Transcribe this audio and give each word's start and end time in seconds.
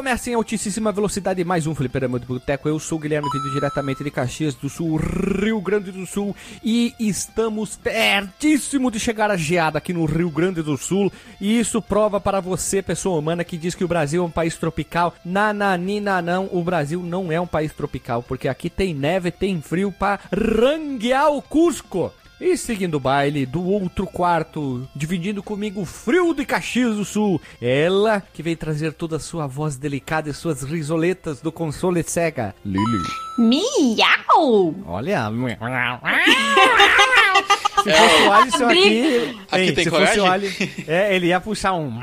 começa 0.00 0.30
em 0.30 0.34
altíssima 0.34 0.90
velocidade 0.90 1.44
mais 1.44 1.66
um 1.66 1.74
Fliperama 1.74 2.18
de 2.18 2.24
Boteco. 2.24 2.66
Eu 2.66 2.78
sou 2.78 2.96
o 2.96 3.00
Guilherme, 3.02 3.28
vindo 3.30 3.52
diretamente 3.52 4.02
de 4.02 4.10
Caxias 4.10 4.54
do 4.54 4.66
Sul, 4.66 4.96
Rio 4.96 5.60
Grande 5.60 5.92
do 5.92 6.06
Sul. 6.06 6.34
E 6.64 6.94
estamos 6.98 7.76
pertíssimo 7.76 8.90
de 8.90 8.98
chegar 8.98 9.30
a 9.30 9.36
geada 9.36 9.76
aqui 9.76 9.92
no 9.92 10.06
Rio 10.06 10.30
Grande 10.30 10.62
do 10.62 10.78
Sul. 10.78 11.12
E 11.38 11.60
isso 11.60 11.82
prova 11.82 12.18
para 12.18 12.40
você, 12.40 12.80
pessoa 12.80 13.18
humana, 13.18 13.44
que 13.44 13.58
diz 13.58 13.74
que 13.74 13.84
o 13.84 13.88
Brasil 13.88 14.22
é 14.22 14.26
um 14.26 14.30
país 14.30 14.56
tropical. 14.56 15.14
Nananina 15.22 16.22
não, 16.22 16.48
o 16.50 16.64
Brasil 16.64 17.02
não 17.02 17.30
é 17.30 17.38
um 17.38 17.46
país 17.46 17.70
tropical, 17.74 18.22
porque 18.22 18.48
aqui 18.48 18.70
tem 18.70 18.94
neve, 18.94 19.30
tem 19.30 19.60
frio 19.60 19.92
para 19.92 20.18
ranguear 20.32 21.30
o 21.30 21.42
Cusco. 21.42 22.10
E 22.40 22.56
seguindo 22.56 22.94
o 22.94 23.00
baile 23.00 23.44
do 23.44 23.62
outro 23.62 24.06
quarto, 24.06 24.88
dividindo 24.96 25.42
comigo 25.42 25.82
o 25.82 25.86
frio 25.86 26.32
de 26.32 26.46
Caxias 26.46 26.96
do 26.96 27.04
Sul, 27.04 27.40
ela 27.60 28.22
que 28.32 28.42
vem 28.42 28.56
trazer 28.56 28.94
toda 28.94 29.16
a 29.16 29.20
sua 29.20 29.46
voz 29.46 29.76
delicada 29.76 30.30
e 30.30 30.32
suas 30.32 30.62
risoletas 30.62 31.42
do 31.42 31.52
console 31.52 32.02
Sega, 32.02 32.54
Lily. 32.64 33.04
Miau! 33.38 34.74
Olha. 35.60 36.00
Se 37.82 37.90
fosse 37.92 38.22
o 38.22 38.32
Alisson 38.32 38.64
aqui. 38.66 39.36
Aqui 39.50 39.62
hein, 39.62 39.74
tem 39.74 39.84
se 39.84 39.90
coragem? 39.90 40.14
fosse 40.16 40.28
o 40.28 40.32
Alisson, 40.32 40.64
é, 40.86 41.14
ele 41.16 41.26
ia 41.28 41.40
puxar 41.40 41.72
um. 41.74 41.90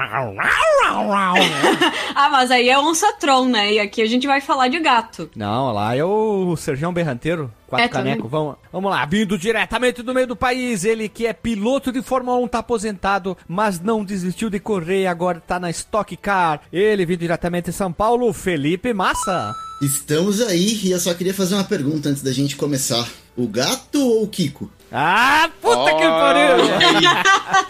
Ah, 2.16 2.30
mas 2.32 2.50
aí 2.52 2.70
é 2.70 2.80
onça 2.80 3.12
Tron, 3.14 3.46
né? 3.50 3.74
E 3.74 3.80
aqui 3.80 4.02
a 4.02 4.06
gente 4.08 4.26
vai 4.26 4.42
falar 4.42 4.68
de 4.68 4.80
gato. 4.80 5.30
Não, 5.36 5.72
lá 5.72 5.96
é 5.96 6.04
o 6.04 6.56
Sergião 6.56 6.92
Berranteiro. 6.94 7.52
Quatro 7.68 7.86
É, 7.86 7.90
canecos. 7.90 8.30
Vamos, 8.32 8.56
vamos 8.72 8.90
lá. 8.90 9.06
Vindo 9.06 9.38
diretamente 9.38 10.02
do 10.02 10.14
meio 10.14 10.26
do 10.28 10.36
país. 10.36 10.86
Ele 10.86 11.10
que 11.10 11.28
é 11.28 11.34
piloto 11.34 11.92
de 11.92 12.02
Fórmula 12.02 12.38
1, 12.40 12.48
tá 12.48 12.60
aposentado, 12.60 13.38
mas 13.48 13.80
não 13.80 14.04
desistiu 14.04 14.50
de 14.50 14.60
correr. 14.60 15.06
Agora 15.08 15.42
tá 15.46 15.60
na 15.60 15.70
Stock 15.70 16.16
Car. 16.18 16.62
Ele 16.72 17.06
vindo 17.06 17.20
diretamente 17.20 17.70
de 17.72 17.76
São 17.76 17.92
Paulo, 17.92 18.32
Felipe 18.34 18.94
Massa. 18.94 19.54
Estamos 19.82 20.42
aí 20.42 20.80
e 20.84 20.92
eu 20.92 21.00
só 21.00 21.14
queria 21.14 21.34
fazer 21.34 21.56
uma 21.56 21.64
pergunta 21.64 22.10
antes 22.10 22.24
da 22.24 22.32
gente 22.32 22.56
começar. 22.56 23.08
O 23.36 23.48
gato 23.48 24.00
ou 24.02 24.24
o 24.24 24.28
Kiko? 24.28 24.72
Ah, 24.92 25.50
puta 25.62 25.96
que 25.96 26.06
Olha 26.06 26.56
pariu! 26.56 26.58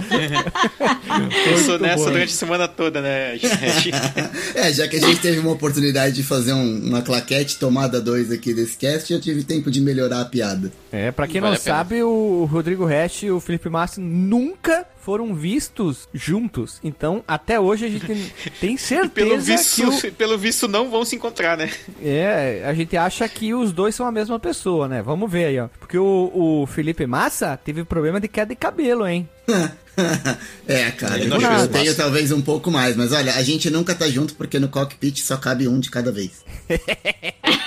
Pensou 1.46 1.70
Muito 1.72 1.82
nessa 1.82 2.04
bom. 2.06 2.12
durante 2.12 2.30
a 2.34 2.36
semana 2.36 2.68
toda, 2.68 3.02
né? 3.02 3.38
É, 4.54 4.72
já 4.74 4.88
que 4.88 4.98
a 4.98 5.00
gente 5.00 5.20
teve 5.20 5.40
uma 5.40 5.52
oportunidade 5.52 6.16
de 6.16 6.24
fazer 6.24 6.54
um- 6.54 6.80
uma 6.88 7.02
claquete 7.02 7.58
tomada 7.58 8.00
2 8.02 8.32
aqui 8.32 8.54
desse 8.54 8.78
cast, 8.78 9.12
eu 9.12 9.20
tive 9.22 9.44
tempo 9.44 9.70
de 9.72 9.82
melhorar 9.82 10.22
a 10.22 10.26
piada. 10.26 10.72
É, 10.92 11.12
pra 11.12 11.28
quem 11.28 11.42
Vale 11.42 11.56
não 11.56 11.62
sabe, 11.62 12.02
o 12.04 12.46
Rodrigo 12.52 12.86
Resch 12.86 13.24
e 13.24 13.32
o 13.32 13.40
Felipe 13.40 13.70
Massa 13.70 14.00
nunca 14.02 14.86
foram 15.02 15.34
vistos 15.34 16.08
juntos. 16.14 16.80
Então, 16.84 17.24
até 17.28 17.60
hoje 17.60 17.86
a 17.86 17.90
gente 17.90 18.06
tem- 18.08 18.32
tem 18.60 18.78
certeza 18.78 19.10
Pelo 19.30 19.40
visto, 19.40 19.76
que 20.02 20.08
o, 20.08 20.12
pelo 20.14 20.38
visto 20.38 20.68
não 20.68 20.90
vão 20.90 21.06
se 21.06 21.16
encontrar, 21.16 21.58
né? 21.58 21.72
É, 22.04 22.64
a 22.66 22.74
gente 22.74 22.96
acha 22.98 23.28
que 23.30 23.54
os 23.54 23.72
dois 23.72 23.96
são 23.96 24.06
a 24.06 24.12
mesma 24.12 24.40
pessoa, 24.40 24.88
né? 24.88 25.02
Vamos 25.02 25.32
ver 25.32 25.46
aí, 25.46 25.60
ó. 25.60 25.68
Porque 25.80 25.98
o, 25.98 26.32
o 26.64 26.68
Felipe 26.68 27.06
Massa 27.08 27.58
teve 27.58 27.84
problema 27.84 28.20
de 28.20 28.28
queda 28.28 28.48
de 28.48 28.56
cabelo, 28.56 29.08
hein? 29.08 29.28
é, 30.68 30.92
cara, 30.92 31.20
eu, 31.20 31.68
tenho 31.70 31.96
talvez 31.96 32.32
um 32.32 32.42
pouco 32.42 32.70
mais, 32.70 32.96
mas 32.96 33.14
olha, 33.14 33.34
a 33.34 33.44
gente 33.44 33.70
nunca 33.70 33.96
tá 33.96 34.08
junto 34.08 34.36
porque 34.36 34.60
no 34.60 34.68
cockpit 34.68 35.20
só 35.20 35.38
cabe 35.38 35.68
um 35.68 35.80
de 35.80 35.90
cada 35.90 36.12
vez. 36.12 36.44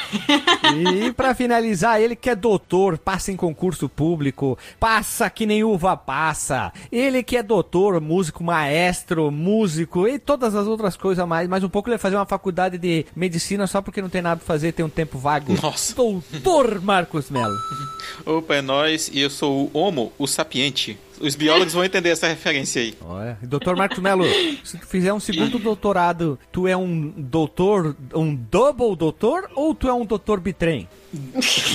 E 1.02 1.12
pra 1.12 1.34
finalizar, 1.34 2.00
ele 2.00 2.14
que 2.14 2.30
é 2.30 2.34
doutor, 2.34 2.98
passa 2.98 3.32
em 3.32 3.36
concurso 3.36 3.88
público, 3.88 4.58
passa 4.78 5.28
que 5.30 5.46
nem 5.46 5.64
uva 5.64 5.96
passa. 5.96 6.72
Ele 6.90 7.22
que 7.22 7.36
é 7.36 7.42
doutor, 7.42 8.00
músico, 8.00 8.42
maestro, 8.42 9.30
músico 9.30 10.06
e 10.06 10.18
todas 10.18 10.54
as 10.54 10.66
outras 10.66 10.96
coisas 10.96 11.26
mais. 11.26 11.48
Mais 11.48 11.64
um 11.64 11.68
pouco 11.68 11.88
ele 11.88 11.96
vai 11.96 12.02
fazer 12.02 12.16
uma 12.16 12.26
faculdade 12.26 12.78
de 12.78 13.06
medicina 13.14 13.66
só 13.66 13.80
porque 13.80 14.02
não 14.02 14.08
tem 14.08 14.22
nada 14.22 14.36
pra 14.36 14.46
fazer, 14.46 14.72
tem 14.72 14.84
um 14.84 14.90
tempo 14.90 15.18
vago. 15.18 15.56
Nossa. 15.60 15.94
Doutor 15.94 16.80
Marcos 16.80 17.30
Melo. 17.30 17.56
Opa, 18.26 18.56
é 18.56 18.62
nóis. 18.62 19.10
E 19.12 19.20
eu 19.20 19.30
sou 19.30 19.70
o 19.72 19.78
Homo, 19.78 20.12
o 20.18 20.26
sapiente. 20.26 20.98
Os 21.20 21.34
biólogos 21.36 21.74
vão 21.74 21.84
entender 21.84 22.08
essa 22.08 22.26
referência 22.26 22.80
aí. 22.80 22.94
Olha, 23.02 23.38
doutor 23.42 23.76
Marcos 23.76 23.98
Melo, 23.98 24.24
se 24.64 24.78
tu 24.78 24.86
fizer 24.86 25.12
um 25.12 25.20
segundo 25.20 25.58
doutorado, 25.58 26.38
tu 26.50 26.66
é 26.66 26.76
um 26.76 27.12
doutor, 27.16 27.94
um 28.14 28.34
double 28.34 28.96
doutor 28.96 29.50
ou 29.54 29.74
tu 29.74 29.86
é 29.86 29.92
um 29.92 30.04
doutor 30.06 30.40
bitrem? 30.40 30.88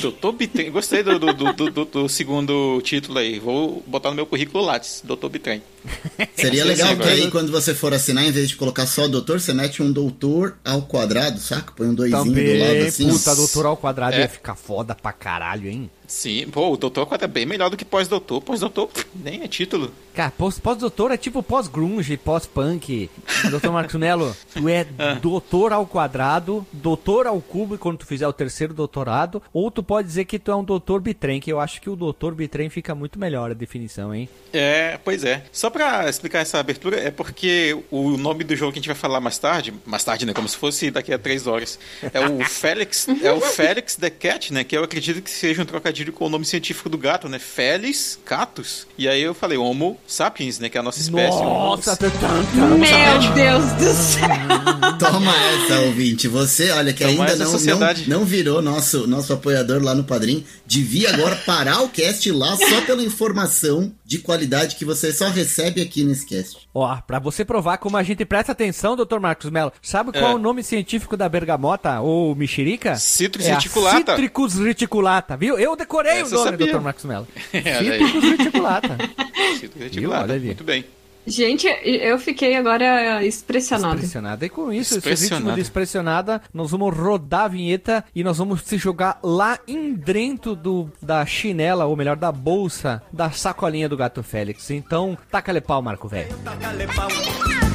Doutor 0.02 0.32
Bitrem. 0.32 0.72
Gostei 0.72 1.04
do, 1.04 1.20
do, 1.20 1.34
do, 1.34 1.54
do- 1.54 1.70
do- 1.72 1.86
do 1.86 2.10
segundo 2.10 2.82
título 2.82 3.20
aí. 3.20 3.38
Vou 3.38 3.84
botar 3.86 4.10
no 4.10 4.16
meu 4.16 4.26
currículo 4.26 4.64
Lattes. 4.64 5.02
Doutor 5.04 5.30
Bitrem. 5.30 5.62
Seria 6.36 6.66
legal 6.66 6.96
que 6.98 7.04
aí 7.08 7.30
quando 7.32 7.52
você 7.52 7.74
for 7.74 7.94
assinar, 7.94 8.24
em 8.26 8.32
vez 8.32 8.50
de 8.50 8.56
colocar 8.56 8.86
só 8.86 9.08
doutor, 9.08 9.40
você 9.40 9.54
mete 9.54 9.82
um 9.82 9.92
doutor 9.92 10.56
ao 10.64 10.82
quadrado, 10.84 11.40
saca? 11.40 11.72
Põe 11.76 11.88
um 11.88 11.94
doisinho 11.94 12.24
do 12.24 12.30
lado 12.30 12.40
Também, 12.40 12.88
assim. 12.88 13.10
puta, 13.10 13.36
doutor 13.36 13.66
ao 13.66 13.78
quadrado 13.78 14.16
É. 14.16 14.22
ia 14.22 14.30
ficar 14.30 14.56
foda 14.56 14.96
pra 14.96 15.12
caralho, 15.14 15.70
hein? 15.70 15.90
Sim, 16.08 16.48
pô, 16.52 16.72
o 16.72 16.78
doutor 16.78 17.08
é 17.20 17.26
bem 17.26 17.48
melhor 17.48 17.68
do 17.72 17.76
que 17.76 17.84
pós-doutor. 17.84 18.40
Pós-doutor 18.40 18.90
nem 19.16 19.42
é 19.42 19.48
título. 19.48 19.92
Cara, 20.14 20.32
pós- 20.38 20.60
pós-doutor 20.60 21.10
é 21.12 21.18
tipo 21.18 21.42
pós-grunge, 21.42 22.16
pós-punk. 22.16 23.10
Doutor 23.50 23.72
Marcos 23.72 23.96
Melo, 24.00 24.36
tu 24.54 24.70
é 24.70 24.86
doutor 25.20 25.74
ao 25.74 25.88
quadrado, 25.88 26.66
doutor 26.72 27.26
ao 27.26 27.42
cubo 27.42 27.76
quando 27.80 27.98
tu 27.98 28.06
fizer 28.06 28.28
o 28.28 28.32
terceiro 28.34 28.72
doutorado, 28.72 29.42
ou 29.52 29.72
tu 29.72 29.82
pode 29.82 30.08
dizer 30.08 30.26
que 30.26 30.38
tu 30.38 30.52
é 30.52 30.56
um 30.56 30.64
doutor 30.64 31.02
bitrem, 31.02 31.40
que 31.42 31.52
eu 31.52 31.60
acho 31.60 31.82
que 31.82 31.90
o 31.90 31.96
doutor 31.96 32.36
bitrem 32.36 32.70
fica 32.70 32.94
muito 32.94 33.18
melhor 33.18 33.50
a 33.50 33.56
definição, 33.56 34.14
hein? 34.14 34.30
É, 34.54 35.00
pois 35.04 35.24
é. 35.24 35.44
Só 35.52 35.72
pra 35.76 36.10
explicar 36.10 36.40
essa 36.40 36.58
abertura, 36.58 36.98
é 36.98 37.12
porque 37.12 37.78
o 37.92 38.16
nome 38.18 38.46
do 38.46 38.56
jogo 38.56 38.72
que 38.72 38.80
a 38.80 38.82
gente 38.82 38.88
vai 38.88 38.96
falar 38.96 39.20
mais 39.20 39.38
tarde, 39.38 39.74
mais 39.86 40.04
tarde, 40.06 40.26
né? 40.26 40.34
Como 40.34 40.48
se 40.48 40.56
fosse 40.56 40.90
daqui 40.90 41.14
a 41.14 41.18
três 41.20 41.48
horas, 41.48 41.78
é 42.14 42.20
o 42.22 42.40
Félix, 42.48 43.08
é 43.22 43.32
o 43.32 43.42
Félix 43.42 43.96
the 43.96 44.10
Cat, 44.10 44.54
né? 44.54 44.64
Que 44.64 44.78
eu 44.78 44.84
acredito 44.86 45.22
que 45.22 45.30
seja 45.30 45.62
um 45.62 45.66
trocadilho 45.66 46.14
com 46.14 46.28
o 46.28 46.30
nome 46.30 46.46
científico 46.46 46.88
do 46.88 46.98
gato, 46.98 47.28
né? 47.28 47.40
Felis 47.40 48.18
catus. 48.24 48.88
E 48.98 49.08
aí 49.08 49.22
eu 49.22 49.34
falei 49.34 49.58
Homo 49.58 50.00
sapiens, 50.08 50.60
né? 50.60 50.70
Que 50.70 50.78
é 50.78 50.80
a 50.80 50.84
nossa 50.84 51.00
espécie. 51.02 51.38
Nossa, 51.42 51.92
Homo- 51.92 52.78
Meu 52.78 53.34
Deus 53.34 53.66
do 53.74 53.94
céu! 53.94 54.28
Toma 54.98 55.34
essa, 55.36 55.80
ouvinte. 55.82 56.28
Você, 56.30 56.72
olha, 56.72 56.94
que 56.94 57.04
Toma 57.04 57.26
ainda 57.26 57.36
não, 57.44 57.52
sociedade. 57.52 58.10
não, 58.10 58.20
não 58.20 58.26
virou 58.26 58.62
nosso, 58.62 59.06
nosso 59.08 59.34
apoiador 59.34 59.84
lá 59.84 59.94
no 59.94 60.04
Padrim, 60.06 60.46
devia 60.66 61.10
agora 61.14 61.36
parar 61.46 61.82
o 61.82 61.90
cast 61.90 62.32
lá 62.32 62.56
só 62.56 62.82
pela 62.86 63.04
informação 63.04 63.92
de 64.06 64.20
qualidade 64.20 64.76
que 64.76 64.86
você 64.86 65.12
só 65.12 65.30
recebe 65.30 65.82
aqui 65.82 66.04
nesse 66.04 66.26
cast. 66.26 66.68
Ó, 66.74 66.96
pra 67.08 67.18
você 67.18 67.44
provar 67.44 67.78
como 67.80 67.98
a 67.98 68.04
gente 68.04 68.24
presta 68.24 68.52
atenção, 68.52 68.96
doutor 68.96 69.20
Marcos 69.20 69.50
Melo, 69.50 69.74
sabe 69.82 70.12
qual 70.12 70.28
é, 70.28 70.32
É. 70.32 70.36
o 70.36 70.38
nome 70.38 70.64
científico 70.64 71.18
da 71.18 71.28
bergamota 71.28 72.00
ou 72.02 72.36
mexerica? 72.36 72.96
Citrus 72.98 73.46
é 73.48 73.54
reticulata. 73.56 74.12
Citricus 74.14 74.54
reticulata, 74.56 75.36
viu? 75.36 75.58
Eu 75.58 75.76
decorei 75.76 76.22
Essa 76.22 76.36
o 76.40 76.46
nome, 76.46 76.58
doutor 76.58 76.82
Marcos. 76.82 77.06
É, 77.52 77.58
aí. 77.78 77.98
Citricus 78.00 78.24
reticulata. 78.24 78.98
Reticulado. 79.80 80.24
Olha 80.26 80.36
ali. 80.36 80.46
Muito 80.48 80.64
bem. 80.64 80.86
Gente, 81.26 81.68
eu 81.84 82.18
fiquei 82.20 82.56
agora 82.56 83.24
expressionada. 83.24 83.96
Expressionada. 83.96 84.46
E 84.46 84.50
com 84.50 84.72
isso, 84.72 84.98
esse 84.98 85.30
ritmo 85.30 85.52
de 85.54 85.62
expressionada, 85.62 86.42
nós 86.54 86.72
vamos 86.72 86.96
rodar 86.96 87.46
a 87.46 87.48
vinheta 87.48 88.06
e 88.14 88.24
nós 88.24 88.38
vamos 88.38 88.62
se 88.62 88.78
jogar 88.78 89.20
lá 89.24 89.58
em 89.68 89.94
dentro 89.94 90.56
do, 90.56 90.92
da 91.02 91.26
chinela, 91.26 91.86
ou 91.86 91.96
melhor, 91.96 92.16
da 92.16 92.32
bolsa, 92.32 93.02
da 93.12 93.32
sacolinha 93.32 93.90
do 93.90 93.98
gato 93.98 94.22
Félix. 94.22 94.70
Então, 94.70 95.18
taca-lhe 95.32 95.62
pau, 95.62 95.82
Marco 95.82 96.08
Velho. 96.08 96.36
Taca-lhe 96.44 96.88
pau, 96.88 97.08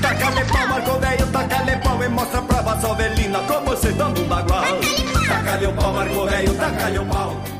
taca-lhe 0.00 0.44
pau, 0.44 0.69
Marco 0.69 0.99
Velho, 0.99 1.27
taca-lhe 1.33 1.77
pau 1.78 2.05
e 2.05 2.09
mostra 2.09 2.43
pra 2.43 2.60
Vassovelina 2.62 3.39
como 3.41 3.66
você 3.66 3.93
dando 3.93 4.22
um 4.22 4.28
bagual. 4.28 4.65
Taca-lhe 5.27 5.66
o 5.66 5.72
pau, 5.72 5.93
Marco 5.93 6.27
Velho, 6.27 6.55
taca-lhe 6.55 6.99
o 6.99 7.06
pau. 7.06 7.59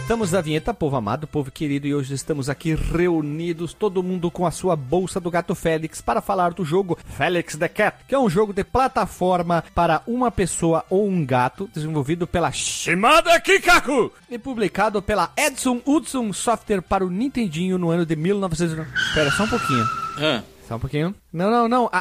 Voltamos 0.00 0.30
da 0.32 0.40
vinheta, 0.40 0.74
povo 0.74 0.96
amado, 0.96 1.26
povo 1.26 1.52
querido, 1.52 1.86
e 1.86 1.94
hoje 1.94 2.14
estamos 2.14 2.48
aqui 2.48 2.74
reunidos, 2.74 3.72
todo 3.72 4.02
mundo 4.02 4.28
com 4.28 4.44
a 4.44 4.50
sua 4.50 4.74
bolsa 4.74 5.20
do 5.20 5.30
gato 5.30 5.54
Félix, 5.54 6.00
para 6.00 6.20
falar 6.20 6.52
do 6.52 6.64
jogo 6.64 6.98
Félix 7.16 7.54
the 7.56 7.68
Cat, 7.68 7.98
que 8.08 8.14
é 8.14 8.18
um 8.18 8.28
jogo 8.28 8.52
de 8.52 8.64
plataforma 8.64 9.62
para 9.72 10.02
uma 10.08 10.28
pessoa 10.30 10.84
ou 10.90 11.06
um 11.08 11.24
gato, 11.24 11.70
desenvolvido 11.72 12.26
pela 12.26 12.50
Shimada 12.50 13.38
Kikaku 13.40 14.10
e 14.28 14.36
publicado 14.36 15.00
pela 15.00 15.32
Edson 15.36 15.80
Hudson 15.86 16.32
Software 16.32 16.82
para 16.82 17.06
o 17.06 17.10
Nintendinho 17.10 17.78
no 17.78 17.90
ano 17.90 18.04
de 18.04 18.16
1900. 18.16 18.84
Pera 19.14 19.30
só 19.30 19.44
um 19.44 19.48
pouquinho. 19.48 19.84
Ah, 20.18 20.42
Só 20.66 20.74
um 20.76 20.80
pouquinho. 20.80 21.14
Não, 21.32 21.50
não, 21.50 21.68
não. 21.68 21.88
A, 21.92 21.98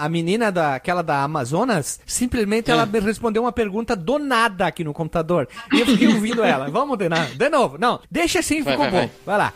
a, 0.00 0.04
a- 0.04 0.08
menina 0.08 0.50
da, 0.50 0.74
aquela 0.74 1.02
da 1.02 1.22
Amazonas, 1.22 2.00
simplesmente 2.06 2.70
ela 2.70 2.86
me 2.86 2.98
respondeu 3.00 3.42
uma 3.42 3.52
pergunta 3.52 3.94
do 3.94 4.18
nada 4.18 4.66
aqui 4.66 4.82
no 4.82 4.92
computador. 4.92 5.48
E 5.72 5.80
eu 5.80 5.86
fiquei 5.86 6.08
ouvindo 6.08 6.42
ela. 6.42 6.68
Vamos 6.70 6.96
de, 6.98 7.08
nada. 7.08 7.26
de 7.34 7.48
novo. 7.48 7.78
Não, 7.78 8.00
deixa 8.10 8.40
assim, 8.40 8.62
Vai, 8.62 8.74
ficou 8.74 8.90
vai, 8.90 9.06
bom. 9.06 9.10
Vai 9.24 9.38
lá. 9.38 9.52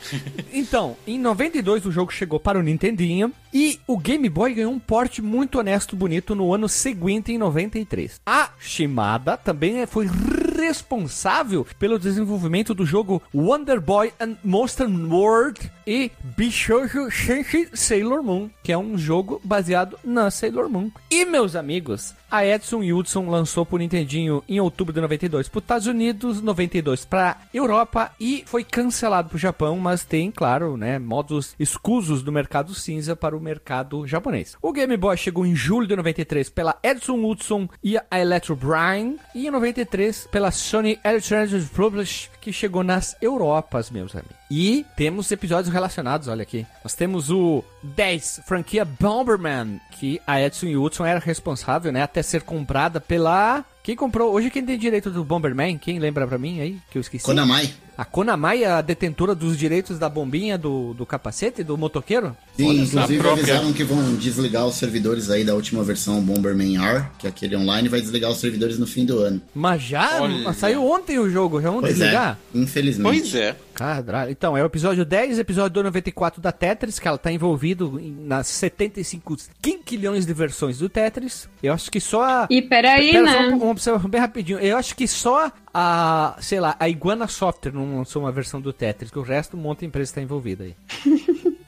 Então, 0.52 0.96
em 1.06 1.18
92 1.18 1.86
o 1.86 1.92
jogo 1.92 2.12
chegou 2.12 2.38
para 2.38 2.58
o 2.58 2.62
Nintendinho 2.62 3.32
e 3.52 3.80
o 3.86 3.98
Game 3.98 4.28
Boy 4.28 4.54
ganhou 4.54 4.72
um 4.72 4.78
porte 4.78 5.20
muito 5.20 5.58
honesto, 5.58 5.96
bonito 5.96 6.34
no 6.34 6.54
ano 6.54 6.68
seguinte, 6.68 7.32
em 7.32 7.38
93. 7.38 8.20
A 8.24 8.50
Shimada 8.60 9.36
também 9.36 9.84
foi 9.86 10.08
responsável 10.56 11.66
pelo 11.78 11.98
desenvolvimento 11.98 12.74
do 12.74 12.84
jogo 12.86 13.22
Wonder 13.34 13.80
Boy 13.80 14.12
and 14.20 14.36
Monster 14.44 14.86
World 14.88 15.70
e 15.86 16.12
Bishoujo 16.36 17.10
Senshi 17.10 17.68
Sailor 17.74 18.22
Moon, 18.22 18.48
que 18.62 18.70
é 18.70 18.78
um 18.78 18.96
jogo 19.00 19.40
baseado 19.42 19.98
na 20.04 20.30
Sailor 20.30 20.68
Moon. 20.68 20.90
E, 21.10 21.24
meus 21.24 21.56
amigos, 21.56 22.14
a 22.30 22.46
Edson 22.46 22.80
Hudson 22.80 23.28
lançou 23.28 23.66
pro 23.66 23.78
Nintendinho 23.78 24.42
em 24.48 24.60
outubro 24.60 24.94
de 24.94 25.00
92 25.00 25.48
para 25.48 25.58
Estados 25.58 25.86
Unidos, 25.88 26.40
92 26.40 27.04
para 27.04 27.38
Europa 27.52 28.12
e 28.20 28.44
foi 28.46 28.62
cancelado 28.62 29.28
pro 29.28 29.38
Japão, 29.38 29.76
mas 29.76 30.04
tem, 30.04 30.30
claro, 30.30 30.76
né, 30.76 30.98
modos 30.98 31.54
escusos 31.58 32.22
do 32.22 32.30
mercado 32.30 32.74
cinza 32.74 33.16
para 33.16 33.36
o 33.36 33.40
mercado 33.40 34.06
japonês. 34.06 34.56
O 34.62 34.72
Game 34.72 34.96
Boy 34.96 35.16
chegou 35.16 35.44
em 35.44 35.56
julho 35.56 35.86
de 35.86 35.96
93 35.96 36.48
pela 36.50 36.78
Edson 36.82 37.24
Hudson 37.24 37.68
e 37.82 37.96
a 37.96 38.20
Electro 38.20 38.54
Brine 38.54 39.16
e 39.34 39.46
em 39.46 39.50
93 39.50 40.28
pela 40.30 40.50
Sony 40.50 40.98
Electronic 41.04 41.68
Publish, 41.74 42.29
que 42.40 42.52
chegou 42.52 42.82
nas 42.82 43.16
Europas, 43.20 43.90
meus 43.90 44.14
amigos. 44.14 44.36
E 44.50 44.84
temos 44.96 45.30
episódios 45.30 45.72
relacionados, 45.72 46.28
olha 46.28 46.42
aqui. 46.42 46.66
Nós 46.82 46.94
temos 46.94 47.30
o 47.30 47.62
10, 47.82 48.42
franquia 48.46 48.84
Bomberman, 48.84 49.80
que 49.92 50.20
a 50.26 50.40
Edson 50.40 50.66
Hudson 50.76 51.04
era 51.04 51.20
responsável, 51.20 51.92
né, 51.92 52.02
até 52.02 52.22
ser 52.22 52.42
comprada 52.42 53.00
pela... 53.00 53.64
Quem 53.82 53.96
comprou? 53.96 54.32
Hoje 54.32 54.50
quem 54.50 54.64
tem 54.64 54.78
direito 54.78 55.10
do 55.10 55.24
Bomberman? 55.24 55.78
Quem 55.78 55.98
lembra 55.98 56.26
pra 56.26 56.36
mim 56.36 56.60
aí? 56.60 56.78
Que 56.90 56.98
eu 56.98 57.00
esqueci. 57.00 57.24
Konamai. 57.24 57.72
A 58.00 58.04
Konamai 58.06 58.62
é 58.64 58.66
a 58.66 58.80
detentora 58.80 59.34
dos 59.34 59.58
direitos 59.58 59.98
da 59.98 60.08
bombinha 60.08 60.56
do, 60.56 60.94
do 60.94 61.04
capacete, 61.04 61.62
do 61.62 61.76
motoqueiro? 61.76 62.34
Sim, 62.56 62.66
Olha, 62.70 62.78
inclusive 62.80 63.18
própria- 63.20 63.42
avisaram 63.44 63.72
que 63.74 63.84
vão 63.84 64.14
desligar 64.14 64.66
os 64.66 64.76
servidores 64.76 65.28
aí 65.28 65.44
da 65.44 65.54
última 65.54 65.84
versão 65.84 66.18
Bomberman 66.22 66.78
R, 66.82 67.04
que 67.18 67.26
é 67.26 67.28
aquele 67.28 67.54
online, 67.56 67.90
vai 67.90 68.00
desligar 68.00 68.30
os 68.30 68.38
servidores 68.38 68.78
no 68.78 68.86
fim 68.86 69.04
do 69.04 69.18
ano. 69.18 69.42
Mas 69.54 69.82
já? 69.82 70.22
Olha. 70.22 70.50
Saiu 70.54 70.82
ontem 70.90 71.18
o 71.18 71.28
jogo, 71.28 71.60
já 71.60 71.68
vamos 71.68 71.82
Pois 71.82 71.98
desligar? 71.98 72.38
é, 72.54 72.58
infelizmente. 72.58 73.04
pois 73.20 73.34
é. 73.34 73.54
Caralho. 73.80 74.30
Então, 74.30 74.56
é 74.56 74.62
o 74.62 74.66
episódio 74.66 75.04
10, 75.04 75.38
episódio 75.38 75.70
do 75.70 75.82
94 75.84 76.40
da 76.40 76.52
Tetris, 76.52 76.98
que 76.98 77.08
ela 77.08 77.16
tá 77.18 77.32
envolvido 77.32 77.98
em- 77.98 78.12
nas 78.26 78.46
75 78.46 79.36
quinquilhões 79.62 80.26
de 80.26 80.32
versões 80.34 80.78
do 80.78 80.88
Tetris. 80.88 81.48
Eu 81.62 81.72
acho 81.72 81.90
que 81.90 81.98
só 82.00 82.22
a... 82.22 82.46
E 82.50 82.60
peraí, 82.60 83.12
Pera, 83.12 83.22
né? 83.24 83.32
só 83.32 83.40
um- 83.54 83.56
uma 83.62 83.70
observação 83.70 84.10
bem 84.10 84.20
rapidinho. 84.20 84.58
Eu 84.58 84.76
acho 84.76 84.94
que 84.94 85.08
só 85.08 85.50
a, 85.72 86.36
sei 86.40 86.60
lá, 86.60 86.76
a 86.78 86.88
Iguana 86.88 87.26
Software 87.26 87.72
não 87.72 87.96
lançou 87.98 88.22
uma 88.22 88.30
versão 88.32 88.60
do 88.60 88.72
Tetris, 88.72 89.10
que 89.10 89.18
o 89.18 89.22
resto, 89.22 89.56
um 89.56 89.60
monte 89.60 89.80
de 89.80 89.86
empresa 89.86 90.10
está 90.10 90.20
envolvida 90.20 90.64
aí. 90.64 90.74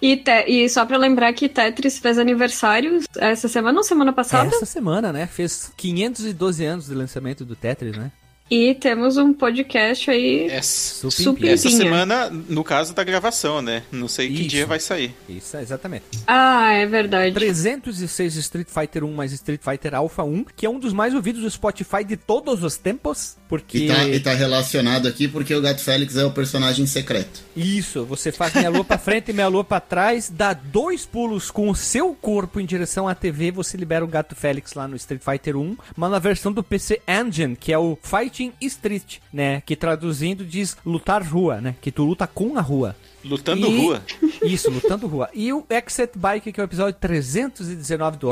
E, 0.00 0.16
te- 0.16 0.44
e 0.46 0.68
só 0.68 0.86
pra 0.86 0.96
lembrar 0.96 1.32
que 1.32 1.48
Tetris 1.48 1.98
fez 1.98 2.16
aniversário 2.16 3.00
essa 3.16 3.48
semana 3.48 3.78
ou 3.78 3.82
semana 3.82 4.12
passada. 4.12 4.46
Essa 4.54 4.64
semana, 4.64 5.12
né? 5.12 5.26
Fez 5.26 5.72
512 5.76 6.64
anos 6.64 6.86
de 6.86 6.94
lançamento 6.94 7.44
do 7.44 7.56
Tetris, 7.56 7.96
né? 7.96 8.12
E 8.50 8.74
temos 8.74 9.16
um 9.16 9.32
podcast 9.32 10.10
aí. 10.10 10.46
Essa, 10.50 11.10
Super 11.10 11.48
essa 11.48 11.68
semana, 11.68 12.30
no 12.30 12.64
caso 12.64 12.94
da 12.94 13.04
gravação, 13.04 13.60
né? 13.60 13.82
Não 13.92 14.08
sei 14.08 14.28
que 14.28 14.40
Isso. 14.40 14.48
dia 14.48 14.66
vai 14.66 14.80
sair. 14.80 15.14
Isso, 15.28 15.56
exatamente. 15.58 16.04
Ah, 16.26 16.72
é 16.72 16.86
verdade. 16.86 17.34
306 17.34 18.36
Street 18.36 18.68
Fighter 18.68 19.04
1 19.04 19.12
mais 19.12 19.32
Street 19.32 19.60
Fighter 19.62 19.94
Alpha 19.94 20.24
1, 20.24 20.44
que 20.56 20.64
é 20.64 20.70
um 20.70 20.78
dos 20.78 20.92
mais 20.92 21.14
ouvidos 21.14 21.42
do 21.42 21.50
Spotify 21.50 22.02
de 22.04 22.16
todos 22.16 22.64
os 22.64 22.76
tempos, 22.76 23.36
porque... 23.48 23.78
E 23.78 23.88
tá, 23.88 24.04
e 24.08 24.20
tá 24.20 24.32
relacionado 24.34 25.06
aqui 25.06 25.28
porque 25.28 25.54
o 25.54 25.60
Gato 25.60 25.82
Félix 25.82 26.16
é 26.16 26.24
o 26.24 26.30
personagem 26.30 26.86
secreto. 26.86 27.42
Isso, 27.54 28.04
você 28.04 28.32
faz 28.32 28.54
meia 28.54 28.70
lua 28.70 28.84
pra 28.84 28.98
frente 28.98 29.30
e 29.30 29.34
meia 29.34 29.48
lua 29.48 29.64
pra 29.64 29.80
trás, 29.80 30.30
dá 30.34 30.54
dois 30.54 31.04
pulos 31.04 31.50
com 31.50 31.68
o 31.68 31.74
seu 31.74 32.14
corpo 32.14 32.60
em 32.60 32.66
direção 32.66 33.06
à 33.06 33.14
TV, 33.14 33.50
você 33.50 33.76
libera 33.76 34.04
o 34.04 34.08
Gato 34.08 34.34
Félix 34.34 34.74
lá 34.74 34.88
no 34.88 34.96
Street 34.96 35.22
Fighter 35.22 35.56
1, 35.56 35.76
mas 35.96 36.10
na 36.10 36.18
versão 36.18 36.52
do 36.52 36.62
PC 36.62 37.00
Engine, 37.06 37.54
que 37.54 37.72
é 37.72 37.78
o 37.78 37.98
Fighting 38.38 38.52
Street, 38.60 39.16
né, 39.32 39.62
que 39.66 39.74
traduzindo 39.74 40.44
diz 40.44 40.76
lutar 40.86 41.22
rua, 41.22 41.60
né, 41.60 41.74
que 41.80 41.90
tu 41.90 42.04
luta 42.04 42.26
com 42.26 42.56
a 42.56 42.60
rua. 42.60 42.94
Lutando 43.24 43.66
E- 43.66 43.78
rua. 43.80 44.02
Isso, 44.42 44.70
lutando 44.70 45.08
rua. 45.08 45.28
E 45.34 45.52
o 45.52 45.66
Exit 45.68 46.12
Bike, 46.16 46.52
que 46.52 46.60
é 46.60 46.62
o 46.62 46.66
episódio 46.66 46.96
319 47.00 48.16
do... 48.16 48.30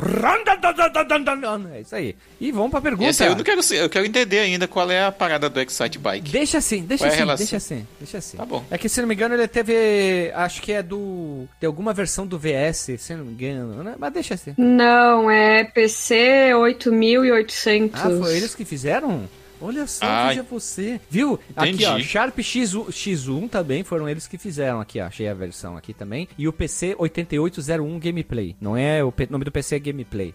É 1.74 1.80
isso 1.80 1.96
aí. 1.96 2.14
E 2.40 2.52
vamos 2.52 2.70
pra 2.70 2.80
pergunta. 2.80 3.10
Esse 3.10 3.24
aí 3.24 3.30
eu 3.30 3.36
não 3.36 3.42
quero 3.42 3.60
eu 3.74 3.90
quero 3.90 4.06
entender 4.06 4.38
ainda 4.38 4.68
qual 4.68 4.88
é 4.88 5.04
a 5.04 5.10
parada 5.10 5.50
do 5.50 5.60
Excite 5.60 5.98
Bike. 5.98 6.30
Deixa 6.30 6.58
assim, 6.58 6.84
deixa 6.84 7.02
Qual 7.02 7.08
é 7.08 7.12
assim, 7.14 7.18
relação? 7.18 7.44
deixa 7.44 7.56
assim, 7.56 7.86
deixa 7.98 8.18
assim. 8.18 8.36
Tá 8.36 8.46
bom. 8.46 8.64
É 8.70 8.78
que 8.78 8.88
se 8.88 9.00
não 9.00 9.08
me 9.08 9.14
engano 9.14 9.34
ele 9.34 9.48
teve, 9.48 10.30
acho 10.34 10.62
que 10.62 10.70
é 10.70 10.82
do, 10.84 11.46
de 11.60 11.66
alguma 11.66 11.92
versão 11.92 12.24
do 12.24 12.38
VS, 12.38 12.92
se 12.98 13.14
não 13.16 13.24
me 13.24 13.32
engano, 13.32 13.82
né? 13.82 13.96
Mas 13.98 14.12
deixa 14.12 14.34
assim. 14.34 14.54
Não, 14.56 15.28
é 15.28 15.64
PC 15.64 16.54
8800. 16.54 18.00
Ah, 18.00 18.10
foi 18.20 18.36
eles 18.36 18.54
que 18.54 18.64
fizeram? 18.64 19.28
Olha 19.60 19.86
só, 19.86 20.04
Ai. 20.04 20.28
veja 20.30 20.46
você. 20.48 21.00
Viu? 21.08 21.38
Aqui, 21.54 21.70
Entendi. 21.70 21.86
ó, 21.86 21.98
Sharp 21.98 22.38
X1, 22.38 22.88
X1 22.88 23.48
também 23.48 23.82
foram 23.82 24.08
eles 24.08 24.26
que 24.26 24.36
fizeram 24.38 24.80
aqui, 24.80 25.00
ó. 25.00 25.06
Achei 25.06 25.28
a 25.28 25.34
versão 25.34 25.76
aqui 25.76 25.92
também. 25.94 26.28
E 26.36 26.46
o 26.46 26.52
PC 26.52 26.94
8801 26.98 27.98
Gameplay. 27.98 28.56
Não 28.60 28.76
é 28.76 29.02
o 29.02 29.12
nome 29.30 29.44
do 29.44 29.52
PC 29.52 29.76
é 29.76 29.78
Gameplay. 29.78 30.34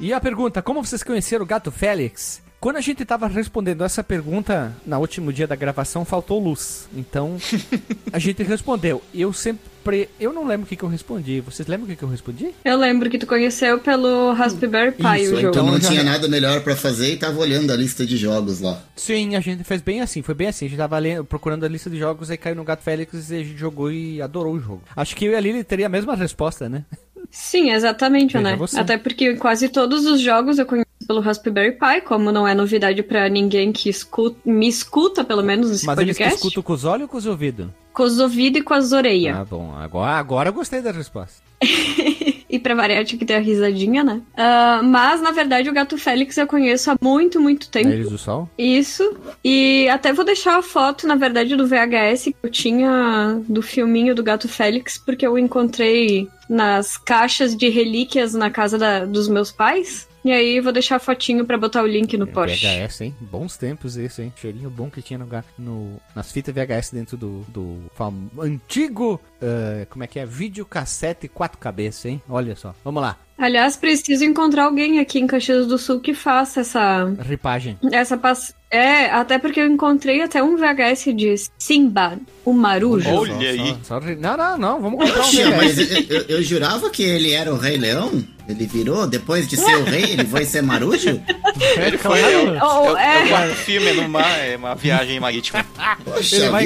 E 0.00 0.12
a 0.12 0.20
pergunta, 0.20 0.60
como 0.60 0.84
vocês 0.84 1.02
conheceram 1.02 1.44
o 1.44 1.46
Gato 1.46 1.70
Félix? 1.70 2.42
Quando 2.58 2.76
a 2.76 2.80
gente 2.80 3.04
tava 3.04 3.26
respondendo 3.26 3.82
essa 3.84 4.04
pergunta, 4.04 4.72
no 4.86 4.98
último 4.98 5.32
dia 5.32 5.46
da 5.46 5.56
gravação, 5.56 6.04
faltou 6.04 6.38
luz. 6.38 6.88
Então, 6.94 7.36
a 8.12 8.18
gente 8.18 8.42
respondeu. 8.42 9.02
Eu 9.12 9.32
sempre... 9.32 9.71
Eu 10.20 10.32
não 10.32 10.46
lembro 10.46 10.64
o 10.64 10.68
que, 10.68 10.76
que 10.76 10.82
eu 10.82 10.88
respondi. 10.88 11.40
Vocês 11.40 11.66
lembram 11.68 11.86
o 11.86 11.88
que, 11.88 11.96
que 11.96 12.02
eu 12.02 12.08
respondi? 12.08 12.50
Eu 12.64 12.76
lembro 12.78 13.10
que 13.10 13.18
tu 13.18 13.26
conheceu 13.26 13.78
pelo 13.78 14.32
Raspberry 14.32 14.92
Pi 14.92 15.02
Isso, 15.22 15.34
o 15.34 15.38
então 15.38 15.40
jogo. 15.40 15.52
Tu 15.52 15.62
não 15.64 15.80
já- 15.80 15.88
tinha 15.88 16.02
nada 16.02 16.28
melhor 16.28 16.60
pra 16.62 16.76
fazer 16.76 17.12
e 17.12 17.16
tava 17.16 17.38
olhando 17.40 17.72
a 17.72 17.76
lista 17.76 18.04
de 18.06 18.16
jogos 18.16 18.60
lá. 18.60 18.82
Sim, 18.96 19.34
a 19.36 19.40
gente 19.40 19.64
fez 19.64 19.80
bem 19.82 20.00
assim, 20.00 20.22
foi 20.22 20.34
bem 20.34 20.48
assim. 20.48 20.66
A 20.66 20.68
gente 20.68 20.78
tava 20.78 20.98
lendo, 20.98 21.24
procurando 21.24 21.64
a 21.64 21.68
lista 21.68 21.90
de 21.90 21.98
jogos, 21.98 22.30
aí 22.30 22.36
caiu 22.36 22.56
no 22.56 22.64
Gato 22.64 22.82
Félix 22.82 23.30
e 23.30 23.34
a 23.36 23.38
gente 23.44 23.56
jogou 23.56 23.90
e 23.90 24.20
adorou 24.22 24.54
o 24.54 24.60
jogo. 24.60 24.82
Acho 24.96 25.14
que 25.16 25.24
eu 25.24 25.32
e 25.32 25.34
a 25.36 25.40
Lili 25.40 25.64
teria 25.64 25.86
a 25.86 25.88
mesma 25.88 26.14
resposta, 26.14 26.68
né? 26.68 26.84
Sim, 27.30 27.70
exatamente, 27.70 28.34
Veja 28.36 28.42
né? 28.50 28.56
você. 28.56 28.78
Até 28.78 28.98
porque 28.98 29.36
quase 29.36 29.68
todos 29.68 30.04
os 30.06 30.20
jogos 30.20 30.58
eu 30.58 30.66
conheço 30.66 30.86
pelo 31.06 31.20
Raspberry 31.20 31.72
Pi, 31.72 32.02
como 32.04 32.30
não 32.30 32.46
é 32.46 32.54
novidade 32.54 33.02
pra 33.02 33.28
ninguém 33.28 33.72
que 33.72 33.88
escuta, 33.88 34.36
me 34.44 34.68
escuta, 34.68 35.24
pelo 35.24 35.42
menos, 35.42 35.70
nesse 35.70 35.86
Mas 35.86 35.98
eles 35.98 36.16
que 36.16 36.22
podcast. 36.22 36.38
escutam 36.46 36.62
com 36.62 36.72
os 36.74 36.84
olhos 36.84 37.02
ou 37.02 37.08
com 37.08 37.16
os 37.16 37.26
ouvidos? 37.26 37.66
Com 37.92 38.02
os 38.04 38.18
ouvidos 38.18 38.60
e 38.60 38.64
com 38.64 38.74
as 38.74 38.92
orelhas. 38.92 39.36
Ah, 39.36 39.44
bom. 39.44 39.74
Agora, 39.76 40.12
agora 40.12 40.48
eu 40.48 40.52
gostei 40.52 40.80
da 40.80 40.90
resposta. 40.92 41.42
E 42.52 42.58
pra 42.58 42.74
variar, 42.74 43.02
tinha 43.06 43.18
que 43.18 43.24
ter 43.24 43.36
a 43.36 43.38
risadinha, 43.38 44.04
né? 44.04 44.20
Ah, 44.36 44.82
mas, 44.84 45.22
na 45.22 45.30
verdade, 45.30 45.70
o 45.70 45.72
Gato 45.72 45.96
Félix 45.96 46.36
eu 46.36 46.46
conheço 46.46 46.90
há 46.90 46.96
muito, 47.00 47.40
muito 47.40 47.70
tempo. 47.70 47.88
Eles 47.88 48.10
do 48.10 48.18
Sol? 48.18 48.46
Isso. 48.58 49.16
E 49.42 49.88
até 49.88 50.12
vou 50.12 50.22
deixar 50.22 50.58
a 50.58 50.62
foto, 50.62 51.06
na 51.06 51.14
verdade, 51.14 51.56
do 51.56 51.66
VHS 51.66 52.24
que 52.24 52.34
eu 52.42 52.50
tinha 52.50 53.40
do 53.48 53.62
filminho 53.62 54.14
do 54.14 54.22
Gato 54.22 54.50
Félix, 54.50 54.98
porque 54.98 55.26
eu 55.26 55.38
encontrei 55.38 56.28
nas 56.46 56.98
caixas 56.98 57.56
de 57.56 57.70
relíquias 57.70 58.34
na 58.34 58.50
casa 58.50 58.76
da- 58.76 59.06
dos 59.06 59.28
meus 59.28 59.50
pais. 59.50 60.06
E 60.24 60.30
aí 60.30 60.60
vou 60.60 60.72
deixar 60.72 60.96
a 60.96 60.98
fotinho 61.00 61.44
pra 61.44 61.58
botar 61.58 61.82
o 61.82 61.86
link 61.86 62.16
no 62.16 62.26
post. 62.26 62.64
VHS, 62.64 63.00
hein? 63.02 63.14
Bons 63.20 63.56
tempos 63.56 63.96
esse, 63.96 64.22
hein? 64.22 64.32
Cheirinho 64.36 64.70
bom 64.70 64.88
que 64.88 65.02
tinha 65.02 65.18
no, 65.18 65.28
no- 65.58 66.00
nas 66.14 66.30
fitas 66.30 66.54
VHS 66.54 66.90
dentro 66.92 67.16
do, 67.16 67.40
do 67.48 67.78
fam- 67.94 68.30
antigo, 68.38 69.20
eh, 69.40 69.86
como 69.90 70.04
é 70.04 70.06
que 70.06 70.18
é? 70.20 70.24
Videocassete 70.26 71.26
quatro 71.28 71.58
cabeças, 71.58 72.04
hein? 72.06 72.22
Olha 72.28 72.54
só. 72.54 72.74
Vamos 72.84 73.02
lá. 73.02 73.16
Aliás, 73.36 73.76
preciso 73.76 74.24
encontrar 74.24 74.66
alguém 74.66 75.00
aqui 75.00 75.18
em 75.18 75.26
Caxias 75.26 75.66
do 75.66 75.76
Sul 75.76 75.98
que 75.98 76.14
faça 76.14 76.60
essa. 76.60 77.04
Ripagem. 77.20 77.76
Essa 77.90 78.16
pass... 78.16 78.54
É, 78.72 79.10
até 79.10 79.38
porque 79.38 79.60
eu 79.60 79.66
encontrei 79.66 80.22
até 80.22 80.42
um 80.42 80.56
VHS 80.56 81.14
de 81.14 81.34
Simba, 81.58 82.18
o 82.42 82.54
Marujo. 82.54 83.06
Olha 83.10 83.34
Só- 83.34 83.38
aí. 83.40 83.76
só- 83.82 84.00
só 84.00 84.06
não, 84.18 84.36
não, 84.36 84.58
não. 84.58 84.80
Vamos 84.80 84.98
comprar 85.00 85.20
um 85.20 85.24
Poxa, 85.24 85.50
mas 85.56 85.76
VHS. 85.76 86.10
eu, 86.10 86.16
eu- 86.16 86.24
eu 86.38 86.42
jurava 86.42 86.88
que 86.88 87.02
ele 87.02 87.32
era 87.32 87.52
o 87.52 87.58
Rei 87.58 87.76
Leão. 87.76 88.24
Ele 88.48 88.66
virou, 88.66 89.06
depois 89.06 89.46
de 89.46 89.56
ser 89.56 89.76
o 89.76 89.84
rei, 89.84 90.02
ele 90.02 90.24
foi 90.24 90.44
ser 90.44 90.62
marujo? 90.62 91.22
É, 91.76 91.96
Foi, 91.96 92.18
é, 92.20 92.38
o-. 92.38 92.58
Oh, 92.60 92.88
é 92.88 92.92
o- 92.92 92.96
é 92.98 93.22
o 93.22 93.24
é. 93.24 93.28
quarto 93.28 93.54
filme 93.54 93.92
no 93.92 94.08
mar, 94.08 94.36
é 94.40 94.56
uma 94.56 94.74
viagem 94.74 95.20
marítima. 95.20 95.64
Poxa 96.04 96.36
Ele 96.36 96.48
vai, 96.50 96.64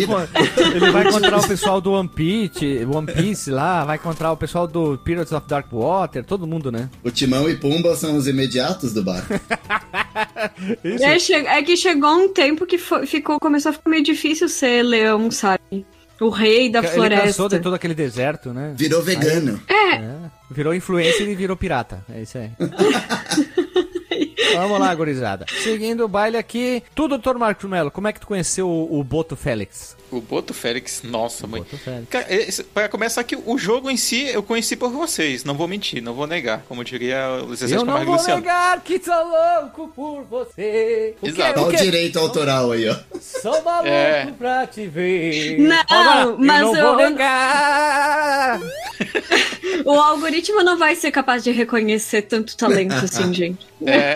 ele 0.75 0.91
vai 0.91 1.07
encontrar 1.07 1.37
o 1.39 1.47
pessoal 1.47 1.81
do 1.83 1.93
One 1.93 2.09
Piece, 2.09 2.83
One 2.91 3.07
Piece 3.13 3.51
lá, 3.51 3.85
vai 3.85 3.97
encontrar 3.97 4.33
o 4.33 4.37
pessoal 4.39 4.67
do 4.67 4.97
Pirates 4.97 5.33
of 5.35 5.47
Dark 5.47 5.67
Water, 5.71 6.25
todo 6.25 6.47
mundo, 6.47 6.73
né? 6.73 6.89
O 7.05 7.11
Timão 7.11 7.49
e 7.49 7.57
Pumba 7.57 7.95
são 7.95 8.17
os 8.17 8.27
imediatos 8.27 8.95
do 8.95 9.05
barco. 9.05 9.35
Isso. 10.85 11.33
É, 11.35 11.59
é 11.59 11.63
que 11.63 11.77
chegou 11.77 12.11
um 12.11 12.29
tempo 12.33 12.67
que 12.67 12.79
fo- 12.79 13.07
ficou, 13.07 13.39
começou 13.39 13.71
a 13.71 13.73
ficar 13.73 13.91
meio 13.91 14.03
difícil 14.03 14.49
ser 14.49 14.83
leão, 14.83 15.31
sabe? 15.31 15.87
O 16.21 16.31
rei 16.31 16.71
da 16.71 16.79
Ele 16.79 16.89
floresta. 16.89 17.27
cansou 17.27 17.49
de 17.49 17.59
todo 17.61 17.75
aquele 17.75 17.95
deserto, 17.95 18.53
né? 18.53 18.73
Virou 18.77 19.03
vegano. 19.03 19.61
É, 19.69 20.01
virou 20.51 20.75
influencer 20.75 21.29
e 21.29 21.35
virou 21.35 21.57
pirata. 21.57 22.03
É 22.13 22.23
isso 22.23 22.39
aí. 22.39 22.51
Vamos 24.55 24.81
lá, 24.81 24.95
gurizada. 24.95 25.45
Seguindo 25.63 26.05
o 26.05 26.09
baile 26.09 26.37
aqui, 26.39 26.83
tu, 26.95 27.07
doutor 27.07 27.39
Marcos 27.39 27.69
Melo, 27.69 27.91
como 27.91 28.09
é 28.09 28.13
que 28.13 28.21
tu 28.21 28.27
conheceu 28.27 28.67
o, 28.69 28.99
o 28.99 29.05
Boto 29.05 29.37
Félix? 29.37 29.95
O 30.11 30.21
Boto 30.21 30.55
Félix, 30.55 31.03
nossa, 31.03 31.47
mãe. 31.47 31.63
Boto 31.63 31.77
Félix. 31.79 32.09
Cara, 32.09 32.27
esse- 32.33 32.63
Pra 32.65 32.89
começar 32.89 33.21
aqui, 33.23 33.37
o 33.37 33.59
jogo 33.59 33.91
em 33.91 33.97
si 33.97 34.25
eu 34.29 34.43
conheci 34.43 34.77
por 34.77 34.91
vocês, 34.91 35.45
não 35.45 35.55
vou 35.55 35.67
mentir, 35.67 36.03
não 36.03 36.15
vou 36.15 36.27
negar, 36.27 36.63
como 36.69 36.85
diria 36.85 37.43
o 37.47 37.55
Zezé 37.55 37.77
Eu 37.77 37.85
não 37.85 38.05
vou 38.05 38.15
Luciano. 38.15 38.41
negar 38.41 38.81
que 38.83 38.99
sou 39.03 39.15
louco 39.15 39.89
por 39.95 40.23
você. 40.25 41.15
O 41.21 41.27
Exato. 41.29 41.55
quê? 41.55 41.59
Olha 41.59 41.63
O 41.63 41.69
o 41.69 41.71
quê? 41.71 41.77
direito 41.77 42.19
autoral 42.19 42.73
aí, 42.73 42.89
ó. 42.89 42.97
Sou 43.21 43.63
maluco 43.63 43.89
É. 43.89 44.27
pra 44.39 44.67
te 44.67 44.87
ver. 44.87 45.59
Não, 45.59 45.77
Agora, 45.89 46.37
mas 46.39 46.61
eu 46.61 46.67
não 46.73 46.77
eu- 46.77 46.87
vou 46.97 46.97
negar. 47.11 48.61
O 49.85 49.93
algoritmo 49.93 50.63
não 50.65 50.77
vai 50.79 50.97
ser 50.97 51.11
capaz 51.11 51.45
de 51.45 51.51
reconhecer 51.53 52.23
tanto 52.23 52.57
talento 52.57 52.95
assim, 52.95 53.31
gente. 53.35 53.67
É, 53.85 54.15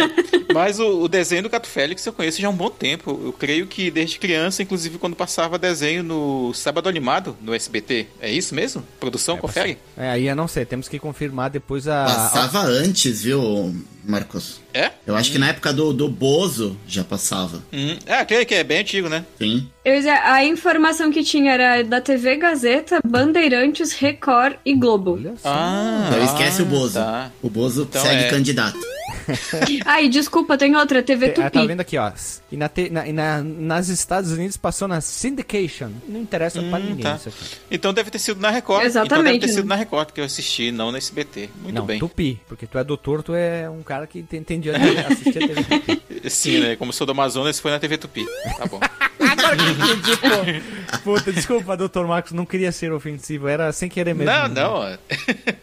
mas 0.54 0.80
o, 0.80 1.02
o 1.02 1.08
desenho 1.08 1.42
do 1.44 1.50
Gato 1.50 1.66
Félix 1.68 2.04
eu 2.06 2.12
conheço 2.12 2.40
já 2.40 2.48
há 2.48 2.50
um 2.50 2.56
bom 2.56 2.70
tempo. 2.70 3.20
Eu 3.24 3.32
creio 3.32 3.66
que 3.66 3.90
desde 3.90 4.18
criança, 4.18 4.62
inclusive 4.62 4.98
quando 4.98 5.14
passava 5.14 5.58
desenho 5.58 5.79
no 6.02 6.52
Sábado 6.54 6.88
Animado, 6.88 7.36
no 7.40 7.54
SBT. 7.54 8.06
É 8.20 8.30
isso 8.30 8.54
mesmo? 8.54 8.82
Produção, 8.98 9.36
confere? 9.36 9.78
É, 9.96 10.10
aí 10.10 10.26
eu 10.26 10.36
não 10.36 10.48
sei, 10.48 10.64
temos 10.64 10.88
que 10.88 10.98
confirmar 10.98 11.50
depois 11.50 11.88
a... 11.88 12.04
Passava 12.04 12.60
antes, 12.62 13.22
viu, 13.22 13.74
Marcos? 14.04 14.60
É? 14.72 14.90
Eu 15.06 15.16
acho 15.16 15.32
que 15.32 15.38
na 15.38 15.48
época 15.48 15.72
do, 15.72 15.92
do 15.92 16.08
Bozo 16.08 16.76
já 16.86 17.02
passava. 17.02 17.62
Hum, 17.72 17.96
é, 18.06 18.24
creio 18.24 18.46
que 18.46 18.54
é 18.54 18.62
bem 18.64 18.80
antigo, 18.80 19.08
né? 19.08 19.24
Sim. 19.38 19.68
Eu 19.84 19.94
a 20.24 20.44
informação 20.44 21.10
que 21.10 21.22
tinha 21.24 21.52
era 21.52 21.82
da 21.82 22.00
TV 22.00 22.36
Gazeta, 22.36 23.00
Bandeirantes, 23.04 23.92
Record 23.92 24.56
e 24.64 24.74
Globo. 24.74 25.14
Olha 25.14 25.34
só. 25.36 25.48
Ah, 25.48 26.04
Então 26.08 26.24
esquece 26.24 26.62
o 26.62 26.66
Bozo. 26.66 26.94
Tá. 26.94 27.30
O 27.42 27.50
Bozo 27.50 27.82
Então 27.88 28.02
segue 28.02 28.24
é- 28.24 28.30
candidato. 28.30 28.78
Ai, 29.86 30.08
desculpa, 30.08 30.56
tem 30.58 30.74
outra, 30.76 31.02
TV 31.02 31.28
Te- 31.30 31.40
ah, 31.40 31.44
tá 31.44 31.50
Tupi. 31.50 31.66
vendo 31.66 31.80
aqui, 31.80 31.96
ó. 31.98 32.10
E, 32.50 32.56
na, 32.56 32.68
te- 32.68 32.90
na- 32.90 33.06
e 33.06 33.12
na- 33.12 33.42
nas 33.42 33.88
Estados 33.88 34.32
Unidos 34.32 34.56
passou 34.56 34.88
na 34.88 35.00
Syndication. 35.00 35.90
Não 36.08 36.20
interessa 36.20 36.60
pra 36.62 36.78
ninguém 36.78 37.02
tá. 37.04 37.14
isso 37.16 37.28
aqui. 37.28 37.44
Então 37.70 37.92
deve 37.92 38.10
ter 38.10 38.18
sido 38.18 38.40
na 38.40 38.50
Record. 38.50 38.80
Então 38.80 38.86
Exatamente, 39.02 39.40
deve 39.40 39.46
ter 39.46 39.48
sido 39.48 39.64
né? 39.68 39.68
na 39.70 39.74
Record 39.76 40.10
que 40.10 40.20
eu 40.20 40.24
assisti, 40.24 40.72
não 40.72 40.90
no 40.90 40.98
SBT. 40.98 41.48
Muito 41.62 41.74
não, 41.76 41.86
bem. 41.86 41.98
Tupi. 41.98 42.40
Porque 42.48 42.66
tu 42.66 42.76
é 42.78 42.84
doutor, 42.84 43.22
tu 43.22 43.34
é 43.34 43.68
um 43.70 43.82
cara 43.90 44.06
que 44.06 44.20
de 44.60 44.70
assistir 44.70 45.42
a 45.42 45.48
TV 45.48 45.64
Tupi. 45.64 46.30
Sim, 46.30 46.60
né? 46.60 46.76
Como 46.76 46.92
sou 46.92 47.04
do 47.04 47.10
Amazonas, 47.10 47.58
foi 47.58 47.72
na 47.72 47.80
TV 47.80 47.98
Tupi. 47.98 48.24
Tá 48.56 48.66
bom. 48.66 48.78
Agora 49.18 49.56
que 49.56 49.64
entendi, 49.64 50.16
pô. 50.16 50.79
Puta, 51.04 51.32
desculpa, 51.32 51.76
doutor 51.76 52.06
Marcos, 52.06 52.32
não 52.32 52.44
queria 52.44 52.70
ser 52.72 52.92
ofensivo. 52.92 53.48
Era 53.48 53.72
sem 53.72 53.88
querer 53.88 54.14
mesmo. 54.14 54.32
não, 54.32 54.48
não. 54.48 54.98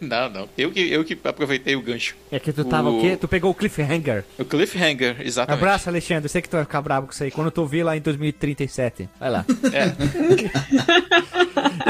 não, 0.00 0.30
não. 0.30 0.48
Eu 0.56 0.70
que, 0.70 0.80
eu 0.92 1.04
que 1.04 1.18
aproveitei 1.24 1.76
o 1.76 1.82
gancho. 1.82 2.14
É 2.30 2.38
que 2.38 2.52
tu 2.52 2.64
tava 2.64 2.88
o 2.90 2.98
O- 2.98 3.00
quê? 3.00 3.16
Tu 3.16 3.28
pegou 3.28 3.50
o 3.50 3.54
cliffhanger. 3.54 4.24
O 4.38 4.44
Cliffhanger, 4.44 5.16
exatamente. 5.20 5.58
Abraço, 5.62 5.88
Alexandre. 5.88 6.24
Eu 6.24 6.28
sei 6.28 6.42
que 6.42 6.48
tu 6.48 6.56
vai 6.56 6.64
ficar 6.64 6.80
bravo 6.82 7.06
com 7.06 7.12
isso 7.12 7.22
aí. 7.24 7.30
Quando 7.30 7.50
tu 7.50 7.60
ouvir 7.60 7.82
lá 7.82 7.96
em 7.96 8.00
2037. 8.00 9.08
Vai 9.18 9.30
lá. 9.30 9.44
É. 9.72 9.88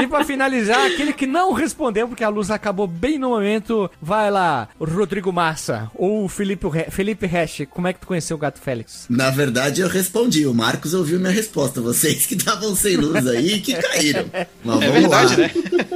E 0.01 0.07
pra 0.07 0.23
finalizar, 0.23 0.85
aquele 0.87 1.11
que 1.13 1.27
não 1.27 1.51
respondeu, 1.53 2.07
porque 2.07 2.23
a 2.23 2.29
luz 2.29 2.49
acabou 2.49 2.87
bem 2.87 3.19
no 3.19 3.29
momento, 3.29 3.89
vai 4.01 4.31
lá, 4.31 4.69
Rodrigo 4.79 5.31
Massa 5.31 5.91
ou 5.93 6.23
o 6.23 6.29
Felipe, 6.29 6.65
Felipe 6.89 7.25
Hash. 7.27 7.63
Como 7.69 7.87
é 7.87 7.93
que 7.93 7.99
tu 7.99 8.07
conheceu 8.07 8.37
o 8.37 8.39
Gato 8.39 8.59
Félix? 8.61 9.05
Na 9.09 9.29
verdade, 9.29 9.81
eu 9.81 9.87
respondi. 9.87 10.45
O 10.47 10.53
Marcos 10.53 10.93
ouviu 10.93 11.19
minha 11.19 11.31
resposta. 11.31 11.81
Vocês 11.81 12.25
que 12.25 12.35
estavam 12.35 12.75
sem 12.75 12.95
luz 12.95 13.27
aí 13.29 13.59
que 13.61 13.73
caíram. 13.73 14.25
Mas 14.63 14.81
É 14.81 14.87
vamos 14.87 14.99
verdade, 15.01 15.31
lá. 15.31 15.37
né? 15.37 15.51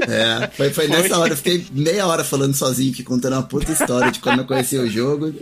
É, 0.08 0.48
foi, 0.56 0.70
foi 0.70 0.88
Foi. 0.88 0.96
nessa 1.02 1.18
hora. 1.18 1.34
Eu 1.34 1.38
fiquei 1.38 1.66
meia 1.72 2.06
hora 2.08 2.24
falando 2.24 2.54
sozinho 2.54 2.92
aqui, 2.92 3.04
contando 3.04 3.34
uma 3.34 3.44
puta 3.44 3.72
história 3.72 4.12
de 4.12 4.20
como 4.20 4.42
eu 4.42 4.46
conheci 4.46 4.78
o 4.78 4.90
jogo. 4.90 5.34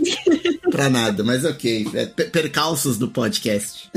Pra 0.71 0.89
nada, 0.89 1.23
mas 1.23 1.43
ok. 1.43 1.87
É, 1.93 2.05
per- 2.05 2.29
percalços 2.31 2.97
do 2.97 3.07
podcast. 3.09 3.89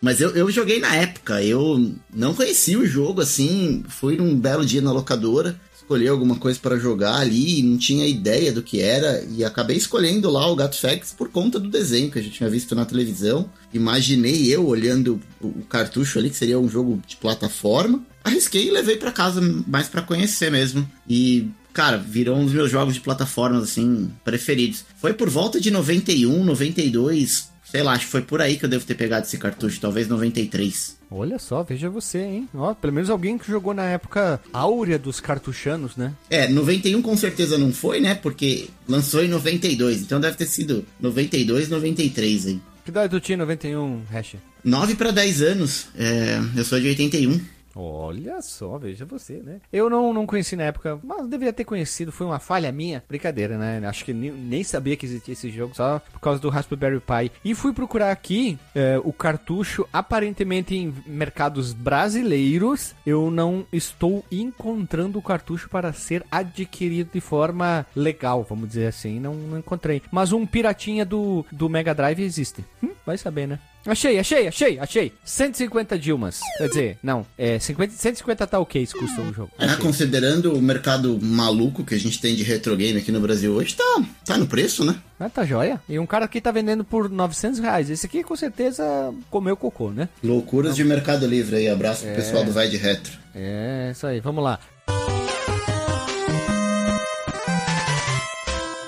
Mas 0.00 0.20
eu, 0.20 0.30
eu 0.30 0.50
joguei 0.50 0.80
na 0.80 0.94
época, 0.96 1.42
eu 1.42 1.92
não 2.12 2.34
conhecia 2.34 2.78
o 2.78 2.86
jogo 2.86 3.20
assim. 3.20 3.84
Fui 3.88 4.16
num 4.16 4.34
belo 4.34 4.64
dia 4.64 4.80
na 4.80 4.92
locadora, 4.92 5.60
escolhi 5.90 6.06
alguma 6.06 6.36
coisa 6.36 6.56
para 6.60 6.78
jogar 6.78 7.16
ali, 7.16 7.64
não 7.64 7.76
tinha 7.76 8.06
ideia 8.06 8.52
do 8.52 8.62
que 8.62 8.80
era, 8.80 9.24
e 9.28 9.44
acabei 9.44 9.76
escolhendo 9.76 10.30
lá 10.30 10.46
o 10.46 10.54
Gato 10.54 10.76
Facts 10.76 11.12
por 11.12 11.30
conta 11.30 11.58
do 11.58 11.68
desenho 11.68 12.08
que 12.12 12.18
a 12.20 12.22
gente 12.22 12.36
tinha 12.36 12.48
visto 12.48 12.76
na 12.76 12.84
televisão. 12.84 13.50
Imaginei 13.74 14.54
eu 14.54 14.64
olhando 14.68 15.20
o 15.40 15.64
cartucho 15.64 16.20
ali, 16.20 16.30
que 16.30 16.36
seria 16.36 16.60
um 16.60 16.68
jogo 16.68 17.02
de 17.04 17.16
plataforma. 17.16 18.04
Arrisquei 18.22 18.68
e 18.68 18.70
levei 18.70 18.96
para 18.96 19.10
casa 19.10 19.40
mais 19.66 19.88
para 19.88 20.02
conhecer 20.02 20.48
mesmo. 20.48 20.88
E 21.08 21.48
cara, 21.72 21.96
virou 21.96 22.36
um 22.36 22.44
dos 22.44 22.54
meus 22.54 22.70
jogos 22.70 22.94
de 22.94 23.00
plataformas, 23.00 23.64
assim, 23.64 24.12
preferidos. 24.24 24.84
Foi 24.96 25.12
por 25.12 25.28
volta 25.28 25.60
de 25.60 25.72
91, 25.72 26.44
92, 26.44 27.48
sei 27.64 27.82
lá, 27.82 27.92
acho 27.94 28.04
que 28.04 28.12
foi 28.12 28.22
por 28.22 28.40
aí 28.40 28.56
que 28.56 28.64
eu 28.64 28.68
devo 28.68 28.84
ter 28.84 28.94
pegado 28.94 29.26
esse 29.26 29.38
cartucho, 29.38 29.80
talvez 29.80 30.06
93. 30.06 30.99
Olha 31.10 31.38
só, 31.38 31.62
veja 31.64 31.90
você, 31.90 32.18
hein? 32.20 32.48
Ó, 32.54 32.72
pelo 32.72 32.92
menos 32.92 33.10
alguém 33.10 33.36
que 33.36 33.50
jogou 33.50 33.74
na 33.74 33.84
época 33.84 34.40
áurea 34.52 34.98
dos 34.98 35.18
cartuchanos, 35.18 35.96
né? 35.96 36.12
É, 36.30 36.48
91 36.48 37.02
com 37.02 37.16
certeza 37.16 37.58
não 37.58 37.72
foi, 37.72 38.00
né? 38.00 38.14
Porque 38.14 38.68
lançou 38.86 39.24
em 39.24 39.28
92, 39.28 40.02
então 40.02 40.20
deve 40.20 40.36
ter 40.36 40.46
sido 40.46 40.84
92, 41.00 41.68
93, 41.68 42.46
hein? 42.46 42.62
Que 42.84 42.90
idade 42.90 43.10
tu 43.10 43.20
tinha 43.20 43.34
em 43.34 43.40
91, 43.40 44.02
Hash? 44.10 44.36
9 44.64 44.94
para 44.94 45.10
10 45.10 45.42
anos, 45.42 45.86
é, 45.98 46.38
eu 46.56 46.64
sou 46.64 46.78
de 46.78 46.88
81. 46.88 47.40
Olha 47.74 48.42
só, 48.42 48.78
veja 48.78 49.04
você, 49.04 49.34
né? 49.34 49.60
Eu 49.72 49.88
não, 49.88 50.12
não 50.12 50.26
conheci 50.26 50.56
na 50.56 50.64
época, 50.64 50.98
mas 51.02 51.28
deveria 51.28 51.52
ter 51.52 51.64
conhecido, 51.64 52.10
foi 52.10 52.26
uma 52.26 52.38
falha 52.38 52.72
minha. 52.72 53.02
Brincadeira, 53.08 53.56
né? 53.56 53.86
Acho 53.86 54.04
que 54.04 54.12
nem, 54.12 54.30
nem 54.30 54.64
sabia 54.64 54.96
que 54.96 55.06
existia 55.06 55.32
esse 55.32 55.50
jogo, 55.50 55.74
só 55.74 56.00
por 56.12 56.20
causa 56.20 56.40
do 56.40 56.48
Raspberry 56.48 57.00
Pi. 57.00 57.32
E 57.44 57.54
fui 57.54 57.72
procurar 57.72 58.10
aqui 58.10 58.58
é, 58.74 59.00
o 59.04 59.12
cartucho, 59.12 59.86
aparentemente 59.92 60.74
em 60.74 60.92
mercados 61.06 61.72
brasileiros. 61.72 62.94
Eu 63.06 63.30
não 63.30 63.66
estou 63.72 64.24
encontrando 64.30 65.18
o 65.18 65.22
cartucho 65.22 65.68
para 65.68 65.92
ser 65.92 66.24
adquirido 66.30 67.10
de 67.12 67.20
forma 67.20 67.86
legal, 67.94 68.44
vamos 68.48 68.68
dizer 68.68 68.86
assim. 68.86 69.20
Não, 69.20 69.34
não 69.34 69.58
encontrei. 69.58 70.02
Mas 70.10 70.32
um 70.32 70.44
piratinha 70.46 71.04
do, 71.04 71.44
do 71.52 71.68
Mega 71.68 71.94
Drive 71.94 72.20
existe. 72.20 72.64
Hum, 72.82 72.90
vai 73.06 73.16
saber, 73.16 73.46
né? 73.46 73.58
Achei, 73.86 74.18
achei, 74.18 74.46
achei, 74.46 74.78
achei. 74.78 75.12
150 75.24 75.98
Dilmas. 75.98 76.40
Quer 76.58 76.68
dizer, 76.68 76.98
não, 77.02 77.26
é 77.38 77.58
50, 77.58 77.94
150 77.94 78.46
talks 78.46 78.92
custa 78.92 79.20
o 79.22 79.32
jogo. 79.32 79.50
Achei. 79.58 79.76
considerando 79.78 80.54
o 80.54 80.60
mercado 80.62 81.18
maluco 81.20 81.82
que 81.84 81.94
a 81.94 81.98
gente 81.98 82.20
tem 82.20 82.34
de 82.34 82.42
retro 82.42 82.76
game 82.76 82.98
aqui 82.98 83.10
no 83.10 83.20
Brasil 83.20 83.52
hoje, 83.52 83.74
tá, 83.74 84.02
tá 84.24 84.36
no 84.36 84.46
preço, 84.46 84.84
né? 84.84 84.96
Ah, 85.18 85.28
tá 85.28 85.44
joia. 85.44 85.80
E 85.88 85.98
um 85.98 86.06
cara 86.06 86.26
aqui 86.26 86.40
tá 86.40 86.50
vendendo 86.50 86.84
por 86.84 87.08
900 87.08 87.58
reais. 87.60 87.90
Esse 87.90 88.06
aqui 88.06 88.22
com 88.22 88.36
certeza 88.36 88.84
comeu 89.30 89.56
cocô, 89.56 89.90
né? 89.90 90.08
Loucuras 90.22 90.76
de 90.76 90.84
Mercado 90.84 91.26
Livre 91.26 91.56
aí, 91.56 91.68
abraço 91.68 92.04
pro 92.04 92.14
pessoal 92.14 92.44
do 92.44 92.52
Vai 92.52 92.68
de 92.68 92.76
Retro. 92.76 93.12
É, 93.34 93.90
isso 93.92 94.06
aí, 94.06 94.20
vamos 94.20 94.44
lá. 94.44 94.58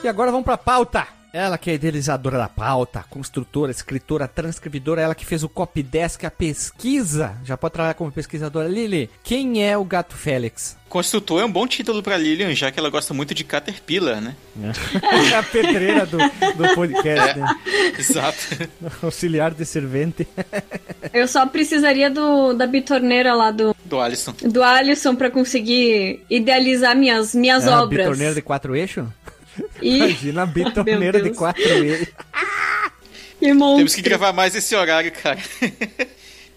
E 0.02 0.08
agora 0.08 0.30
vamos 0.32 0.44
pra 0.44 0.58
pauta. 0.58 1.06
Ela 1.32 1.56
que 1.56 1.70
é 1.70 1.74
idealizadora 1.74 2.36
da 2.36 2.48
pauta, 2.48 3.02
construtora, 3.08 3.70
escritora, 3.70 4.28
transcribidora, 4.28 5.00
ela 5.00 5.14
que 5.14 5.24
fez 5.24 5.42
o 5.42 5.48
Copydesk, 5.48 6.24
a 6.24 6.30
pesquisa. 6.30 7.34
Já 7.42 7.56
pode 7.56 7.72
trabalhar 7.72 7.94
como 7.94 8.12
pesquisadora. 8.12 8.68
Lili, 8.68 9.08
quem 9.24 9.64
é 9.66 9.76
o 9.78 9.82
Gato 9.84 10.14
Félix? 10.14 10.76
Construtor 10.90 11.40
é 11.40 11.44
um 11.46 11.50
bom 11.50 11.66
título 11.66 12.02
pra 12.02 12.18
Lilian, 12.18 12.54
já 12.54 12.70
que 12.70 12.78
ela 12.78 12.90
gosta 12.90 13.14
muito 13.14 13.32
de 13.32 13.44
Caterpillar, 13.44 14.20
né? 14.20 14.36
É 15.32 15.34
a 15.34 15.42
pedreira 15.42 16.04
do, 16.04 16.18
do 16.18 16.74
podcast, 16.74 17.38
né? 17.38 17.46
Exato. 17.98 18.38
Auxiliar 19.02 19.54
de 19.54 19.64
servente. 19.64 20.28
Eu 21.14 21.26
só 21.26 21.46
precisaria 21.46 22.10
do, 22.10 22.52
da 22.52 22.66
bitorneira 22.66 23.32
lá 23.34 23.50
do, 23.50 23.74
Do 23.86 23.98
Alisson. 23.98 24.34
do 24.42 24.62
Alisson 24.62 25.16
pra 25.16 25.30
conseguir 25.30 26.22
idealizar 26.28 26.94
minhas, 26.94 27.34
minhas 27.34 27.64
É 27.64 27.70
uma 27.70 27.84
obras. 27.84 28.00
bitorneira 28.04 28.34
de 28.34 28.42
quatro 28.42 28.76
eixos? 28.76 29.06
E 29.82 29.96
Imagina 29.98 30.42
a 30.42 30.46
bitoneira 30.46 31.18
de 31.20 31.24
Deus. 31.26 31.36
4 31.38 31.62
ele. 31.68 32.08
que 33.38 33.52
monstro. 33.52 33.76
Temos 33.78 33.94
que 33.94 34.02
gravar 34.02 34.32
mais 34.32 34.54
esse 34.54 34.74
horário, 34.74 35.10
cara. 35.12 35.38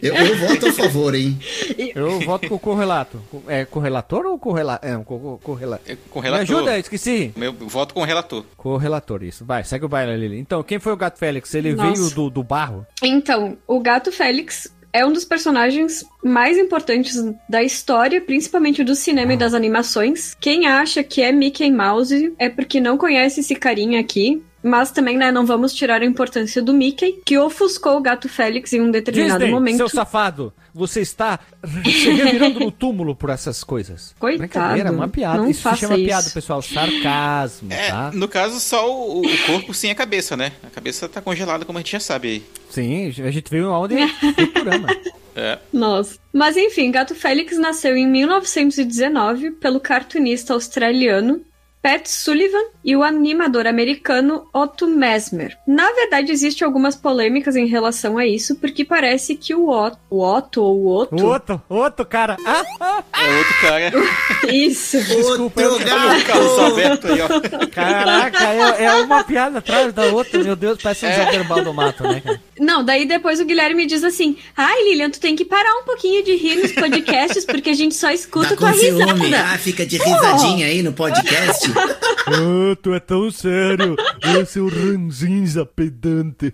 Eu, 0.02 0.14
eu 0.14 0.38
voto 0.38 0.68
a 0.68 0.74
favor, 0.74 1.16
hein? 1.16 1.40
Eu 1.96 2.20
voto 2.20 2.50
com 2.50 2.56
o 2.56 2.60
correlato. 2.60 3.20
É 3.48 3.64
correlator 3.64 4.26
ou 4.26 4.38
correla... 4.38 4.78
É, 4.84 4.96
um 4.96 5.04
co- 5.04 5.18
co- 5.18 5.38
correla... 5.42 5.80
É, 5.88 5.96
Com 6.12 6.20
Me 6.20 6.26
relator. 6.28 6.44
ajuda, 6.58 6.78
esqueci. 6.78 7.32
Meu 7.36 7.54
voto 7.54 7.94
com 7.94 8.02
o 8.02 8.04
relator. 8.04 8.44
Correlator, 8.58 9.24
isso. 9.24 9.46
Vai, 9.46 9.64
segue 9.64 9.86
o 9.86 9.88
baile, 9.90 10.16
Lili. 10.18 10.38
Então, 10.38 10.62
quem 10.62 10.80
foi 10.80 10.92
o 10.92 10.98
Gato 10.98 11.18
Félix? 11.18 11.56
Ele 11.56 11.74
Nossa. 11.74 11.94
veio 12.02 12.10
do, 12.14 12.30
do 12.30 12.44
barro? 12.44 12.86
Então, 13.02 13.58
o 13.66 13.80
Gato 13.80 14.12
Félix 14.12 14.68
é 14.92 15.06
um 15.06 15.14
dos 15.14 15.24
personagens 15.24 16.04
mais 16.26 16.58
importantes 16.58 17.16
da 17.48 17.62
história, 17.62 18.20
principalmente 18.20 18.84
do 18.84 18.96
cinema 18.96 19.34
e 19.34 19.38
das 19.38 19.54
animações. 19.54 20.36
Quem 20.40 20.66
acha 20.68 21.04
que 21.04 21.22
é 21.22 21.32
Mickey 21.32 21.72
Mouse 21.72 22.34
é 22.40 22.50
porque 22.50 22.80
não 22.82 22.98
conhece 22.98 23.42
esse 23.42 23.56
carinha 23.56 24.00
aqui. 24.00 24.42
Mas 24.68 24.90
também, 24.90 25.16
né, 25.16 25.32
não 25.32 25.46
vamos 25.46 25.76
tirar 25.76 26.02
a 26.02 26.06
importância 26.06 26.60
do 26.60 26.74
Mickey, 26.74 27.22
que 27.24 27.38
ofuscou 27.38 27.98
o 27.98 28.02
Gato 28.02 28.28
Félix 28.28 28.74
em 28.74 28.82
um 28.82 28.90
determinado 28.90 29.38
Disney, 29.38 29.54
momento. 29.54 29.78
seu 29.78 29.88
safado, 29.88 30.52
você 30.74 31.02
está 31.02 31.40
se 31.64 32.10
revirando 32.10 32.60
no 32.62 32.72
túmulo 32.72 33.16
por 33.16 33.30
essas 33.30 33.64
coisas. 33.64 34.16
Coitado, 34.18 34.40
Brincadeira, 34.40 34.92
uma 34.92 35.08
piada. 35.08 35.38
não 35.38 35.48
isso 35.52 35.60
se 35.60 35.64
faça 35.66 35.78
chama 35.82 35.96
isso. 35.98 36.06
piada, 36.06 36.30
pessoal. 36.32 36.64
Sarcasmo, 36.64 37.72
É, 37.72 37.92
tá? 37.92 38.10
no 38.12 38.28
caso, 38.28 38.60
só 38.60 38.92
o, 38.92 39.20
o 39.22 39.38
corpo 39.46 39.72
sem 39.72 39.92
a 39.92 39.96
cabeça, 39.96 40.36
né? 40.36 40.52
A 40.64 40.70
cabeça 40.72 41.08
tá 41.08 41.22
congelada, 41.22 41.64
como 41.64 41.78
a 41.78 41.82
gente 41.82 41.92
já 41.92 42.00
sabe 42.00 42.28
aí. 42.30 42.44
Sim, 42.72 43.14
a 43.24 43.30
gente 43.30 43.48
viu 43.52 43.72
aonde 43.72 43.96
Futurama. 44.08 44.88
É. 45.36 45.60
Nossa. 45.72 46.18
Mas 46.32 46.56
enfim, 46.56 46.90
Gato 46.92 47.14
Félix 47.14 47.58
nasceu 47.58 47.96
em 47.98 48.08
1919 48.08 49.52
pelo 49.52 49.80
cartunista 49.80 50.54
australiano 50.54 51.44
Pat 51.86 52.08
Sullivan 52.08 52.64
e 52.84 52.96
o 52.96 53.04
animador 53.04 53.68
americano 53.68 54.48
Otto 54.52 54.88
Mesmer. 54.88 55.56
Na 55.68 55.92
verdade, 55.94 56.32
existem 56.32 56.66
algumas 56.66 56.96
polêmicas 56.96 57.56
em 57.56 57.68
relação 57.68 58.18
a 58.18 58.26
isso, 58.26 58.56
porque 58.56 58.84
parece 58.84 59.36
que 59.36 59.54
o 59.54 59.70
Otto, 59.70 60.00
o 60.10 60.20
Otto 60.24 60.64
ou 60.64 60.78
o 60.80 60.96
Otto... 60.98 61.16
O 61.16 61.26
outro, 61.28 61.62
outro 61.70 62.04
cara. 62.04 62.38
Ah, 62.44 62.64
ah, 62.82 63.04
É 63.24 63.38
outro 63.38 63.62
cara. 63.62 63.94
Isso. 64.52 64.98
Desculpa, 64.98 65.62
eu- 65.62 65.74
Outro 65.74 65.86
Olha 65.94 66.18
o 66.18 66.26
gato! 66.26 66.62
Alberto 66.62 67.08
aí, 67.08 67.20
ó. 67.22 67.68
caraca, 67.68 68.44
é, 68.52 68.84
é 68.86 68.92
uma 68.94 69.24
piada 69.24 69.60
atrás 69.60 69.94
da 69.94 70.06
outra. 70.06 70.44
Meu 70.44 70.56
Deus, 70.56 70.80
parece 70.82 71.06
um 71.06 71.10
Zé 71.10 71.26
Verbal 71.32 71.64
do 71.64 71.74
mato, 71.74 72.02
né, 72.04 72.20
cara? 72.22 72.42
Não, 72.60 72.84
daí 72.84 73.06
depois 73.06 73.40
o 73.40 73.46
Guilherme 73.46 73.86
diz 73.86 74.04
assim: 74.04 74.38
Ai, 74.56 74.84
Lilian, 74.86 75.10
tu 75.10 75.20
tem 75.20 75.36
que 75.36 75.44
parar 75.46 75.74
um 75.80 75.84
pouquinho 75.84 76.24
de 76.24 76.36
rir 76.36 76.56
nos 76.56 76.72
podcasts, 76.72 77.44
porque 77.46 77.72
a 77.72 77.74
gente 77.74 77.94
só 77.96 78.10
escuta 78.12 78.50
Tá 78.50 78.56
tua 78.56 78.72
com 78.72 78.78
ciúme. 78.78 79.14
risada. 79.26 79.46
Ah, 79.54 79.58
fica 79.58 79.86
de 79.86 79.98
risadinha 79.98 80.68
aí 80.68 80.82
no 80.82 80.94
podcast. 80.94 81.70
Ah, 81.76 82.76
tu 82.82 82.94
é 82.94 83.00
tão 83.00 83.30
sério. 83.30 83.96
Ô, 83.96 84.46
seu 84.46 84.68
ranzinza 84.68 85.66
pedante. 85.66 86.54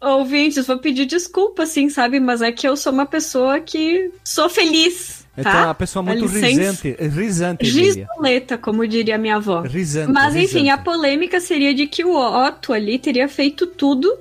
Ouvintes, 0.00 0.66
vou 0.66 0.78
pedir 0.78 1.06
desculpa, 1.06 1.64
assim, 1.64 1.88
sabe? 1.88 2.20
Mas 2.20 2.42
é 2.42 2.52
que 2.52 2.66
eu 2.68 2.76
sou 2.76 2.92
uma 2.92 3.06
pessoa 3.06 3.60
que 3.60 4.10
sou 4.24 4.48
feliz. 4.48 5.26
Então, 5.36 5.52
Tá? 5.52 5.64
uma 5.66 5.74
pessoa 5.74 6.02
muito 6.02 6.26
risante. 6.26 6.96
Risante. 6.98 7.64
Risoleta, 7.68 8.56
como 8.56 8.86
diria 8.88 9.18
minha 9.18 9.36
avó. 9.36 9.60
Risante. 9.60 10.10
Mas 10.12 10.34
enfim, 10.34 10.62
risante. 10.62 10.70
a 10.70 10.78
polêmica 10.78 11.40
seria 11.40 11.74
de 11.74 11.86
que 11.86 12.04
o 12.04 12.14
Otto 12.14 12.72
ali 12.72 12.98
teria 12.98 13.28
feito 13.28 13.66
tudo 13.66 14.18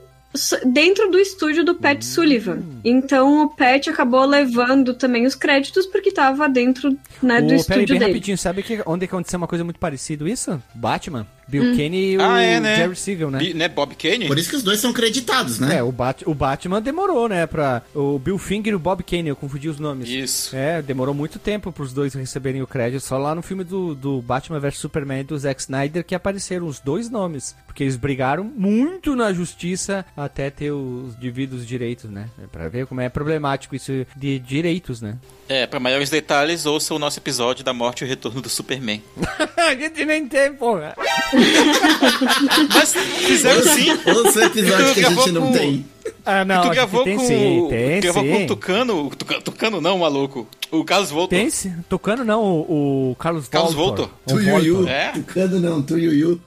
dentro 0.65 1.09
do 1.09 1.19
estúdio 1.19 1.63
do 1.63 1.75
Pat 1.75 2.01
Sullivan. 2.01 2.63
Então 2.83 3.43
o 3.43 3.49
Pat 3.49 3.87
acabou 3.87 4.25
levando 4.25 4.93
também 4.93 5.25
os 5.25 5.35
créditos 5.35 5.85
porque 5.85 6.11
tava 6.11 6.47
dentro 6.47 6.97
né, 7.21 7.41
do 7.41 7.47
peraí, 7.47 7.59
estúdio 7.59 7.87
bem 7.87 7.99
dele. 7.99 8.11
rapidinho, 8.11 8.37
sabe 8.37 8.63
que, 8.63 8.81
onde 8.85 9.05
aconteceu 9.05 9.37
uma 9.37 9.47
coisa 9.47 9.63
muito 9.63 9.79
parecida 9.79 10.27
isso? 10.29 10.61
Batman. 10.73 11.27
Bill 11.47 11.63
Hum. 11.63 11.77
Kane 11.77 12.11
e 12.11 12.17
o 12.17 12.21
Ah, 12.21 12.41
é, 12.41 12.59
né? 12.59 12.75
Jerry 12.77 12.95
Siegel, 12.95 13.31
né? 13.31 13.39
Bi- 13.39 13.53
né? 13.53 13.67
Bob 13.67 13.95
Kane? 13.95 14.27
Por 14.27 14.37
isso 14.37 14.49
que 14.49 14.55
os 14.55 14.63
dois 14.63 14.79
são 14.79 14.91
creditados, 14.93 15.59
né? 15.59 15.77
É, 15.77 15.83
o, 15.83 15.91
Bat 15.91 16.23
o 16.27 16.33
Batman 16.33 16.81
demorou, 16.81 17.27
né, 17.29 17.45
pra... 17.45 17.81
O 17.93 18.17
Bill 18.19 18.37
Finger 18.37 18.73
e 18.73 18.75
o 18.75 18.79
Bob 18.79 19.03
Kane, 19.03 19.29
eu 19.29 19.35
confundi 19.35 19.69
os 19.69 19.79
nomes. 19.79 20.09
Isso. 20.09 20.55
É, 20.55 20.81
demorou 20.81 21.13
muito 21.13 21.37
tempo 21.39 21.71
pros 21.71 21.93
dois 21.93 22.13
receberem 22.13 22.61
o 22.61 22.67
crédito. 22.67 23.01
Só 23.01 23.17
lá 23.17 23.33
no 23.35 23.41
filme 23.41 23.63
do, 23.63 23.93
do 23.95 24.21
Batman 24.21 24.59
vs 24.59 24.77
Superman 24.77 25.23
do 25.23 25.37
Zack 25.37 25.61
Snyder 25.61 26.03
que 26.03 26.15
apareceram 26.15 26.67
os 26.67 26.79
dois 26.79 27.09
nomes. 27.09 27.55
Porque 27.67 27.83
eles 27.83 27.95
brigaram 27.95 28.43
muito 28.43 29.15
na 29.15 29.33
justiça 29.33 30.05
até 30.15 30.49
ter 30.49 30.71
os 30.71 31.13
devidos 31.15 31.65
direitos, 31.67 32.09
né? 32.09 32.27
É 32.41 32.47
Pra 32.47 32.69
ver 32.69 32.85
como 32.87 33.01
é 33.01 33.09
problemático 33.09 33.75
isso 33.75 33.91
de 34.15 34.39
direitos, 34.39 35.01
né? 35.01 35.17
É, 35.49 35.67
pra 35.67 35.79
maiores 35.79 36.09
detalhes, 36.09 36.65
ouça 36.65 36.93
o 36.95 36.99
nosso 36.99 37.19
episódio 37.19 37.63
da 37.63 37.73
morte 37.73 38.01
e 38.01 38.05
o 38.05 38.07
retorno 38.07 38.41
do 38.41 38.49
Superman. 38.49 39.03
A 39.57 39.75
gente 39.75 40.05
nem 40.05 40.27
tem, 40.27 40.53
porra. 40.53 40.95
Mas 42.73 42.93
fizeram 42.93 43.63
sim. 43.63 43.89
Ouça 44.05 44.39
o 44.39 44.43
episódio 44.43 44.93
que 44.93 45.05
a 45.05 45.09
gente 45.09 45.31
não 45.31 45.41
Gravou 45.41 45.51
com- 45.51 45.57
tem. 45.57 45.85
Ah, 46.25 46.43
não, 46.45 46.61
tu 46.63 46.69
gravou 46.69 47.03
tem 47.03 47.17
com 47.17 47.25
sim, 47.27 47.59
o. 47.61 47.67
tem 47.69 47.99
gravou 47.99 48.23
sim. 48.23 48.29
com 48.31 48.43
o 48.43 48.47
Tucano. 48.47 49.09
Tucano, 49.11 49.41
Tucano 49.41 49.81
não, 49.81 49.97
maluco. 49.99 50.47
O 50.71 50.83
Carlos 50.83 51.09
Voltor. 51.11 51.29
Tem 51.37 51.49
sim. 51.49 51.73
Tocando 51.87 52.23
não, 52.25 52.43
o, 52.43 53.11
o 53.11 53.15
Carlos, 53.15 53.47
Carlos 53.47 53.73
Voltor. 53.73 54.07
Voltor. 54.25 54.35
O 54.35 54.39
Tu 54.39 54.49
Yu 54.49 54.59
Yu. 54.81 54.87
É? 54.87 55.11
Tucano 55.11 55.59
não, 55.59 55.81
tu 55.81 55.97
Yu 55.97 56.13
Yu. 56.13 56.41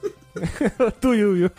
tu 1.01 1.13
Yu 1.13 1.37
Yu. 1.37 1.51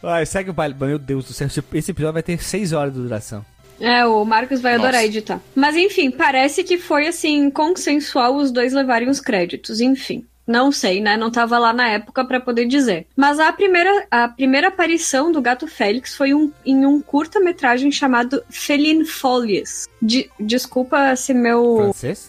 Vai, 0.00 0.26
segue 0.26 0.50
o 0.50 0.52
baile. 0.52 0.74
Meu 0.78 0.98
Deus 0.98 1.26
do 1.26 1.32
céu, 1.32 1.46
esse- 1.46 1.62
esse 1.74 1.90
episódio 1.92 2.14
vai 2.14 2.22
ter 2.22 2.42
6 2.42 2.72
horas 2.72 2.92
de 2.92 3.00
duração. 3.00 3.44
É, 3.80 4.04
o 4.06 4.24
Marcos 4.24 4.60
vai 4.60 4.74
Nossa. 4.76 4.88
adorar 4.88 5.04
editar. 5.04 5.40
Mas 5.54 5.76
enfim, 5.76 6.10
parece 6.10 6.62
que 6.62 6.78
foi 6.78 7.08
assim, 7.08 7.50
consensual 7.50 8.36
os 8.36 8.52
dois 8.52 8.72
levarem 8.72 9.08
os 9.08 9.20
créditos. 9.20 9.80
Enfim. 9.80 10.24
Não 10.46 10.72
sei, 10.72 11.00
né? 11.00 11.16
Não 11.16 11.30
tava 11.30 11.58
lá 11.58 11.72
na 11.72 11.88
época 11.88 12.24
pra 12.24 12.40
poder 12.40 12.66
dizer. 12.66 13.06
Mas 13.16 13.38
a 13.38 13.52
primeira, 13.52 14.06
a 14.10 14.26
primeira 14.28 14.68
aparição 14.68 15.30
do 15.30 15.40
Gato 15.40 15.66
Félix 15.68 16.16
foi 16.16 16.34
um, 16.34 16.50
em 16.66 16.84
um 16.84 17.00
curta-metragem 17.00 17.92
chamado 17.92 18.42
Feline 18.50 19.04
Folies. 19.04 19.88
De- 20.00 20.28
desculpa 20.40 21.14
se 21.16 21.32
meu 21.32 21.76
Francês? 21.92 22.28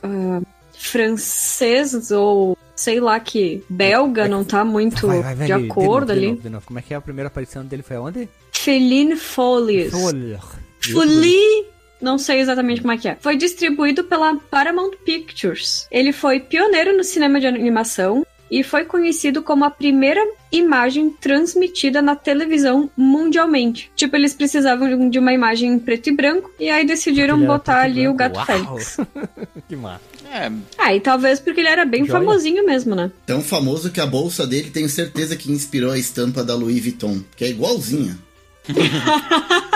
francês 0.76 2.12
ou 2.12 2.58
sei 2.76 3.00
lá 3.00 3.20
que 3.20 3.64
belga 3.70 4.28
não 4.28 4.44
tá 4.44 4.66
muito 4.66 5.08
Vai, 5.08 5.22
vai, 5.22 5.36
vai, 5.36 5.48
de 5.48 5.54
de 5.58 5.66
acordo 5.72 5.92
novo, 5.92 6.06
de 6.06 6.12
ali. 6.12 6.28
novo, 6.30 6.42
de 6.42 6.50
novo. 6.50 6.66
Como 6.68 6.80
é 6.80 6.82
que 6.82 6.94
é 6.94 6.98
a 6.98 7.02
primeira 7.02 7.28
aparição 7.28 7.66
dele? 7.66 7.82
Foi 7.84 7.96
aonde? 7.98 8.30
Feline 8.52 9.16
Folies. 9.16 9.92
Folha. 9.92 10.40
Fully. 10.82 11.66
Não 12.04 12.18
sei 12.18 12.42
exatamente 12.42 12.82
como 12.82 12.92
é 12.92 12.98
que 12.98 13.08
é. 13.08 13.18
Foi 13.22 13.38
distribuído 13.38 14.04
pela 14.04 14.36
Paramount 14.36 14.92
Pictures. 15.06 15.88
Ele 15.90 16.12
foi 16.12 16.42
pioneiro 16.42 16.98
no 16.98 17.04
cinema 17.04 17.40
de 17.40 17.48
animação 17.48 18.28
e 18.52 18.62
foi 18.62 18.84
conhecido 18.84 19.42
como 19.42 19.64
a 19.64 19.72
primeira 19.72 20.22
imagem 20.52 21.10
transmitida 21.10 22.02
na 22.02 22.14
televisão 22.14 22.90
mundialmente. 22.98 23.90
Tipo, 23.96 24.18
eles 24.18 24.34
precisavam 24.34 25.10
de 25.10 25.18
uma 25.18 25.32
imagem 25.32 25.72
em 25.72 25.80
preto 25.80 26.10
e 26.10 26.14
branco 26.14 26.52
e 26.60 26.70
aí 26.70 26.86
decidiram 26.86 27.40
botar 27.46 27.84
ali 27.84 28.06
o. 28.06 28.14
Gato 28.14 28.36
Uau. 28.36 28.46
Félix. 28.46 28.98
que 29.70 29.76
massa. 29.78 30.02
É, 30.30 30.52
Ah, 30.78 30.94
e 30.94 31.00
talvez 31.00 31.40
porque 31.40 31.62
ele 31.62 31.70
era 31.70 31.86
bem 31.86 32.06
Joia. 32.06 32.20
famosinho 32.20 32.66
mesmo, 32.66 32.94
né? 32.96 33.12
Tão 33.26 33.42
famoso 33.42 33.92
que 33.92 34.02
a 34.02 34.06
bolsa 34.06 34.46
dele 34.46 34.70
tenho 34.72 34.90
certeza 34.90 35.38
que 35.38 35.50
inspirou 35.50 35.92
a 35.92 35.98
estampa 35.98 36.44
da 36.44 36.54
Louis 36.54 36.82
Vuitton, 36.82 37.22
que 37.38 37.46
é 37.46 37.50
igualzinha. 37.50 38.18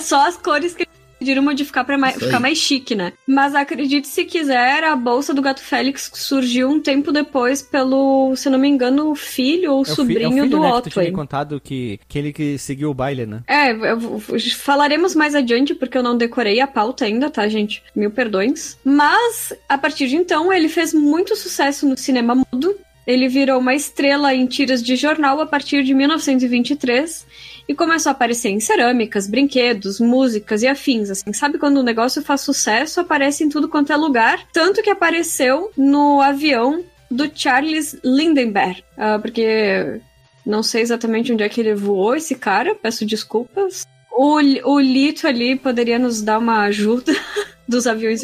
Só 0.00 0.26
as 0.26 0.36
cores 0.36 0.74
que 0.74 0.86
decidiram 1.22 1.42
modificar 1.42 1.84
mais, 1.96 2.14
aí. 2.16 2.20
ficar 2.20 2.40
mais 2.40 2.58
chique, 2.58 2.94
né? 2.94 3.12
Mas 3.26 3.54
acredite 3.54 4.08
se 4.08 4.24
quiser, 4.24 4.84
a 4.84 4.94
bolsa 4.96 5.32
do 5.32 5.40
Gato 5.40 5.60
Félix 5.62 6.10
surgiu 6.14 6.68
um 6.68 6.80
tempo 6.80 7.12
depois 7.12 7.62
pelo, 7.62 8.34
se 8.36 8.50
não 8.50 8.58
me 8.58 8.68
engano, 8.68 9.10
o 9.10 9.14
filho 9.14 9.72
ou 9.72 9.78
É 9.78 9.82
o 9.82 9.84
fi- 9.84 9.94
sobrinho 9.94 10.24
é 10.24 10.28
o 10.28 10.32
filho, 10.32 10.48
do 10.48 10.60
né, 10.60 10.72
que 10.82 10.90
tu 10.90 10.90
tinha 11.00 11.12
contado 11.12 11.60
que, 11.60 12.00
que 12.08 12.18
ele 12.18 12.32
que 12.32 12.58
seguiu 12.58 12.90
o 12.90 12.94
baile, 12.94 13.24
né? 13.26 13.42
É, 13.46 13.70
eu 13.72 14.20
falaremos 14.56 15.14
mais 15.14 15.34
adiante 15.34 15.74
porque 15.74 15.96
eu 15.96 16.02
não 16.02 16.16
decorei 16.16 16.60
a 16.60 16.66
pauta 16.66 17.04
ainda, 17.04 17.30
tá, 17.30 17.46
gente? 17.48 17.82
Mil 17.94 18.10
perdões. 18.10 18.76
Mas, 18.84 19.52
a 19.68 19.78
partir 19.78 20.08
de 20.08 20.16
então, 20.16 20.52
ele 20.52 20.68
fez 20.68 20.92
muito 20.92 21.36
sucesso 21.36 21.88
no 21.88 21.96
cinema 21.96 22.34
mudo. 22.34 22.74
Ele 23.06 23.28
virou 23.28 23.58
uma 23.58 23.74
estrela 23.74 24.34
em 24.34 24.46
tiras 24.46 24.82
de 24.82 24.96
jornal 24.96 25.40
a 25.40 25.46
partir 25.46 25.82
de 25.82 25.94
1923 25.94 27.26
e 27.68 27.74
começou 27.74 28.10
a 28.10 28.12
aparecer 28.12 28.50
em 28.50 28.60
cerâmicas, 28.60 29.26
brinquedos, 29.26 30.00
músicas 30.00 30.62
e 30.62 30.66
afins. 30.66 31.10
Assim, 31.10 31.32
sabe 31.32 31.58
quando 31.58 31.78
o 31.78 31.82
negócio 31.82 32.22
faz 32.22 32.40
sucesso, 32.42 33.00
aparece 33.00 33.44
em 33.44 33.48
tudo 33.48 33.68
quanto 33.68 33.92
é 33.92 33.96
lugar. 33.96 34.46
Tanto 34.52 34.82
que 34.82 34.90
apareceu 34.90 35.70
no 35.76 36.20
avião 36.20 36.84
do 37.10 37.30
Charles 37.34 37.96
Lindenberg. 38.04 38.82
Ah, 38.96 39.18
porque 39.18 40.00
não 40.44 40.62
sei 40.62 40.82
exatamente 40.82 41.32
onde 41.32 41.42
é 41.42 41.48
que 41.48 41.60
ele 41.60 41.74
voou, 41.74 42.14
esse 42.14 42.34
cara, 42.34 42.74
peço 42.74 43.06
desculpas. 43.06 43.86
O, 44.14 44.36
o 44.36 44.80
Lito 44.80 45.26
ali 45.26 45.56
poderia 45.56 45.98
nos 45.98 46.20
dar 46.20 46.38
uma 46.38 46.62
ajuda 46.62 47.14
dos 47.66 47.86
aviões 47.86 48.20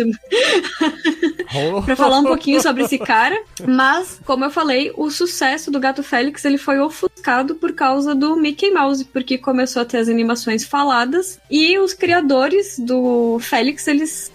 para 1.84 1.96
falar 1.96 2.18
um 2.18 2.24
pouquinho 2.24 2.60
sobre 2.60 2.84
esse 2.84 2.98
cara, 2.98 3.40
mas 3.66 4.20
como 4.24 4.44
eu 4.44 4.50
falei, 4.50 4.92
o 4.96 5.10
sucesso 5.10 5.70
do 5.70 5.80
Gato 5.80 6.02
Félix 6.02 6.44
ele 6.44 6.58
foi 6.58 6.78
ofuscado 6.78 7.54
por 7.54 7.72
causa 7.72 8.14
do 8.14 8.36
Mickey 8.36 8.70
Mouse, 8.70 9.04
porque 9.06 9.38
começou 9.38 9.82
a 9.82 9.84
ter 9.84 9.98
as 9.98 10.08
animações 10.08 10.64
faladas 10.64 11.40
e 11.50 11.78
os 11.78 11.94
criadores 11.94 12.78
do 12.78 13.38
Félix 13.40 13.88
eles 13.88 14.30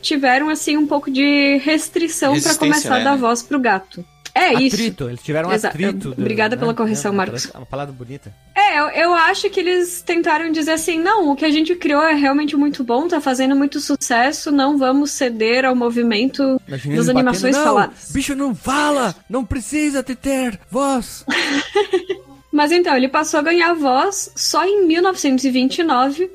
tiveram 0.00 0.48
assim 0.48 0.76
um 0.76 0.86
pouco 0.86 1.10
de 1.10 1.58
restrição 1.58 2.40
para 2.40 2.54
começar 2.54 2.94
a 2.94 2.98
né, 2.98 3.04
dar 3.04 3.12
né? 3.12 3.18
voz 3.18 3.42
pro 3.42 3.58
gato. 3.58 4.04
É 4.38 4.52
isso. 4.54 4.76
Atrito, 4.76 5.08
eles 5.08 5.22
tiveram 5.22 5.50
Exa- 5.50 5.68
atrito. 5.68 6.10
do- 6.10 6.20
Obrigada 6.20 6.56
pela 6.56 6.74
correção, 6.74 7.08
É 7.10 7.12
uma 7.12 7.16
Marcos. 7.24 7.46
palavra- 7.46 7.60
Uma 7.60 7.66
palavra 7.66 7.94
bonita. 7.94 8.34
É, 8.54 8.78
eu, 8.78 8.88
eu 8.90 9.14
acho 9.14 9.48
que 9.48 9.60
eles 9.60 10.02
tentaram 10.02 10.52
dizer 10.52 10.72
assim, 10.72 10.98
não, 11.00 11.30
o 11.30 11.36
que 11.36 11.44
a 11.44 11.50
gente 11.50 11.74
criou 11.74 12.02
é 12.02 12.14
realmente 12.14 12.54
muito 12.56 12.84
bom, 12.84 13.08
tá 13.08 13.20
fazendo 13.20 13.56
muito 13.56 13.80
sucesso, 13.80 14.50
não 14.52 14.76
vamos 14.76 15.10
ceder 15.12 15.64
ao 15.64 15.74
movimento 15.74 16.60
Imagina 16.68 16.96
das 16.96 17.08
animações 17.08 17.56
batendo, 17.56 17.64
faladas. 17.74 18.10
Bicho 18.12 18.34
não 18.34 18.54
fala, 18.54 19.14
não 19.28 19.44
precisa 19.44 20.02
de 20.02 20.14
ter 20.14 20.60
voz. 20.70 21.24
Mas 22.52 22.72
então, 22.72 22.96
ele 22.96 23.08
passou 23.08 23.40
a 23.40 23.42
ganhar 23.42 23.74
voz 23.74 24.30
só 24.36 24.64
em 24.66 24.86
1929, 24.86 26.30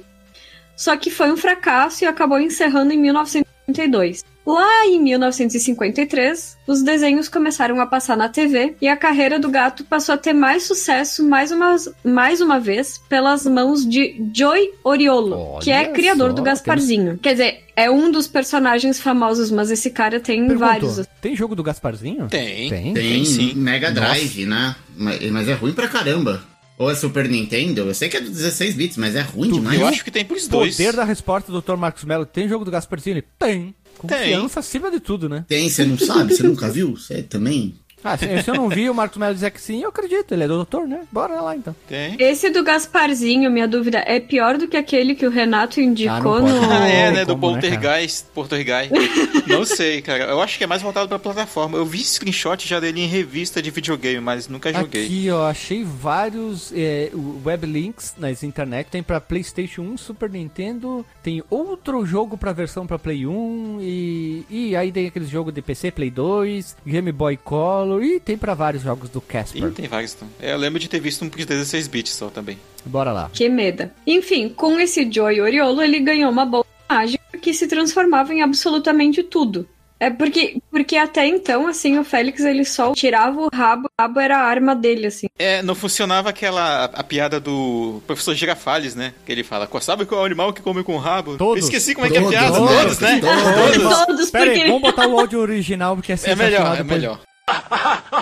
só 0.76 0.96
que 0.98 1.10
foi 1.10 1.32
um 1.32 1.38
fracasso 1.38 2.04
e 2.04 2.08
acabou 2.08 2.40
encerrando 2.40 2.92
em 2.94 2.98
1932. 2.98 4.24
Lá 4.46 4.86
em 4.88 5.00
1953, 5.00 6.58
os 6.66 6.82
desenhos 6.82 7.30
começaram 7.30 7.80
a 7.80 7.86
passar 7.86 8.18
na 8.18 8.28
TV 8.28 8.76
e 8.82 8.88
a 8.88 8.98
carreira 8.98 9.40
do 9.40 9.50
gato 9.50 9.84
passou 9.86 10.16
a 10.16 10.18
ter 10.18 10.34
mais 10.34 10.64
sucesso 10.64 11.28
mais 11.28 11.52
uma, 11.52 11.76
mais 12.04 12.42
uma 12.42 12.60
vez 12.60 13.00
pelas 13.08 13.46
mãos 13.46 13.88
de 13.88 14.20
Joy 14.34 14.72
Oriolo, 14.84 15.38
Olha 15.38 15.62
que 15.62 15.72
é 15.72 15.86
criador 15.90 16.30
só, 16.32 16.36
do 16.36 16.42
Gasparzinho. 16.42 17.20
Quer 17.20 17.34
dizer, 17.34 17.64
é 17.76 17.90
um 17.90 18.12
dos 18.12 18.28
personagens 18.28 19.00
famosos, 19.00 19.52
mas 19.52 19.70
esse 19.70 19.92
cara 19.92 20.20
tem 20.20 20.48
Perguntou, 20.48 20.68
vários. 20.68 21.08
tem 21.22 21.36
jogo 21.36 21.56
do 21.56 21.64
Gasparzinho? 21.64 22.28
Tem. 22.28 22.70
Tem? 22.70 22.94
Tem 22.94 23.26
sim. 23.26 23.54
Mega 23.54 23.92
Drive, 23.92 24.46
né? 24.46 24.76
Mas, 24.98 25.48
é 25.48 25.54
ruim 25.54 25.74
pra 25.74 25.88
caramba. 25.88 26.44
Ou 26.78 26.90
é 26.90 26.96
Super 26.96 27.30
Nintendo? 27.30 27.82
Eu 27.82 27.94
sei 27.94 28.10
que 28.10 28.18
é 28.18 28.22
do 28.22 28.30
16 28.30 28.74
bits, 28.74 28.98
mas 28.98 29.16
é 29.16 29.22
ruim 29.22 29.50
Tu 29.50 29.56
demais. 29.56 29.80
Eu 29.80 29.86
acho 29.86 30.04
que 30.04 30.10
tem 30.10 30.26
pros 30.26 30.48
dois. 30.48 30.76
Poder 30.76 30.94
da 30.94 31.04
resposta 31.04 31.52
do 31.52 31.62
Dr. 31.62 31.76
Marcos 31.76 32.04
Mello. 32.04 32.26
Tem 32.26 32.48
jogo 32.50 32.66
do 32.66 32.72
Gasparzinho? 32.72 33.22
Tem. 33.38 33.76
Confiança 34.02 34.60
acima 34.60 34.90
de 34.90 35.00
tudo, 35.00 35.30
né? 35.30 35.46
Tem, 35.48 35.70
você 35.70 35.86
não 35.86 35.98
sabe? 35.98 36.36
Você 36.36 36.44
nunca 36.44 36.70
viu? 36.70 36.98
Você 36.98 37.22
também? 37.22 37.76
Ah, 38.04 38.18
se, 38.18 38.42
se 38.42 38.50
eu 38.50 38.56
não 38.56 38.70
vi 38.70 38.90
o 38.90 38.94
Marcos 38.94 39.18
Mello 39.18 39.34
dizer 39.34 39.52
que 39.52 39.62
sim, 39.62 39.82
eu 39.82 39.90
acredito. 39.90 40.34
Ele 40.34 40.44
é 40.44 40.48
doutor, 40.48 40.88
né? 40.88 41.02
Bora 41.12 41.40
lá 41.42 41.56
então. 41.56 41.76
Tem. 41.88 42.16
Esse 42.20 42.50
do 42.50 42.64
Gasparzinho, 42.64 43.50
minha 43.52 43.68
dúvida, 43.68 44.04
é 44.06 44.20
pior 44.20 44.58
do 44.58 44.68
que 44.68 44.78
aquele 44.78 45.16
que 45.16 45.26
o 45.26 45.30
Renato 45.30 45.80
indicou 45.80 46.38
Ah, 46.38 46.42
no. 46.42 46.72
Ah, 46.72 46.88
é, 46.88 47.12
né? 47.12 47.26
Do 47.26 47.36
como, 47.36 47.56
né, 47.56 47.62
Poltergeist. 47.62 48.26
Poltergeist. 48.34 48.92
Não 49.48 49.66
sei, 49.66 50.02
cara. 50.02 50.24
Eu 50.26 50.42
acho 50.42 50.58
que 50.58 50.64
é 50.64 50.68
mais 50.68 50.82
voltado 50.82 51.08
pra 51.08 51.20
plataforma. 51.20 51.78
Eu 51.78 51.86
vi 51.86 52.04
screenshot 52.04 52.68
já 52.68 52.80
dele 52.80 53.02
em 53.02 53.08
revista 53.08 53.62
de 53.62 53.70
videogame, 53.72 54.20
mas 54.20 54.48
nunca 54.48 54.74
joguei. 54.74 55.06
Aqui, 55.06 55.30
ó, 55.30 55.48
achei 55.48 55.84
vários 55.84 56.72
é, 56.76 57.12
weblinks 57.46 58.16
nas 58.18 58.44
internet. 58.44 58.88
Tem 58.88 59.04
pra 59.04 59.20
PlayStation 59.20 59.82
1, 59.82 59.98
Super 59.98 60.30
Nintendo. 60.30 61.06
Tem 61.22 61.44
outro 61.50 62.06
jogo 62.06 62.38
pra 62.38 62.52
versão 62.54 62.88
pra 62.88 62.98
Play 63.00 63.26
1. 63.28 63.80
E, 63.82 64.46
e 64.50 64.76
aí 64.76 64.92
tem 64.92 65.08
aqueles 65.08 65.30
jogos 65.30 65.54
de 65.54 65.62
PC, 65.62 65.92
Play 65.92 66.10
2, 66.10 66.78
Game 66.86 67.12
Boy 67.12 67.38
Color. 67.38 67.91
E 68.00 68.20
tem 68.20 68.38
pra 68.38 68.54
vários 68.54 68.84
jogos 68.84 69.10
do 69.10 69.20
Casper. 69.20 69.64
Ih, 69.64 69.72
tem 69.72 69.88
vários. 69.88 70.14
Então. 70.14 70.28
Eu 70.40 70.58
lembro 70.58 70.80
de 70.80 70.88
ter 70.88 71.00
visto 71.00 71.26
um 71.26 71.30
de 71.30 71.46
16 71.46 71.88
bits 71.88 72.14
só 72.14 72.28
também. 72.30 72.60
Bora 72.86 73.12
lá. 73.12 73.32
Que 73.34 73.50
meda. 73.50 73.92
Enfim, 74.06 74.50
com 74.50 74.80
esse 74.80 75.12
Joy 75.12 75.42
Oriolo, 75.42 75.82
ele 75.82 76.00
ganhou 76.00 76.30
uma 76.32 76.46
bola 76.46 76.66
mágica 76.88 77.24
que 77.42 77.54
se 77.54 77.68
transformava 77.68 78.34
em 78.34 78.42
absolutamente 78.42 79.24
tudo. 79.24 79.68
É 80.00 80.10
porque, 80.10 80.58
porque 80.72 80.98
até 80.98 81.28
então, 81.28 81.68
assim, 81.68 82.00
o 82.00 82.04
Félix 82.04 82.42
ele 82.44 82.66
só 82.66 82.92
tirava 82.94 83.40
o 83.40 83.50
rabo, 83.54 83.88
o 83.88 84.02
rabo 84.02 84.20
era 84.20 84.36
a 84.36 84.42
arma 84.42 84.76
dele, 84.76 85.06
assim. 85.06 85.28
É, 85.38 85.62
não 85.62 85.76
funcionava 85.76 86.28
aquela 86.28 86.86
a, 86.86 86.86
a 86.86 87.04
piada 87.04 87.40
do 87.40 88.02
professor 88.08 88.34
Girafales, 88.34 88.96
né? 88.96 89.14
Que 89.24 89.32
ele 89.32 89.44
fala, 89.44 89.70
sabe 89.80 90.06
qual 90.06 90.22
é 90.22 90.24
o 90.24 90.26
animal 90.26 90.54
que 90.54 90.62
come 90.64 90.84
com 90.84 90.96
o 90.96 90.98
rabo? 90.98 91.38
Todos. 91.38 91.62
Eu 91.62 91.70
esqueci 91.70 91.94
como 91.94 92.08
é 92.08 92.10
que 92.10 92.18
é 92.18 92.20
a 92.20 92.24
Todos, 92.24 92.36
piada. 92.36 92.58
todos, 92.58 92.82
Todos, 92.82 93.00
né? 93.00 93.20
todos. 93.22 94.06
Todos, 94.08 94.32
Pera 94.32 94.46
porque 94.46 94.62
aí, 94.62 94.68
vamos 94.68 94.82
botar 94.82 95.08
o 95.08 95.20
áudio 95.20 95.40
original, 95.40 95.96
porque 95.96 96.14
é 96.14 96.18
É 96.24 96.36
melhor, 96.36 96.80
é 96.80 96.84
melhor. 96.84 97.20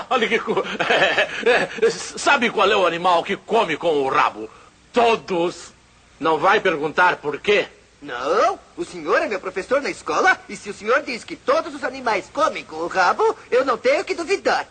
Olha 0.09 0.27
que. 0.27 0.39
co- 0.39 0.63
é, 0.89 1.69
é, 1.85 1.89
sabe 1.89 2.49
qual 2.49 2.69
é 2.71 2.75
o 2.75 2.85
animal 2.87 3.23
que 3.23 3.35
come 3.37 3.77
com 3.77 4.01
o 4.03 4.09
rabo? 4.09 4.49
Todos. 4.93 5.73
Não 6.19 6.37
vai 6.37 6.59
perguntar 6.59 7.15
por 7.17 7.39
quê? 7.39 7.67
Não, 8.01 8.59
o 8.77 8.83
senhor 8.85 9.21
é 9.21 9.27
meu 9.27 9.39
professor 9.39 9.81
na 9.81 9.89
escola 9.89 10.37
e 10.49 10.55
se 10.55 10.69
o 10.69 10.73
senhor 10.73 11.01
diz 11.01 11.23
que 11.23 11.35
todos 11.35 11.73
os 11.75 11.83
animais 11.83 12.29
comem 12.33 12.63
com 12.63 12.77
o 12.77 12.87
rabo, 12.87 13.35
eu 13.51 13.65
não 13.65 13.77
tenho 13.77 14.03
que 14.05 14.15
duvidar. 14.15 14.65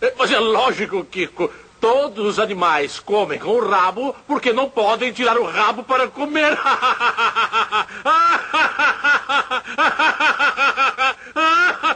É, 0.00 0.12
Mas 0.18 0.30
é 0.30 0.38
lógico, 0.38 1.04
Kiko. 1.04 1.50
Todos 1.80 2.24
os 2.26 2.38
animais 2.38 2.98
comem 2.98 3.38
com 3.38 3.50
o 3.50 3.68
rabo 3.68 4.14
porque 4.26 4.52
não 4.52 4.68
podem 4.70 5.12
tirar 5.12 5.36
o 5.38 5.44
rabo 5.44 5.84
para 5.84 6.08
comer. 6.08 6.56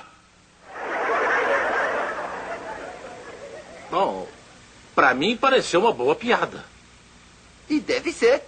Bom, 3.90 4.28
pra 4.94 5.14
mim 5.14 5.36
pareceu 5.36 5.80
uma 5.80 5.92
boa 5.92 6.14
piada. 6.14 6.64
E 7.68 7.80
deve 7.80 8.12
ser. 8.12 8.42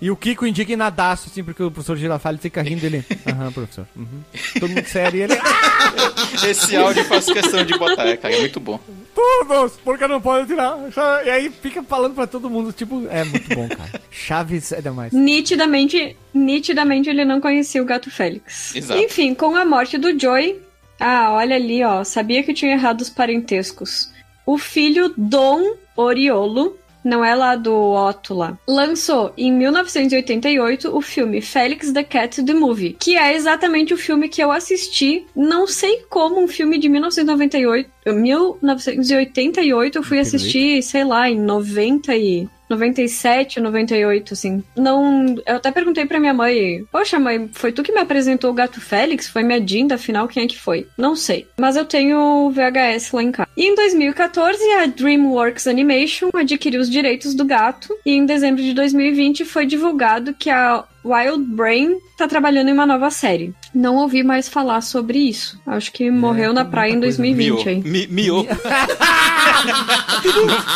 E 0.00 0.10
o 0.10 0.16
Kiko 0.16 0.46
indignadaço, 0.46 1.28
assim, 1.30 1.42
porque 1.42 1.62
o 1.62 1.70
professor 1.70 1.96
Girafales 1.96 2.40
fica 2.40 2.60
rindo 2.60 2.84
ele. 2.84 3.04
Aham, 3.26 3.52
professor. 3.52 3.86
Uhum. 3.96 4.22
Todo 4.60 4.68
mundo 4.68 4.86
sério 4.86 5.18
e 5.18 5.22
ele. 5.22 5.34
Esse 6.46 6.76
áudio 6.76 7.04
faço 7.04 7.32
questão 7.32 7.64
de 7.64 7.78
botar, 7.78 8.06
é, 8.06 8.16
cara. 8.16 8.34
É 8.34 8.40
muito 8.40 8.60
bom. 8.60 8.78
Todos! 9.14 9.78
Porque 9.84 10.06
não 10.06 10.20
pode 10.20 10.48
tirar. 10.48 10.76
E 11.24 11.30
aí 11.30 11.50
fica 11.50 11.82
falando 11.82 12.14
pra 12.14 12.26
todo 12.26 12.50
mundo, 12.50 12.72
tipo, 12.72 13.06
é 13.08 13.24
muito 13.24 13.54
bom, 13.54 13.68
cara. 13.68 14.02
Chaves 14.10 14.72
é 14.72 14.82
demais. 14.82 15.12
Nitidamente, 15.12 16.16
nitidamente 16.34 17.08
ele 17.08 17.24
não 17.24 17.40
conhecia 17.40 17.80
o 17.80 17.86
gato 17.86 18.10
Félix. 18.10 18.74
Exato. 18.74 19.00
Enfim, 19.00 19.34
com 19.34 19.56
a 19.56 19.64
morte 19.64 19.96
do 19.96 20.18
Joy. 20.18 20.60
Ah, 20.98 21.32
olha 21.32 21.56
ali, 21.56 21.82
ó. 21.84 22.04
Sabia 22.04 22.42
que 22.42 22.52
tinha 22.52 22.72
errado 22.72 23.00
os 23.00 23.08
parentescos. 23.10 24.12
O 24.46 24.58
filho 24.58 25.12
Dom 25.16 25.74
Oriolo, 25.96 26.76
não 27.04 27.24
é 27.24 27.34
lá 27.34 27.54
do 27.54 27.74
Otto 27.74 28.34
lá, 28.34 28.58
lançou 28.66 29.32
em 29.36 29.52
1988 29.52 30.96
o 30.96 31.00
filme 31.02 31.40
Félix 31.42 31.92
the 31.92 32.02
Cat 32.02 32.42
the 32.42 32.54
Movie, 32.54 32.96
que 32.98 33.16
é 33.16 33.34
exatamente 33.34 33.92
o 33.92 33.98
filme 33.98 34.28
que 34.28 34.42
eu 34.42 34.50
assisti. 34.50 35.26
Não 35.36 35.66
sei 35.66 36.02
como 36.08 36.42
um 36.42 36.48
filme 36.48 36.78
de 36.78 36.88
1998, 36.88 37.90
1988 38.06 39.98
eu 39.98 40.02
fui 40.02 40.18
assistir, 40.18 40.82
sei 40.82 41.04
lá, 41.04 41.28
em 41.28 41.38
90 41.38 42.16
e 42.16 42.48
97, 42.74 43.60
98, 43.60 44.34
assim. 44.34 44.62
Não. 44.76 45.34
Eu 45.46 45.56
até 45.56 45.70
perguntei 45.70 46.04
pra 46.04 46.20
minha 46.20 46.34
mãe: 46.34 46.84
Poxa, 46.90 47.18
mãe, 47.18 47.48
foi 47.52 47.72
tu 47.72 47.82
que 47.82 47.92
me 47.92 48.00
apresentou 48.00 48.50
o 48.50 48.54
gato 48.54 48.80
Félix? 48.80 49.28
Foi 49.28 49.42
minha 49.42 49.60
Dinda, 49.60 49.94
afinal, 49.94 50.28
quem 50.28 50.44
é 50.44 50.46
que 50.46 50.58
foi? 50.58 50.86
Não 50.98 51.16
sei. 51.16 51.46
Mas 51.58 51.76
eu 51.76 51.84
tenho 51.84 52.50
VHS 52.50 53.12
lá 53.12 53.22
em 53.22 53.32
casa. 53.32 53.48
E 53.56 53.66
em 53.66 53.74
2014, 53.74 54.62
a 54.72 54.86
DreamWorks 54.86 55.66
Animation 55.66 56.30
adquiriu 56.34 56.80
os 56.80 56.90
direitos 56.90 57.34
do 57.34 57.44
gato. 57.44 57.88
E 58.04 58.12
em 58.12 58.26
dezembro 58.26 58.62
de 58.62 58.74
2020 58.74 59.44
foi 59.44 59.64
divulgado 59.66 60.34
que 60.34 60.50
a 60.50 60.84
Wild 61.04 61.44
Brain 61.44 61.98
tá 62.16 62.26
trabalhando 62.26 62.68
em 62.68 62.72
uma 62.72 62.86
nova 62.86 63.10
série. 63.10 63.52
Não 63.74 63.96
ouvi 63.96 64.22
mais 64.22 64.48
falar 64.48 64.80
sobre 64.80 65.18
isso. 65.18 65.60
Acho 65.66 65.92
que 65.92 66.10
morreu 66.10 66.52
na 66.52 66.64
praia 66.64 66.90
em 66.92 66.96
muita 66.96 67.06
coisa. 67.16 67.18
2020 67.22 67.64
Miou. 67.64 67.68
aí. 67.68 67.82
Mi, 67.90 68.06
miou. 68.06 68.46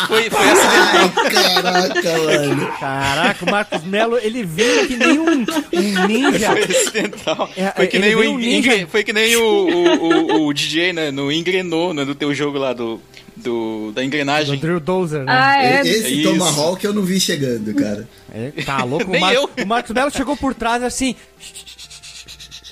foi, 0.07 0.29
foi 0.29 0.49
acidental. 0.49 1.11
Ai, 1.25 1.89
caraca, 2.01 2.17
mano. 2.17 2.71
Caraca, 2.79 3.45
o 3.45 3.51
Marcos 3.51 3.83
Melo, 3.83 4.17
ele 4.21 4.43
veio 4.43 4.87
que 4.87 4.95
nem 4.97 5.19
um, 5.19 5.29
um 5.41 6.07
ninja. 6.07 6.51
Foi 6.51 6.63
acidental. 6.63 7.49
É, 7.55 7.71
foi, 7.75 7.87
que 7.87 7.97
ele 7.97 8.05
nem 8.07 8.15
o, 8.15 8.19
um 8.33 8.39
Ingre- 8.39 8.75
ninja. 8.77 8.87
foi 8.87 9.03
que 9.03 9.13
nem 9.13 9.35
o, 9.35 9.41
o, 9.43 10.03
o, 10.43 10.47
o 10.47 10.53
DJ, 10.53 10.93
né? 10.93 11.11
No 11.11 11.31
engrenou, 11.31 11.93
né, 11.93 12.05
do 12.05 12.15
teu 12.15 12.33
jogo 12.33 12.57
lá 12.57 12.73
do, 12.73 13.01
do, 13.43 13.91
da 13.93 14.01
Do 14.01 14.05
engrenagem. 14.05 14.59
Drill 14.59 14.79
Dozer, 14.79 15.23
né? 15.23 15.31
Ah, 15.35 15.63
é. 15.63 15.81
Esse 15.81 16.21
isso. 16.21 16.29
Tomahawk 16.31 16.83
eu 16.85 16.93
não 16.93 17.01
vi 17.03 17.19
chegando, 17.19 17.73
cara. 17.73 18.07
É, 18.33 18.51
tá 18.63 18.83
louco? 18.83 19.09
Nem 19.09 19.19
o, 19.19 19.21
Mar- 19.21 19.33
eu. 19.33 19.49
o 19.63 19.65
Marcos 19.67 19.91
Melo 19.91 20.11
chegou 20.11 20.35
por 20.37 20.53
trás 20.53 20.83
assim. 20.83 21.15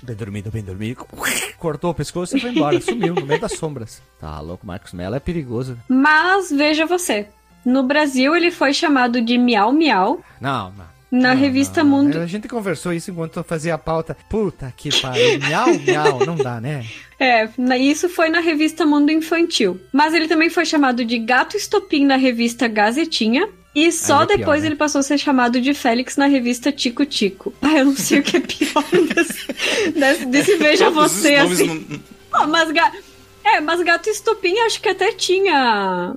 Bem 0.03 0.15
dormido, 0.15 0.51
bem 0.51 0.63
dormido. 0.63 1.05
Cortou 1.57 1.91
o 1.91 1.93
pescoço 1.93 2.37
e 2.37 2.39
foi 2.39 2.51
embora. 2.51 2.79
Sumiu 2.79 3.15
no 3.15 3.25
meio 3.25 3.41
das 3.41 3.53
sombras. 3.53 4.01
Tá 4.19 4.39
louco, 4.39 4.63
o 4.63 4.67
Marcos 4.67 4.93
Melo 4.93 5.15
é 5.15 5.19
perigoso. 5.19 5.77
Mas 5.89 6.49
veja 6.51 6.85
você. 6.85 7.27
No 7.65 7.83
Brasil 7.83 8.35
ele 8.35 8.51
foi 8.51 8.73
chamado 8.73 9.19
de 9.21 9.37
Miau 9.37 9.73
Miau. 9.73 10.21
Não, 10.39 10.71
não. 10.71 10.96
Na 11.11 11.33
revista. 11.33 11.83
Mundo. 11.83 12.19
A 12.19 12.25
gente 12.25 12.47
conversou 12.47 12.91
isso 12.93 13.11
enquanto 13.11 13.37
eu 13.37 13.43
fazia 13.43 13.73
a 13.75 13.77
pauta. 13.77 14.15
Puta 14.29 14.73
que 14.75 14.89
pariu. 15.01 15.39
Miau, 15.39 15.67
miau. 15.79 16.25
Não 16.25 16.35
dá, 16.35 16.59
né? 16.61 16.85
É, 17.19 17.49
isso 17.79 18.07
foi 18.09 18.29
na 18.29 18.39
revista 18.39 18.85
Mundo 18.85 19.11
Infantil. 19.11 19.81
Mas 19.91 20.13
ele 20.13 20.27
também 20.27 20.51
foi 20.51 20.65
chamado 20.65 21.03
de 21.03 21.17
Gato 21.17 21.57
Estopim 21.57 22.05
na 22.05 22.15
revista 22.15 22.67
Gazetinha. 22.67 23.49
E 23.73 23.91
só 23.91 24.21
é 24.21 24.25
pior, 24.27 24.37
depois 24.37 24.61
né? 24.61 24.67
ele 24.67 24.75
passou 24.75 24.99
a 24.99 25.03
ser 25.03 25.17
chamado 25.17 25.59
de 25.59 25.73
Félix 25.73 26.15
na 26.15 26.27
revista 26.27 26.71
Tico 26.71 27.05
Tico. 27.07 27.51
Ah, 27.59 27.73
eu 27.79 27.85
não 27.85 27.95
sei 27.95 28.19
o 28.19 28.23
que 28.23 28.37
é 28.37 28.39
pior 28.39 28.83
desse, 29.15 29.91
desse, 29.93 30.25
desse 30.27 30.55
Veja 30.57 30.91
Você, 30.91 31.33
assim. 31.35 31.85
não- 31.89 31.99
Ó, 32.43 32.45
mas, 32.45 32.71
ga... 32.71 32.91
É, 33.43 33.59
mas 33.61 33.81
Gato 33.81 34.09
Estopim 34.09 34.55
acho 34.59 34.79
que 34.79 34.89
até 34.89 35.11
tinha 35.11 36.15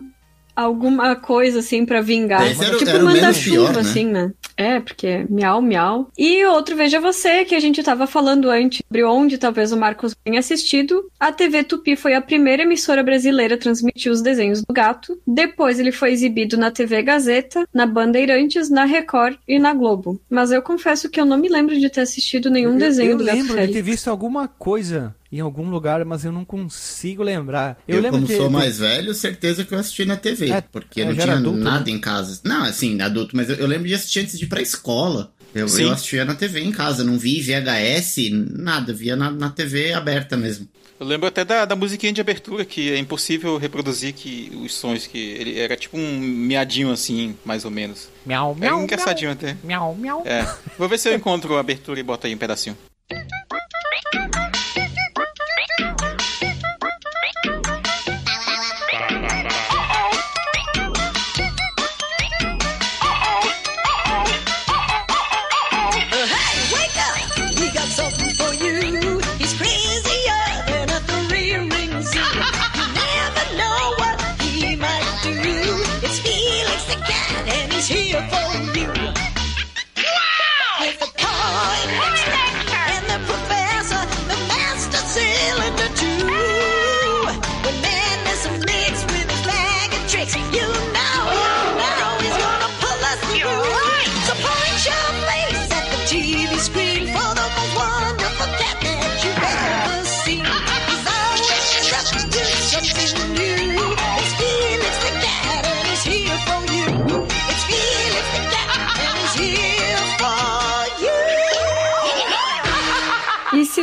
alguma 0.54 1.16
coisa 1.16 1.60
assim 1.60 1.84
pra 1.84 2.00
vingar. 2.00 2.50
Esse 2.50 2.64
era 2.64 2.76
tipo 2.76 2.98
manda-chuva, 3.02 3.72
né? 3.72 3.80
assim, 3.80 4.06
né? 4.06 4.32
É, 4.56 4.78
porque 4.78 5.06
é 5.06 5.26
miau, 5.28 5.62
miau. 5.62 6.10
E 6.18 6.44
outro, 6.44 6.76
veja 6.76 7.00
você, 7.00 7.44
que 7.44 7.54
a 7.54 7.60
gente 7.60 7.82
tava 7.82 8.06
falando 8.06 8.50
antes 8.50 8.82
sobre 8.86 9.04
onde 9.04 9.38
talvez 9.38 9.72
o 9.72 9.76
Marcos 9.76 10.14
tenha 10.22 10.38
assistido. 10.38 11.10
A 11.18 11.32
TV 11.32 11.64
Tupi 11.64 11.96
foi 11.96 12.14
a 12.14 12.20
primeira 12.20 12.62
emissora 12.62 13.02
brasileira 13.02 13.54
a 13.54 13.58
transmitir 13.58 14.12
os 14.12 14.20
desenhos 14.20 14.60
do 14.60 14.72
gato. 14.72 15.18
Depois 15.26 15.80
ele 15.80 15.92
foi 15.92 16.12
exibido 16.12 16.58
na 16.58 16.70
TV 16.70 17.02
Gazeta, 17.02 17.66
na 17.72 17.86
Bandeirantes, 17.86 18.68
na 18.68 18.84
Record 18.84 19.38
e 19.48 19.58
na 19.58 19.72
Globo. 19.72 20.20
Mas 20.28 20.50
eu 20.50 20.60
confesso 20.60 21.08
que 21.08 21.18
eu 21.18 21.24
não 21.24 21.38
me 21.38 21.48
lembro 21.48 21.78
de 21.78 21.88
ter 21.88 22.02
assistido 22.02 22.50
nenhum 22.50 22.76
desenho 22.76 23.12
eu 23.12 23.18
do 23.18 23.24
Gato 23.24 23.36
lembro 23.36 23.66
de 23.66 23.72
ter 23.72 23.82
visto 23.82 24.08
alguma 24.08 24.46
coisa 24.46 25.14
em 25.32 25.40
algum 25.40 25.70
lugar, 25.70 26.04
mas 26.04 26.24
eu 26.24 26.32
não 26.32 26.44
consigo 26.44 27.22
lembrar. 27.22 27.78
Eu, 27.86 27.96
Eu, 27.96 28.02
lembro 28.02 28.18
como 28.18 28.26
de, 28.26 28.36
sou 28.36 28.46
do- 28.48 28.50
mais 28.52 28.78
velho, 28.78 29.14
certeza 29.14 29.64
que 29.64 29.72
eu 29.74 29.78
assisti 29.78 30.04
na 30.04 30.16
TV. 30.16 30.50
É, 30.50 30.60
porque 30.60 31.00
é, 31.02 31.04
não 31.04 31.14
tinha 31.14 31.34
adulto, 31.34 31.58
nada 31.58 31.84
né? 31.84 31.90
em 31.92 31.98
casa. 32.00 32.40
Não, 32.44 32.64
assim, 32.64 33.00
adulto, 33.00 33.36
mas 33.36 33.48
eu, 33.48 33.56
eu 33.56 33.66
lembro 33.66 33.86
de 33.88 33.94
assistir 33.94 34.20
antes 34.20 34.38
de 34.38 34.44
ir 34.44 34.48
pra 34.48 34.60
escola. 34.60 35.32
Eu, 35.54 35.68
Sim. 35.68 35.82
eu 35.84 35.90
assistia 35.92 36.24
na 36.24 36.34
TV 36.34 36.60
em 36.60 36.70
casa, 36.70 37.02
não 37.02 37.18
vi 37.18 37.40
VHS, 37.40 38.30
nada, 38.56 38.92
via 38.92 39.16
na, 39.16 39.30
na 39.32 39.50
TV 39.50 39.92
aberta 39.92 40.36
mesmo. 40.36 40.68
Eu 40.98 41.06
lembro 41.06 41.26
até 41.26 41.44
da, 41.44 41.64
da 41.64 41.74
musiquinha 41.74 42.12
de 42.12 42.20
abertura, 42.20 42.64
que 42.64 42.92
é 42.92 42.98
impossível 42.98 43.56
reproduzir 43.56 44.12
que 44.12 44.52
os 44.62 44.74
sons 44.74 45.06
que 45.06 45.18
ele 45.18 45.58
era 45.58 45.74
tipo 45.76 45.96
um 45.98 46.18
miadinho 46.20 46.92
assim, 46.92 47.34
mais 47.44 47.64
ou 47.64 47.70
menos. 47.70 48.08
Miau, 48.26 48.52
É 48.56 48.60
miau, 48.60 48.82
engraçadinho 48.82 49.30
até. 49.32 49.56
miau, 49.64 49.94
miau. 49.94 50.22
É. 50.26 50.46
Vou 50.78 50.88
ver 50.88 50.98
se 50.98 51.08
eu 51.08 51.14
encontro 51.16 51.56
a 51.56 51.60
abertura 51.60 51.98
e 51.98 52.02
boto 52.02 52.26
aí 52.26 52.34
um 52.34 52.38
pedacinho. 52.38 52.76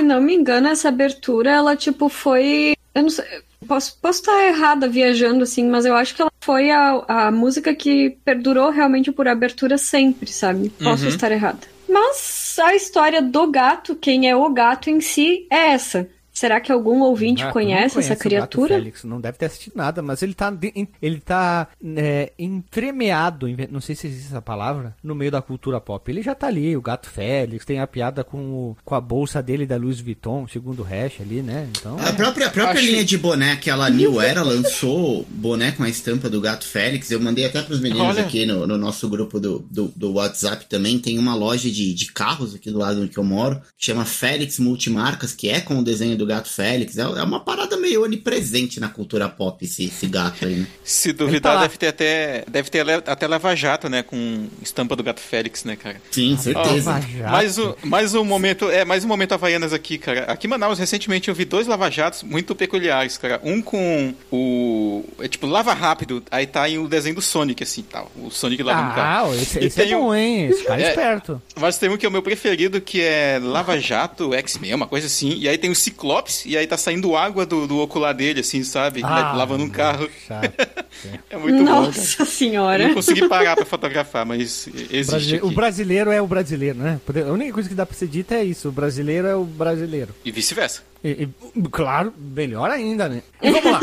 não 0.08 0.22
me 0.22 0.34
engano, 0.34 0.68
essa 0.70 0.90
abertura, 0.90 1.52
ela 1.52 1.76
tipo 1.76 2.10
foi. 2.10 2.74
Eu 2.96 3.04
não 3.04 3.10
sei. 3.10 3.26
Posso, 3.68 3.98
posso 4.02 4.20
estar 4.22 4.48
errada 4.48 4.88
viajando 4.88 5.44
assim, 5.44 5.68
mas 5.68 5.84
eu 5.84 5.96
acho 5.96 6.16
que 6.16 6.22
ela 6.22 6.32
foi 6.42 6.70
a, 6.72 7.04
a 7.08 7.32
música 7.32 7.74
que 7.76 8.18
perdurou 8.24 8.70
realmente 8.70 9.12
por 9.12 9.28
abertura 9.28 9.78
sempre, 9.78 10.32
sabe? 10.32 10.70
Posso 10.70 11.04
Uhum. 11.04 11.10
estar 11.10 11.32
errada. 11.32 11.60
Mas 11.90 12.56
a 12.64 12.76
história 12.76 13.22
do 13.22 13.48
gato, 13.48 13.96
quem 13.96 14.30
é 14.30 14.36
o 14.36 14.50
gato 14.52 14.90
em 14.90 15.02
si, 15.02 15.48
é 15.52 15.72
essa. 15.72 16.08
Será 16.40 16.62
que 16.62 16.72
algum 16.72 17.02
ouvinte 17.02 17.42
Ah, 17.42 17.46
não 17.48 17.52
conhece, 17.54 17.98
essa 17.98 18.08
o 18.14 18.16
Gato 18.16 18.20
criatura? 18.22 18.76
Félix, 18.76 19.04
não 19.04 19.20
deve 19.20 19.40
ter 19.40 19.46
assistido 19.48 19.74
nada, 19.76 20.04
mas 20.04 20.22
ele 20.22 20.36
tá, 20.36 20.54
ele 21.02 21.20
tá 21.20 21.68
é, 21.96 22.32
entremeado, 22.38 23.48
não 23.72 23.82
sei 23.82 23.96
se 23.96 24.06
existe 24.06 24.28
essa 24.28 24.42
palavra, 24.42 24.96
no 25.04 25.16
meio 25.16 25.32
da 25.32 25.42
cultura 25.42 25.82
pop. 25.82 26.12
Ele 26.12 26.22
já 26.22 26.36
tá 26.36 26.46
ali, 26.46 26.78
o 26.78 26.82
Gato 26.82 27.10
Félix, 27.10 27.66
tem 27.66 27.80
a 27.80 27.88
piada 27.88 28.24
com, 28.24 28.38
o- 28.38 28.78
com 28.86 28.94
a 28.94 29.02
bolsa 29.02 29.42
dele 29.42 29.66
da 29.66 29.78
Louis 29.78 30.00
Vuitton, 30.00 30.48
segundo 30.48 30.82
o 30.82 30.84
Hash 30.84 31.22
ali, 31.22 31.42
né? 31.42 31.68
Então, 31.76 31.98
A 32.00 32.14
própria, 32.14 32.48
a 32.48 32.52
própria 32.52 32.80
Acho- 32.80 32.86
linha 32.92 33.04
de 33.04 33.18
boné, 33.18 33.54
aquela 33.54 33.90
New 33.90 34.22
Era 34.22 34.44
lançou 34.44 35.26
boné 35.30 35.72
com 35.72 35.82
a 35.84 35.90
estampa 35.90 36.30
do 36.30 36.40
Gato 36.40 36.66
Félix. 36.68 37.10
Eu 37.10 37.20
mandei 37.20 37.46
até 37.46 37.64
pros 37.64 37.80
meninos 37.80 38.06
Olha. 38.16 38.22
aqui 38.22 38.46
no, 38.46 38.68
no 38.68 38.78
nosso 38.78 39.10
grupo 39.10 39.40
do, 39.40 39.66
do, 39.72 39.92
do 39.96 40.14
WhatsApp 40.14 40.68
também. 40.70 41.00
Tem 41.00 41.18
uma 41.18 41.34
loja 41.34 41.68
de, 41.72 41.96
de 41.96 42.12
carros 42.12 42.54
aqui 42.54 42.70
do 42.70 42.78
lado 42.78 43.02
onde 43.02 43.10
que 43.10 43.18
eu 43.18 43.24
moro, 43.24 43.56
que 43.76 43.86
chama 43.88 44.06
Félix 44.06 44.60
Multimarcas, 44.60 45.34
que 45.34 45.50
é 45.50 45.60
com 45.62 45.80
o 45.80 45.84
desenho 45.84 46.16
do 46.16 46.27
Gato 46.28 46.50
Félix. 46.50 46.98
É, 46.98 47.02
é 47.02 47.24
uma 47.24 47.40
parada 47.40 47.78
meio 47.78 48.04
onipresente 48.04 48.80
na 48.80 48.90
cultura 48.90 49.28
pop, 49.30 49.64
esse, 49.64 49.86
esse 49.86 50.08
gato 50.08 50.46
aí, 50.46 50.56
né? 50.58 50.68
Se 50.84 51.14
tá 51.14 51.24
duvidar, 51.26 51.56
lá. 51.56 51.62
deve 51.62 51.78
ter 51.78 51.88
até. 51.88 52.44
Deve 52.48 52.70
ter 52.70 52.86
até 53.08 53.28
lava-jato, 53.28 53.90
né? 53.90 54.04
Com 54.04 54.48
estampa 54.62 54.96
do 54.96 55.04
gato 55.04 55.20
Félix, 55.20 55.64
né, 55.64 55.76
cara? 55.76 56.02
Sim, 56.12 56.38
certeza. 56.38 56.92
Lava-jato. 56.92 57.32
Mais 57.32 57.58
um, 57.58 57.74
mais 57.84 58.14
um 58.16 58.24
momento, 58.24 58.70
é, 58.70 58.84
mais 58.86 59.04
um 59.04 59.08
momento 59.08 59.34
Havaianas 59.34 59.74
aqui, 59.74 59.98
cara. 59.98 60.24
Aqui 60.26 60.48
em 60.48 60.50
Manaus, 60.50 60.80
recentemente, 60.80 61.30
eu 61.30 61.36
vi 61.36 61.46
dois 61.46 61.68
lava-jatos 61.68 62.24
muito 62.24 62.54
peculiares, 62.56 63.18
cara. 63.18 63.40
Um 63.44 63.62
com 63.62 64.14
o. 64.32 65.04
É 65.20 65.28
tipo, 65.28 65.48
lava 65.48 65.74
rápido, 65.74 66.24
aí 66.32 66.46
tá 66.46 66.68
em 66.70 66.78
o 66.78 66.88
desenho 66.88 67.16
do 67.16 67.22
Sonic, 67.22 67.64
assim, 67.64 67.82
tal. 67.84 68.12
O 68.16 68.30
Sonic 68.30 68.62
lavando 68.64 68.90
o 68.90 68.92
Ah, 68.92 68.96
carro. 68.96 69.36
esse, 69.36 69.60
E 69.60 69.66
esse 69.66 69.82
é 69.82 69.86
tem 69.86 69.96
um- 69.96 70.00
bom, 70.00 70.16
hein? 70.16 70.48
Esse 70.48 70.64
cara 70.64 70.82
é 70.82 70.86
É. 70.86 70.90
esperto. 70.90 71.42
Mas 71.60 71.78
tem 71.78 71.90
um 71.90 71.98
que 71.98 72.06
é 72.06 72.10
o 72.10 72.12
meu 72.12 72.22
preferido, 72.22 72.80
que 72.82 73.02
é 73.02 73.40
Lava 73.42 73.80
Jato 73.80 74.34
X-Men, 74.34 74.74
uma 74.74 74.88
coisa 74.88 75.08
assim. 75.08 75.36
E 75.38 75.48
aí 75.48 75.58
tem 75.58 75.70
o 75.70 75.76
Ciclopes, 76.18 76.46
e 76.46 76.58
aí 76.58 76.66
tá 76.68 76.78
saindo 76.78 77.16
água 77.16 77.46
do, 77.46 77.68
do 77.68 77.78
ocular 77.80 78.14
dele, 78.14 78.40
assim, 78.42 78.64
sabe? 78.64 79.02
Ah, 79.04 79.34
lavando 79.34 79.64
um 79.64 79.70
carro. 79.70 80.10
chato. 80.28 80.52
É 81.30 81.38
muito 81.38 81.60
bom, 81.60 81.66
cara. 81.66 81.82
Nossa 81.82 82.26
senhora. 82.26 82.88
Não 82.88 82.96
consegui 82.96 83.28
parar 83.30 83.56
pra 83.56 83.66
fotografar, 83.66 84.26
mas 84.26 84.68
existe 84.90 85.12
Brasile- 85.12 85.38
aqui. 85.38 85.46
O 85.46 85.52
brasileiro 85.52 86.10
é 86.12 86.20
o 86.20 86.26
brasileiro, 86.26 86.80
né? 86.80 87.00
A 87.28 87.32
única 87.32 87.54
coisa 87.54 87.70
que 87.70 87.76
dá 87.76 87.86
pra 87.86 87.96
ser 87.96 88.08
dita 88.08 88.34
é 88.34 88.44
isso: 88.44 88.70
o 88.70 88.72
brasileiro 88.72 89.28
é 89.28 89.36
o 89.36 89.44
brasileiro. 89.44 90.16
E 90.26 90.32
vice-versa. 90.32 90.82
E- 91.04 91.30
e, 91.56 91.62
claro, 91.70 92.12
melhor 92.18 92.72
ainda, 92.72 93.08
né? 93.08 93.22
E 93.44 93.52
vamos 93.52 93.72
lá. 93.72 93.80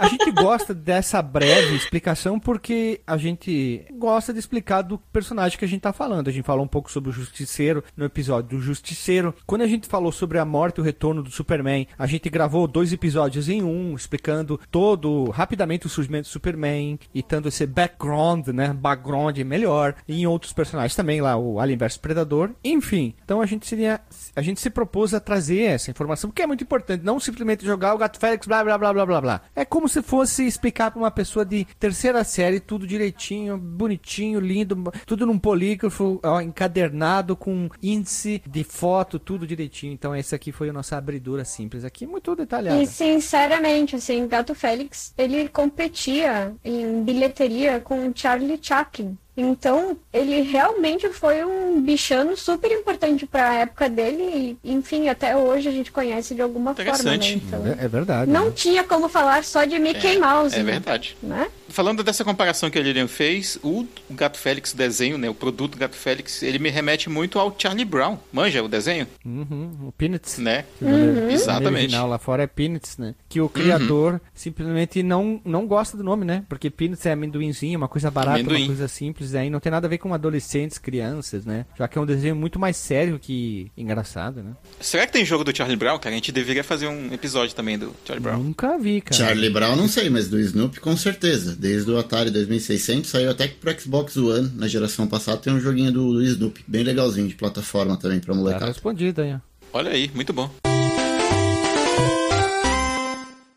A 0.00 0.08
gente 0.08 0.30
gosta 0.30 0.72
dessa 0.72 1.20
breve 1.20 1.76
explicação 1.76 2.40
porque 2.40 3.02
a 3.06 3.18
gente 3.18 3.84
gosta 3.92 4.32
de 4.32 4.38
explicar 4.38 4.80
do 4.80 4.96
personagem 4.96 5.58
que 5.58 5.64
a 5.64 5.68
gente 5.68 5.82
tá 5.82 5.92
falando. 5.92 6.28
A 6.28 6.32
gente 6.32 6.44
falou 6.44 6.64
um 6.64 6.68
pouco 6.68 6.90
sobre 6.90 7.10
o 7.10 7.12
Justiceiro 7.12 7.84
no 7.94 8.06
episódio 8.06 8.58
do 8.58 8.64
Justiceiro. 8.64 9.34
Quando 9.46 9.62
a 9.62 9.66
gente 9.66 9.86
falou 9.86 10.10
sobre 10.10 10.38
a 10.38 10.44
morte 10.44 10.78
e 10.78 10.80
o 10.80 10.84
retorno 10.84 11.22
do 11.22 11.30
Superman, 11.30 11.86
a 11.98 12.06
gente 12.06 12.30
gravou 12.30 12.66
dois 12.66 12.92
episódios 12.94 13.48
em 13.48 13.62
um, 13.62 13.94
explicando 13.94 14.58
todo, 14.70 15.24
rapidamente, 15.30 15.86
o 15.86 15.90
surgimento 15.90 16.28
do 16.28 16.32
Superman 16.32 16.98
e 17.14 17.22
dando 17.22 17.48
esse 17.48 17.66
background, 17.66 18.48
né? 18.48 18.72
Background 18.72 19.38
melhor. 19.40 19.94
E 20.08 20.22
em 20.22 20.26
outros 20.26 20.52
personagens 20.52 20.96
também, 20.96 21.20
lá, 21.20 21.36
o 21.36 21.60
Alien 21.60 21.78
vs 21.78 21.98
Predador. 21.98 22.50
Enfim, 22.64 23.14
então 23.22 23.40
a 23.42 23.46
gente 23.46 23.66
seria. 23.66 24.00
A 24.34 24.40
gente 24.40 24.60
se 24.60 24.70
propôs 24.70 25.12
a 25.12 25.20
trazer 25.20 25.62
essa 25.62 25.90
informação, 25.90 26.30
que 26.30 26.40
é 26.40 26.46
muito 26.46 26.64
importante. 26.64 27.04
Não 27.04 27.20
simplesmente 27.20 27.66
jogar 27.66 27.94
o 27.94 27.98
Gato 27.98 28.18
Félix, 28.18 28.46
blá 28.46 28.64
blá 28.64 28.78
blá 28.78 28.92
blá 28.94 29.06
blá 29.06 29.20
blá. 29.20 29.42
É 29.60 29.64
como 29.66 29.86
se 29.90 30.00
fosse 30.00 30.46
explicar 30.46 30.90
pra 30.90 30.98
uma 30.98 31.10
pessoa 31.10 31.44
de 31.44 31.66
terceira 31.78 32.24
série 32.24 32.60
tudo 32.60 32.86
direitinho, 32.86 33.58
bonitinho, 33.58 34.40
lindo, 34.40 34.90
tudo 35.04 35.26
num 35.26 35.38
polígrafo, 35.38 36.18
ó, 36.22 36.40
encadernado 36.40 37.36
com 37.36 37.68
índice 37.82 38.42
de 38.46 38.64
foto, 38.64 39.18
tudo 39.18 39.46
direitinho. 39.46 39.92
Então 39.92 40.14
essa 40.14 40.34
aqui 40.34 40.50
foi 40.50 40.70
a 40.70 40.72
nossa 40.72 40.96
abridura 40.96 41.44
simples 41.44 41.84
aqui, 41.84 42.06
muito 42.06 42.34
detalhada. 42.34 42.82
E 42.82 42.86
sinceramente, 42.86 43.96
assim, 43.96 44.26
Gato 44.26 44.54
Félix, 44.54 45.12
ele 45.18 45.46
competia 45.50 46.54
em 46.64 47.04
bilheteria 47.04 47.80
com 47.80 48.10
Charlie 48.14 48.58
Chaplin. 48.62 49.18
Então, 49.40 49.96
ele 50.12 50.42
realmente 50.42 51.08
foi 51.08 51.44
um 51.44 51.80
bichano 51.80 52.36
super 52.36 52.70
importante 52.70 53.26
para 53.26 53.48
a 53.48 53.54
época 53.54 53.88
dele 53.88 54.56
e, 54.62 54.72
enfim, 54.72 55.08
até 55.08 55.36
hoje 55.36 55.68
a 55.68 55.72
gente 55.72 55.90
conhece 55.90 56.34
de 56.34 56.42
alguma 56.42 56.74
forma, 56.74 56.90
né? 56.90 56.98
Interessante. 56.98 57.42
Então, 57.46 57.66
É, 57.66 57.84
é 57.84 57.88
verdade. 57.88 58.30
não 58.30 58.46
né? 58.46 58.52
tinha 58.54 58.84
como 58.84 59.08
falar 59.08 59.42
só 59.44 59.64
de 59.64 59.78
Mickey 59.78 60.18
Mouse, 60.18 60.54
É 60.54 60.58
né? 60.62 60.72
verdade. 60.72 61.16
né? 61.22 61.48
Falando 61.70 62.02
dessa 62.02 62.24
comparação 62.24 62.70
que 62.70 62.78
a 62.78 62.82
Lilian 62.82 63.08
fez, 63.08 63.58
o 63.62 63.86
Gato 64.10 64.38
Félix 64.38 64.72
desenho, 64.72 65.16
né, 65.16 65.28
o 65.28 65.34
produto 65.34 65.78
Gato 65.78 65.96
Félix, 65.96 66.42
ele 66.42 66.58
me 66.58 66.68
remete 66.68 67.08
muito 67.08 67.38
ao 67.38 67.54
Charlie 67.56 67.84
Brown. 67.84 68.18
Manja 68.32 68.62
o 68.62 68.68
desenho? 68.68 69.06
Uhum, 69.24 69.88
o 69.88 69.92
Peanuts. 69.92 70.38
Né? 70.38 70.64
O 70.80 70.88
nome 70.88 71.32
Exatamente. 71.32 71.74
original 71.84 72.08
lá 72.08 72.18
fora 72.18 72.42
é 72.42 72.46
Peanuts, 72.46 72.98
né? 72.98 73.14
Que 73.28 73.40
o 73.40 73.48
criador 73.48 74.20
simplesmente 74.34 75.02
não, 75.02 75.40
não 75.44 75.66
gosta 75.66 75.96
do 75.96 76.02
nome, 76.02 76.24
né? 76.24 76.44
Porque 76.48 76.70
Peanuts 76.70 77.04
é 77.06 77.12
amendoinzinho, 77.12 77.78
uma 77.78 77.88
coisa 77.88 78.10
barata, 78.10 78.40
Amendoim. 78.40 78.62
uma 78.62 78.66
coisa 78.68 78.88
simples, 78.88 79.34
aí 79.34 79.50
não 79.50 79.60
tem 79.60 79.70
nada 79.70 79.86
a 79.86 79.90
ver 79.90 79.98
com 79.98 80.12
adolescentes, 80.12 80.78
crianças, 80.78 81.44
né? 81.44 81.66
Já 81.78 81.86
que 81.88 81.98
é 81.98 82.00
um 82.00 82.06
desenho 82.06 82.34
muito 82.36 82.58
mais 82.58 82.76
sério 82.76 83.18
que 83.18 83.70
engraçado, 83.76 84.42
né? 84.42 84.52
Será 84.80 85.06
que 85.06 85.12
tem 85.12 85.24
jogo 85.24 85.44
do 85.44 85.56
Charlie 85.56 85.76
Brown, 85.76 85.98
cara? 85.98 86.14
A 86.14 86.18
gente 86.18 86.32
deveria 86.32 86.64
fazer 86.64 86.86
um 86.88 87.12
episódio 87.12 87.54
também 87.54 87.78
do 87.78 87.94
Charlie 88.04 88.22
Brown. 88.22 88.42
Nunca 88.42 88.78
vi, 88.78 89.00
cara. 89.00 89.16
Charlie 89.16 89.50
Brown, 89.50 89.76
não 89.76 89.88
sei, 89.88 90.10
mas 90.10 90.28
do 90.28 90.38
Snoopy 90.40 90.80
com 90.80 90.96
certeza. 90.96 91.56
Desde 91.60 91.90
o 91.90 91.98
Atari 91.98 92.30
2600, 92.30 93.10
saiu 93.10 93.30
até 93.30 93.46
que 93.46 93.56
pro 93.56 93.78
Xbox 93.78 94.16
One, 94.16 94.50
na 94.56 94.66
geração 94.66 95.06
passada, 95.06 95.36
tem 95.36 95.52
um 95.52 95.60
joguinho 95.60 95.92
do, 95.92 96.14
do 96.14 96.22
Snoopy, 96.22 96.64
bem 96.66 96.82
legalzinho, 96.82 97.28
de 97.28 97.34
plataforma 97.34 97.98
também 97.98 98.18
pra 98.18 98.32
Tá 98.32 98.40
molecada. 98.40 98.64
respondido 98.64 99.20
aí. 99.20 99.36
Olha 99.70 99.90
aí, 99.90 100.10
muito 100.14 100.32
bom. 100.32 100.50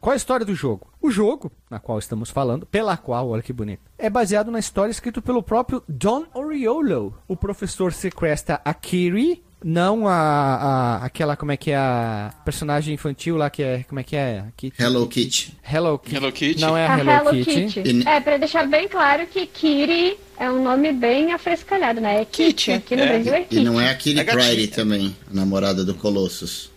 Qual 0.02 0.12
é 0.12 0.16
a 0.16 0.18
história 0.18 0.46
do 0.46 0.54
jogo? 0.54 0.92
O 1.02 1.10
jogo, 1.10 1.50
na 1.72 1.80
qual 1.80 1.98
estamos 1.98 2.30
falando, 2.30 2.66
pela 2.66 2.98
qual, 2.98 3.30
olha 3.30 3.42
que 3.42 3.54
bonito, 3.54 3.84
é 3.98 4.10
baseado 4.10 4.52
na 4.52 4.60
história 4.60 4.92
escrita 4.92 5.22
pelo 5.22 5.42
próprio 5.42 5.82
Don 5.88 6.26
Oriolo. 6.34 7.18
O 7.26 7.38
professor 7.38 7.94
sequestra 7.94 8.60
a 8.66 8.74
Kiri, 8.74 9.42
não 9.64 10.08
a, 10.08 10.14
a- 10.14 11.06
aquela, 11.06 11.36
como 11.36 11.52
é 11.52 11.58
que 11.58 11.72
é 11.72 11.76
a 11.78 12.34
personagem 12.44 12.94
infantil 12.94 13.38
lá 13.38 13.50
que 13.50 13.64
é, 13.64 13.84
como 13.88 14.00
é 14.00 14.04
que 14.04 14.16
é? 14.16 14.44
Kitty. 14.58 14.82
Hello 14.82 15.08
Kitty. 15.08 15.54
Hello 15.72 15.98
Kitty. 16.00 16.16
Hello 16.16 16.32
Kitty. 16.32 16.62
Não 16.62 16.78
é 16.78 16.86
a, 16.88 16.94
A 16.96 17.00
Hello, 17.00 17.32
Kitty. 17.32 17.80
E- 17.80 18.08
É, 18.08 18.20
pra 18.20 18.38
deixar 18.38 18.68
bem 18.68 18.88
claro 18.88 19.26
que 19.28 19.46
Kiri 19.46 20.18
é 20.38 20.50
um 20.50 20.64
nome 20.64 20.92
bem 20.92 21.32
afrescalhado, 21.34 22.02
né? 22.02 22.22
É 22.22 22.26
Kitty. 22.26 22.54
Kitty, 22.54 22.72
Aqui 22.74 22.96
no 22.96 23.04
é. 23.04 23.08
Brasil 23.08 23.34
é 23.34 23.42
E 23.42 23.46
Kitty. 23.46 23.64
não 23.64 23.80
é 23.82 23.90
a 23.90 23.96
Kitty 23.96 24.20
É. 24.20 24.24
Pryde 24.24 24.68
também, 24.68 25.16
a 25.32 25.34
namorada 25.34 25.84
do 25.86 25.94
Colossus. 25.96 26.70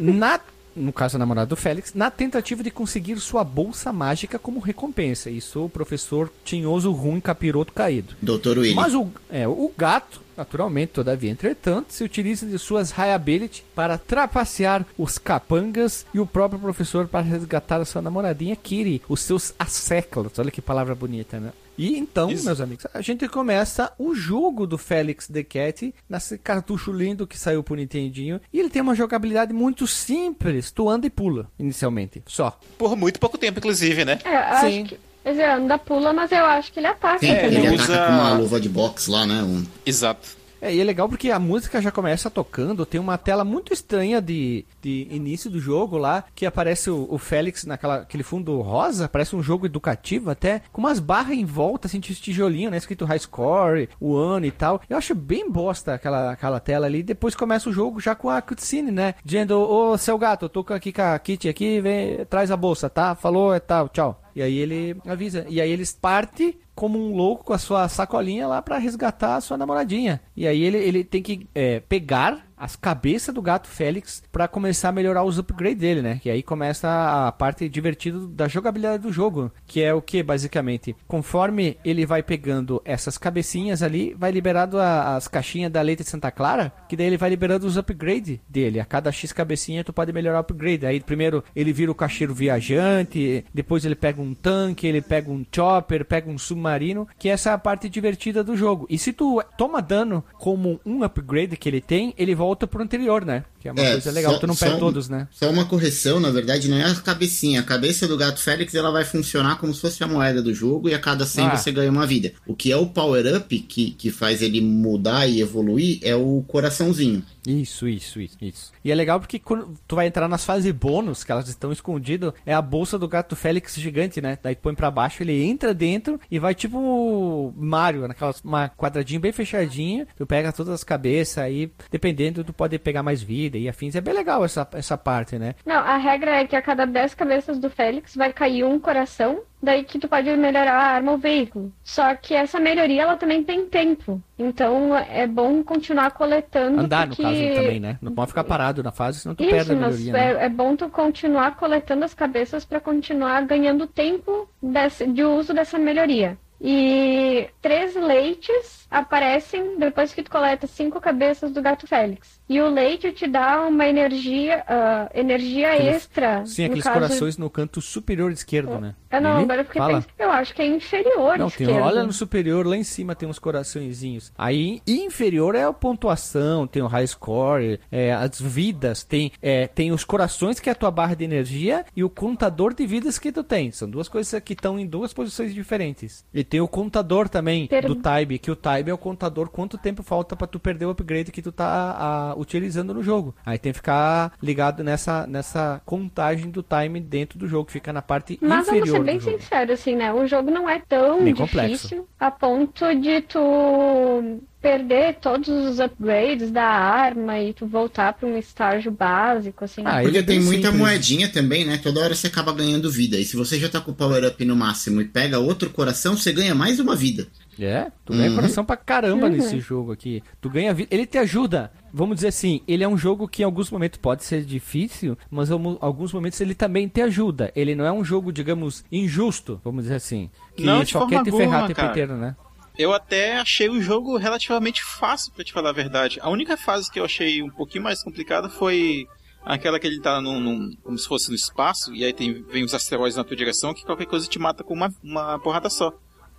Na, 0.00 0.40
no 0.78 0.92
caso 0.92 1.16
a 1.16 1.18
namorada 1.18 1.46
do 1.48 1.56
Félix, 1.56 1.92
na 1.94 2.10
tentativa 2.10 2.62
de 2.62 2.70
conseguir 2.70 3.18
sua 3.20 3.44
bolsa 3.44 3.92
mágica 3.92 4.38
como 4.38 4.60
recompensa. 4.60 5.30
Isso 5.30 5.64
o 5.64 5.68
professor 5.68 6.30
tinhoso 6.44 6.92
ruim 6.92 7.20
capiroto 7.20 7.72
caído. 7.72 8.14
Dr. 8.22 8.58
Willy. 8.58 8.74
Mas 8.74 8.94
o, 8.94 9.08
é, 9.30 9.46
o 9.46 9.70
gato, 9.76 10.20
naturalmente, 10.36 10.92
todavia, 10.92 11.30
entretanto, 11.30 11.92
se 11.92 12.04
utiliza 12.04 12.46
de 12.46 12.58
suas 12.58 12.90
high 12.90 13.12
ability 13.12 13.64
para 13.74 13.98
trapacear 13.98 14.86
os 14.96 15.18
capangas 15.18 16.06
e 16.14 16.20
o 16.20 16.26
próprio 16.26 16.60
professor 16.60 17.06
para 17.08 17.20
resgatar 17.20 17.80
a 17.80 17.84
sua 17.84 18.02
namoradinha 18.02 18.56
Kiri, 18.56 19.02
os 19.08 19.20
seus 19.20 19.54
asseclas. 19.58 20.38
Olha 20.38 20.50
que 20.50 20.62
palavra 20.62 20.94
bonita, 20.94 21.38
né? 21.38 21.52
E 21.78 21.96
então, 21.96 22.30
Isso. 22.30 22.44
meus 22.44 22.60
amigos, 22.60 22.86
a 22.92 23.00
gente 23.00 23.26
começa 23.28 23.92
o 23.98 24.14
jogo 24.14 24.66
do 24.66 24.76
Félix 24.76 25.28
The 25.28 25.44
Cat, 25.44 25.94
nesse 26.10 26.36
cartucho 26.36 26.92
lindo 26.92 27.26
que 27.26 27.38
saiu 27.38 27.62
pro 27.62 27.76
Nintendinho. 27.76 28.40
E 28.52 28.58
ele 28.58 28.68
tem 28.68 28.82
uma 28.82 28.94
jogabilidade 28.96 29.52
muito 29.52 29.86
simples. 29.86 30.70
Tu 30.72 30.88
anda 30.90 31.06
e 31.06 31.10
pula, 31.10 31.48
inicialmente. 31.58 32.22
Só. 32.26 32.58
Por 32.76 32.96
muito 32.96 33.20
pouco 33.20 33.38
tempo, 33.38 33.58
inclusive, 33.60 34.04
né? 34.04 34.18
É, 34.24 34.56
Sim. 34.60 34.84
que. 34.84 34.98
Quer 35.22 35.32
dizer, 35.32 35.50
anda 35.50 35.76
pula, 35.78 36.12
mas 36.12 36.32
eu 36.32 36.44
acho 36.44 36.72
que 36.72 36.80
ele 36.80 36.86
ataca 36.86 37.18
Sim, 37.18 37.30
É, 37.30 37.46
ele 37.46 37.56
ele 37.56 37.66
ataca 37.68 37.82
usa- 37.82 38.06
com 38.06 38.12
uma 38.12 38.32
luva 38.34 38.60
de 38.60 38.68
boxe 38.68 39.10
lá, 39.10 39.26
né? 39.26 39.42
Um... 39.42 39.62
Exato. 39.84 40.26
É, 40.60 40.74
e 40.74 40.80
é 40.80 40.84
legal 40.84 41.08
porque 41.08 41.30
a 41.30 41.38
música 41.38 41.80
já 41.80 41.90
começa 41.90 42.30
tocando, 42.30 42.86
tem 42.86 43.00
uma 43.00 43.16
tela 43.16 43.44
muito 43.44 43.72
estranha 43.72 44.20
de, 44.20 44.64
de 44.82 45.06
início 45.10 45.50
do 45.50 45.60
jogo 45.60 45.96
lá, 45.96 46.24
que 46.34 46.46
aparece 46.46 46.90
o, 46.90 47.06
o 47.10 47.18
Félix 47.18 47.64
naquela 47.64 47.96
aquele 47.98 48.22
fundo 48.22 48.60
rosa, 48.60 49.08
parece 49.08 49.36
um 49.36 49.42
jogo 49.42 49.66
educativo 49.66 50.30
até, 50.30 50.62
com 50.72 50.80
umas 50.80 50.98
barras 50.98 51.36
em 51.36 51.44
volta, 51.44 51.86
assim, 51.86 52.00
de 52.00 52.14
tijolinho, 52.14 52.70
né, 52.70 52.76
escrito 52.76 53.04
high 53.04 53.18
score, 53.18 53.88
o 54.00 54.16
ano 54.16 54.46
e 54.46 54.50
tal. 54.50 54.80
Eu 54.88 54.96
acho 54.96 55.14
bem 55.14 55.50
bosta 55.50 55.94
aquela, 55.94 56.32
aquela 56.32 56.60
tela 56.60 56.86
ali, 56.86 57.02
depois 57.02 57.34
começa 57.34 57.68
o 57.68 57.72
jogo 57.72 58.00
já 58.00 58.14
com 58.14 58.28
a 58.30 58.42
cutscene, 58.42 58.90
né, 58.90 59.14
dizendo, 59.24 59.58
ô, 59.58 59.96
seu 59.96 60.18
gato, 60.18 60.46
eu 60.46 60.48
tô 60.48 60.64
aqui 60.72 60.92
com 60.92 61.02
a 61.02 61.18
Kitty 61.18 61.48
aqui, 61.48 61.80
vem, 61.80 62.24
traz 62.26 62.50
a 62.50 62.56
bolsa, 62.56 62.88
tá? 62.90 63.14
Falou, 63.14 63.54
é 63.54 63.60
tal, 63.60 63.88
tchau. 63.88 64.20
E 64.34 64.42
aí 64.42 64.56
ele 64.58 64.96
avisa. 65.04 65.44
E 65.48 65.60
aí 65.60 65.70
eles 65.70 65.92
partem 65.92 66.56
como 66.78 66.96
um 66.96 67.16
louco 67.16 67.42
com 67.42 67.52
a 67.52 67.58
sua 67.58 67.88
sacolinha 67.88 68.46
lá 68.46 68.62
pra 68.62 68.78
resgatar 68.78 69.34
a 69.34 69.40
sua 69.40 69.58
namoradinha. 69.58 70.20
E 70.36 70.46
aí 70.46 70.62
ele, 70.62 70.76
ele 70.78 71.02
tem 71.02 71.20
que 71.20 71.48
é, 71.52 71.80
pegar 71.80 72.47
as 72.58 72.76
cabeças 72.76 73.34
do 73.34 73.42
gato 73.42 73.68
Félix 73.68 74.22
pra 74.32 74.48
começar 74.48 74.88
a 74.88 74.92
melhorar 74.92 75.24
os 75.24 75.38
upgrades 75.38 75.78
dele, 75.80 76.02
né? 76.02 76.18
Que 76.22 76.30
aí 76.30 76.42
começa 76.42 76.88
a 77.26 77.32
parte 77.32 77.68
divertida 77.68 78.18
da 78.26 78.48
jogabilidade 78.48 79.02
do 79.02 79.12
jogo, 79.12 79.50
que 79.66 79.82
é 79.82 79.92
o 79.94 80.02
que 80.02 80.22
basicamente, 80.22 80.94
conforme 81.06 81.76
ele 81.84 82.04
vai 82.06 82.22
pegando 82.22 82.80
essas 82.84 83.16
cabecinhas 83.18 83.82
ali, 83.82 84.14
vai 84.18 84.30
liberando 84.30 84.78
a- 84.78 85.16
as 85.16 85.28
caixinhas 85.28 85.70
da 85.72 85.80
leite 85.82 86.02
de 86.02 86.08
Santa 86.10 86.30
Clara, 86.30 86.72
que 86.88 86.96
daí 86.96 87.06
ele 87.06 87.16
vai 87.16 87.30
liberando 87.30 87.66
os 87.66 87.76
upgrades 87.76 88.38
dele. 88.48 88.80
A 88.80 88.84
cada 88.84 89.10
X 89.12 89.32
cabecinha 89.32 89.84
tu 89.84 89.92
pode 89.92 90.12
melhorar 90.12 90.38
o 90.38 90.40
upgrade. 90.40 90.86
Aí 90.86 91.00
primeiro 91.00 91.42
ele 91.54 91.72
vira 91.72 91.90
o 91.90 91.94
caixeiro 91.94 92.34
viajante, 92.34 93.44
depois 93.52 93.84
ele 93.84 93.94
pega 93.94 94.20
um 94.20 94.34
tanque, 94.34 94.86
ele 94.86 95.00
pega 95.00 95.30
um 95.30 95.44
chopper, 95.54 96.04
pega 96.04 96.30
um 96.30 96.38
submarino, 96.38 97.06
que 97.18 97.28
essa 97.28 97.50
é 97.50 97.52
a 97.52 97.58
parte 97.58 97.88
divertida 97.88 98.42
do 98.44 98.56
jogo. 98.56 98.86
E 98.88 98.98
se 98.98 99.12
tu 99.12 99.42
toma 99.56 99.80
dano 99.82 100.24
como 100.34 100.80
um 100.84 101.02
upgrade 101.02 101.56
que 101.56 101.68
ele 101.68 101.80
tem, 101.80 102.14
ele 102.16 102.34
volta 102.34 102.47
pro 102.68 102.82
anterior, 102.82 103.24
né? 103.24 103.44
Que 103.74 103.80
é 103.80 103.82
uma 103.82 103.88
É, 103.88 103.92
coisa 103.92 104.10
legal, 104.10 104.32
só- 104.34 104.38
tu 104.40 104.46
não 104.46 104.56
perde 104.56 104.76
um- 104.76 104.78
todos, 104.78 105.08
né? 105.08 105.28
Só 105.30 105.50
uma 105.50 105.64
correção, 105.64 106.20
na 106.20 106.30
verdade, 106.30 106.68
não 106.68 106.76
é 106.76 106.84
a 106.84 106.94
cabecinha. 106.94 107.60
A 107.60 107.64
cabeça 107.64 108.06
do 108.08 108.16
gato 108.16 108.40
Félix 108.40 108.74
ela 108.74 108.90
vai 108.90 109.04
funcionar 109.04 109.56
como 109.58 109.72
se 109.74 109.80
fosse 109.80 110.02
a 110.02 110.06
moeda 110.06 110.42
do 110.42 110.54
jogo 110.54 110.88
e 110.88 110.94
a 110.94 110.98
cada 110.98 111.26
100 111.26 111.46
Ah. 111.46 111.56
você 111.56 111.70
ganha 111.72 111.90
uma 111.90 112.06
vida. 112.06 112.32
O 112.46 112.54
que 112.54 112.70
é 112.72 112.76
o 112.76 112.86
power-up 112.86 113.58
que, 113.60 113.90
que 113.92 114.10
faz 114.10 114.42
ele 114.42 114.60
mudar 114.60 115.26
e 115.26 115.40
evoluir 115.40 115.98
é 116.02 116.14
o 116.14 116.42
coraçãozinho. 116.46 117.22
Isso, 117.46 117.88
isso, 117.88 118.20
isso, 118.20 118.36
isso. 118.42 118.72
E 118.84 118.92
é 118.92 118.94
legal 118.94 119.18
porque 119.18 119.38
quando 119.38 119.72
tu 119.86 119.96
vai 119.96 120.06
entrar 120.06 120.28
nas 120.28 120.44
fases 120.44 120.70
bônus, 120.72 121.24
que 121.24 121.32
elas 121.32 121.48
estão 121.48 121.72
escondidas, 121.72 122.32
é 122.44 122.52
a 122.52 122.60
bolsa 122.60 122.98
do 122.98 123.08
gato 123.08 123.34
Félix 123.34 123.74
gigante, 123.76 124.20
né? 124.20 124.38
Daí 124.42 124.54
põe 124.54 124.74
pra 124.74 124.90
baixo, 124.90 125.22
ele 125.22 125.42
entra 125.44 125.72
dentro 125.72 126.20
e 126.30 126.38
vai 126.38 126.54
tipo 126.54 127.52
Mario, 127.56 128.06
naquela 128.06 128.34
uma 128.44 128.68
quadradinho 128.68 129.20
bem 129.20 129.32
fechadinho, 129.32 130.06
tu 130.16 130.26
pega 130.26 130.52
todas 130.52 130.72
as 130.74 130.84
cabeças 130.84 131.38
aí, 131.38 131.70
dependendo, 131.90 132.44
tu 132.44 132.52
pode 132.52 132.78
pegar 132.78 133.02
mais 133.02 133.22
vida 133.22 133.56
e 133.58 133.68
afins. 133.68 133.94
É 133.94 134.00
bem 134.00 134.14
legal 134.14 134.44
essa, 134.44 134.66
essa 134.72 134.96
parte, 134.96 135.38
né? 135.38 135.54
Não, 135.66 135.76
a 135.76 135.96
regra 135.96 136.30
é 136.40 136.46
que 136.46 136.56
a 136.56 136.62
cada 136.62 136.86
10 136.86 137.14
cabeças 137.14 137.58
do 137.58 137.68
Félix 137.68 138.14
vai 138.16 138.32
cair 138.32 138.64
um 138.64 138.78
coração, 138.78 139.40
daí 139.62 139.84
que 139.84 139.98
tu 139.98 140.08
pode 140.08 140.30
melhorar 140.36 140.74
a 140.74 140.82
arma 140.94 141.12
ou 141.12 141.18
veículo. 141.18 141.72
Só 141.82 142.14
que 142.14 142.34
essa 142.34 142.58
melhoria 142.60 143.02
ela 143.02 143.16
também 143.16 143.42
tem 143.42 143.66
tempo. 143.66 144.20
Então 144.38 144.96
é 144.96 145.26
bom 145.26 145.62
continuar 145.62 146.10
coletando. 146.12 146.80
Andar, 146.80 147.06
no 147.08 147.16
porque... 147.16 147.22
caso, 147.22 147.54
também, 147.62 147.80
né? 147.80 147.98
Não 148.00 148.12
pode 148.12 148.28
ficar 148.28 148.44
parado 148.44 148.82
na 148.82 148.92
fase, 148.92 149.20
senão 149.20 149.34
tu 149.34 149.42
Isso, 149.42 149.50
perde 149.52 149.72
a 149.72 149.74
melhoria, 149.74 150.12
né? 150.12 150.32
é, 150.42 150.44
é 150.46 150.48
bom 150.48 150.76
tu 150.76 150.88
continuar 150.88 151.56
coletando 151.56 152.04
as 152.04 152.14
cabeças 152.14 152.64
para 152.64 152.80
continuar 152.80 153.42
ganhando 153.46 153.86
tempo 153.86 154.48
desse- 154.62 155.06
de 155.06 155.24
uso 155.24 155.52
dessa 155.52 155.78
melhoria. 155.78 156.38
E 156.60 157.48
três 157.62 157.94
leites 157.94 158.86
aparecem 158.90 159.78
depois 159.78 160.12
que 160.12 160.22
tu 160.22 160.30
coleta 160.30 160.66
cinco 160.66 161.00
cabeças 161.00 161.52
do 161.52 161.62
gato 161.62 161.86
Félix. 161.86 162.37
E 162.48 162.60
o 162.60 162.68
leite 162.68 163.12
te 163.12 163.26
dá 163.26 163.60
uma 163.66 163.86
energia, 163.86 164.64
ah, 164.66 165.10
energia 165.14 165.72
Aquele- 165.74 165.88
extra. 165.90 166.46
Sim, 166.46 166.62
no 166.62 166.66
aqueles 166.68 166.84
caso- 166.84 166.94
corações 167.00 167.36
no 167.36 167.50
canto 167.50 167.80
superior 167.80 168.32
esquerdo, 168.32 168.80
né? 168.80 168.94
Eu 169.10 169.20
não, 169.20 169.32
Lili? 169.32 169.44
agora 169.44 169.60
eu 169.60 169.64
fiquei 169.66 169.80
Fala. 169.82 169.92
pensando, 169.94 170.12
eu 170.18 170.30
acho 170.30 170.54
que 170.54 170.62
é 170.62 170.66
inferior 170.66 171.38
Não, 171.38 171.50
tem, 171.50 171.66
esquerdo. 171.66 171.84
olha 171.84 172.02
no 172.04 172.12
superior, 172.12 172.66
lá 172.66 172.76
em 172.76 172.82
cima 172.84 173.14
tem 173.14 173.28
uns 173.28 173.38
coraçõezinhos. 173.38 174.32
Aí, 174.36 174.80
inferior 174.86 175.54
é 175.54 175.64
a 175.64 175.72
pontuação, 175.72 176.66
tem 176.66 176.82
o 176.82 176.86
high 176.86 177.06
score, 177.06 177.80
é, 177.90 178.12
as 178.12 178.40
vidas, 178.40 179.02
tem, 179.02 179.30
é, 179.42 179.66
tem 179.66 179.92
os 179.92 180.04
corações 180.04 180.58
que 180.60 180.68
é 180.68 180.72
a 180.72 180.74
tua 180.74 180.90
barra 180.90 181.14
de 181.14 181.24
energia 181.24 181.84
e 181.94 182.02
o 182.04 182.08
contador 182.10 182.72
de 182.74 182.86
vidas 182.86 183.18
que 183.18 183.30
tu 183.32 183.42
tem. 183.44 183.70
São 183.70 183.88
duas 183.88 184.08
coisas 184.08 184.40
que 184.42 184.52
estão 184.52 184.78
em 184.78 184.86
duas 184.86 185.12
posições 185.12 185.52
diferentes. 185.54 186.24
E 186.32 186.42
tem 186.44 186.60
o 186.60 186.68
contador 186.68 187.28
também 187.28 187.66
Per- 187.66 187.86
do 187.86 187.94
time, 187.96 188.38
que 188.38 188.50
o 188.50 188.56
time 188.56 188.90
é 188.90 188.94
o 188.94 188.98
contador 188.98 189.48
quanto 189.50 189.76
tempo 189.78 190.02
falta 190.02 190.34
pra 190.36 190.46
tu 190.46 190.58
perder 190.58 190.86
o 190.86 190.90
upgrade 190.90 191.30
que 191.32 191.42
tu 191.42 191.52
tá 191.52 191.66
a, 191.98 192.37
utilizando 192.38 192.94
no 192.94 193.02
jogo. 193.02 193.34
Aí 193.44 193.58
tem 193.58 193.72
que 193.72 193.78
ficar 193.78 194.32
ligado 194.42 194.82
nessa, 194.84 195.26
nessa 195.26 195.80
contagem 195.84 196.50
do 196.50 196.62
time 196.62 197.00
dentro 197.00 197.38
do 197.38 197.46
jogo, 197.48 197.66
que 197.66 197.72
fica 197.72 197.92
na 197.92 198.02
parte 198.02 198.38
Mas 198.40 198.66
inferior 198.68 198.86
vamos 198.86 198.98
ser 198.98 199.04
bem 199.04 199.20
sincero, 199.38 199.72
assim, 199.72 199.96
né? 199.96 200.12
O 200.12 200.26
jogo 200.26 200.50
não 200.50 200.68
é 200.68 200.80
tão 200.88 201.22
Bem 201.24 201.34
difícil 201.34 201.46
complexo. 201.46 202.08
a 202.18 202.30
ponto 202.30 202.94
de 202.94 203.20
tu 203.22 204.40
perder 204.60 205.16
todos 205.20 205.48
os 205.48 205.78
upgrades 205.78 206.50
da 206.50 206.64
arma 206.64 207.38
e 207.38 207.52
tu 207.52 207.64
voltar 207.66 208.12
pra 208.14 208.28
um 208.28 208.36
estágio 208.36 208.90
básico, 208.90 209.64
assim. 209.64 209.82
Ah, 209.84 210.00
Porque 210.02 210.18
é 210.18 210.22
tem 210.22 210.40
muita 210.40 210.68
simples. 210.70 210.80
moedinha 210.80 211.28
também, 211.28 211.64
né? 211.64 211.78
Toda 211.80 212.00
hora 212.00 212.14
você 212.14 212.26
acaba 212.26 212.52
ganhando 212.52 212.90
vida. 212.90 213.16
E 213.16 213.24
se 213.24 213.36
você 213.36 213.58
já 213.58 213.68
tá 213.68 213.80
com 213.80 213.92
o 213.92 213.94
power-up 213.94 214.44
no 214.44 214.56
máximo 214.56 215.00
e 215.00 215.04
pega 215.04 215.38
outro 215.38 215.70
coração, 215.70 216.16
você 216.16 216.32
ganha 216.32 216.54
mais 216.56 216.80
uma 216.80 216.96
vida. 216.96 217.28
É, 217.60 217.90
tu 218.04 218.12
ganha 218.12 218.28
Uhum. 218.30 218.36
coração 218.36 218.64
pra 218.64 218.76
caramba 218.76 219.26
Uhum. 219.26 219.32
nesse 219.32 219.58
jogo 219.60 219.92
aqui. 219.92 220.22
Tu 220.40 220.48
ganha 220.48 220.72
vida. 220.72 220.88
Ele 220.94 221.06
te 221.06 221.18
ajuda. 221.18 221.72
Vamos 221.92 222.16
dizer 222.16 222.28
assim, 222.28 222.60
ele 222.68 222.84
é 222.84 222.88
um 222.88 222.96
jogo 222.96 223.26
que 223.26 223.42
em 223.42 223.44
alguns 223.44 223.70
momentos 223.70 223.98
pode 223.98 224.22
ser 224.24 224.44
difícil, 224.44 225.16
mas 225.30 225.50
em 225.50 225.54
alguns 225.80 226.12
momentos 226.12 226.40
ele 226.40 226.54
também 226.54 226.86
te 226.86 227.00
ajuda. 227.00 227.50
Ele 227.56 227.74
não 227.74 227.84
é 227.84 227.92
um 227.92 228.04
jogo, 228.04 228.32
digamos, 228.32 228.84
injusto, 228.92 229.60
vamos 229.64 229.84
dizer 229.84 229.96
assim. 229.96 230.30
Que 230.56 230.64
Não, 230.64 230.84
de 230.84 230.92
só 230.92 231.00
forma 231.00 231.16
quer 231.16 231.30
te 231.30 231.36
ferrar 231.36 231.48
o 231.48 231.54
alguma, 231.54 231.66
tempo 231.68 231.76
cara. 231.80 231.90
inteiro, 231.90 232.16
né? 232.16 232.36
Eu 232.78 232.92
até 232.92 233.38
achei 233.38 233.68
o 233.68 233.82
jogo 233.82 234.16
relativamente 234.16 234.84
fácil, 234.84 235.32
pra 235.32 235.42
te 235.44 235.52
falar 235.52 235.70
a 235.70 235.72
verdade. 235.72 236.18
A 236.22 236.30
única 236.30 236.56
fase 236.56 236.88
que 236.90 237.00
eu 237.00 237.04
achei 237.04 237.42
um 237.42 237.50
pouquinho 237.50 237.82
mais 237.82 238.04
complicada 238.04 238.48
foi 238.48 239.04
aquela 239.44 239.80
que 239.80 239.86
ele 239.86 240.00
tá 240.00 240.20
num, 240.20 240.38
num- 240.38 240.76
como 240.84 240.96
se 240.96 241.08
fosse 241.08 241.28
no 241.30 241.34
espaço, 241.34 241.92
e 241.94 242.04
aí 242.04 242.12
tem, 242.12 242.42
vem 242.44 242.62
os 242.62 242.74
asteroides 242.74 243.16
na 243.16 243.24
tua 243.24 243.36
direção, 243.36 243.74
que 243.74 243.84
qualquer 243.84 244.06
coisa 244.06 244.28
te 244.28 244.38
mata 244.38 244.62
com 244.62 244.74
uma, 244.74 244.92
uma 245.02 245.38
porrada 245.40 245.68
só. 245.70 245.92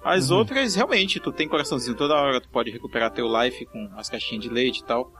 As 0.03 0.31
outras, 0.31 0.75
realmente, 0.75 1.19
tu 1.19 1.31
tem 1.31 1.47
coraçãozinho 1.47 1.95
toda 1.95 2.15
hora, 2.15 2.39
tu 2.41 2.47
pode 2.49 2.71
recuperar 2.71 3.11
teu 3.11 3.27
life 3.41 3.65
com 3.65 3.89
as 3.97 4.09
caixinhas 4.09 4.43
de 4.43 4.49
leite 4.49 4.79
e 4.79 4.85
tal. 4.85 5.11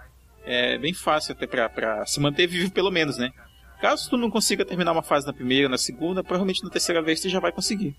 É 0.45 0.77
bem 0.77 0.93
fácil 0.93 1.33
até 1.33 1.45
pra, 1.45 1.67
pra 1.69 2.05
se 2.05 2.19
manter 2.19 2.47
vivo 2.47 2.71
pelo 2.71 2.89
menos, 2.89 3.17
né? 3.17 3.31
Caso 3.81 4.09
tu 4.09 4.17
não 4.17 4.29
consiga 4.29 4.65
terminar 4.65 4.91
uma 4.93 5.03
fase 5.03 5.25
na 5.27 5.33
primeira, 5.33 5.69
na 5.69 5.77
segunda, 5.77 6.23
provavelmente 6.23 6.63
na 6.63 6.69
terceira 6.69 7.01
vez 7.01 7.19
tu 7.21 7.29
já 7.29 7.39
vai 7.39 7.51
conseguir. 7.51 7.95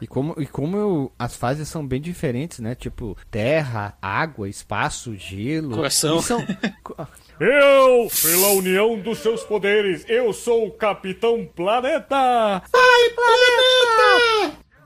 E 0.00 0.06
como, 0.06 0.34
e 0.40 0.46
como 0.46 0.76
eu- 0.78 1.12
as 1.18 1.36
fases 1.36 1.68
são 1.68 1.86
bem 1.86 2.00
diferentes, 2.00 2.58
né? 2.60 2.74
Tipo, 2.74 3.16
terra, 3.30 3.98
água, 4.00 4.48
espaço, 4.48 5.14
gelo. 5.16 5.76
Coração. 5.76 6.18
E 6.18 6.22
são... 6.22 6.40
Eu, 7.40 8.08
pela 8.22 8.48
união 8.52 8.98
dos 8.98 9.18
seus 9.18 9.42
poderes, 9.44 10.04
eu 10.08 10.30
sou 10.30 10.66
o 10.66 10.70
Capitão 10.70 11.48
Planeta! 11.56 12.62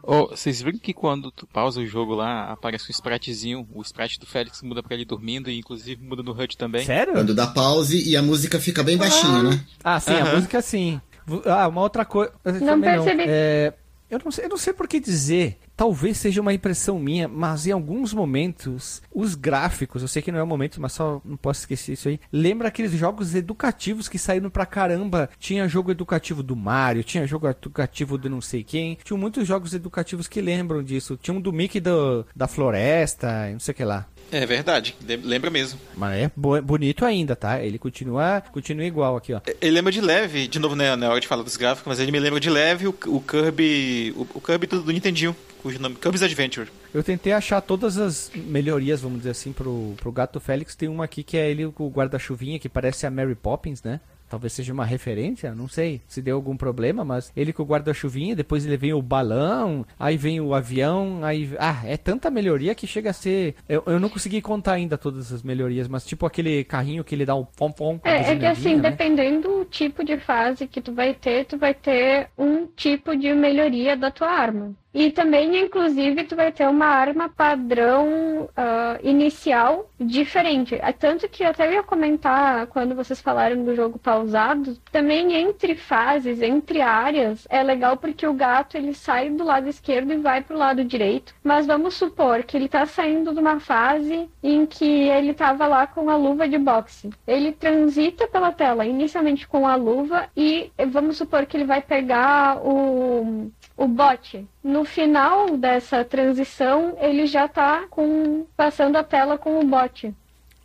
Ô, 0.07 0.29
vocês 0.29 0.61
viram 0.61 0.79
que 0.79 0.93
quando 0.93 1.31
tu 1.31 1.47
pausa 1.47 1.81
o 1.81 1.87
jogo 1.87 2.15
lá, 2.15 2.53
aparece 2.53 2.87
um 2.89 2.91
spritezinho, 2.91 3.67
o 3.73 3.81
sprite 3.83 4.19
do 4.21 4.27
Félix 4.27 4.61
muda 4.63 4.83
pra 4.83 4.95
ele 4.95 5.05
dormindo 5.07 5.51
e 5.51 5.59
inclusive 5.59 6.03
muda 6.05 6.23
no 6.23 6.33
HUD 6.33 6.57
também? 6.59 6.85
Sério? 6.85 7.15
Quando 7.15 7.35
dá 7.35 7.47
pause 7.47 8.07
e 8.07 8.15
a 8.17 8.23
música 8.23 8.61
fica 8.61 8.83
bem 8.83 8.97
baixinha, 8.99 9.43
né? 9.43 9.65
Ah, 9.83 9.99
sim, 9.99 10.13
a 10.13 10.23
Aham. 10.25 10.35
música 10.37 10.61
sim. 10.61 11.01
Ah, 11.47 11.67
uma 11.69 11.81
outra 11.81 12.05
coisa. 12.05 12.33
Não 12.45 12.81
percebi. 12.81 13.25
É, 13.27 13.73
eu, 14.15 14.21
não 14.25 14.33
sei, 14.33 14.45
eu 14.45 14.49
não 14.49 14.57
sei 14.57 14.73
por 14.73 14.89
que 14.89 15.01
dizer. 15.01 15.59
Talvez 15.77 16.19
seja 16.19 16.41
uma 16.41 16.55
impressão 16.55 16.99
minha, 16.99 17.27
mas 17.27 17.67
em 17.67 17.73
alguns 17.73 18.15
momentos, 18.15 19.03
os 19.13 19.35
gráficos, 19.35 20.03
eu 20.03 20.09
sei 20.09 20.23
que 20.23 20.31
não 20.31 20.39
é 20.39 20.43
o 20.43 20.47
momento, 20.47 20.81
mas 20.81 20.93
só 20.93 21.21
não 21.25 21.37
posso 21.37 21.61
esquecer 21.61 21.93
isso 21.93 22.09
aí. 22.09 22.21
Lembra 22.33 22.69
aqueles 22.69 22.93
jogos 22.93 23.35
educativos 23.35 24.09
que 24.09 24.19
saíram 24.19 24.51
pra 24.51 24.67
caramba? 24.67 25.29
Tinha 25.39 25.69
jogo 25.69 25.91
educativo 25.91 26.43
do 26.43 26.55
Mario, 26.55 27.03
tinha 27.03 27.27
jogo 27.27 27.49
educativo 27.49 28.17
do 28.17 28.31
não 28.31 28.41
sei 28.41 28.63
quem. 28.63 28.99
Tinha 29.03 29.19
muitos 29.19 29.47
jogos 29.47 29.75
educativos 29.75 30.29
que 30.29 30.41
lembram 30.41 30.83
disso. 30.83 31.19
Tinha 31.21 31.37
um 31.37 31.41
do 31.41 31.53
Mickey 31.53 31.81
do, 31.81 32.25
da 32.35 32.47
floresta, 32.47 33.51
não 33.51 33.59
sei 33.59 33.73
o 33.73 33.77
que 33.77 33.85
lá. 33.85 34.07
É 34.37 34.45
verdade, 34.47 34.97
lem- 35.07 35.21
lembra 35.23 35.49
mesmo. 35.51 35.79
Mas 35.97 36.23
é 36.25 36.31
bo- 36.35 36.61
bonito 36.61 37.05
ainda, 37.05 37.37
tá? 37.37 37.63
Ele 37.63 37.79
continua, 37.79 38.41
continua 38.53 38.85
igual 38.85 39.17
aqui, 39.17 39.33
ó. 39.33 39.41
Ele 39.61 39.71
lembra 39.71 39.93
de 39.93 40.01
leve, 40.01 40.49
de 40.49 40.59
novo, 40.59 40.75
né, 40.75 40.97
na 40.97 41.09
hora 41.09 41.21
de 41.21 41.29
falar 41.29 41.43
dos 41.45 41.57
gráficos, 41.57 41.87
mas 41.89 42.01
ele 42.01 42.11
me 42.11 42.19
lembra 42.19 42.41
de 42.41 42.51
leve 42.51 42.89
o, 42.89 42.95
o 43.07 43.21
Kirby. 43.21 44.13
O, 44.17 44.27
o 44.35 44.41
Kirby 44.41 44.67
do, 44.67 44.83
do 44.83 44.93
Nintendinho, 44.93 45.37
cujo 45.63 45.79
nome. 45.81 45.95
Kirby's 45.95 46.23
Adventure. 46.23 46.69
Eu 46.93 47.03
tentei 47.05 47.33
achar 47.33 47.61
todas 47.61 47.97
as 47.97 48.31
melhorias, 48.35 49.01
vamos 49.01 49.19
dizer 49.19 49.31
assim, 49.31 49.53
pro, 49.53 49.95
pro 49.99 50.11
Gato 50.13 50.41
Félix. 50.41 50.75
Tem 50.75 50.89
uma 50.89 51.05
aqui 51.05 51.23
que 51.23 51.37
é 51.37 51.49
ele 51.51 51.71
com 51.71 51.87
o 51.87 51.91
guarda-chuvinha, 51.91 52.59
que 52.59 52.69
parece 52.69 53.07
a 53.07 53.11
Mary 53.11 53.35
Poppins, 53.35 53.83
né? 53.83 54.01
Talvez 54.35 54.53
seja 54.53 54.73
uma 54.73 54.85
referência, 54.85 55.55
não 55.55 55.69
sei 55.69 56.01
se 56.09 56.21
deu 56.21 56.35
algum 56.35 56.57
problema, 56.57 57.05
mas 57.05 57.33
ele 57.37 57.53
com 57.53 57.63
o 57.63 57.67
guarda-chuvinha, 57.67 58.35
depois 58.35 58.67
ele 58.67 58.77
vem 58.77 58.93
o 58.93 59.01
balão, 59.01 59.87
aí 59.97 60.17
vem 60.17 60.41
o 60.41 60.53
avião, 60.53 61.21
aí. 61.23 61.55
Ah, 61.57 61.83
é 61.85 61.97
tanta 61.97 62.33
melhoria 62.33 62.75
que 62.75 62.85
chega 62.85 63.11
a 63.11 63.13
ser. 63.13 63.55
Eu, 63.69 63.85
eu 63.87 64.01
não 64.01 64.09
consegui 64.09 64.43
contar 64.43 64.73
ainda 64.73 64.99
todas 64.99 65.33
as 65.33 65.45
melhorias, 65.45 65.87
mas 65.87 66.05
tipo 66.05 66.27
aquele 66.27 66.65
carrinho 66.65 67.05
que 67.05 67.15
ele 67.15 67.25
dá 67.25 67.37
um 67.37 67.45
pom-pom. 67.45 68.01
É, 68.03 68.33
é 68.33 68.37
que 68.37 68.45
assim, 68.45 68.75
né? 68.75 68.91
dependendo 68.91 69.59
do 69.59 69.65
tipo 69.67 70.05
de 70.05 70.19
fase 70.19 70.67
que 70.67 70.81
tu 70.81 70.93
vai 70.93 71.15
ter, 71.15 71.45
tu 71.45 71.57
vai 71.57 71.73
ter 71.73 72.29
um 72.37 72.67
tipo 72.67 73.17
de 73.17 73.33
melhoria 73.35 73.97
da 73.97 74.11
tua 74.11 74.29
arma. 74.29 74.75
E 74.95 75.11
também, 75.11 75.59
inclusive, 75.59 76.23
tu 76.23 76.37
vai 76.37 76.53
ter 76.53 76.69
uma 76.69 76.87
arma 76.87 77.29
padrão 77.29 78.49
ah, 78.57 78.97
inicial 79.03 79.91
diferente. 79.99 80.79
Ah, 80.81 80.93
Tanto 80.93 81.29
que 81.29 81.43
eu 81.43 81.49
até 81.49 81.73
ia 81.73 81.83
comentar 81.83 82.69
quando 82.69 82.95
vocês 82.95 83.21
falaram 83.21 83.65
do 83.65 83.75
jogo 83.75 83.99
pausado, 83.99 84.79
também 84.93 85.35
entre 85.35 85.75
fases, 85.75 86.41
entre 86.41 86.81
áreas, 86.81 87.47
é 87.51 87.63
legal 87.63 87.97
porque 87.97 88.25
o 88.27 88.33
gato 88.33 88.77
ele 88.77 88.95
sai 88.95 89.31
do 89.31 89.43
lado 89.43 89.69
esquerdo 89.69 90.13
e 90.13 90.19
vai 90.19 90.43
pro 90.43 90.57
lado 90.57 90.85
direito. 90.85 91.35
Mas 91.43 91.67
vamos 91.67 91.95
supor 91.95 92.45
que 92.45 92.57
ele 92.57 92.69
tá 92.69 92.87
saindo 92.87 93.33
de 93.35 93.41
uma 93.41 93.59
fase 93.59 94.29
em 94.43 94.65
que 94.65 95.09
ele 95.09 95.35
tava 95.35 95.67
lá 95.67 95.87
com 95.89 96.09
a 96.09 96.17
luva 96.17 96.49
de 96.49 96.57
boxe. 96.57 97.11
Ele 97.27 97.51
transita 97.51 98.29
pela 98.29 98.53
tela 98.53 98.87
inicialmente 98.87 99.49
com 99.49 99.67
a 99.67 99.75
luva 99.75 100.29
e 100.37 100.71
vamos 100.89 101.17
supor 101.17 101.47
que 101.47 101.57
ele 101.57 101.65
vai 101.65 101.83
pegar 101.83 102.59
o 102.65 103.51
o 103.77 103.87
bot. 103.87 104.47
No 104.63 104.85
final 104.85 105.57
dessa 105.57 106.05
transição, 106.05 106.97
ele 107.01 107.27
já 107.27 107.49
tá 107.49 107.87
com 107.91 108.47
passando 108.57 108.97
a 108.97 109.05
tela 109.05 109.37
com 109.37 109.59
o 109.59 109.65
bot. 109.65 110.15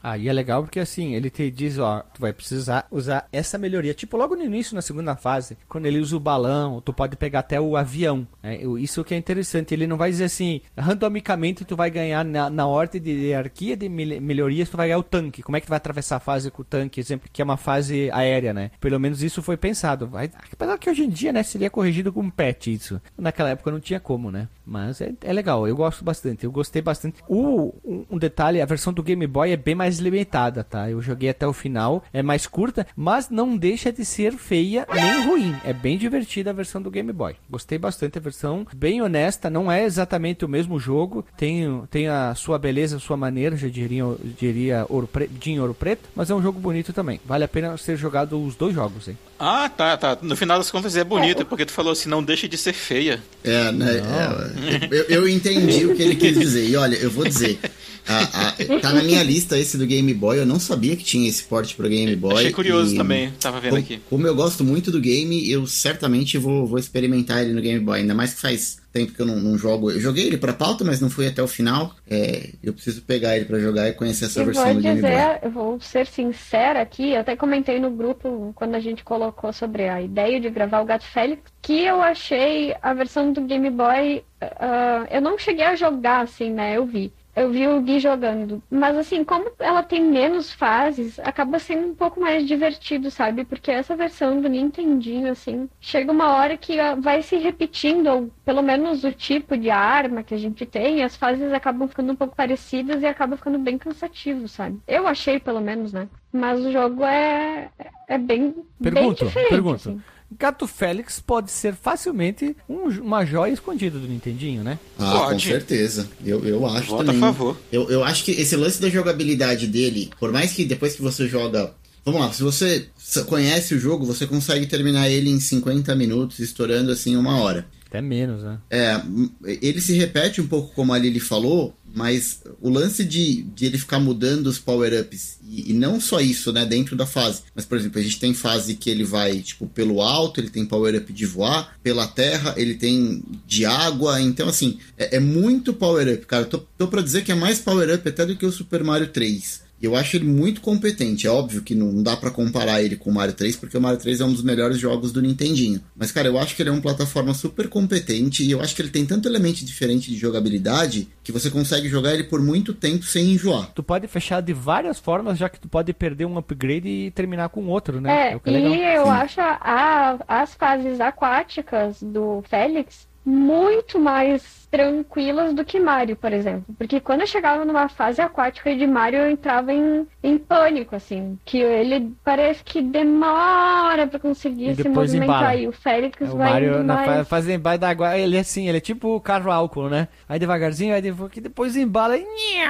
Aí 0.01 0.27
é 0.29 0.33
legal 0.33 0.63
porque 0.63 0.79
assim, 0.79 1.13
ele 1.13 1.29
te 1.29 1.49
diz, 1.51 1.77
ó, 1.77 1.99
tu 2.13 2.21
vai 2.21 2.31
precisar 2.33 2.87
usar 2.89 3.27
essa 3.31 3.57
melhoria. 3.57 3.93
Tipo, 3.93 4.17
logo 4.17 4.35
no 4.35 4.43
início, 4.43 4.75
na 4.75 4.81
segunda 4.81 5.15
fase, 5.15 5.57
quando 5.67 5.85
ele 5.85 5.99
usa 5.99 6.15
o 6.15 6.19
balão, 6.19 6.81
tu 6.81 6.93
pode 6.93 7.15
pegar 7.15 7.39
até 7.39 7.59
o 7.59 7.75
avião. 7.75 8.27
né? 8.41 8.59
Isso 8.79 9.03
que 9.03 9.13
é 9.13 9.17
interessante. 9.17 9.73
Ele 9.73 9.87
não 9.87 9.97
vai 9.97 10.09
dizer 10.09 10.25
assim, 10.25 10.61
randomicamente 10.77 11.65
tu 11.65 11.75
vai 11.75 11.89
ganhar 11.89 12.23
na, 12.25 12.49
na 12.49 12.67
ordem 12.67 13.01
de 13.01 13.11
hierarquia 13.11 13.75
de 13.75 13.89
mel- 13.89 14.21
melhorias, 14.21 14.69
tu 14.69 14.77
vai 14.77 14.87
ganhar 14.87 14.99
o 14.99 15.03
tanque. 15.03 15.41
Como 15.43 15.55
é 15.57 15.59
que 15.59 15.67
tu 15.67 15.69
vai 15.69 15.77
atravessar 15.77 16.17
a 16.17 16.19
fase 16.19 16.49
com 16.51 16.61
o 16.61 16.65
tanque, 16.65 16.99
exemplo, 16.99 17.29
que 17.31 17.41
é 17.41 17.45
uma 17.45 17.57
fase 17.57 18.09
aérea, 18.11 18.53
né? 18.53 18.71
Pelo 18.79 18.99
menos 18.99 19.21
isso 19.23 19.41
foi 19.41 19.57
pensado. 19.57 20.07
Vai, 20.07 20.29
apesar 20.51 20.77
que 20.77 20.89
hoje 20.89 21.03
em 21.03 21.09
dia, 21.09 21.31
né, 21.33 21.43
seria 21.43 21.69
corrigido 21.69 22.11
com 22.13 22.21
um 22.21 22.29
patch 22.29 22.67
isso. 22.67 23.01
Naquela 23.17 23.49
época 23.49 23.71
não 23.71 23.79
tinha 23.79 23.99
como, 23.99 24.31
né? 24.31 24.47
Mas 24.65 25.01
é, 25.01 25.11
é 25.21 25.33
legal, 25.33 25.67
eu 25.67 25.75
gosto 25.75 26.03
bastante, 26.03 26.43
eu 26.45 26.51
gostei 26.51 26.81
bastante. 26.81 27.23
O, 27.27 27.73
um, 27.83 28.05
um 28.11 28.17
detalhe, 28.19 28.61
a 28.61 28.65
versão 28.65 28.93
do 28.93 29.01
Game 29.01 29.25
Boy 29.25 29.51
é 29.51 29.57
bem 29.57 29.73
mais 29.73 29.88
limitada, 29.97 30.63
tá? 30.63 30.89
Eu 30.89 31.01
joguei 31.01 31.29
até 31.29 31.47
o 31.47 31.53
final, 31.53 32.03
é 32.13 32.21
mais 32.21 32.45
curta, 32.45 32.85
mas 32.95 33.29
não 33.29 33.57
deixa 33.57 33.91
de 33.91 34.05
ser 34.05 34.33
feia 34.33 34.85
nem 34.93 35.25
ruim. 35.25 35.55
É 35.63 35.73
bem 35.73 35.97
divertida 35.97 36.51
a 36.51 36.53
versão 36.53 36.81
do 36.81 36.91
Game 36.91 37.11
Boy. 37.11 37.35
Gostei 37.49 37.77
bastante 37.77 38.17
a 38.17 38.21
versão, 38.21 38.67
bem 38.75 39.01
honesta, 39.01 39.49
não 39.49 39.71
é 39.71 39.83
exatamente 39.83 40.45
o 40.45 40.49
mesmo 40.49 40.79
jogo, 40.79 41.25
tem, 41.37 41.81
tem 41.89 42.07
a 42.07 42.35
sua 42.35 42.59
beleza, 42.59 42.97
a 42.97 42.99
sua 42.99 43.17
maneira, 43.17 43.57
já 43.57 43.67
diria, 43.67 44.03
diria 44.37 44.85
ouro 44.89 45.07
pre, 45.07 45.29
Jim 45.41 45.59
Ouro 45.59 45.73
Preto, 45.73 46.09
mas 46.15 46.29
é 46.29 46.35
um 46.35 46.41
jogo 46.41 46.59
bonito 46.59 46.93
também. 46.93 47.19
Vale 47.25 47.43
a 47.43 47.47
pena 47.47 47.77
ser 47.77 47.97
jogado 47.97 48.41
os 48.43 48.55
dois 48.55 48.75
jogos, 48.75 49.07
hein? 49.07 49.17
Ah, 49.39 49.69
tá, 49.69 49.95
tá. 49.95 50.17
No 50.21 50.35
final 50.35 50.57
das 50.57 50.69
contas 50.69 50.97
é 50.97 51.03
bonito, 51.03 51.45
porque 51.45 51.65
tu 51.65 51.71
falou 51.71 51.93
assim, 51.93 52.09
não 52.09 52.21
deixa 52.21 52.47
de 52.47 52.57
ser 52.57 52.73
feia. 52.73 53.23
É, 53.41 53.71
né? 53.71 53.97
é, 53.97 54.87
eu, 54.91 55.03
eu 55.03 55.27
entendi 55.29 55.85
o 55.85 55.95
que 55.95 56.03
ele 56.03 56.15
quis 56.15 56.37
dizer. 56.37 56.67
E 56.67 56.75
olha, 56.75 56.95
eu 56.97 57.09
vou 57.09 57.23
dizer. 57.23 57.57
a- 58.09 58.47
a- 58.49 58.79
tá 58.81 58.93
na 58.93 59.03
minha 59.03 59.21
lista 59.23 59.57
esse 59.57 59.77
do 59.77 59.85
Game 59.85 60.13
Boy. 60.13 60.39
Eu 60.39 60.45
não 60.45 60.59
sabia 60.59 60.95
que 60.95 61.03
tinha 61.03 61.29
esse 61.29 61.43
porte 61.43 61.75
pro 61.75 61.87
Game 61.87 62.15
Boy. 62.15 62.33
Achei 62.35 62.51
curioso 62.51 62.93
e 62.95 62.97
também, 62.97 63.31
tava 63.39 63.59
vendo 63.59 63.71
como, 63.71 63.81
aqui. 63.83 64.01
Como 64.09 64.27
eu 64.27 64.35
gosto 64.35 64.63
muito 64.63 64.91
do 64.91 64.99
game, 64.99 65.49
eu 65.49 65.65
certamente 65.67 66.37
vou, 66.37 66.65
vou 66.65 66.79
experimentar 66.79 67.43
ele 67.43 67.53
no 67.53 67.61
Game 67.61 67.79
Boy. 67.83 67.99
Ainda 67.99 68.15
mais 68.15 68.33
que 68.33 68.41
faz 68.41 68.79
tempo 68.91 69.13
que 69.13 69.19
eu 69.21 69.25
não, 69.25 69.39
não 69.39 69.55
jogo. 69.57 69.91
Eu 69.91 69.99
joguei 69.99 70.25
ele 70.25 70.37
pra 70.37 70.51
pauta, 70.51 70.83
mas 70.83 70.99
não 70.99 71.09
fui 71.11 71.27
até 71.27 71.43
o 71.43 71.47
final. 71.47 71.93
É, 72.09 72.49
eu 72.63 72.73
preciso 72.73 73.01
pegar 73.03 73.35
ele 73.35 73.45
pra 73.45 73.59
jogar 73.59 73.87
e 73.87 73.93
conhecer 73.93 74.25
essa 74.25 74.41
E 74.41 74.45
versão 74.45 74.65
vou 74.65 74.73
do 74.75 74.81
Game 74.81 74.99
Boy. 74.99 75.09
dizer, 75.11 75.39
eu 75.43 75.51
vou 75.51 75.79
ser 75.79 76.07
sincera 76.07 76.81
aqui, 76.81 77.11
eu 77.11 77.19
até 77.19 77.35
comentei 77.35 77.79
no 77.79 77.91
grupo 77.91 78.51
quando 78.55 78.73
a 78.75 78.79
gente 78.79 79.03
colocou 79.03 79.53
sobre 79.53 79.87
a 79.87 80.01
ideia 80.01 80.39
de 80.39 80.49
gravar 80.49 80.81
o 80.81 80.85
Gato 80.85 81.05
Félix, 81.05 81.43
que 81.61 81.81
eu 81.85 82.01
achei 82.01 82.73
a 82.81 82.93
versão 82.95 83.31
do 83.31 83.41
Game 83.41 83.69
Boy. 83.69 84.23
ah, 84.41 85.05
eu 85.11 85.21
não 85.21 85.37
cheguei 85.37 85.65
a 85.65 85.75
jogar 85.75 86.21
assim, 86.23 86.49
né? 86.51 86.75
Eu 86.77 86.85
vi. 86.87 87.13
Eu 87.39 87.49
vi 87.51 87.65
o 87.69 87.79
Gui 87.79 88.01
jogando. 88.01 88.61
Mas 88.69 88.97
assim, 88.97 89.23
como 89.23 89.49
ela 89.59 89.81
tem 89.81 90.03
menos 90.03 90.51
fases, 90.51 91.17
acaba 91.19 91.57
sendo 91.57 91.87
um 91.87 91.95
pouco 91.95 92.19
mais 92.19 92.45
divertido, 92.45 93.09
sabe? 93.09 93.45
Porque 93.45 93.71
essa 93.71 93.95
versão 93.95 94.41
do 94.41 94.49
Nintendinho, 94.49 95.31
assim, 95.31 95.69
chega 95.79 96.11
uma 96.11 96.35
hora 96.35 96.57
que 96.57 96.77
ah, 96.77 96.95
vai 96.95 97.21
se 97.21 97.37
repetindo, 97.37 98.07
ou 98.07 98.29
pelo 98.43 98.61
menos 98.61 99.05
o 99.05 99.13
tipo 99.13 99.57
de 99.57 99.69
arma 99.69 100.21
que 100.21 100.33
a 100.33 100.37
gente 100.37 100.65
tem, 100.65 101.01
as 101.01 101.15
fases 101.15 101.53
acabam 101.53 101.87
ficando 101.87 102.11
um 102.11 102.15
pouco 102.15 102.35
parecidas 102.35 103.01
e 103.01 103.05
acaba 103.05 103.37
ficando 103.37 103.57
bem 103.57 103.77
cansativo, 103.77 104.49
sabe? 104.49 104.77
Eu 104.85 105.07
achei, 105.07 105.39
pelo 105.39 105.61
menos, 105.61 105.93
né? 105.93 106.09
Mas 106.33 106.59
o 106.59 106.73
jogo 106.73 107.05
é, 107.05 107.69
é 108.09 108.17
bem, 108.17 108.53
bem 108.77 108.93
Pergunto, 108.93 109.25
diferente. 109.25 109.49
pergunto. 109.49 109.75
assim. 109.75 110.01
Gato 110.37 110.67
Félix 110.67 111.19
pode 111.19 111.49
ser 111.51 111.73
facilmente 111.75 112.55
um- 112.69 112.87
uma 113.01 113.25
joia 113.25 113.51
escondida 113.51 113.97
do 113.97 114.07
Nintendinho, 114.07 114.63
né? 114.63 114.77
Ah, 114.97 115.11
com 115.11 115.19
Pode. 115.29 115.43
certeza. 115.43 116.07
Eu, 116.25 116.45
eu 116.45 116.65
acho 116.67 116.87
Voto 116.91 117.05
também. 117.05 117.17
a 117.17 117.19
favor. 117.33 117.57
Eu, 117.71 117.89
eu 117.89 118.03
acho 118.03 118.23
que 118.23 118.31
esse 118.31 118.55
lance 118.55 118.79
da 118.81 118.89
jogabilidade 118.89 119.65
dele, 119.67 120.11
por 120.19 120.31
mais 120.31 120.51
que 120.51 120.65
depois 120.65 120.95
que 120.95 121.01
você 121.01 121.27
joga. 121.27 121.73
Vamos 122.05 122.21
lá, 122.21 122.31
se 122.31 122.41
você 122.43 122.87
conhece 123.27 123.73
o 123.75 123.79
jogo, 123.79 124.05
você 124.05 124.25
consegue 124.25 124.65
terminar 124.65 125.09
ele 125.09 125.29
em 125.29 125.39
50 125.39 125.95
minutos, 125.95 126.39
estourando 126.39 126.91
assim 126.91 127.15
uma 127.15 127.37
hora. 127.41 127.67
Até 127.89 128.01
menos, 128.01 128.43
né? 128.43 128.59
É, 128.69 129.01
ele 129.43 129.81
se 129.81 129.93
repete 129.93 130.39
um 130.39 130.47
pouco 130.47 130.73
como 130.75 130.93
a 130.93 130.97
Lily 130.99 131.19
falou, 131.19 131.75
mas 131.95 132.43
o 132.61 132.69
lance 132.69 133.03
de, 133.03 133.41
de 133.41 133.65
ele 133.65 133.79
ficar 133.79 133.99
mudando 133.99 134.45
os 134.45 134.59
power-ups, 134.59 135.39
e, 135.43 135.71
e 135.71 135.73
não 135.73 135.99
só 135.99 136.19
isso, 136.19 136.53
né, 136.53 136.65
dentro 136.65 136.95
da 136.95 137.07
fase, 137.07 137.41
mas 137.55 137.65
por 137.65 137.79
exemplo, 137.79 137.99
a 137.99 138.03
gente 138.03 138.19
tem 138.19 138.31
fase 138.31 138.75
que 138.75 138.91
ele 138.91 139.03
vai, 139.03 139.39
tipo, 139.39 139.65
pelo 139.67 140.03
alto, 140.03 140.39
ele 140.39 140.51
tem 140.51 140.65
power-up 140.65 141.11
de 141.11 141.25
voar, 141.25 141.75
pela 141.81 142.07
terra, 142.07 142.53
ele 142.57 142.75
tem 142.75 143.23
de 143.47 143.65
água, 143.65 144.21
então 144.21 144.47
assim, 144.47 144.77
é, 144.95 145.17
é 145.17 145.19
muito 145.19 145.73
power-up, 145.73 146.27
cara, 146.27 146.45
tô, 146.45 146.59
tô 146.77 146.87
pra 146.87 147.01
dizer 147.01 147.23
que 147.23 147.31
é 147.31 147.35
mais 147.35 147.57
power-up 147.57 148.07
até 148.07 148.23
do 148.23 148.35
que 148.35 148.45
o 148.45 148.51
Super 148.51 148.83
Mario 148.83 149.07
3. 149.07 149.68
Eu 149.81 149.95
acho 149.95 150.15
ele 150.17 150.25
muito 150.25 150.61
competente. 150.61 151.25
É 151.27 151.29
óbvio 151.29 151.61
que 151.61 151.73
não 151.75 152.01
dá 152.03 152.15
pra 152.17 152.31
comparar 152.31 152.81
ele 152.81 152.95
com 152.95 153.09
o 153.09 153.13
Mario 153.13 153.33
3, 153.33 153.55
porque 153.55 153.77
o 153.77 153.81
Mario 153.81 153.99
3 153.99 154.21
é 154.21 154.25
um 154.25 154.33
dos 154.33 154.43
melhores 154.43 154.77
jogos 154.77 155.11
do 155.11 155.21
Nintendinho. 155.21 155.81
Mas, 155.95 156.11
cara, 156.11 156.27
eu 156.27 156.37
acho 156.37 156.55
que 156.55 156.61
ele 156.61 156.69
é 156.69 156.73
uma 156.73 156.81
plataforma 156.81 157.33
super 157.33 157.67
competente 157.69 158.43
e 158.43 158.51
eu 158.51 158.61
acho 158.61 158.75
que 158.75 158.81
ele 158.81 158.89
tem 158.89 159.05
tanto 159.05 159.27
elemento 159.27 159.63
diferente 159.63 160.09
de 160.11 160.17
jogabilidade 160.17 161.07
que 161.23 161.31
você 161.31 161.49
consegue 161.49 161.87
jogar 161.87 162.13
ele 162.13 162.23
por 162.23 162.41
muito 162.41 162.73
tempo 162.73 163.03
sem 163.05 163.31
enjoar. 163.31 163.71
Tu 163.73 163.83
pode 163.83 164.07
fechar 164.07 164.41
de 164.41 164.53
várias 164.53 164.99
formas, 164.99 165.37
já 165.37 165.47
que 165.49 165.59
tu 165.59 165.67
pode 165.67 165.93
perder 165.93 166.25
um 166.25 166.37
upgrade 166.37 166.87
e 166.87 167.11
terminar 167.11 167.49
com 167.49 167.65
outro, 167.67 168.01
né? 168.01 168.31
É, 168.31 168.35
o 168.35 168.39
que 168.39 168.49
é 168.49 168.53
legal. 168.53 168.73
e 168.73 168.95
eu 168.95 169.03
Sim. 169.05 169.09
acho 169.11 169.41
a- 169.41 170.19
as 170.27 170.53
fases 170.55 170.99
aquáticas 170.99 171.97
do 172.01 172.43
Félix 172.49 173.07
muito 173.25 173.99
mais 173.99 174.58
tranquilas 174.71 175.53
do 175.53 175.65
que 175.65 175.79
Mario, 175.79 176.15
por 176.15 176.31
exemplo. 176.33 176.65
Porque 176.77 176.99
quando 176.99 177.21
eu 177.21 177.27
chegava 177.27 177.65
numa 177.65 177.89
fase 177.89 178.21
aquática 178.21 178.75
de 178.75 178.85
Mario, 178.87 179.19
eu 179.19 179.31
entrava 179.31 179.73
em, 179.73 180.05
em 180.23 180.37
pânico, 180.37 180.95
assim. 180.95 181.37
Que 181.45 181.57
ele 181.59 182.11
parece 182.23 182.63
que 182.63 182.81
demora 182.81 184.07
pra 184.07 184.19
conseguir 184.19 184.69
E 184.71 184.75
se 184.75 184.83
depois 184.83 185.13
movimentar. 185.13 185.37
embala. 185.41 185.55
E 185.55 185.67
o 185.67 185.71
Félix 185.71 186.21
É, 186.21 186.25
O 186.31 186.37
vai 186.37 186.51
Mario 186.53 186.69
indo 186.75 186.83
na 186.83 186.93
mais... 186.95 187.05
fa- 187.07 187.25
fase 187.25 187.53
embaixo 187.53 187.79
da 187.79 187.89
água, 187.89 188.17
ele 188.17 188.37
é 188.37 188.39
assim, 188.39 188.67
ele 188.67 188.77
é 188.77 188.81
tipo 188.81 189.15
o 189.15 189.21
carro 189.21 189.51
álcool, 189.51 189.89
né? 189.89 190.07
Aí 190.27 190.39
devagarzinho, 190.39 190.93
aí 190.93 191.01
depois, 191.01 191.31
que 191.31 191.41
depois 191.41 191.75
embala, 191.75 192.17
e 192.17 192.25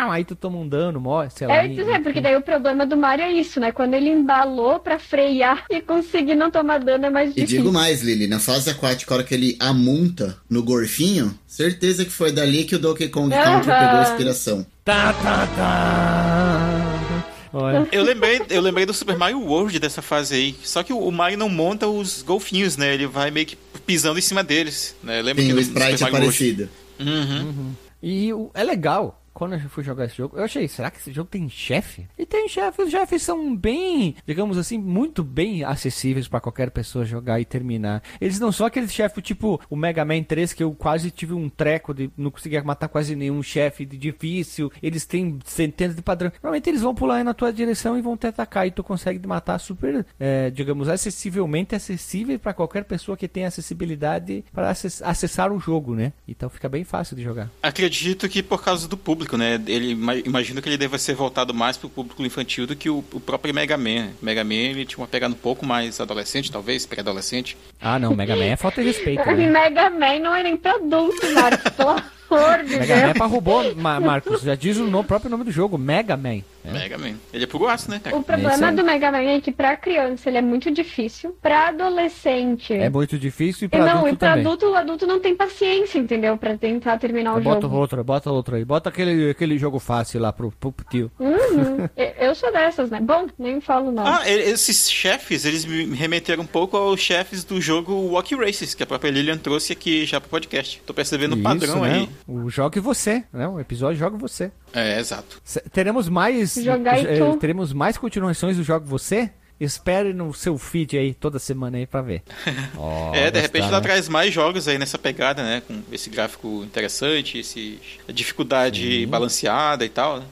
aí 0.10 0.24
tu 0.24 0.36
toma 0.36 0.58
um 0.58 0.68
dano, 0.68 1.00
morre, 1.00 1.30
sei 1.30 1.48
lá. 1.48 1.56
É, 1.58 1.68
ia 1.68 1.76
dizer, 1.76 2.02
porque 2.02 2.22
daí 2.22 2.36
o 2.36 2.42
problema 2.42 2.86
do 2.86 2.96
Mario 2.98 3.26
é 3.26 3.32
isso, 3.32 3.60
né? 3.60 3.72
Quando 3.72 3.94
ele 3.94 4.10
embalou 4.10 4.80
pra 4.80 5.00
frear 5.00 5.66
e 5.70 5.82
conseguir 5.82 6.36
não 6.36 6.50
tomar 6.52 6.80
dano 6.80 7.06
é 7.06 7.10
mais 7.10 7.32
E 7.32 7.34
difícil. 7.36 7.58
digo 7.60 7.72
mais, 7.74 8.02
Lili, 8.02 8.28
na 8.28 8.40
fase 8.40 8.70
aquática, 8.70 9.14
a 9.14 9.18
hora 9.18 9.24
que 9.24 9.34
ele 9.34 9.58
amunta 9.60 10.38
no 10.50 10.64
gorfinho, 10.64 11.34
certeza 11.50 12.06
que 12.06 12.12
foi 12.12 12.32
dali 12.32 12.64
que 12.64 12.76
o 12.76 12.80
Donkey 12.80 13.10
Kong 13.10 13.30
Country 13.34 13.72
pegou 13.72 14.00
a 14.00 14.04
inspiração. 14.04 14.66
Tá, 14.86 15.12
tá, 15.14 15.48
tá. 15.58 17.26
Olha. 17.52 17.88
Eu 17.92 18.04
lembrei, 18.04 18.40
eu 18.50 18.62
lembrei 18.62 18.86
do 18.86 18.94
Super 18.94 19.18
Mario 19.18 19.40
World 19.42 19.80
dessa 19.80 20.02
fase 20.04 20.36
aí. 20.36 20.56
Só 20.64 20.84
que 20.84 20.94
o 20.94 21.10
Mario 21.12 21.38
não 21.38 21.50
monta 21.50 21.88
os 21.88 22.22
golfinhos, 22.22 22.78
né? 22.78 22.94
Ele 22.94 23.08
vai 23.08 23.32
meio 23.32 23.46
que 23.48 23.58
pisando 23.88 24.20
em 24.20 24.22
cima 24.22 24.44
deles. 24.44 24.96
Né? 25.04 25.22
Lembra 25.22 25.44
Tem 25.44 25.48
que 25.52 25.58
o 25.58 25.60
sprite 25.60 26.04
World- 26.04 26.20
parecido. 26.20 26.70
Uhum. 27.00 27.74
E 28.04 28.32
o- 28.34 28.52
é 28.54 28.64
legal. 28.64 29.20
Quando 29.40 29.54
eu 29.54 29.60
fui 29.70 29.86
jogar 29.86 30.04
esse 30.04 30.18
jogo, 30.18 30.38
eu 30.38 30.44
achei, 30.44 30.68
será 30.68 30.92
que 30.92 30.98
esse 30.98 31.14
jogo 31.14 31.30
tem 31.30 31.48
chefe? 31.48 32.06
E 32.18 32.26
tem 32.26 32.50
chefe, 32.50 32.82
os 32.82 32.92
chefes 32.92 33.22
são 33.22 33.56
bem, 33.56 34.14
digamos 34.28 34.58
assim, 34.58 34.78
muito 34.78 35.24
bem 35.24 35.64
acessíveis 35.64 36.28
pra 36.28 36.42
qualquer 36.42 36.70
pessoa 36.72 37.06
jogar 37.06 37.40
e 37.40 37.46
terminar. 37.46 38.04
Eles 38.20 38.38
não 38.38 38.52
são 38.52 38.68
aqueles 38.68 38.92
chefes 38.92 39.24
tipo 39.24 39.58
o 39.70 39.78
Mega 39.78 40.04
Man 40.04 40.24
3, 40.24 40.52
que 40.52 40.62
eu 40.62 40.74
quase 40.74 41.10
tive 41.10 41.34
um 41.34 41.48
treco 41.48 41.94
de 41.94 42.12
não 42.18 42.32
conseguia 42.32 42.62
matar 42.62 42.90
quase 42.90 43.16
nenhum 43.16 43.42
chefe 43.42 43.86
difícil. 43.86 44.70
Eles 44.84 45.06
têm 45.06 45.40
centenas 45.46 45.96
de 45.96 46.02
padrões. 46.02 46.34
Normalmente 46.44 46.70
eles 46.70 46.82
vão 46.82 46.94
pular 46.94 47.24
na 47.24 47.34
tua 47.34 47.54
direção 47.54 47.98
e 47.98 48.02
vão 48.02 48.18
te 48.18 48.28
atacar 48.28 48.68
e 48.68 48.72
tu 48.72 48.84
consegue 48.84 49.26
matar 49.26 49.58
super, 49.58 50.06
é, 50.20 50.50
digamos, 50.50 50.90
acessivelmente 50.90 51.76
acessível 51.76 52.38
pra 52.38 52.54
qualquer 52.54 52.84
pessoa 52.84 53.16
que 53.16 53.26
tenha 53.26 53.48
acessibilidade 53.48 54.44
para 54.52 54.70
acessar 54.70 55.50
o 55.54 55.60
jogo, 55.62 55.96
né? 55.96 56.12
Então 56.28 56.50
fica 56.50 56.68
bem 56.68 56.84
fácil 56.84 57.16
de 57.16 57.24
jogar. 57.24 57.50
Acredito 57.64 58.28
que 58.28 58.44
por 58.44 58.62
causa 58.62 58.86
do 58.86 58.98
público, 58.98 59.29
né? 59.38 59.62
Ele 59.68 59.92
ima- 59.92 60.16
imagino 60.16 60.62
que 60.62 60.70
ele 60.70 60.78
deva 60.78 60.98
ser 60.98 61.16
voltado 61.16 61.54
mais 61.54 61.78
pro 61.78 61.90
público 61.90 62.24
infantil 62.26 62.66
do 62.68 62.76
que 62.76 62.90
o, 62.90 63.04
o 63.14 63.20
próprio 63.20 63.54
Mega 63.54 63.78
Man. 63.78 64.10
Mega 64.22 64.44
Man 64.44 64.54
ele 64.54 64.86
tinha 64.86 65.00
uma 65.00 65.08
pegada 65.08 65.34
um 65.34 65.38
pouco 65.38 65.66
mais 65.66 66.00
adolescente, 66.00 66.52
talvez, 66.52 66.86
pré-adolescente. 66.86 67.58
Ah, 67.82 67.98
não, 68.00 68.16
Mega 68.16 68.36
Man 68.36 68.46
é 68.46 68.56
falta 68.56 68.82
de 68.82 68.88
respeito, 68.88 69.22
O 69.28 69.36
né? 69.36 69.50
Mega 69.50 69.90
Man 69.90 70.20
não 70.20 70.36
é 70.36 70.44
nem 70.44 70.58
pra 70.58 70.74
adulto, 70.74 71.32
Marcos, 71.34 71.72
pelo 71.72 71.90
amor 71.90 72.64
de 72.64 72.78
Mega 72.78 72.96
Man 72.96 73.02
é 73.02 73.06
Deus. 73.06 73.18
pra 73.18 73.26
robô, 73.26 73.64
Ma- 73.76 74.00
Marcos. 74.00 74.42
Já 74.42 74.56
diz 74.56 74.78
o 74.78 74.84
no- 74.86 75.04
próprio 75.04 75.30
nome 75.32 75.44
do 75.44 75.52
jogo, 75.52 75.78
Mega 75.78 76.16
Man. 76.18 76.42
É. 76.70 76.74
Mega 76.74 76.98
Man. 76.98 77.16
Ele 77.34 77.44
é 77.44 77.48
puro 77.48 77.68
aço, 77.68 77.90
né, 77.90 78.00
cara? 78.04 78.16
O 78.16 78.24
problema 78.24 78.70
é- 78.70 78.72
do 78.72 78.84
Mega 78.84 79.12
Man 79.12 79.22
é 79.24 79.42
que 79.42 79.52
pra 79.52 79.76
criança 79.78 80.30
ele 80.30 80.38
é 80.38 80.42
muito 80.42 80.72
difícil, 80.72 81.36
pra 81.42 81.68
adolescente. 81.70 82.74
É 82.74 82.90
muito 82.90 83.18
difícil 83.18 83.66
e 83.66 83.70
pra 83.70 83.80
não, 83.80 83.88
adulto 84.00 84.10
e 84.10 84.18
pra 84.18 84.30
também. 84.30 84.46
adulto, 84.46 84.66
o 84.68 84.76
adulto 84.76 85.08
não 85.08 85.20
tem 85.20 85.36
paciência, 85.36 86.00
entendeu? 86.00 86.38
Pra 86.38 86.58
tentar 86.58 86.98
terminar 86.98 87.36
o 87.36 87.42
Bota 87.42 87.62
jogo. 87.62 87.76
outro, 87.76 88.04
bota 88.04 88.32
outro 88.32 88.56
aí. 88.56 88.64
Bota 88.66 88.90
aquele, 88.90 89.32
aquele 89.32 89.58
jogo 89.58 89.80
fácil 89.80 90.20
lá 90.22 90.32
pro, 90.32 90.52
pro 90.52 90.74
tio. 90.90 91.12
Uhum. 91.20 91.88
Eu- 91.98 92.36
sou 92.40 92.52
dessas, 92.54 92.90
né? 92.90 93.00
Bom, 93.02 93.28
nem 93.38 93.60
falo 93.60 93.92
nada. 93.92 94.20
Ah, 94.22 94.30
esses 94.30 94.90
chefes, 94.90 95.44
eles 95.46 95.66
me 95.66 95.80
me 95.86 95.96
remeteram 95.98 96.44
um 96.44 96.48
pouco 96.48 96.78
aos 96.78 97.00
chefes 97.02 97.44
do 97.44 97.60
jogo 97.60 97.94
Walkie 97.94 98.36
Races, 98.36 98.74
que 98.74 98.84
a 98.84 98.86
própria 98.86 99.10
Lilian 99.10 99.38
trouxe 99.38 99.74
aqui 99.74 100.06
já 100.06 100.22
pro 100.22 100.30
podcast. 100.30 100.82
Tô 100.86 100.94
percebendo 100.94 101.36
o 101.36 101.42
padrão 101.42 101.82
né? 101.82 101.94
aí. 101.94 102.10
O 102.28 102.50
Jogue 102.50 102.80
Você, 102.80 103.24
né? 103.34 103.48
O 103.48 103.60
episódio 103.60 103.98
Joga 103.98 104.18
Você. 104.18 104.52
É, 104.72 105.00
exato. 105.00 105.42
Teremos 105.74 106.08
mais. 106.08 106.56
Jogar 106.64 107.00
e 107.00 107.18
tu. 107.18 107.38
teremos 107.38 107.74
mais 107.74 107.98
continuações 107.98 108.58
do 108.58 108.64
Jogo 108.64 108.86
Você? 108.86 109.32
Espere 109.60 110.14
no 110.14 110.34
seu 110.34 110.58
feed 110.58 110.98
aí 110.98 111.14
toda 111.14 111.38
semana 111.38 111.78
aí 111.78 111.86
pra 111.86 112.02
ver. 112.02 112.24
Ó, 112.78 113.14
é, 113.14 113.30
de 113.30 113.42
repente 113.42 113.64
gostaram, 113.64 113.68
ela 113.68 113.82
né? 113.82 113.84
traz 113.84 114.08
mais 114.08 114.34
jogos 114.34 114.68
aí 114.70 114.78
nessa 114.78 114.98
pegada, 114.98 115.44
né? 115.44 115.62
Com 115.68 115.82
esse 115.92 116.10
gráfico 116.10 116.64
interessante, 116.64 117.40
esse 117.40 117.78
a 118.08 118.12
dificuldade 118.12 119.06
balanceada 119.06 119.84
e 119.84 119.90
tal, 119.90 120.20
né? 120.20 120.26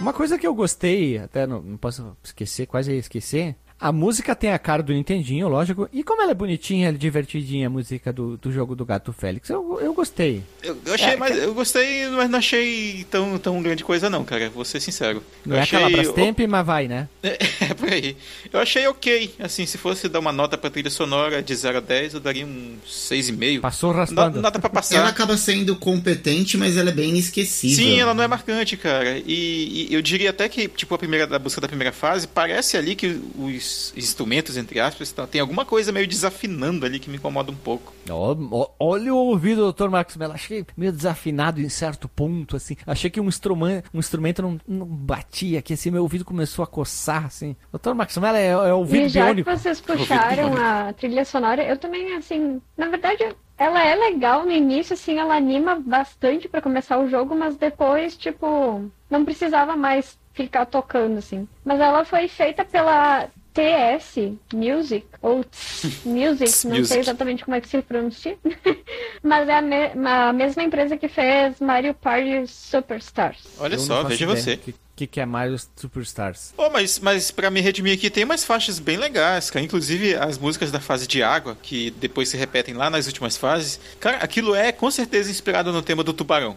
Uma 0.00 0.12
coisa 0.12 0.38
que 0.38 0.46
eu 0.46 0.54
gostei, 0.54 1.18
até 1.18 1.46
não, 1.46 1.62
não 1.62 1.76
posso 1.76 2.16
esquecer, 2.22 2.66
quase 2.66 2.92
esquecer. 2.94 3.54
A 3.80 3.90
música 3.90 4.36
tem 4.36 4.52
a 4.52 4.58
cara 4.58 4.82
do 4.82 4.92
Nintendinho, 4.92 5.48
lógico. 5.48 5.88
E 5.90 6.04
como 6.04 6.20
ela 6.20 6.32
é 6.32 6.34
bonitinha, 6.34 6.88
ela 6.88 6.96
é 6.96 6.98
divertidinha, 6.98 7.66
a 7.66 7.70
música 7.70 8.12
do, 8.12 8.36
do 8.36 8.52
jogo 8.52 8.76
do 8.76 8.84
Gato 8.84 9.10
Félix. 9.10 9.48
Eu, 9.48 9.78
eu 9.80 9.94
gostei. 9.94 10.42
Eu, 10.62 10.76
eu 10.84 10.94
achei, 10.94 11.08
É, 11.08 11.16
mas 11.16 11.38
eu 11.38 11.54
gostei, 11.54 12.06
mas 12.08 12.28
não 12.28 12.38
achei 12.38 13.06
tão, 13.10 13.38
tão 13.38 13.62
grande 13.62 13.82
coisa 13.82 14.10
não, 14.10 14.22
cara. 14.22 14.50
Vou 14.50 14.66
ser 14.66 14.80
sincero. 14.80 15.22
Não 15.46 15.56
eu 15.56 15.60
é 15.60 15.62
achei... 15.62 15.78
aquela 15.78 16.02
Brastemp, 16.02 16.40
mas 16.46 16.66
vai, 16.66 16.88
né? 16.88 17.08
É, 17.60 17.74
por 17.74 17.92
aí. 17.92 18.16
Eu 18.52 18.58
achei 18.58 18.86
ok. 18.86 19.34
Assim, 19.38 19.66
se 19.66 19.78
fosse 19.78 20.08
dar 20.08 20.18
uma 20.18 20.32
nota 20.32 20.56
pra 20.58 20.70
trilha 20.70 20.90
sonora 20.90 21.42
de 21.42 21.54
0 21.54 21.78
a 21.78 21.80
10, 21.80 22.14
eu 22.14 22.20
daria 22.20 22.44
um 22.44 22.76
6,5. 22.86 23.60
Passou 23.60 23.92
raspando. 23.92 24.40
Nota 24.40 24.58
pra 24.58 24.70
passar. 24.70 24.96
Ela 24.96 25.08
acaba 25.08 25.36
sendo 25.36 25.76
competente, 25.76 26.56
mas 26.56 26.76
ela 26.76 26.90
é 26.90 26.92
bem 26.92 27.10
inesquecível. 27.10 27.76
Sim, 27.76 28.00
ela 28.00 28.14
não 28.14 28.24
é 28.24 28.28
marcante, 28.28 28.76
cara. 28.76 29.18
E, 29.26 29.88
e 29.90 29.94
eu 29.94 30.02
diria 30.02 30.30
até 30.30 30.48
que, 30.48 30.68
tipo, 30.68 30.94
a 30.94 30.98
primeira 30.98 31.36
a 31.36 31.38
busca 31.38 31.60
da 31.60 31.68
primeira 31.68 31.92
fase, 31.92 32.26
parece 32.26 32.76
ali 32.76 32.94
que 32.94 33.20
os 33.38 33.69
instrumentos, 33.96 34.56
entre 34.56 34.80
aspas, 34.80 35.10
tá- 35.12 35.26
tem 35.26 35.40
alguma 35.40 35.64
coisa 35.64 35.92
meio 35.92 36.06
desafinando 36.06 36.84
ali 36.86 36.98
que 36.98 37.08
me 37.10 37.16
incomoda 37.16 37.50
um 37.50 37.56
pouco. 37.56 37.92
Ó, 38.10 38.70
olha 38.78 39.14
o 39.14 39.16
ouvido 39.18 39.66
do 39.66 39.72
Dr. 39.72 39.88
Marcos 39.90 40.16
Mello. 40.16 40.32
Achei 40.32 40.64
meio 40.76 40.92
desafinado 40.92 41.60
em 41.60 41.68
certo 41.68 42.08
ponto, 42.08 42.56
assim. 42.56 42.76
Achei 42.86 43.10
que 43.10 43.20
um 43.20 43.28
instrumento, 43.28 43.88
um 43.94 43.98
instrumento 43.98 44.42
não, 44.42 44.60
não 44.66 44.86
batia 44.86 45.58
aqui, 45.58 45.72
assim. 45.74 45.90
Meu 45.90 46.02
ouvido 46.02 46.24
começou 46.24 46.62
a 46.62 46.66
coçar, 46.66 47.26
assim. 47.26 47.56
Dr. 47.72 47.94
Marcos 47.94 48.16
Mello 48.18 48.36
é, 48.36 48.46
é 48.48 48.74
ouvido 48.74 49.06
E 49.06 49.08
já 49.08 49.20
que 49.20 49.26
biônico. 49.26 49.50
vocês 49.50 49.80
puxaram 49.80 50.56
a 50.56 50.92
trilha 50.92 51.24
sonora, 51.24 51.62
eu 51.62 51.76
também, 51.76 52.14
assim, 52.16 52.60
na 52.76 52.88
verdade, 52.88 53.24
ela 53.58 53.84
é 53.84 53.94
legal 53.94 54.44
no 54.44 54.52
início, 54.52 54.94
assim, 54.94 55.18
ela 55.18 55.34
anima 55.36 55.74
bastante 55.74 56.48
pra 56.48 56.62
começar 56.62 56.98
o 56.98 57.08
jogo, 57.08 57.34
mas 57.36 57.56
depois, 57.56 58.16
tipo, 58.16 58.90
não 59.10 59.24
precisava 59.24 59.76
mais 59.76 60.18
ficar 60.32 60.64
tocando, 60.66 61.18
assim. 61.18 61.46
Mas 61.64 61.80
ela 61.80 62.04
foi 62.04 62.26
feita 62.28 62.64
pela 62.64 63.28
TS 63.52 64.32
Music, 64.54 65.06
ou 65.20 65.42
TS 65.44 66.02
Music, 66.04 66.66
não 66.66 66.76
Music. 66.78 66.86
sei 66.86 67.00
exatamente 67.00 67.44
como 67.44 67.56
é 67.56 67.60
que 67.60 67.68
se 67.68 67.80
pronuncia, 67.82 68.36
mas 69.22 69.48
é 69.48 69.56
a, 69.58 69.62
me- 69.62 69.92
a 70.08 70.32
mesma 70.32 70.62
empresa 70.62 70.96
que 70.96 71.08
fez 71.08 71.60
Mario 71.60 71.94
Party 71.94 72.46
Superstars. 72.46 73.38
Olha 73.58 73.74
Eu 73.74 73.78
só, 73.80 74.02
veja 74.04 74.24
ideia 74.24 74.36
você. 74.40 74.54
O 74.54 74.58
que, 74.58 74.74
que, 74.96 75.06
que 75.06 75.20
é 75.20 75.26
Mario 75.26 75.56
Superstars? 75.76 76.52
Pô, 76.56 76.68
mas, 76.70 76.98
mas 76.98 77.30
pra 77.30 77.50
me 77.50 77.60
redimir 77.60 77.94
aqui, 77.94 78.10
tem 78.10 78.24
umas 78.24 78.44
faixas 78.44 78.78
bem 78.78 78.96
legais, 78.96 79.50
cara. 79.50 79.64
Inclusive 79.64 80.14
as 80.14 80.36
músicas 80.38 80.70
da 80.70 80.78
fase 80.80 81.06
de 81.06 81.22
água, 81.22 81.56
que 81.62 81.90
depois 81.92 82.28
se 82.28 82.36
repetem 82.36 82.74
lá 82.74 82.88
nas 82.90 83.06
últimas 83.06 83.36
fases. 83.36 83.80
Cara, 83.98 84.18
aquilo 84.18 84.54
é 84.54 84.72
com 84.72 84.90
certeza 84.90 85.30
inspirado 85.30 85.72
no 85.72 85.82
tema 85.82 86.04
do 86.04 86.12
tubarão. 86.12 86.56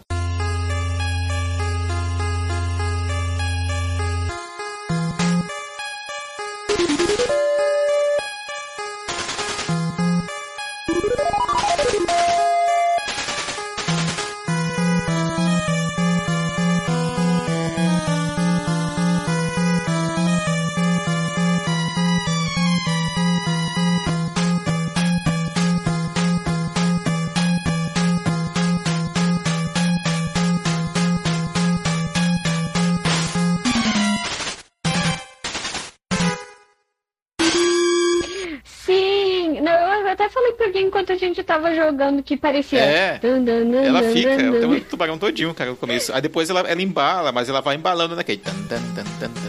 Jogando 41.76 42.24
que 42.24 42.36
parecia. 42.38 42.80
É, 42.80 43.20
Dun, 43.20 43.44
dun, 43.44 43.72
dun, 43.72 43.78
Ela 43.78 44.02
dun, 44.02 44.12
fica, 44.12 44.30
é 44.30 44.38
dun. 44.38 44.60
tema 44.60 44.76
do 44.76 44.82
tubarão 44.86 45.18
todinho, 45.18 45.54
cara, 45.54 45.72
no 45.72 45.76
começo. 45.78 46.14
Aí 46.14 46.22
depois 46.22 46.50
ela, 46.50 46.62
ela 46.62 46.82
embala, 46.82 47.32
mas 47.32 47.50
ela 47.50 47.62
vai 47.62 47.76
embalando 47.76 48.16
naquele. 48.16 48.40
tan, 48.40 48.54
tan. 48.68 48.82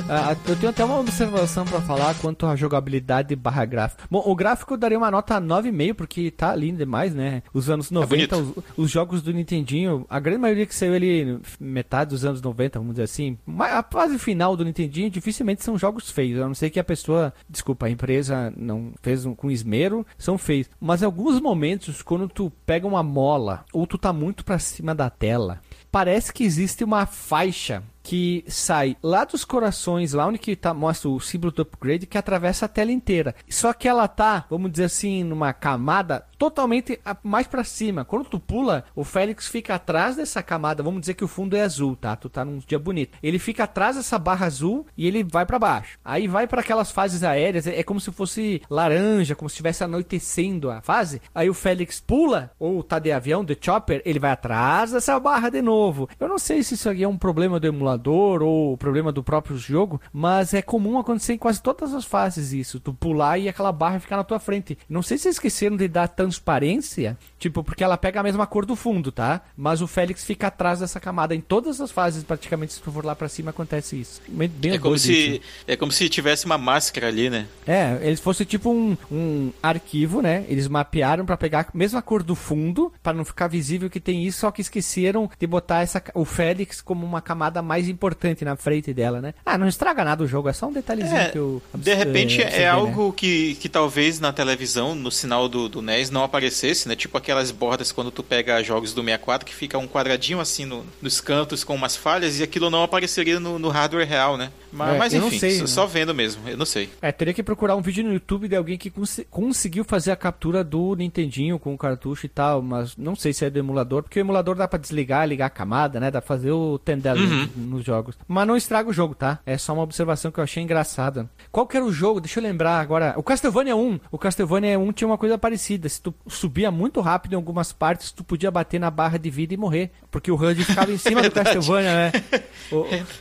Ah, 0.09 0.37
eu 0.47 0.57
tenho 0.57 0.71
até 0.71 0.85
uma 0.85 0.99
observação 1.01 1.65
pra 1.65 1.81
falar 1.81 2.15
quanto 2.17 2.47
à 2.47 2.55
jogabilidade 2.55 3.35
barra 3.35 3.65
gráfico. 3.65 4.03
Bom, 4.11 4.23
o 4.25 4.35
gráfico 4.35 4.75
eu 4.75 4.79
daria 4.79 4.99
uma 4.99 5.11
nota 5.11 5.41
9,5, 5.41 5.95
porque 5.95 6.31
tá 6.31 6.55
lindo 6.55 6.79
demais, 6.79 7.15
né? 7.15 7.43
Os 7.53 7.71
anos 7.71 7.91
90, 7.91 8.37
os, 8.37 8.43
bonito. 8.43 8.65
os 8.77 8.91
jogos 8.91 9.23
do 9.23 9.33
Nintendinho, 9.33 10.05
a 10.09 10.21
grande 10.21 10.39
maioria 10.39 10.67
que 10.67 10.75
saiu 10.75 10.95
ali, 10.95 11.39
metade 11.59 12.11
dos 12.11 12.25
anos 12.25 12.43
90, 12.43 12.79
vamos 12.79 12.95
dizer 12.95 13.05
assim, 13.05 13.39
a 13.59 13.83
fase 13.83 14.19
final 14.19 14.57
do 14.57 14.65
Nintendinho 14.65 15.09
dificilmente 15.11 15.65
são 15.65 15.79
jogos 15.79 16.11
feios, 16.11 16.41
a 16.41 16.47
não 16.47 16.55
ser 16.55 16.71
que 16.71 16.79
a 16.79 16.85
pessoa, 16.85 17.33
desculpa, 17.49 17.87
a 17.87 17.91
empresa 17.91 18.53
não 18.57 18.93
fez 19.03 19.25
um, 19.25 19.35
com 19.35 19.51
esmero, 19.51 20.07
são 20.19 20.37
feios. 20.37 20.69
Mas 20.81 21.03
alguns 21.03 21.41
momentos, 21.41 22.03
quando 22.05 22.29
tu 22.29 22.53
pega 22.67 22.87
uma 22.87 23.03
mola 23.03 23.65
ou 23.73 23.87
tu 23.87 23.97
tá 23.99 24.13
muito 24.13 24.45
pra 24.45 24.59
cima 24.59 24.95
da 24.95 25.09
tela, 25.09 25.61
parece 25.91 26.33
que 26.33 26.45
existe 26.45 26.85
uma 26.85 27.07
faixa 27.07 27.83
que 28.05 28.45
sai 28.47 28.97
lá 29.03 29.25
dos 29.25 29.47
corações, 29.47 30.13
lá 30.13 30.27
onde 30.27 30.39
que 30.39 30.55
tá, 30.55 30.75
mostra 30.75 31.09
o 31.09 31.19
símbolo 31.19 31.51
do 31.51 31.63
upgrade, 31.63 32.07
que 32.07 32.19
atravessa 32.19 32.67
a 32.67 32.69
tela 32.69 32.93
inteira. 32.93 33.35
Só 33.49 33.73
que 33.73 33.89
ela 33.89 34.07
tá, 34.07 34.45
vamos 34.51 34.71
dizer 34.71 34.85
assim, 34.85 35.25
numa 35.25 35.55
camada 35.55 36.27
totalmente 36.39 37.01
mais 37.23 37.47
pra 37.47 37.65
cima. 37.65 38.05
Quando 38.05 38.27
tu 38.27 38.39
pula, 38.39 38.85
o 38.95 39.05
Félix 39.05 39.49
fica 39.49 39.77
atrás 39.77 40.17
dessa 40.17 40.43
camada. 40.43 40.83
Vamos 40.83 41.01
dizer 41.01 41.15
que 41.15 41.25
o 41.25 41.29
fundo 41.29 41.57
é 41.57 41.63
azul, 41.63 41.97
tá? 41.97 42.15
Tu 42.15 42.29
tá 42.29 42.45
num 42.45 42.59
dia 42.59 42.79
bonito. 42.79 43.17
Ele 43.23 43.39
fica 43.39 43.65
atrás 43.65 43.97
dessa 43.97 44.19
barra 44.19 44.47
azul 44.47 44.87
e 44.97 45.07
ele 45.07 45.25
vai 45.25 45.47
pra 45.47 45.59
baixo. 45.59 45.99
Aí 46.05 46.29
vai 46.29 46.47
pra 46.47 46.61
aquelas 46.61 46.91
fases 46.91 47.23
aéreas, 47.23 47.67
é 47.67 47.75
é 47.75 47.83
como 47.83 48.01
se 48.01 48.13
fosse 48.13 48.61
laranja, 48.69 49.35
como 49.35 49.49
se 49.49 49.55
estivesse 49.55 49.83
anoitecendo 49.83 50.71
a 50.71 50.83
fase. 50.83 51.21
Aí 51.35 51.49
o 51.49 51.55
Félix 51.55 52.01
pula, 52.01 52.51
ou 52.59 52.83
tá 52.83 52.99
de 52.99 53.11
avião, 53.11 53.45
de 53.45 53.57
chopper, 53.59 54.03
ele 54.05 54.19
vai 54.19 54.31
atrás 54.31 54.93
dessa 54.93 55.19
barra 55.19 55.49
de 55.49 55.63
novo. 55.63 56.09
Eu 56.21 56.29
não 56.29 56.39
sei 56.39 56.63
se 56.63 56.75
isso 56.75 56.89
aqui 56.91 57.03
é 57.03 57.09
um 57.09 57.17
problema 57.17 57.59
do 57.59 57.67
emulador 57.67 57.94
ou 58.43 58.77
problema 58.77 59.13
do 59.13 59.23
próprio 59.23 59.57
jogo, 59.57 60.01
mas 60.13 60.55
é 60.55 60.63
comum 60.63 60.99
acontecer 60.99 61.35
em 61.35 61.39
quase 61.39 61.63
todas 61.63 61.95
as 61.95 62.05
fases 62.05 62.53
isso. 62.53 62.81
Tu 62.81 62.93
pular 62.93 63.39
e 63.39 63.49
aquela 63.49 63.73
barra 63.73 64.01
ficar 64.01 64.17
na 64.17 64.25
tua 64.25 64.39
frente. 64.39 64.79
Não 64.89 65.03
sei 65.03 65.19
se 65.19 65.29
esqueceram 65.29 65.77
de 65.77 65.89
dar 65.89 66.09
transparência, 66.09 67.17
tipo, 67.39 67.63
porque 67.63 67.85
ela 67.85 67.97
pega 67.97 68.21
a 68.21 68.23
mesma 68.23 68.47
cor 68.47 68.67
do 68.67 68.77
fundo, 68.77 69.11
tá? 69.11 69.43
Mas 69.57 69.81
o 69.81 69.87
Félix 69.87 70.25
fica 70.25 70.49
atrás 70.49 70.81
dessa 70.81 71.01
camada. 71.01 71.35
Em 71.35 71.41
todas 71.41 71.81
as 71.81 71.91
fases, 71.91 72.25
praticamente, 72.25 72.75
se 72.75 72.81
tu 72.81 72.91
for 72.91 73.05
lá 73.05 73.15
pra 73.15 73.29
cima, 73.29 73.51
acontece 73.51 74.01
isso. 74.01 74.21
Bem, 74.29 74.49
bem 74.49 74.73
É 74.73 74.79
como, 74.79 74.99
se, 74.99 75.41
é 75.67 75.77
como 75.77 75.93
se 75.93 76.09
tivesse 76.09 76.47
uma 76.47 76.59
máscara 76.59 77.09
ali, 77.09 77.31
né? 77.31 77.47
É, 77.67 77.99
eles 78.03 78.21
fosse 78.21 78.45
tipo 78.45 78.71
um, 78.71 78.97
um 79.11 79.53
arquivo, 79.63 80.21
né? 80.21 80.45
Eles 80.49 80.69
mapearam 80.69 81.25
pra 81.25 81.37
pegar 81.37 81.69
a 81.73 81.77
mesma 81.77 82.03
cor 82.03 82.23
do 82.23 82.35
fundo, 82.35 82.93
pra 83.03 83.13
não 83.13 83.25
ficar 83.25 83.49
visível 83.49 83.91
que 83.91 84.01
tem 84.01 84.25
isso, 84.25 84.41
só 84.41 84.51
que 84.51 84.61
esqueceram 84.61 85.31
de 85.39 85.47
botar 85.47 85.83
essa, 85.83 86.03
o 86.15 86.25
Félix 86.25 86.81
como 86.81 87.05
uma 87.07 87.21
camada 87.21 87.63
mais 87.63 87.84
importante 87.89 88.45
na 88.45 88.57
frente 88.57 88.93
dela, 88.93 89.21
né? 89.21 89.35
Ah, 89.45 89.57
não 89.59 89.67
estraga 89.69 90.05
nada 90.05 90.23
o 90.23 90.27
jogo, 90.27 90.49
é 90.49 90.53
só 90.53 90.67
um 90.69 90.73
detalhezinho 90.73 91.17
É, 91.21 91.29
que 91.31 91.39
eu. 91.39 91.63
De 91.75 91.95
repente 91.95 92.41
eh, 92.43 92.49
é, 92.57 92.59
né? 92.61 92.69
algo 92.69 93.13
que, 93.13 93.55
que 93.57 93.69
talvez 93.69 94.21
na 94.21 94.33
televisão, 94.33 94.95
no 94.95 95.11
sinal 95.11 95.49
do, 95.49 95.69
do 95.69 95.81
NES, 95.83 96.11
não 96.11 96.23
aparecesse, 96.25 96.89
né? 96.89 96.97
Tipo 96.97 97.19
aquelas 97.19 97.51
bordas 97.51 97.93
quando 97.93 98.11
tu 98.11 98.23
pega 98.23 98.63
jogos 98.63 98.93
do 98.95 99.03
64 99.03 99.45
que 99.47 99.55
fica 99.55 99.79
um 99.79 99.87
quadradinho 99.89 100.41
assim 100.41 100.65
no- 100.65 100.85
nos 101.01 101.21
cantos 101.21 101.65
com 101.65 101.75
umas 101.75 101.97
falhas 101.97 102.39
e 102.39 102.43
aquilo 102.43 102.71
não 102.71 102.83
apareceria 102.83 103.39
no, 103.41 103.59
no 103.59 103.69
hardware 103.69 104.07
real, 104.09 104.37
né? 104.37 104.51
Mas, 104.73 104.95
É, 104.95 104.99
mas 104.99 105.15
enfim, 105.15 105.39
sei, 105.39 105.51
só, 105.53 105.61
né? 105.63 105.67
só 105.69 105.87
vendo 105.87 106.13
mesmo, 106.15 106.49
eu 106.49 106.57
não 106.57 106.67
sei. 106.67 106.89
É, 107.01 107.13
teria 107.13 107.33
que 107.33 107.43
procurar 107.45 107.77
um 107.77 107.81
vídeo 107.81 108.03
no 108.03 108.13
YouTube 108.13 108.49
de 108.49 108.57
alguém 108.57 108.77
que 108.77 108.91
consi- 108.91 109.25
conseguiu 109.31 109.85
fazer 109.85 110.11
a 110.11 110.17
captura 110.17 110.65
do 110.65 110.97
Nintendinho 110.97 111.59
com 111.61 111.73
o 111.73 111.79
cartucho 111.79 112.27
e 112.27 112.29
tal, 112.29 112.61
mas 112.61 112.97
não 112.97 113.15
sei 113.15 113.33
se 113.33 113.45
é 113.45 113.51
do 113.51 113.59
emulador, 113.59 114.03
porque 114.03 114.19
o 114.19 114.23
emulador 114.23 114.57
dá 114.57 114.67
pra 114.67 114.79
desligar, 114.79 115.29
ligar 115.29 115.47
a 115.47 115.51
camada, 115.51 116.01
né? 116.01 116.11
Dá 116.11 116.21
pra 116.21 116.27
fazer 116.27 116.51
o 116.51 116.77
tendel 116.79 117.15
Uhum. 117.15 117.49
Nos 117.75 117.85
jogos. 117.85 118.17
Mas 118.27 118.47
não 118.47 118.57
estraga 118.57 118.89
o 118.89 118.93
jogo, 118.93 119.15
tá? 119.15 119.39
É 119.45 119.59
só 119.59 119.73
uma 119.75 119.83
observação 119.83 120.31
que 120.31 120.39
eu 120.41 120.45
achei 120.45 120.63
engraçada. 120.63 121.29
Qual 121.53 121.67
que 121.67 121.77
era 121.77 121.85
o 121.85 121.93
jogo? 121.93 122.21
Deixa 122.21 122.39
eu 122.41 122.43
lembrar 122.45 122.81
agora. 122.81 123.15
O 123.17 123.23
Castlevania 123.23 123.77
1. 123.77 124.01
O 124.11 124.19
Castlevania 124.19 124.79
1 124.79 124.93
tinha 124.93 125.09
uma 125.09 125.19
coisa 125.19 125.37
parecida. 125.37 125.89
Se 125.89 126.01
tu 126.01 126.15
subia 126.27 126.71
muito 126.71 127.01
rápido 127.01 127.33
em 127.33 127.37
algumas 127.37 127.73
partes, 127.73 128.11
tu 128.13 128.25
podia 128.25 128.51
bater 128.51 128.79
na 128.81 128.91
barra 128.91 129.19
de 129.19 129.31
vida 129.31 129.53
e 129.55 129.57
morrer. 129.57 129.91
Porque 130.11 130.31
o 130.31 130.35
HUD 130.37 130.65
ficava 130.65 130.91
em 130.93 130.99
cima 130.99 131.21
do 131.23 131.31
Castlevania, 131.31 131.93
né? 131.95 132.13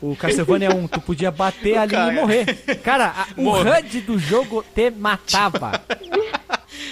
O, 0.02 0.12
o 0.12 0.16
Castlevania 0.16 0.74
1, 0.74 0.88
tu 0.88 1.02
podia 1.02 1.32
bater 1.32 1.78
ali 1.78 1.96
e 1.96 2.12
morrer. 2.12 2.46
Cara, 2.84 3.08
a- 3.08 3.28
o. 3.38 3.50
HUD 3.50 4.02
do 4.02 4.18
jogo 4.20 4.64
te 4.74 4.90
matava. 4.92 5.72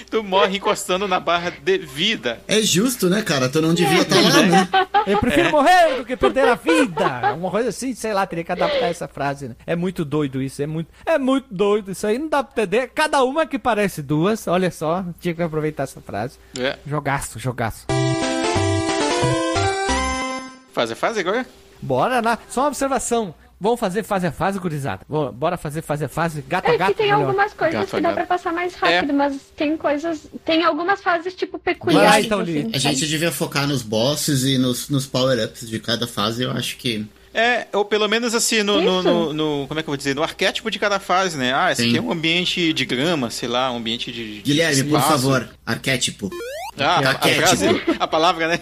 Tu 0.09 0.23
morre 0.23 0.57
encostando 0.57 1.07
na 1.07 1.19
barra 1.19 1.51
de 1.51 1.77
vida. 1.77 2.41
É 2.47 2.61
justo, 2.61 3.09
né, 3.09 3.21
cara? 3.21 3.49
Tu 3.49 3.61
não 3.61 3.73
devia 3.73 4.01
estar 4.01 4.19
lá, 4.21 4.41
né? 4.43 4.69
Eu 5.07 5.17
prefiro 5.19 5.51
morrer 5.51 5.97
do 5.97 6.05
que 6.05 6.15
perder 6.15 6.47
a 6.47 6.55
vida. 6.55 7.33
Uma 7.33 7.49
coisa 7.49 7.69
assim, 7.69 7.93
sei 7.95 8.13
lá, 8.13 8.25
teria 8.25 8.43
que 8.43 8.51
adaptar 8.51 8.87
essa 8.87 9.07
frase, 9.07 9.47
né? 9.49 9.55
É 9.65 9.75
muito 9.75 10.05
doido 10.05 10.41
isso, 10.41 10.61
é 10.61 10.67
muito, 10.67 10.89
é 11.05 11.17
muito 11.17 11.47
doido. 11.51 11.91
Isso 11.91 12.05
aí 12.05 12.17
não 12.17 12.27
dá 12.29 12.43
pra 12.43 12.63
entender. 12.63 12.91
Cada 12.93 13.23
uma 13.23 13.45
que 13.45 13.57
parece 13.57 14.01
duas, 14.01 14.47
olha 14.47 14.69
só, 14.69 15.03
tinha 15.19 15.33
que 15.33 15.41
aproveitar 15.41 15.83
essa 15.83 16.01
frase. 16.01 16.37
É. 16.59 16.77
Jogaço, 16.85 17.39
jogaço. 17.39 17.87
Faz 20.71 20.91
a 20.91 20.95
fase 20.95 21.19
agora? 21.19 21.45
Bora 21.81 22.21
lá, 22.21 22.37
só 22.47 22.61
uma 22.61 22.67
observação. 22.67 23.33
Vamos 23.63 23.79
fazer 23.79 24.01
fase 24.03 24.25
a 24.25 24.31
fase, 24.31 24.57
gurizada. 24.57 25.01
Vamos- 25.07 25.35
Bora 25.35 25.55
fazer 25.55 25.83
fase 25.83 26.03
a 26.05 26.09
fase, 26.09 26.41
gato 26.41 26.67
a 26.71 26.73
É 26.73 26.77
gato. 26.79 26.91
que 26.93 26.97
tem 26.97 27.05
melhor. 27.11 27.21
algumas 27.27 27.53
coisas 27.53 27.79
Gato 27.79 27.95
a 27.95 27.97
que 27.99 28.01
dá 28.01 28.11
pra 28.11 28.25
passar 28.25 28.51
mais 28.51 28.73
rápido, 28.73 29.13
mas 29.13 29.37
tem 29.55 29.77
coisas. 29.77 30.27
Tem 30.43 30.63
algumas 30.63 30.99
fases, 31.03 31.35
tipo, 31.35 31.59
peculiares. 31.59 32.09
lá, 32.09 32.19
então, 32.21 32.39
assim. 32.39 32.71
A 32.73 32.77
gente 32.79 33.05
devia 33.07 33.31
focar 33.31 33.67
nos 33.67 33.83
bosses 33.83 34.43
e 34.43 34.57
nos, 34.57 34.89
nos 34.89 35.05
power-ups 35.05 35.69
de 35.69 35.79
cada 35.79 36.07
fase, 36.07 36.41
eu 36.41 36.49
acho 36.51 36.75
que. 36.77 37.05
É, 37.33 37.67
ou 37.71 37.85
pelo 37.85 38.09
menos 38.09 38.33
assim, 38.35 38.61
no, 38.63 38.81
no, 38.81 39.01
no- 39.03 39.31
no- 39.33 39.65
Como 39.67 39.79
é 39.79 39.83
que 39.83 39.87
eu 39.87 39.91
vou 39.91 39.97
dizer? 39.97 40.13
No 40.15 40.23
arquétipo 40.23 40.69
de 40.71 40.77
cada 40.79 40.99
fase, 40.99 41.37
né? 41.37 41.53
Ah, 41.53 41.71
esse 41.71 41.83
Sim. 41.83 41.89
aqui 41.89 41.97
é 41.99 42.01
um 42.01 42.11
ambiente 42.11 42.73
de 42.73 42.83
grama, 42.85 43.29
sei 43.29 43.47
lá, 43.47 43.71
um 43.71 43.77
ambiente 43.77 44.11
de. 44.11 44.37
de 44.37 44.41
Guilherme, 44.41 44.83
por 44.85 44.97
espaço. 44.97 45.07
favor, 45.07 45.49
arquétipo. 45.65 46.29
Ah, 46.77 46.83
a, 46.83 46.99
a 46.99 47.09
Arquétipo. 47.09 47.41
frase, 47.47 47.67
a 47.99 48.07
palavra, 48.07 48.47
né? 48.47 48.59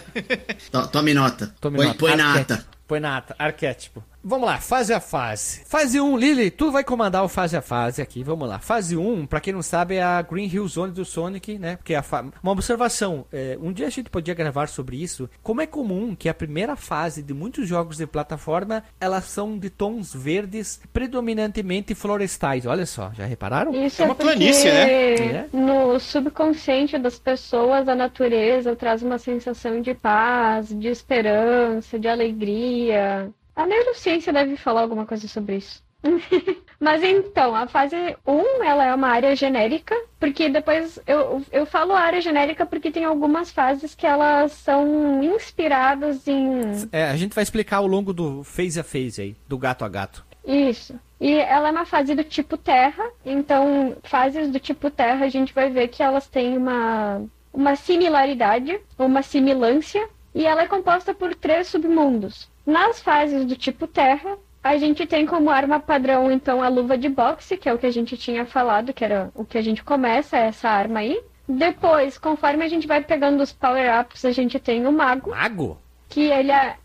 To- 0.72 0.88
Tome 0.88 1.14
nota. 1.14 1.56
Tome 1.62 1.78
põe 1.78 1.86
nota. 1.88 1.98
põe 2.00 2.16
na 2.18 2.26
Arquétipo. 2.28 2.54
ata. 2.54 2.66
Põe 2.88 3.00
na 3.00 3.18
ata. 3.18 3.36
Arquétipo. 3.40 4.04
Vamos 4.22 4.48
lá, 4.48 4.58
fase 4.58 4.94
a 4.94 5.00
fase. 5.00 5.62
Fase 5.66 6.00
1, 6.00 6.18
Lily, 6.18 6.52
tu 6.52 6.72
vai 6.72 6.84
comandar 6.84 7.24
o 7.24 7.30
fase 7.30 7.56
a 7.56 7.62
fase 7.62 8.02
aqui. 8.02 8.22
Vamos 8.22 8.50
lá. 8.50 8.60
Fase 8.60 8.98
1, 8.98 9.26
pra 9.26 9.40
quem 9.40 9.54
não 9.54 9.62
sabe, 9.62 9.96
é 9.96 10.04
a 10.04 10.22
Green 10.22 10.48
Hill 10.48 10.68
Zone 10.68 10.92
do 10.92 11.06
Sonic, 11.06 11.58
né? 11.58 11.78
Porque 11.78 11.96
a 11.96 12.04
fa... 12.04 12.26
uma 12.44 12.52
observação, 12.52 13.26
é, 13.32 13.58
um 13.62 13.72
dia 13.72 13.88
a 13.88 13.90
gente 13.90 14.10
podia 14.10 14.34
gravar 14.34 14.68
sobre 14.68 15.02
isso. 15.02 15.30
Como 15.42 15.62
é 15.62 15.66
comum 15.66 16.16
que 16.16 16.28
a 16.28 16.34
primeira 16.34 16.76
fase 16.76 17.24
de 17.24 17.34
muitos 17.34 17.68
jogos 17.68 17.98
de 17.98 18.06
plataforma, 18.06 18.84
elas 19.00 19.24
são 19.24 19.58
de 19.58 19.70
tons 19.70 20.14
verdes, 20.14 20.82
predominantemente 20.92 21.96
florestais. 21.96 22.66
Olha 22.66 22.86
só, 22.86 23.12
já 23.14 23.26
repararam? 23.26 23.74
Isso 23.74 24.02
É 24.02 24.06
é, 24.06 24.08
uma 24.08 24.16
porque 24.16 24.32
planície, 24.32 24.70
né? 24.70 24.92
É. 24.92 25.50
no 25.54 25.98
subconsciente 25.98 26.98
das 26.98 27.18
pessoas, 27.18 27.88
a 27.88 27.96
natureza 27.96 28.76
traz 28.76 29.02
uma 29.02 29.18
sensação 29.18 29.82
de 29.82 29.94
paz, 29.94 30.78
de 30.78 30.90
esperança, 30.90 31.98
de 31.98 32.08
alegria. 32.08 33.32
A 33.60 33.66
neurociência 33.66 34.32
deve 34.32 34.56
falar 34.56 34.84
alguma 34.84 35.06
coisa 35.06 35.28
sobre 35.28 35.58
isso. 35.58 35.84
Mas 36.80 37.04
então, 37.04 37.54
a 37.54 37.68
fase 37.68 37.94
1, 38.26 38.64
ela 38.64 38.86
é 38.86 38.96
uma 38.96 39.10
área 39.10 39.36
genérica, 39.36 39.94
porque 40.18 40.48
depois 40.48 40.98
eu, 41.06 41.44
eu 41.52 41.66
falo 41.66 41.92
área 41.92 42.22
genérica 42.22 42.66
porque 42.66 42.90
tem 42.90 43.04
algumas 43.04 43.52
fases 43.52 43.94
que 43.94 44.08
elas 44.08 44.54
são 44.54 45.22
inspiradas 45.22 46.26
em 46.26 46.88
É, 46.90 47.10
a 47.10 47.18
gente 47.18 47.36
vai 47.36 47.44
explicar 47.44 47.78
ao 47.78 47.88
longo 47.88 48.14
do 48.14 48.46
phase 48.46 48.80
a 48.80 48.84
phase 48.84 49.22
aí, 49.22 49.36
do 49.46 49.58
gato 49.58 49.84
a 49.84 49.90
gato. 49.90 50.26
Isso. 50.48 50.98
E 51.20 51.34
ela 51.34 51.68
é 51.68 51.72
uma 51.72 51.86
fase 51.86 52.16
do 52.16 52.24
tipo 52.24 52.56
terra, 52.56 53.12
então 53.26 53.98
fases 54.04 54.50
do 54.50 54.58
tipo 54.58 54.90
terra 54.90 55.26
a 55.26 55.30
gente 55.30 55.54
vai 55.54 55.70
ver 55.70 55.90
que 55.90 56.02
elas 56.02 56.30
têm 56.30 56.58
uma, 56.58 57.22
uma 57.52 57.76
similaridade, 57.76 58.80
uma 58.98 59.22
similância, 59.22 60.08
e 60.34 60.46
ela 60.46 60.62
é 60.62 60.66
composta 60.66 61.14
por 61.14 61.36
três 61.36 61.68
submundos. 61.68 62.49
Nas 62.70 63.00
fases 63.00 63.46
do 63.46 63.56
tipo 63.56 63.88
terra, 63.88 64.38
a 64.64 64.78
gente 64.78 65.06
tem 65.08 65.26
como 65.26 65.50
arma 65.50 65.80
padrão, 65.80 66.32
então, 66.32 66.62
a 66.62 66.70
luva 66.70 66.98
de 66.98 67.10
boxe, 67.10 67.58
que 67.58 67.68
é 67.68 67.74
o 67.74 67.78
que 67.80 67.86
a 67.88 67.92
gente 67.92 68.16
tinha 68.16 68.46
falado, 68.46 68.94
que 68.94 69.04
era 69.04 69.32
o 69.34 69.44
que 69.44 69.58
a 69.58 69.62
gente 69.62 69.84
começa, 69.84 70.38
essa 70.38 70.70
arma 70.70 71.00
aí. 71.00 71.20
Depois, 71.48 72.18
conforme 72.18 72.64
a 72.64 72.68
gente 72.68 72.86
vai 72.86 73.02
pegando 73.04 73.42
os 73.42 73.52
power-ups, 73.52 74.24
a 74.24 74.32
gente 74.32 74.60
tem 74.60 74.86
o 74.86 74.92
mago, 74.92 75.32
Mago? 75.32 75.78
que 76.08 76.22
ele 76.22 76.52
é 76.52 76.76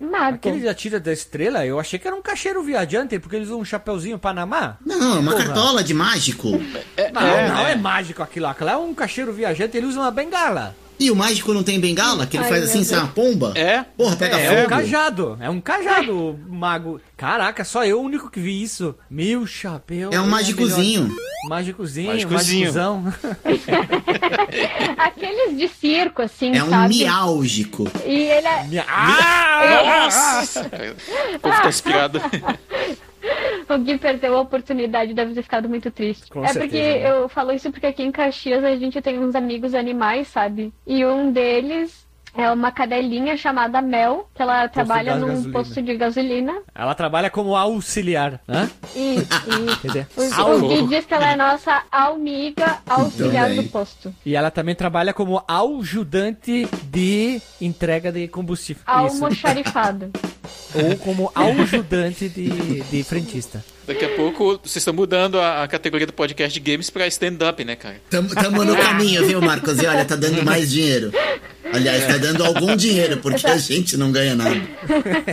mago. 0.00 0.36
Aquele 0.36 0.66
atira 0.68 0.98
da 0.98 1.12
estrela, 1.12 1.66
eu 1.66 1.78
achei 1.78 1.98
que 1.98 2.06
era 2.06 2.16
um 2.16 2.22
cacheiro 2.22 2.62
viajante, 2.62 3.18
porque 3.18 3.36
eles 3.36 3.48
usam 3.48 3.60
um 3.60 3.64
chapeuzinho 3.64 4.18
Panamá. 4.18 4.78
Não, 4.86 5.20
uma 5.20 5.32
Porra. 5.32 5.44
cartola 5.44 5.84
de 5.84 5.92
mágico. 5.92 6.48
Não, 6.48 6.60
É, 6.96 7.10
não 7.12 7.20
né? 7.62 7.72
é 7.72 7.76
mágico 7.76 8.22
aquilo 8.22 8.44
lá. 8.46 8.52
Aquilo 8.52 8.66
lá 8.66 8.72
é 8.72 8.76
um 8.78 8.94
cacheiro 8.94 9.32
viajante, 9.34 9.76
ele 9.76 9.86
usa 9.86 10.00
uma 10.00 10.10
bengala. 10.10 10.74
E 10.98 11.10
o 11.10 11.16
mágico 11.16 11.52
não 11.52 11.62
tem 11.62 11.78
bengala? 11.78 12.26
Que 12.26 12.36
ele 12.36 12.44
Ai, 12.44 12.50
faz 12.50 12.64
assim, 12.64 12.82
sai 12.82 12.98
uma 13.00 13.08
pomba? 13.08 13.52
É. 13.54 13.82
Porra, 13.96 14.16
pega 14.16 14.38
É, 14.38 14.50
um 14.50 14.56
fogo. 14.56 14.68
cajado. 14.70 15.36
É 15.40 15.50
um 15.50 15.60
cajado, 15.60 16.38
mago. 16.48 17.00
Caraca, 17.16 17.64
só 17.64 17.84
eu 17.84 18.00
o 18.00 18.02
único 18.02 18.30
que 18.30 18.40
vi 18.40 18.62
isso. 18.62 18.94
Meu 19.10 19.46
chapéu. 19.46 20.10
É 20.12 20.18
um 20.18 20.22
melhor. 20.24 20.26
mágicozinho. 20.30 21.16
Mágicozinho, 21.48 22.08
Mágicozinho. 22.12 22.72
mágicozão. 22.72 23.14
Aqueles 24.98 25.56
de 25.58 25.68
circo, 25.68 26.22
assim, 26.22 26.56
É 26.56 26.62
um 26.64 26.70
sabe? 26.70 26.96
miálgico. 26.96 27.88
E 28.04 28.14
ele 28.14 28.46
é... 28.46 28.64
Minha- 28.64 28.84
Ah! 28.88 30.02
Nossa! 30.04 30.70
O 31.36 31.38
povo 31.38 31.62
tá 31.62 31.68
inspirado. 31.68 32.20
O 33.68 33.78
Gui 33.78 33.98
perdeu 33.98 34.36
a 34.36 34.40
oportunidade, 34.40 35.14
deve 35.14 35.34
ter 35.34 35.42
ficado 35.42 35.68
muito 35.68 35.90
triste. 35.90 36.30
Com 36.30 36.44
é 36.44 36.48
certeza, 36.48 36.66
porque 36.66 36.98
né? 36.98 37.10
eu 37.10 37.28
falo 37.28 37.52
isso 37.52 37.70
porque 37.70 37.86
aqui 37.86 38.02
em 38.02 38.12
Caxias 38.12 38.62
a 38.62 38.76
gente 38.76 39.00
tem 39.00 39.18
uns 39.18 39.34
amigos 39.34 39.74
animais, 39.74 40.28
sabe? 40.28 40.72
E 40.86 41.04
um 41.04 41.32
deles 41.32 42.05
É 42.36 42.50
uma 42.50 42.70
cadelinha 42.70 43.36
chamada 43.36 43.80
Mel, 43.80 44.28
que 44.34 44.42
ela 44.42 44.68
trabalha 44.68 45.14
de 45.14 45.20
num 45.20 45.28
gasolina. 45.28 45.52
posto 45.52 45.82
de 45.82 45.96
gasolina. 45.96 46.62
Ela 46.74 46.94
trabalha 46.94 47.30
como 47.30 47.56
auxiliar. 47.56 48.40
Hã? 48.46 48.68
E, 48.94 49.16
e 49.16 49.76
Quer 49.80 49.86
dizer, 49.86 50.06
o, 50.16 50.50
o 50.50 50.68
Gui 50.68 50.86
diz 50.86 51.06
que 51.06 51.14
ela 51.14 51.32
é 51.32 51.36
nossa 51.36 51.82
amiga 51.90 52.78
auxiliar 52.86 53.54
do 53.54 53.62
posto. 53.64 54.14
E 54.24 54.36
ela 54.36 54.50
também 54.50 54.74
trabalha 54.74 55.14
como 55.14 55.42
ajudante 55.48 56.68
de 56.84 57.40
entrega 57.60 58.12
de 58.12 58.28
combustível. 58.28 58.82
Isso. 58.82 58.90
Almoxarifado. 59.24 60.10
Ou 60.74 60.96
como 60.98 61.32
ajudante 61.34 62.28
de, 62.28 62.80
de 62.82 63.02
frentista. 63.02 63.64
Daqui 63.86 64.04
a 64.04 64.14
pouco 64.16 64.58
vocês 64.62 64.76
estão 64.76 64.92
mudando 64.92 65.40
a, 65.40 65.62
a 65.62 65.68
categoria 65.68 66.06
do 66.06 66.12
podcast 66.12 66.52
de 66.58 66.70
games 66.70 66.90
pra 66.90 67.06
stand-up, 67.06 67.64
né, 67.64 67.76
cara? 67.76 67.96
Tamo, 68.10 68.28
tamo 68.34 68.64
no 68.64 68.76
caminho, 68.76 69.24
viu, 69.24 69.40
Marcos? 69.40 69.80
E 69.80 69.86
olha, 69.86 70.04
tá 70.04 70.16
dando 70.16 70.44
mais 70.44 70.70
dinheiro. 70.70 71.12
Aliás, 71.72 72.06
tá 72.06 72.16
dando 72.18 72.44
algum 72.44 72.74
dinheiro, 72.76 73.18
porque 73.18 73.46
a 73.46 73.56
gente 73.56 73.96
não 73.96 74.10
ganha 74.12 74.34
nada. 74.34 74.56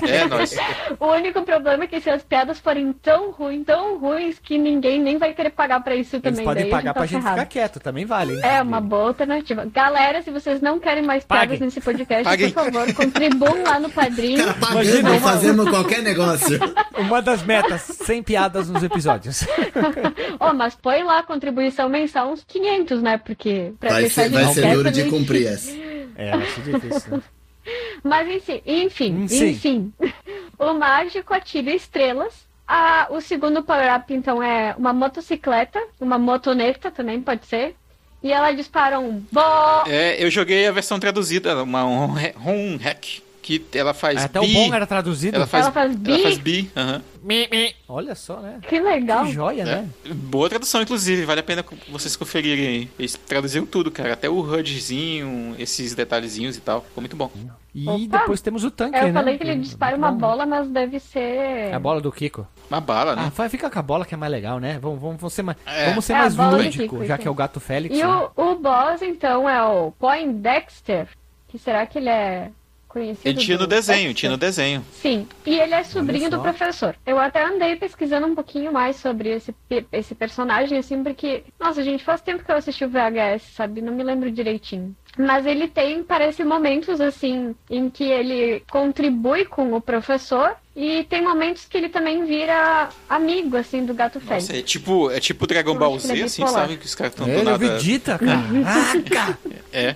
É, 0.08 0.26
nós. 0.28 0.56
O 1.00 1.08
único 1.08 1.42
problema 1.44 1.84
é 1.84 1.88
que 1.88 2.00
se 2.02 2.10
as 2.10 2.24
piadas 2.24 2.60
forem 2.60 2.92
tão 2.94 3.32
ruins, 3.32 3.66
tão 3.66 3.98
ruins, 3.98 4.40
que 4.40 4.58
ninguém 4.58 5.00
nem 5.02 5.18
vai 5.18 5.34
querer 5.34 5.52
pagar 5.52 5.82
pra 5.84 5.96
isso 5.96 6.16
Eles 6.16 6.24
também. 6.24 6.44
podem 6.46 6.64
daí 6.64 6.72
a 6.72 6.76
pagar 6.76 6.94
tá 6.94 7.00
pra 7.00 7.06
gente 7.08 7.22
ferrado. 7.22 7.40
ficar 7.40 7.50
quieto, 7.50 7.80
também 7.80 8.06
vale. 8.06 8.34
hein? 8.34 8.42
É 8.44 8.62
uma 8.62 8.82
boa 8.82 9.08
alternativa. 9.10 9.66
Galera, 9.74 10.22
se 10.22 10.32
vocês 10.32 10.62
não 10.62 10.80
querem 10.80 11.04
mais 11.04 11.24
piadas 11.24 11.48
Paguem. 11.50 11.60
nesse 11.66 11.82
podcast, 11.82 12.24
Paguem. 12.24 12.52
por 12.52 12.64
favor, 12.66 12.94
contribuam 12.94 13.64
lá 13.64 13.80
no 13.80 13.90
padrinho. 13.90 14.38
Cara, 14.40 14.54
pagando, 14.56 14.84
Imagina, 14.84 15.20
fazemos 15.20 15.70
qualquer 15.70 16.02
negócio. 16.02 16.60
Uma 16.98 17.22
das 17.22 17.44
metas, 17.44 17.82
sem 17.82 18.22
piadas 18.24 18.70
nos 18.70 18.84
episódios. 18.84 19.46
Ó, 20.40 20.54
mas 20.54 20.76
põe 20.76 21.04
lá 21.04 21.20
a 21.20 21.24
contribuição 21.24 21.90
mensal 21.90 22.32
uns 22.32 22.44
500, 22.48 23.02
né? 23.02 23.18
Porque 23.18 23.74
pra 23.80 23.92
Vai 23.92 24.02
deixar 24.04 24.24
ser, 24.24 24.30
vai 24.30 24.44
gente 24.46 24.54
ser 24.56 24.74
duro 24.76 24.92
de 24.92 25.02
meio 25.02 25.12
cumprir 25.14 25.48
essa. 25.48 25.72
É, 26.16 26.38
vai 26.38 26.45
ser 26.47 26.61
difícil. 26.61 27.18
né? 27.18 27.24
Mas 28.03 28.28
enfim, 28.28 28.61
enfim, 28.66 29.28
Sim. 29.28 29.49
enfim. 29.49 29.93
O 30.59 30.74
mágico 30.74 31.34
atira 31.34 31.72
estrelas. 31.74 32.45
Ah, 32.68 33.07
o 33.09 33.22
segundo 33.22 33.64
power-up, 33.64 34.14
então, 34.14 34.41
é 34.41 34.74
uma 34.78 34.93
motocicleta, 34.93 35.82
uma 35.99 36.18
motoneta 36.18 36.89
também 36.89 37.22
pode 37.22 37.45
ser. 37.45 37.76
E 38.22 38.32
ela 38.32 38.51
dispara 38.51 38.99
um 38.99 39.22
bó. 39.32 39.84
É, 39.86 40.24
eu 40.24 40.32
joguei 40.32 40.66
a 40.66 40.72
versão 40.72 40.97
traduzida, 40.97 41.61
uma 41.61 41.84
home 41.86 42.78
hack, 42.78 43.22
que 43.44 43.62
ela 43.78 43.94
faz 43.94 44.24
Até 44.24 44.39
bi, 44.39 44.46
o 44.50 44.54
bom 44.54 44.74
era 44.74 44.88
traduzido. 44.88 45.36
Ela 45.36 45.46
faz, 45.46 45.66
Ela 45.66 45.74
faz 45.74 45.96
bi? 45.96 46.12
Ela 46.12 46.24
faz 46.24 46.38
bi, 46.39 46.72
aham. 46.76 47.02
Olha 47.88 48.16
só, 48.16 48.39
né? 48.39 48.60
Que 48.68 48.80
legal. 48.80 49.26
Que 49.26 49.32
joia, 49.32 49.64
né? 49.64 49.89
É, 50.06 50.14
boa 50.14 50.50
tradução, 50.50 50.82
inclusive, 50.82 51.24
vale 51.26 51.39
a 51.39 51.44
pena 51.44 51.64
vocês 51.89 52.16
conferirem 52.16 52.68
aí. 52.68 52.89
Eles 52.98 53.16
traduziram 53.16 53.66
tudo, 53.66 53.91
cara. 53.91 54.14
Até 54.14 54.30
o 54.30 54.39
HUDzinho, 54.39 55.56
esses 55.60 55.94
detalhezinhos 55.94 56.58
e 56.58 56.62
tal. 56.62 56.82
Ficou 56.82 57.02
muito 57.02 57.16
bom. 57.16 57.32
E 57.74 57.88
Opa! 57.88 58.20
depois 58.20 58.41
temos 58.41 58.64
o 58.64 58.70
tanque, 58.70 58.98
É, 58.98 59.04
eu 59.04 59.08
né? 59.08 59.14
falei 59.14 59.38
que 59.38 59.44
ele 59.44 59.56
dispara 59.56 59.96
uma 59.96 60.12
bola, 60.12 60.46
mas 60.46 60.68
deve 60.70 61.00
ser. 61.00 61.20
É 61.20 61.74
a 61.74 61.80
bola 61.80 62.02
do 62.02 62.12
Kiko. 62.12 62.48
Uma 62.70 62.80
bala, 62.82 63.16
né? 63.16 63.24
Ah, 63.28 63.30
vai- 63.30 63.50
fica 63.50 63.70
com 63.70 63.80
a 63.80 63.82
bola 63.82 64.06
que 64.06 64.14
é 64.14 64.18
mais 64.18 64.32
legal, 64.32 64.60
né? 64.60 64.78
Vamos, 64.82 65.00
vamos, 65.02 65.18
vamos 65.20 65.34
ser 65.34 65.44
mais, 65.44 65.58
É. 65.66 65.89
vamos 65.89 66.06
ser 66.06 66.14
É, 66.14 66.18
mais 66.18 66.36
lúdico, 66.36 66.84
Kiko, 66.84 67.06
já 67.06 67.18
que 67.18 67.28
é 67.28 67.32
o 67.32 67.34
gato 67.36 67.60
Félix. 67.60 67.96
E 67.98 68.02
né? 68.04 68.08
o, 68.08 68.52
o 68.52 68.56
boss, 68.56 69.02
então, 69.02 69.50
é 69.50 69.64
o 69.64 69.91
Poindexter. 69.94 71.08
Que 71.48 71.58
será 71.60 71.86
que 71.86 72.00
ele 72.00 72.10
é 72.10 72.50
conhecido? 72.94 73.28
Ele 73.28 73.38
tinha 73.39 73.58
no 73.58 73.64
do 73.66 73.70
desenho, 73.70 73.98
Dexter? 73.98 74.16
tinha 74.16 74.32
no 74.32 74.38
desenho. 74.38 74.86
Sim, 74.94 75.28
e 75.46 75.60
ele 75.60 75.74
é 75.74 75.84
sobrinho 75.84 76.30
do 76.30 76.39
professor. 76.39 76.96
Eu 77.06 77.20
até 77.20 77.44
andei 77.44 77.76
pesquisando 77.76 78.28
um 78.28 78.36
pouquinho 78.36 78.72
mais 78.72 78.98
sobre 78.98 79.30
esse, 79.30 79.54
esse 79.91 80.14
personagem, 80.14 80.78
assim, 80.78 81.04
porque, 81.04 81.44
nossa, 81.60 81.84
gente, 81.84 82.04
faz 82.04 82.22
tempo 82.22 82.46
que 82.46 82.52
eu 82.52 82.56
assisti 82.56 82.86
o 82.86 82.89
VHS, 82.89 83.41
sabe? 83.56 83.82
Não 83.82 83.94
me 83.94 84.04
lembro 84.04 84.32
direitinho. 84.32 84.96
Mas 85.18 85.46
ele 85.46 85.68
tem, 85.68 86.04
parece, 86.04 86.44
momentos, 86.44 87.00
assim, 87.00 87.56
em 87.70 87.89
que 87.89 88.04
ele 88.04 88.64
contribui 88.70 89.46
com 89.46 89.74
o 89.74 89.82
professor 89.82 90.56
e 90.76 91.04
tem 91.04 91.22
momentos 91.22 91.66
que 91.66 91.78
ele 91.78 91.89
também 91.89 92.26
vira 92.26 92.89
amigo, 93.08 93.56
assim, 93.56 93.86
do 93.86 93.94
Gato 93.94 94.20
Félix. 94.20 94.48
Nossa, 94.48 94.60
é 94.60 94.64
tipo, 94.64 95.12
é 95.12 95.20
tipo 95.20 95.46
Dragon 95.46 95.76
Ball 95.76 95.91
ele 95.91 96.00
Z, 96.00 96.20
é 96.20 96.24
assim, 96.24 96.48
sabe? 96.48 96.78
Que 96.78 96.86
os 96.86 96.96
caras 96.96 97.14
estão 97.14 97.28
é 97.28 97.38
o 97.38 97.44
nada. 97.44 97.58
Vegeta, 97.60 98.18
caraca! 98.18 99.38
É. 99.72 99.96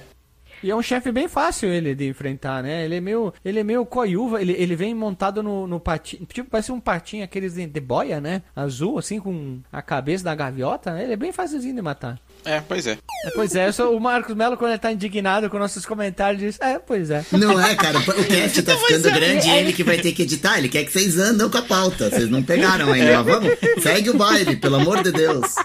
E 0.63 0.71
é 0.71 0.75
um 0.75 0.81
chefe 0.81 1.11
bem 1.11 1.27
fácil 1.27 1.69
ele 1.69 1.93
de 1.93 2.07
enfrentar, 2.07 2.63
né? 2.63 2.85
Ele 2.85 2.95
é 2.95 3.01
meio, 3.01 3.33
ele 3.43 3.59
é 3.59 3.63
meio 3.63 3.85
coiuva, 3.85 4.41
ele, 4.41 4.53
ele 4.53 4.75
vem 4.75 4.93
montado 4.93 5.43
no, 5.43 5.67
no 5.67 5.79
patinho, 5.79 6.25
tipo, 6.25 6.49
parece 6.49 6.71
um 6.71 6.79
patinho 6.79 7.23
aqueles 7.23 7.53
de, 7.53 7.65
de 7.65 7.79
boia, 7.79 8.19
né? 8.19 8.41
Azul, 8.55 8.97
assim, 8.97 9.19
com 9.19 9.59
a 9.71 9.81
cabeça 9.81 10.23
da 10.23 10.35
gaviota, 10.35 10.93
né? 10.93 11.03
Ele 11.03 11.13
é 11.13 11.17
bem 11.17 11.31
facilzinho 11.31 11.75
de 11.75 11.81
matar. 11.81 12.19
É, 12.47 12.61
pois 12.61 12.87
é. 12.87 12.97
É, 13.25 13.29
pois 13.31 13.55
é, 13.55 13.71
sou- 13.71 13.95
o 13.95 13.99
Marcos 13.99 14.33
Melo, 14.35 14.55
quando 14.57 14.71
ele 14.71 14.79
tá 14.79 14.91
indignado 14.91 15.49
com 15.49 15.57
nossos 15.59 15.85
comentários, 15.85 16.39
diz, 16.41 16.59
é, 16.61 16.79
pois 16.79 17.09
é. 17.11 17.25
Não 17.33 17.59
é, 17.59 17.75
cara. 17.75 17.97
O 17.99 18.25
cast 18.25 18.63
tá 18.63 18.75
ficando 18.77 19.11
grande 19.11 19.47
e 19.49 19.51
ele 19.51 19.73
que 19.73 19.83
vai 19.83 19.97
ter 19.97 20.13
que 20.13 20.23
editar. 20.23 20.57
Ele 20.57 20.69
quer 20.69 20.83
que 20.85 20.91
vocês 20.91 21.17
andam 21.19 21.49
com 21.49 21.57
a 21.57 21.61
pauta. 21.61 22.09
Vocês 22.09 22.29
não 22.29 22.41
pegaram 22.41 22.91
ainda. 22.91 23.23
Mas 23.23 23.25
vamos, 23.25 23.57
segue 23.83 24.09
o 24.09 24.17
baile, 24.17 24.55
pelo 24.55 24.75
amor 24.77 25.03
de 25.03 25.11
Deus. 25.11 25.55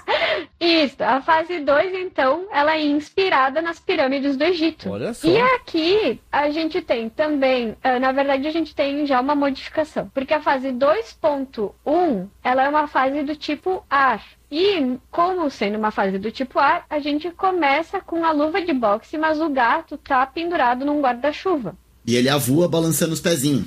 Isso, 0.61 0.97
a 1.03 1.20
fase 1.20 1.59
2, 1.61 1.93
então, 1.95 2.47
ela 2.53 2.76
é 2.76 2.83
inspirada 2.85 3.61
nas 3.61 3.80
pirâmides 3.80 4.37
do 4.37 4.45
Egito. 4.45 4.89
Olha 4.91 5.12
só. 5.12 5.26
E 5.26 5.37
aqui 5.37 6.20
a 6.30 6.51
gente 6.51 6.80
tem 6.80 7.09
também, 7.09 7.76
ah, 7.83 7.99
na 7.99 8.12
verdade 8.12 8.47
a 8.47 8.51
gente 8.53 8.72
tem 8.74 9.05
já 9.05 9.20
uma 9.20 9.35
modificação, 9.35 10.09
porque 10.14 10.33
a 10.33 10.41
fase 10.41 10.70
2.1, 10.70 12.28
ela 12.45 12.64
é 12.64 12.68
uma 12.68 12.87
fase 12.87 13.22
do 13.22 13.35
tipo 13.35 13.85
ar. 13.91 14.22
E 14.53 14.98
como 15.11 15.48
sendo 15.48 15.78
uma 15.78 15.90
fase 15.90 16.18
do 16.18 16.30
tipo 16.30 16.59
ar, 16.59 16.84
a 16.90 16.98
gente 16.98 17.30
começa 17.30 18.03
com 18.03 18.22
a 18.22 18.30
luva 18.32 18.61
de 18.61 18.74
boxe, 18.74 19.16
mas 19.16 19.40
o 19.40 19.48
gato 19.48 19.96
tá 19.96 20.26
pendurado 20.26 20.84
num 20.84 21.00
guarda-chuva. 21.00 21.74
E 22.07 22.16
ele 22.16 22.28
avua 22.28 22.68
balançando 22.68 23.14
os 23.14 23.20
pezinhos. 23.20 23.64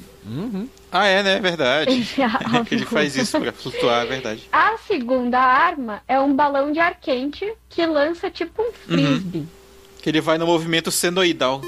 Ah, 0.91 1.07
é, 1.07 1.23
né? 1.23 1.39
Verdade. 1.39 1.89
Ele 1.91 2.05
que 2.65 2.75
ele 2.75 2.85
faz 2.85 3.15
isso 3.15 3.39
pra 3.39 3.51
flutuar, 3.51 4.03
é 4.03 4.07
verdade. 4.07 4.47
A 4.51 4.77
segunda 4.77 5.39
arma 5.39 6.01
é 6.07 6.19
um 6.19 6.35
balão 6.35 6.71
de 6.71 6.79
ar 6.79 6.99
quente 6.99 7.51
que 7.69 7.85
lança 7.85 8.29
tipo 8.29 8.61
um 8.61 8.71
frisbee. 8.71 9.47
Que 10.05 10.11
ele 10.11 10.21
vai 10.21 10.37
no 10.37 10.45
movimento 10.45 10.91
senoidal. 10.91 11.63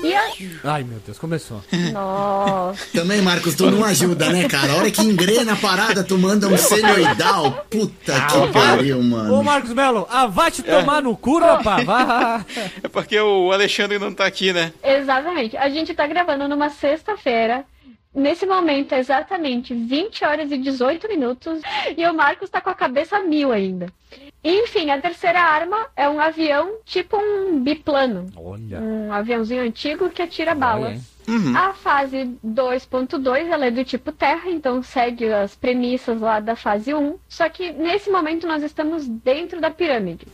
Ai, 0.63 0.83
meu 0.83 0.99
Deus, 1.03 1.17
começou. 1.17 1.59
Nossa. 1.91 2.85
Também, 2.93 3.19
Marcos, 3.19 3.55
tu 3.55 3.71
não 3.71 3.83
ajuda, 3.83 4.29
né, 4.29 4.47
cara? 4.47 4.73
A 4.73 4.75
hora 4.75 4.91
que 4.91 5.01
engrena 5.01 5.53
a 5.53 5.55
parada, 5.55 6.03
tu 6.03 6.19
manda 6.19 6.47
um 6.47 6.55
senoidal. 6.55 7.65
Puta 7.67 8.13
que 8.13 8.53
pariu, 8.53 8.99
Ô, 8.99 9.01
mano. 9.01 9.43
Marcos 9.43 9.73
Melo, 9.73 10.07
ah, 10.07 10.27
vai 10.27 10.51
te 10.51 10.61
tomar 10.61 11.01
no 11.01 11.17
cu, 11.17 11.39
rapaz, 11.39 11.83
vá. 11.83 12.45
É 12.83 12.87
porque 12.87 13.19
o 13.19 13.51
Alexandre 13.51 13.97
não 13.97 14.13
tá 14.13 14.27
aqui, 14.27 14.53
né? 14.53 14.71
Exatamente. 14.83 15.57
A 15.57 15.67
gente 15.69 15.95
tá 15.95 16.05
gravando 16.05 16.47
numa 16.47 16.69
sexta-feira. 16.69 17.65
Nesse 18.13 18.45
momento, 18.45 18.93
é 18.93 18.99
exatamente 18.99 19.73
20 19.73 20.23
horas 20.23 20.51
e 20.51 20.59
18 20.59 21.07
minutos. 21.07 21.59
E 21.97 22.05
o 22.05 22.13
Marcos 22.13 22.51
tá 22.51 22.61
com 22.61 22.69
a 22.69 22.75
cabeça 22.75 23.19
mil 23.19 23.51
ainda. 23.51 23.87
Enfim, 24.43 24.91
a 24.91 25.01
terceira 25.01 25.41
arma 25.41 25.87
é 25.95 26.07
um 26.07 26.19
avião 26.19 26.77
tipo 26.85 27.17
um 27.17 27.61
biplano. 27.61 28.27
Olha. 28.35 28.79
Um 28.79 29.11
aviãozinho 29.11 29.63
antigo 29.63 30.09
que 30.09 30.21
atira 30.21 30.51
Olha, 30.51 30.59
balas. 30.59 31.17
Uhum. 31.27 31.57
A 31.57 31.73
fase 31.73 32.37
2.2 32.45 33.47
ela 33.49 33.65
é 33.65 33.71
do 33.71 33.83
tipo 33.83 34.11
terra, 34.13 34.49
então 34.49 34.81
segue 34.81 35.31
as 35.33 35.55
premissas 35.55 36.21
lá 36.21 36.39
da 36.39 36.55
fase 36.55 36.93
1. 36.93 37.17
Só 37.27 37.49
que 37.49 37.73
nesse 37.73 38.09
momento 38.09 38.47
nós 38.47 38.63
estamos 38.63 39.07
dentro 39.07 39.59
da 39.59 39.69
pirâmide. 39.69 40.25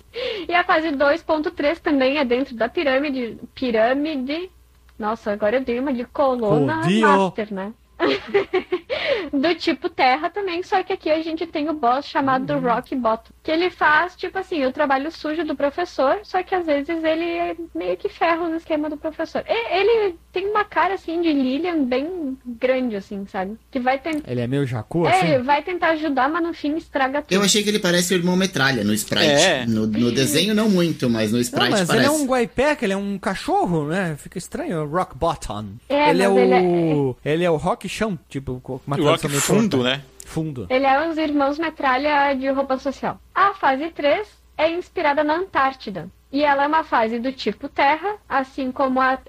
E 0.47 0.53
a 0.53 0.63
fase 0.63 0.89
2.3 0.89 1.79
também 1.79 2.17
é 2.17 2.25
dentro 2.25 2.55
da 2.55 2.69
pirâmide. 2.69 3.39
Pirâmide. 3.55 4.51
Nossa, 4.99 5.31
agora 5.31 5.57
eu 5.57 5.63
dei 5.63 5.79
uma 5.79 5.91
de 5.91 6.05
coluna 6.05 6.81
master, 6.87 7.51
né? 7.51 7.73
do 9.31 9.55
tipo 9.55 9.89
terra 9.89 10.29
também, 10.29 10.61
só 10.63 10.81
que 10.83 10.93
aqui 10.93 11.09
a 11.09 11.21
gente 11.21 11.45
tem 11.47 11.69
o 11.69 11.73
boss 11.73 12.05
chamado 12.05 12.57
Rock 12.59 12.95
Bottom. 12.95 13.31
Que 13.41 13.51
ele 13.51 13.69
faz, 13.69 14.15
tipo 14.15 14.37
assim, 14.37 14.65
o 14.65 14.71
trabalho 14.71 15.11
sujo 15.11 15.43
do 15.43 15.55
professor, 15.55 16.19
só 16.23 16.41
que 16.43 16.55
às 16.55 16.65
vezes 16.65 17.03
ele 17.03 17.57
meio 17.75 17.97
que 17.97 18.09
ferra 18.09 18.43
o 18.43 18.55
esquema 18.55 18.89
do 18.89 18.97
professor. 18.97 19.43
E- 19.47 19.73
Ele 19.73 20.15
tem 20.31 20.47
uma 20.49 20.63
cara, 20.63 20.93
assim, 20.93 21.21
de 21.21 21.31
Lilian 21.33 21.83
bem 21.83 22.37
grande, 22.45 22.95
assim, 22.95 23.25
sabe? 23.27 23.57
Que 23.71 23.79
vai 23.79 23.99
tentar... 23.99 24.29
Ele 24.31 24.41
é 24.41 24.47
meio 24.47 24.65
jacu, 24.65 25.05
É, 25.05 25.09
assim? 25.17 25.27
ele 25.33 25.43
vai 25.43 25.61
tentar 25.61 25.89
ajudar, 25.91 26.29
mas 26.29 26.43
no 26.43 26.53
fim 26.53 26.75
estraga 26.77 27.21
tudo. 27.21 27.33
Eu 27.33 27.41
achei 27.41 27.63
que 27.63 27.69
ele 27.69 27.79
parece 27.79 28.13
o 28.13 28.17
irmão 28.17 28.35
Metralha 28.35 28.83
no 28.83 28.93
Sprite. 28.93 29.25
É. 29.25 29.65
No, 29.65 29.85
no 29.87 30.11
desenho 30.11 30.53
não 30.55 30.69
muito, 30.69 31.09
mas 31.09 31.31
no 31.31 31.37
Não, 31.37 31.41
Sprite 31.41 31.71
mas 31.71 31.87
parece. 31.87 32.05
ele 32.07 32.15
é 32.15 32.17
um 32.17 32.25
guaipeca, 32.25 32.85
ele 32.85 32.93
é 32.93 32.97
um 32.97 33.17
cachorro, 33.17 33.87
né? 33.87 34.15
Fica 34.17 34.37
estranho, 34.37 34.85
Rock 34.85 35.17
Bottom. 35.17 35.65
É, 35.89 36.09
ele, 36.09 36.23
é 36.23 36.29
o... 36.29 36.37
ele 36.37 37.15
ele 37.25 37.43
é 37.43 37.49
o 37.51 37.57
rock 37.57 37.87
chão, 37.93 38.17
tipo, 38.27 38.59
com 38.61 38.79
uma 38.87 38.97
O 38.97 39.03
rock 39.03 39.21
tradução 39.21 39.29
meio 39.29 39.41
fundo, 39.63 39.77
torta. 39.83 39.97
né? 39.97 40.03
Fundo. 40.25 40.67
Ele 40.69 40.85
é 40.85 41.07
os 41.09 41.17
irmãos 41.17 41.59
metralha 41.59 42.33
de 42.33 42.49
roupa 42.49 42.77
social. 42.77 43.19
A 43.35 43.53
fase 43.53 43.89
3 43.89 44.27
é 44.57 44.69
inspirada 44.71 45.23
na 45.23 45.35
Antártida. 45.35 46.09
E 46.31 46.41
ela 46.41 46.63
é 46.63 46.67
uma 46.67 46.83
fase 46.83 47.19
do 47.19 47.31
tipo 47.31 47.69
Terra, 47.69 48.15
assim 48.27 48.71
como 48.71 48.99
a, 48.99 49.11
a- 49.13 49.19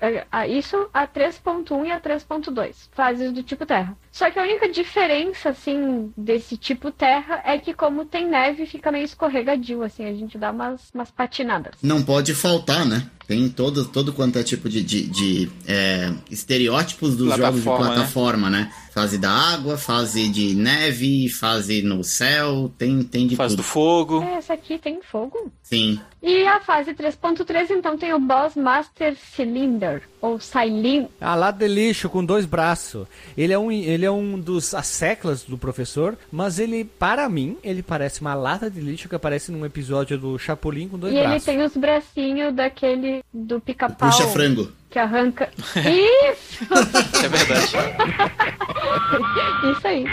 a- 0.41 0.49
isso, 0.49 0.89
a 0.95 1.07
3.1 1.07 1.85
e 1.85 1.93
a 1.93 2.01
3.2. 2.01 2.89
Fases 2.93 3.31
do 3.31 3.43
tipo 3.43 3.67
Terra. 3.67 3.95
Só 4.11 4.31
que 4.31 4.39
a 4.39 4.43
única 4.43 4.67
diferença, 4.71 5.51
assim, 5.51 6.11
desse 6.17 6.57
tipo 6.57 6.91
Terra 6.91 7.43
é 7.45 7.59
que 7.59 7.75
como 7.75 8.07
tem 8.07 8.27
neve, 8.27 8.65
fica 8.65 8.91
meio 8.91 9.05
escorregadio, 9.05 9.83
assim, 9.83 10.07
a 10.07 10.15
gente 10.15 10.39
dá 10.39 10.51
umas, 10.51 10.91
umas 10.95 11.11
patinadas. 11.11 11.75
Não 11.83 12.03
pode 12.03 12.35
faltar, 12.35 12.87
né? 12.87 13.07
Tem 13.27 13.49
todo, 13.49 13.87
todo 13.87 14.13
quanto 14.13 14.39
é 14.39 14.43
tipo 14.43 14.69
de, 14.69 14.83
de, 14.83 15.07
de, 15.07 15.51
é, 15.67 16.13
estereótipos 16.31 17.17
dos 17.17 17.35
jogos 17.37 17.61
de 17.61 17.63
Plataforma, 17.63 17.89
né? 17.89 17.95
plataforma, 17.95 18.51
né? 18.51 18.73
Fase 18.93 19.19
da 19.19 19.31
água, 19.31 19.77
fase 19.77 20.29
de 20.29 20.55
neve, 20.55 21.29
fase 21.29 21.83
no 21.83 22.05
céu, 22.05 22.71
tem, 22.79 23.03
tem 23.03 23.27
de 23.27 23.35
Fase 23.35 23.55
tudo. 23.57 23.65
do 23.65 23.69
fogo. 23.69 24.23
É, 24.23 24.35
essa 24.35 24.55
aqui 24.55 24.79
tem 24.79 25.01
fogo. 25.03 25.51
Sim. 25.63 25.99
E 26.23 26.47
a 26.47 26.61
fase 26.61 26.95
3.3, 26.95 27.71
então, 27.71 27.99
tem 27.99 28.15
o 28.15 28.21
Boss 28.21 28.55
Master 28.55 29.17
Cylinder, 29.35 30.03
ou 30.23 30.39
Cylin. 30.41 31.09
A 31.21 31.35
lata 31.35 31.59
de 31.67 31.75
lixo 31.75 32.09
com 32.09 32.25
dois 32.25 32.47
braços. 32.47 33.07
Ele 33.37 33.53
é 33.53 33.59
um, 33.59 33.71
ele 33.71 34.05
é 34.07 34.11
um 34.11 34.39
dos 34.39 34.73
asseclas 34.75 35.43
do 35.43 35.59
professor, 35.59 36.17
mas 36.31 36.59
ele, 36.59 36.85
para 36.85 37.29
mim, 37.29 37.59
ele 37.65 37.83
parece 37.83 38.21
uma 38.21 38.35
lata 38.35 38.71
de 38.71 38.81
lixo 38.81 39.09
que 39.09 39.15
aparece 39.15 39.51
num 39.53 39.67
episódio 39.67 40.17
do 40.17 40.39
Chapolin 40.39 40.89
com 40.89 40.99
dois 40.99 41.13
E 41.13 41.17
ele 41.17 41.27
braços. 41.27 41.45
tem 41.45 41.63
os 41.63 41.77
bracinhos 41.77 42.55
daquele 42.55 43.14
do 43.33 43.61
pica-pau. 43.61 44.11
Puxa 44.11 44.29
frango. 44.29 44.71
Que 44.95 45.01
arranca. 45.01 45.51
Isso! 45.75 46.63
É 47.25 47.29
verdade. 47.29 47.73
Isso 49.73 49.89
aí. 49.89 50.05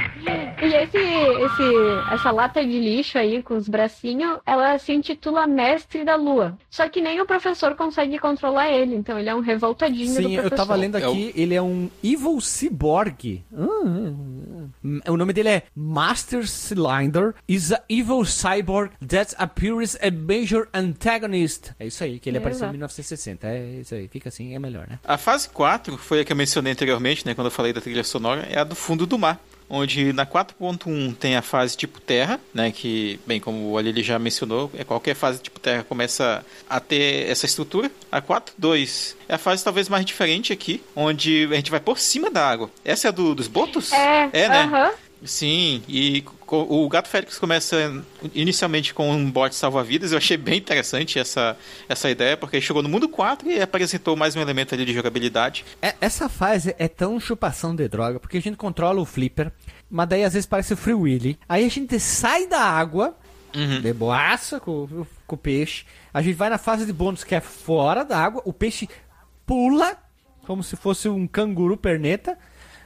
E 0.60 0.74
esse, 0.74 0.98
esse, 0.98 2.14
essa 2.14 2.32
lata 2.32 2.66
de 2.66 2.80
lixo 2.80 3.20
aí 3.20 3.44
com 3.44 3.58
os 3.58 3.70
bracinhos, 3.70 4.40
ela 4.44 4.80
se 4.80 4.92
intitula 4.92 5.46
Mestre 5.46 6.04
da 6.04 6.16
Lua. 6.16 6.58
Só 6.68 6.90
que 6.90 7.00
nem 7.00 7.22
o 7.22 7.28
professor 7.28 7.76
consegue 7.76 8.18
controlar 8.18 8.72
ele, 8.72 8.96
então 8.96 9.20
ele 9.20 9.30
é 9.30 9.36
um 9.36 9.40
revoltadinho 9.40 10.08
do 10.08 10.16
Sim, 10.16 10.24
professor. 10.34 10.46
eu 10.46 10.58
tava 10.58 10.74
lendo 10.74 10.96
aqui, 10.96 11.32
ele 11.36 11.54
é 11.54 11.62
um 11.62 11.88
Evil 12.04 12.42
Cyborg. 12.42 13.44
Hum, 13.54 14.72
hum. 14.84 15.00
O 15.08 15.18
nome 15.18 15.34
dele 15.34 15.50
é 15.50 15.64
Master 15.76 16.48
Cylinder 16.48 17.36
is 17.48 17.72
a 17.72 17.84
evil 17.88 18.26
cyborg 18.26 18.92
that 19.06 19.36
appears 19.38 19.96
a 20.02 20.10
major 20.10 20.68
antagonist. 20.74 21.72
É 21.80 21.86
isso 21.86 22.04
aí, 22.04 22.20
que 22.20 22.30
ele 22.30 22.38
apareceu 22.38 22.66
em 22.66 22.70
Exato. 22.70 22.74
1960. 22.74 23.48
É 23.48 23.80
isso 23.82 23.94
aí, 23.96 24.08
fica 24.08 24.30
assim, 24.30 24.56
é 24.56 24.60
melhor, 24.60 24.71
né? 24.80 25.00
A 25.04 25.18
fase 25.18 25.50
4 25.50 25.98
foi 25.98 26.22
a 26.22 26.26
que 26.26 26.32
eu 26.32 26.36
mencionei 26.36 26.74
anteriormente, 26.74 27.26
né, 27.26 27.34
quando 27.34 27.48
eu 27.48 27.52
falei 27.52 27.74
da 27.74 27.82
trilha 27.82 28.04
sonora, 28.04 28.48
é 28.50 28.60
a 28.60 28.64
do 28.64 28.76
fundo 28.76 29.06
do 29.06 29.18
mar. 29.18 29.40
Onde 29.74 30.12
na 30.12 30.26
4.1 30.26 31.16
tem 31.16 31.38
a 31.38 31.42
fase 31.42 31.78
tipo 31.78 32.02
terra, 32.02 32.38
né? 32.54 32.72
Que, 32.74 33.18
bem, 33.26 33.40
como 33.40 33.70
o 33.72 33.78
Alili 33.78 34.04
já 34.04 34.20
mencionou, 34.20 34.70
é 34.78 34.84
qualquer 34.84 35.16
fase 35.16 35.40
tipo 35.40 35.62
terra 35.62 35.82
começa 35.86 36.46
a 36.70 36.78
ter 36.82 37.30
essa 37.30 37.46
estrutura. 37.46 37.90
A 38.12 38.22
4.2 38.22 39.16
é 39.30 39.36
a 39.36 39.38
fase 39.38 39.64
talvez 39.64 39.88
mais 39.88 40.04
diferente 40.04 40.52
aqui, 40.52 40.84
onde 40.94 41.48
a 41.50 41.56
gente 41.56 41.72
vai 41.72 41.80
por 41.80 42.00
cima 42.00 42.30
da 42.30 42.46
água. 42.46 42.70
Essa 42.84 43.08
é 43.08 43.10
a 43.10 43.12
do, 43.12 43.34
dos 43.34 43.48
botos? 43.48 43.94
É, 43.94 44.30
É, 44.34 44.50
né? 44.50 44.62
aham. 44.64 44.92
Sim, 45.24 45.84
e 45.88 46.24
o 46.48 46.90
Gato 46.90 47.08
Félix 47.08 47.38
começa 47.38 48.04
inicialmente 48.34 48.94
com 48.94 49.12
um 49.12 49.30
bot 49.30 49.54
salva-vidas. 49.54 50.12
Eu 50.12 50.18
achei 50.18 50.36
bem 50.36 50.58
interessante 50.58 51.20
essa, 51.20 51.56
essa 51.88 52.10
ideia, 52.10 52.36
porque 52.36 52.60
chegou 52.60 52.82
no 52.82 52.90
mundo 52.90 53.08
4 53.08 53.50
e 53.50 53.62
apresentou 53.62 54.16
mais 54.16 54.36
um 54.36 54.42
elemento 54.42 54.74
ali 54.74 54.84
de 54.84 54.94
jogabilidade. 54.94 55.64
É- 55.82 55.96
essa 56.02 56.28
fase 56.28 56.76
é 56.80 56.88
tão 56.88 57.20
chupação 57.20 57.76
de 57.76 57.88
droga, 57.88 58.20
porque 58.20 58.38
a 58.38 58.42
gente 58.42 58.58
controla 58.58 59.00
o 59.00 59.06
flipper, 59.06 59.52
mas 59.90 60.10
daí 60.10 60.24
às 60.24 60.34
vezes 60.34 60.48
parece 60.48 60.74
o 60.74 60.78
Free 60.78 60.94
Willy. 60.96 61.40
Aí 61.48 61.66
a 61.66 61.70
gente 61.70 62.00
sai 62.00 62.48
da 62.48 62.60
água, 62.62 63.16
de 63.54 63.94
boaça 63.94 64.60
com, 64.60 65.06
com 65.28 65.36
o 65.36 65.38
peixe. 65.38 65.86
A 66.14 66.22
gente 66.22 66.36
vai 66.36 66.50
na 66.50 66.58
fase 66.58 66.86
de 66.86 66.94
bônus 66.94 67.24
que 67.24 67.36
é 67.36 67.42
fora 67.42 68.04
da 68.04 68.18
água, 68.18 68.42
o 68.46 68.52
peixe 68.54 68.90
pula, 69.46 69.96
como 70.48 70.64
se 70.64 70.76
fosse 70.76 71.08
um 71.08 71.28
canguru 71.28 71.78
perneta. 71.78 72.38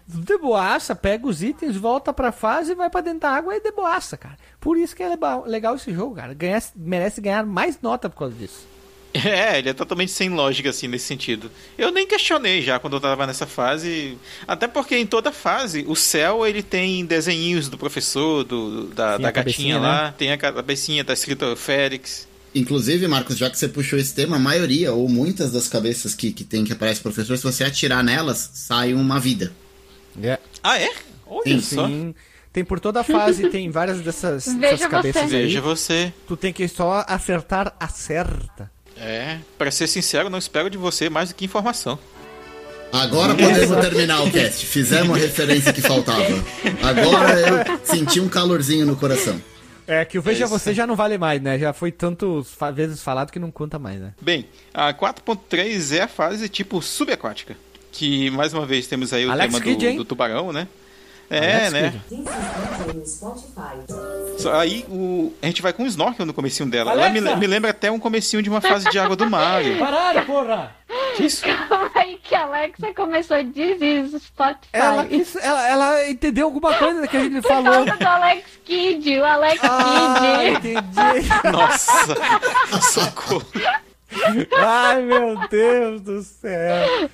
De 0.07 0.37
boaça, 0.37 0.95
pega 0.95 1.25
os 1.25 1.41
itens, 1.41 1.75
volta 1.75 2.13
pra 2.13 2.31
fase 2.31 2.75
vai 2.75 2.89
pra 2.89 3.01
dentro 3.01 3.21
da 3.21 3.31
água 3.31 3.55
e 3.55 3.59
de 3.59 3.71
boaça, 3.71 4.15
cara. 4.15 4.37
Por 4.59 4.77
isso 4.77 4.95
que 4.95 5.01
é 5.01 5.09
legal, 5.09 5.45
legal 5.45 5.75
esse 5.75 5.91
jogo, 5.91 6.15
cara. 6.15 6.33
Ganha, 6.33 6.61
merece 6.75 7.19
ganhar 7.19 7.45
mais 7.45 7.79
nota 7.81 8.09
por 8.09 8.19
causa 8.19 8.35
disso. 8.35 8.67
É, 9.15 9.59
ele 9.59 9.69
é 9.69 9.73
totalmente 9.73 10.11
sem 10.11 10.29
lógica, 10.29 10.69
assim, 10.69 10.89
nesse 10.89 11.05
sentido. 11.05 11.49
Eu 11.77 11.89
nem 11.89 12.05
questionei 12.05 12.61
já 12.61 12.77
quando 12.79 12.97
eu 12.97 12.99
tava 12.99 13.25
nessa 13.25 13.45
fase. 13.45 14.17
Até 14.45 14.67
porque 14.67 14.97
em 14.97 15.05
toda 15.05 15.31
fase, 15.31 15.85
o 15.87 15.95
céu 15.95 16.45
ele 16.45 16.61
tem 16.61 17.05
desenhinhos 17.05 17.69
do 17.69 17.77
professor, 17.77 18.43
do, 18.43 18.87
da, 18.87 19.15
Sim, 19.15 19.21
da 19.21 19.31
gatinha 19.31 19.79
lá. 19.79 20.11
Tem 20.11 20.33
a 20.33 20.37
cabecinha, 20.37 21.05
tá 21.05 21.13
escrito 21.13 21.55
Félix. 21.55 22.27
Inclusive, 22.53 23.07
Marcos, 23.07 23.37
já 23.37 23.49
que 23.49 23.57
você 23.57 23.69
puxou 23.69 23.97
esse 23.97 24.13
tema, 24.13 24.35
a 24.35 24.39
maioria, 24.39 24.91
ou 24.91 25.07
muitas 25.07 25.51
das 25.51 25.67
cabeças 25.67 26.13
que, 26.13 26.31
que 26.31 26.43
tem 26.43 26.65
que 26.65 26.73
aparece 26.73 27.01
professor, 27.01 27.37
se 27.37 27.43
você 27.43 27.63
atirar 27.63 28.03
nelas, 28.03 28.49
sai 28.53 28.93
uma 28.93 29.19
vida. 29.19 29.51
Ah, 30.63 30.79
é? 30.79 30.91
Olha 31.27 31.43
Sim, 31.45 31.61
só. 31.61 31.87
Sim. 31.87 32.15
Tem 32.53 32.63
por 32.63 32.79
toda 32.79 33.01
a 33.01 33.03
fase, 33.03 33.47
tem 33.51 33.69
várias 33.69 33.99
dessas, 34.01 34.45
Veja 34.45 34.57
dessas 34.59 34.79
você. 34.79 34.87
cabeças 34.89 35.21
aí. 35.23 35.29
Veja 35.29 35.61
você. 35.61 36.13
Tu 36.27 36.37
tem 36.37 36.53
que 36.53 36.67
só 36.67 37.03
acertar 37.07 37.75
a 37.79 37.87
certa. 37.87 38.71
É, 38.97 39.39
pra 39.57 39.69
ser 39.71 39.87
sincero, 39.87 40.29
não 40.29 40.37
espero 40.39 40.69
de 40.69 40.77
você 40.77 41.09
mais 41.09 41.29
do 41.29 41.35
que 41.35 41.43
informação. 41.45 41.99
Agora 42.93 43.35
podemos 43.35 43.81
terminar 43.81 44.21
o 44.23 44.31
cast. 44.31 44.65
Fizemos 44.65 45.17
a 45.17 45.19
referência 45.19 45.73
que 45.73 45.81
faltava. 45.81 46.23
Agora 46.81 47.39
eu 47.41 47.79
senti 47.83 48.21
um 48.21 48.29
calorzinho 48.29 48.85
no 48.85 48.95
coração. 48.95 49.41
É 49.87 50.03
que 50.05 50.17
o 50.17 50.21
Veja 50.21 50.45
É 50.45 50.47
isso. 50.47 50.57
Você 50.57 50.73
já 50.73 50.87
não 50.87 50.95
vale 50.95 51.17
mais, 51.17 51.41
né? 51.41 51.59
Já 51.59 51.73
foi 51.73 51.91
tantas 51.91 52.49
fa- 52.51 52.71
vezes 52.71 53.03
falado 53.03 53.31
que 53.31 53.37
não 53.37 53.51
conta 53.51 53.77
mais, 53.77 53.99
né? 53.99 54.13
Bem, 54.21 54.47
a 54.73 54.93
4.3 54.93 55.97
é 55.97 56.01
a 56.03 56.07
fase 56.07 56.47
tipo 56.47 56.81
subaquática. 56.81 57.55
Que, 57.97 58.29
mais 58.29 58.53
uma 58.53 58.65
vez, 58.65 58.87
temos 58.87 59.13
aí 59.13 59.25
o 59.25 59.31
Alex 59.31 59.53
tema 59.53 59.63
Kidd, 59.63 59.91
do, 59.91 59.97
do 59.97 60.05
tubarão, 60.05 60.51
né? 60.51 60.67
É, 61.29 61.67
Alex 61.67 61.71
né? 61.73 62.01
Kidd. 62.09 62.25
Aí 64.53 64.85
o, 64.89 65.33
a 65.41 65.45
gente 65.47 65.61
vai 65.61 65.71
com 65.73 65.83
o 65.83 65.87
snorkel 65.87 66.25
no 66.25 66.33
comecinho 66.33 66.69
dela. 66.69 66.91
Ela 66.91 67.09
me, 67.09 67.19
Alexa! 67.19 67.37
me 67.37 67.47
lembra 67.47 67.71
até 67.71 67.89
um 67.89 67.97
comecinho 67.99 68.43
de 68.43 68.49
uma 68.49 68.59
fase 68.61 68.89
de 68.89 68.99
água 68.99 69.15
do 69.15 69.29
Mario. 69.29 69.77
Parado, 69.79 70.25
porra! 70.25 70.75
Que 71.15 71.23
isso? 71.25 71.43
Calma 71.45 71.89
aí 71.95 72.19
que 72.21 72.35
a 72.35 72.43
Alexa 72.43 72.93
começou 72.93 73.37
a 73.37 73.41
dizer 73.41 74.07
Spotify. 74.19 74.67
Ela, 74.73 75.07
isso- 75.07 75.39
ela, 75.39 75.67
ela 75.67 76.09
entendeu 76.09 76.45
alguma 76.47 76.73
coisa 76.73 77.07
que 77.07 77.15
a 77.15 77.23
gente 77.23 77.41
falou. 77.41 77.73
Por 77.79 77.85
causa 77.85 77.97
do 78.03 78.07
Alex 78.07 78.43
Kidd, 78.65 79.19
o 79.19 79.25
Alex 79.25 79.59
Ah, 79.63 80.15
Kidd. 80.19 80.67
entendi. 80.73 81.29
Nossa! 81.51 81.91
Socorro! 82.91 83.45
Ai, 84.57 85.01
meu 85.01 85.47
Deus 85.49 86.01
do 86.01 86.21
céu. 86.21 87.09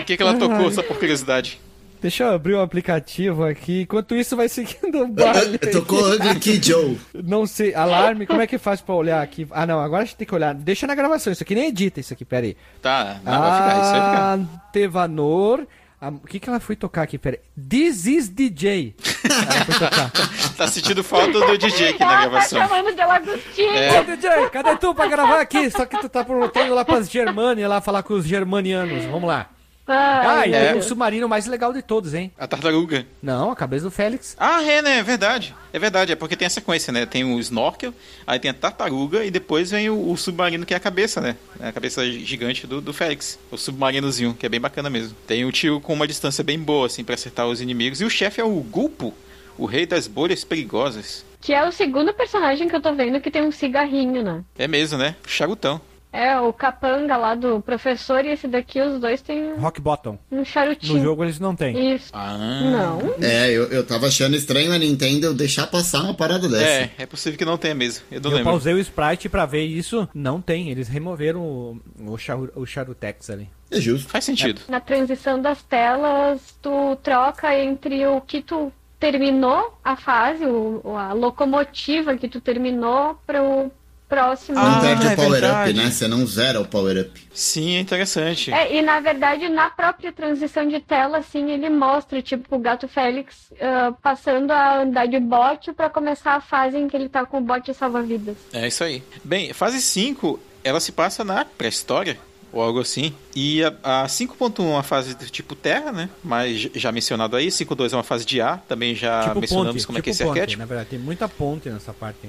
O 0.00 0.04
que, 0.04 0.16
que 0.16 0.22
ela 0.22 0.34
tocou, 0.34 0.70
só 0.70 0.82
por 0.82 0.98
curiosidade? 0.98 1.60
Deixa 2.00 2.24
eu 2.24 2.34
abrir 2.34 2.54
o 2.54 2.60
aplicativo 2.60 3.44
aqui. 3.44 3.82
Enquanto 3.82 4.14
isso, 4.14 4.36
vai 4.36 4.48
seguindo 4.50 5.02
o 5.02 5.08
baile. 5.08 5.58
Tocou 5.72 6.12
Ugly 6.12 6.38
Kid 6.38 6.68
Joe. 6.68 6.98
Não 7.14 7.46
sei, 7.46 7.74
alarme, 7.74 8.26
como 8.26 8.40
é 8.40 8.46
que 8.46 8.58
faz 8.58 8.80
pra 8.80 8.94
olhar 8.94 9.22
aqui? 9.22 9.46
Ah, 9.50 9.66
não, 9.66 9.80
agora 9.80 10.02
a 10.02 10.04
gente 10.04 10.16
tem 10.16 10.26
que 10.26 10.34
olhar. 10.34 10.54
Deixa 10.54 10.86
na 10.86 10.94
gravação, 10.94 11.32
isso 11.32 11.42
aqui 11.42 11.54
nem 11.54 11.68
edita 11.68 12.00
isso 12.00 12.12
aqui, 12.12 12.24
pera 12.24 12.46
aí. 12.46 12.56
Tá, 12.82 13.20
não, 13.24 13.40
vai 13.40 13.52
ficar, 13.52 13.82
isso 13.82 13.90
vai 13.90 14.10
ficar. 14.10 14.70
Tevanor. 14.72 15.66
O 16.00 16.26
que 16.26 16.38
que 16.38 16.48
ela 16.48 16.60
foi 16.60 16.76
tocar 16.76 17.02
aqui? 17.02 17.16
Pera 17.16 17.38
aí. 17.38 17.62
This 17.68 18.06
is 18.06 18.28
DJ. 18.28 18.94
Ela 19.24 19.64
foi 19.64 19.74
tocar. 19.74 20.12
Tá 20.56 20.66
sentindo 20.68 21.04
falta 21.04 21.38
do 21.38 21.58
DJ 21.58 21.90
aqui 21.90 21.98
na 22.00 22.06
Ela 22.06 22.14
tá 22.22 22.28
gravação. 22.28 22.58
chamando 22.60 22.94
de 22.94 23.04
Lagostinho. 23.04 23.74
É. 23.74 24.00
Ô, 24.00 24.04
DJ, 24.04 24.50
cadê 24.50 24.76
tu 24.76 24.94
pra 24.94 25.06
gravar 25.06 25.40
aqui? 25.40 25.70
Só 25.70 25.84
que 25.84 25.98
tu 26.00 26.08
tá 26.08 26.22
voltando 26.22 26.74
lá 26.74 26.82
pras 26.82 27.10
Germânia, 27.10 27.68
lá 27.68 27.80
falar 27.82 28.02
com 28.02 28.14
os 28.14 28.24
germanianos. 28.26 29.04
Vamos 29.04 29.28
lá. 29.28 29.50
Ah, 29.86 30.40
Ai, 30.40 30.48
e 30.48 30.52
tem 30.52 30.78
o 30.78 30.82
submarino 30.82 31.28
mais 31.28 31.46
legal 31.46 31.72
de 31.72 31.80
todos, 31.80 32.12
hein? 32.12 32.32
A 32.36 32.46
tartaruga. 32.46 33.06
Não, 33.22 33.52
a 33.52 33.56
cabeça 33.56 33.84
do 33.84 33.90
Félix. 33.90 34.34
Ah, 34.38 34.62
é, 34.62 34.82
né? 34.82 34.98
É 34.98 35.02
verdade. 35.02 35.54
É 35.72 35.78
verdade, 35.78 36.12
é 36.12 36.16
porque 36.16 36.36
tem 36.36 36.46
a 36.46 36.50
sequência, 36.50 36.92
né? 36.92 37.06
Tem 37.06 37.22
o 37.24 37.38
snorkel, 37.38 37.94
aí 38.26 38.38
tem 38.38 38.50
a 38.50 38.54
tartaruga 38.54 39.24
e 39.24 39.30
depois 39.30 39.70
vem 39.70 39.88
o, 39.88 40.10
o 40.10 40.16
submarino, 40.16 40.66
que 40.66 40.74
é 40.74 40.76
a 40.76 40.80
cabeça, 40.80 41.20
né? 41.20 41.36
É 41.60 41.68
a 41.68 41.72
cabeça 41.72 42.04
gigante 42.10 42.66
do, 42.66 42.80
do 42.80 42.92
Félix. 42.92 43.38
O 43.50 43.56
submarinozinho, 43.56 44.34
que 44.34 44.44
é 44.44 44.48
bem 44.48 44.60
bacana 44.60 44.90
mesmo. 44.90 45.14
Tem 45.26 45.44
o 45.44 45.52
tio 45.52 45.80
com 45.80 45.92
uma 45.92 46.06
distância 46.06 46.42
bem 46.42 46.58
boa, 46.58 46.86
assim, 46.86 47.04
pra 47.04 47.14
acertar 47.14 47.46
os 47.46 47.60
inimigos. 47.60 48.00
E 48.00 48.04
o 48.04 48.10
chefe 48.10 48.40
é 48.40 48.44
o 48.44 48.50
Gulpo, 48.60 49.14
o 49.56 49.66
rei 49.66 49.86
das 49.86 50.06
bolhas 50.08 50.42
perigosas. 50.42 51.24
Que 51.40 51.52
é 51.52 51.64
o 51.66 51.70
segundo 51.70 52.12
personagem 52.12 52.68
que 52.68 52.74
eu 52.74 52.80
tô 52.80 52.92
vendo 52.92 53.20
que 53.20 53.30
tem 53.30 53.42
um 53.42 53.52
cigarrinho, 53.52 54.22
né? 54.22 54.42
É 54.58 54.66
mesmo, 54.66 54.98
né? 54.98 55.14
Charutão. 55.26 55.80
É, 56.16 56.40
o 56.40 56.52
capanga 56.52 57.16
lá 57.16 57.34
do 57.34 57.60
professor 57.60 58.24
e 58.24 58.28
esse 58.30 58.48
daqui, 58.48 58.80
os 58.80 58.98
dois 59.00 59.20
têm 59.20 59.54
Rock 59.56 59.80
Bottom. 59.80 60.18
um 60.32 60.44
charutinho. 60.44 60.94
No 60.94 61.02
jogo 61.02 61.24
eles 61.24 61.38
não 61.38 61.54
têm. 61.54 61.94
Isso. 61.94 62.10
Ah. 62.14 62.36
Não. 62.38 63.14
É, 63.22 63.50
eu, 63.50 63.64
eu 63.64 63.86
tava 63.86 64.06
achando 64.06 64.34
estranho 64.34 64.72
a 64.72 64.78
Nintendo 64.78 65.34
deixar 65.34 65.66
passar 65.66 66.02
uma 66.02 66.14
parada 66.14 66.48
dessa. 66.48 66.64
É, 66.64 66.90
é 66.98 67.06
possível 67.06 67.38
que 67.38 67.44
não 67.44 67.58
tenha 67.58 67.74
mesmo. 67.74 68.04
Eu 68.10 68.20
não 68.20 68.30
Eu 68.30 68.36
lembro. 68.38 68.52
pausei 68.52 68.72
o 68.72 68.78
sprite 68.78 69.28
pra 69.28 69.44
ver 69.44 69.64
isso. 69.64 70.08
Não 70.14 70.40
tem. 70.40 70.70
Eles 70.70 70.88
removeram 70.88 71.40
o, 71.42 71.80
o, 72.06 72.16
charu, 72.16 72.50
o 72.54 72.64
charutex 72.64 73.28
ali. 73.28 73.48
É 73.70 73.80
justo. 73.80 74.08
Faz 74.08 74.24
sentido. 74.24 74.62
Na 74.68 74.80
transição 74.80 75.40
das 75.40 75.62
telas, 75.64 76.56
tu 76.62 76.96
troca 77.02 77.54
entre 77.58 78.06
o 78.06 78.20
que 78.20 78.40
tu 78.40 78.72
terminou 78.98 79.76
a 79.84 79.96
fase, 79.96 80.46
o, 80.46 80.96
a 80.96 81.12
locomotiva 81.12 82.16
que 82.16 82.28
tu 82.28 82.40
terminou 82.40 83.18
para 83.26 83.42
o 83.42 83.70
próximo. 84.08 84.56
Não 84.58 84.76
Ah, 84.76 84.80
perde 84.80 85.06
é 85.06 85.12
o 85.12 85.16
power-up, 85.16 85.40
verdade. 85.40 85.72
né? 85.74 85.90
Você 85.90 86.06
não 86.08 86.26
zera 86.26 86.60
o 86.60 86.66
power-up. 86.66 87.10
Sim, 87.34 87.76
é 87.76 87.80
interessante. 87.80 88.52
É, 88.52 88.74
e 88.76 88.82
na 88.82 89.00
verdade, 89.00 89.48
na 89.48 89.68
própria 89.70 90.12
transição 90.12 90.66
de 90.66 90.80
tela, 90.80 91.18
assim, 91.18 91.50
ele 91.50 91.68
mostra, 91.68 92.20
tipo, 92.22 92.56
o 92.56 92.58
Gato 92.58 92.86
Félix 92.88 93.52
ah, 93.60 93.92
passando 94.02 94.50
a 94.50 94.82
andar 94.82 95.06
de 95.06 95.18
bote 95.20 95.72
pra 95.72 95.88
começar 95.90 96.32
a 96.34 96.40
fase 96.40 96.76
em 96.78 96.88
que 96.88 96.96
ele 96.96 97.08
tá 97.08 97.26
com 97.26 97.38
o 97.38 97.40
bote 97.40 97.72
salva-vidas. 97.74 98.36
É 98.52 98.66
isso 98.66 98.82
aí. 98.84 99.02
Bem, 99.24 99.52
fase 99.52 99.80
5, 99.80 100.38
ela 100.64 100.80
se 100.80 100.92
passa 100.92 101.24
na 101.24 101.44
pré-história. 101.44 102.16
ou 102.52 102.62
algo 102.62 102.80
assim. 102.80 103.12
E 103.34 103.62
a, 103.62 104.02
a 104.04 104.06
5.1 104.06 104.60
é 104.60 104.62
uma 104.62 104.82
fase 104.82 105.14
do 105.14 105.26
tipo 105.26 105.54
Terra, 105.54 105.92
né? 105.92 106.08
Mas 106.24 106.70
já 106.74 106.90
mencionado 106.90 107.36
aí. 107.36 107.48
5.2 107.48 107.92
é 107.92 107.96
uma 107.96 108.02
fase 108.02 108.24
de 108.24 108.40
ar, 108.40 108.64
também 108.66 108.94
já 108.94 109.24
tipo 109.24 109.40
mencionamos 109.40 109.72
ponte, 109.74 109.86
como 109.86 109.98
é 109.98 110.00
tipo 110.00 110.04
que 110.04 110.10
é 110.10 110.12
esse 110.12 110.24
ponte, 110.24 110.38
arquétipo. 110.38 110.60
Na 110.60 110.66
verdade, 110.66 110.88
tem 110.90 110.98
muita 110.98 111.28
ponte 111.28 111.68
nessa 111.68 111.92
parte. 111.92 112.28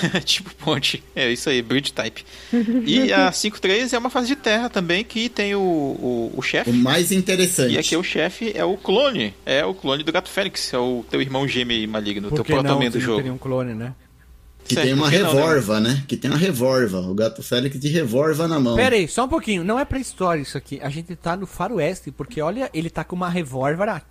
tipo 0.24 0.54
ponte. 0.54 1.02
É 1.14 1.30
isso 1.30 1.48
aí, 1.48 1.62
bridge 1.62 1.92
type. 1.92 2.24
E 2.84 3.12
a 3.12 3.30
5.3 3.30 3.92
é 3.92 3.98
uma 3.98 4.10
fase 4.10 4.28
de 4.28 4.36
Terra 4.36 4.68
também, 4.68 5.04
que 5.04 5.28
tem 5.28 5.54
o, 5.54 5.60
o, 5.60 6.32
o 6.36 6.42
chefe. 6.42 6.70
O 6.70 6.74
mais 6.74 7.12
interessante. 7.12 7.74
E 7.74 7.78
aqui 7.78 7.96
o 7.96 8.02
chefe 8.02 8.52
é 8.54 8.64
o 8.64 8.76
clone. 8.76 9.34
É 9.46 9.64
o 9.64 9.74
clone 9.74 10.02
do 10.02 10.12
Gato 10.12 10.28
Félix. 10.28 10.72
É 10.72 10.78
o 10.78 11.04
teu 11.08 11.20
irmão 11.20 11.46
gêmeo 11.46 11.88
maligno, 11.88 12.28
Por 12.28 12.44
teu 12.44 12.62
não, 12.62 12.80
se 12.80 12.88
do 12.90 12.98
não 12.98 13.00
jogo. 13.00 13.16
teria 13.18 13.32
um 13.32 13.38
clone, 13.38 13.74
né? 13.74 13.94
Que 14.64 14.74
Certo, 14.74 14.86
tem 14.86 14.94
uma 14.94 15.10
não, 15.10 15.80
né? 15.80 15.88
né? 15.88 16.04
Que 16.06 16.16
tem 16.16 16.30
uma 16.30 16.38
revolva. 16.38 17.00
O 17.00 17.14
gato 17.14 17.42
Félix 17.42 17.78
de 17.78 17.88
revolva 17.88 18.46
na 18.46 18.60
mão. 18.60 18.76
Pera 18.76 18.94
aí, 18.94 19.08
só 19.08 19.24
um 19.24 19.28
pouquinho. 19.28 19.64
Não 19.64 19.78
é 19.78 19.84
pra 19.84 19.98
história 19.98 20.40
isso 20.40 20.56
aqui. 20.56 20.80
A 20.80 20.88
gente 20.88 21.14
tá 21.16 21.36
no 21.36 21.46
faroeste, 21.46 22.10
porque 22.10 22.40
olha, 22.40 22.70
ele 22.72 22.88
tá 22.88 23.02
com 23.02 23.16
uma 23.16 23.28
revólver 23.28 24.02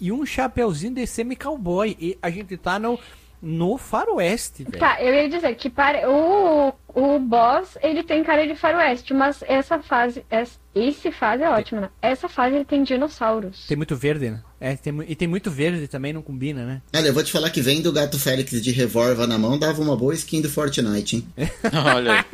e 0.00 0.10
um 0.10 0.24
chapeuzinho 0.24 0.94
de 0.94 1.06
semi-cowboy. 1.06 1.96
E 2.00 2.18
a 2.22 2.30
gente 2.30 2.56
tá 2.56 2.78
no, 2.78 2.98
no 3.40 3.78
faroeste, 3.78 4.64
velho. 4.64 4.78
Tá, 4.78 5.00
eu 5.02 5.14
ia 5.14 5.28
dizer 5.28 5.54
que 5.54 5.70
para 5.70 6.08
o, 6.10 6.72
o 6.94 7.18
boss, 7.18 7.78
ele 7.82 8.02
tem 8.02 8.24
cara 8.24 8.46
de 8.46 8.54
faroeste, 8.54 9.14
mas 9.14 9.42
essa 9.46 9.78
fase, 9.78 10.24
essa, 10.28 10.58
esse 10.74 11.10
fase 11.12 11.42
é 11.42 11.48
ótima, 11.48 11.82
né? 11.82 11.90
Essa 12.02 12.28
fase 12.28 12.56
ele 12.56 12.64
tem 12.64 12.82
dinossauros. 12.82 13.66
Tem 13.66 13.76
muito 13.76 13.96
verde, 13.96 14.30
né? 14.30 14.42
É, 14.60 14.74
tem, 14.76 14.92
e 15.06 15.14
tem 15.14 15.28
muito 15.28 15.50
verde 15.50 15.86
também, 15.86 16.12
não 16.12 16.22
combina, 16.22 16.64
né? 16.66 16.82
Olha, 16.94 17.06
eu 17.06 17.14
vou 17.14 17.22
te 17.22 17.30
falar 17.30 17.50
que 17.50 17.60
vem 17.60 17.80
do 17.80 17.92
gato 17.92 18.18
Félix 18.18 18.60
de 18.60 18.72
revolva 18.72 19.26
na 19.26 19.38
mão, 19.38 19.58
dava 19.58 19.80
uma 19.80 19.96
boa 19.96 20.14
skin 20.14 20.40
do 20.40 20.50
Fortnite, 20.50 21.16
hein? 21.16 21.28
Olha 21.94 22.24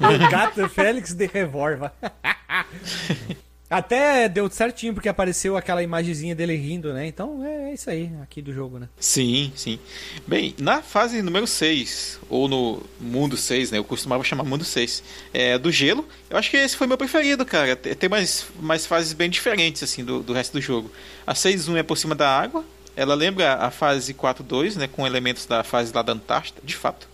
o 0.00 0.30
gato 0.30 0.68
Félix 0.68 1.12
de 1.12 1.26
revólver. 1.26 1.90
Até 3.68 4.28
deu 4.28 4.48
certinho, 4.48 4.94
porque 4.94 5.08
apareceu 5.08 5.56
aquela 5.56 5.82
imagenzinha 5.82 6.36
dele 6.36 6.54
rindo, 6.54 6.92
né? 6.92 7.06
Então 7.06 7.44
é 7.44 7.74
isso 7.74 7.90
aí, 7.90 8.10
aqui 8.22 8.40
do 8.40 8.52
jogo, 8.52 8.78
né? 8.78 8.88
Sim, 8.98 9.52
sim. 9.56 9.78
Bem, 10.24 10.54
na 10.58 10.82
fase 10.82 11.20
número 11.20 11.48
6, 11.48 12.20
ou 12.28 12.46
no 12.46 12.82
mundo 13.00 13.36
6, 13.36 13.72
né? 13.72 13.78
Eu 13.78 13.84
costumava 13.84 14.22
chamar 14.22 14.44
mundo 14.44 14.64
6, 14.64 15.02
é, 15.34 15.58
do 15.58 15.72
gelo. 15.72 16.06
Eu 16.30 16.36
acho 16.36 16.48
que 16.48 16.56
esse 16.56 16.76
foi 16.76 16.86
meu 16.86 16.96
preferido, 16.96 17.44
cara. 17.44 17.74
Tem 17.74 18.08
mais, 18.08 18.46
mais 18.60 18.86
fases 18.86 19.12
bem 19.12 19.28
diferentes, 19.28 19.82
assim, 19.82 20.04
do, 20.04 20.22
do 20.22 20.32
resto 20.32 20.52
do 20.52 20.60
jogo. 20.60 20.88
A 21.26 21.34
6.1 21.34 21.76
é 21.78 21.82
por 21.82 21.98
cima 21.98 22.14
da 22.14 22.28
água. 22.28 22.64
Ela 22.94 23.16
lembra 23.16 23.54
a 23.54 23.70
fase 23.72 24.14
4.2, 24.14 24.76
né? 24.76 24.86
Com 24.86 25.04
elementos 25.04 25.44
da 25.44 25.64
fase 25.64 25.92
lá 25.92 26.02
da 26.02 26.12
Antártida, 26.12 26.60
de 26.62 26.76
fato. 26.76 27.08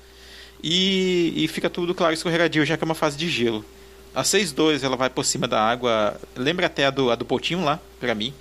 E, 0.63 1.33
e 1.35 1.49
fica 1.49 1.71
tudo 1.71 1.95
claro 1.95 2.13
escorregadio, 2.13 2.65
já 2.67 2.77
que 2.77 2.85
é 2.85 2.87
uma 2.87 2.95
fase 2.95 3.17
de 3.17 3.29
gelo. 3.29 3.65
A 4.15 4.23
6.2 4.23 4.83
ela 4.85 4.97
vai 4.97 5.09
por 5.09 5.25
cima 5.25 5.49
da 5.49 5.61
água, 5.63 6.21
lembra 6.37 6.67
até 6.67 6.85
a 6.87 6.91
do, 6.91 7.11
a 7.11 7.15
do 7.15 7.25
Potinho 7.25 7.65
lá, 7.65 7.81
pra 7.99 8.15
mim. 8.15 8.35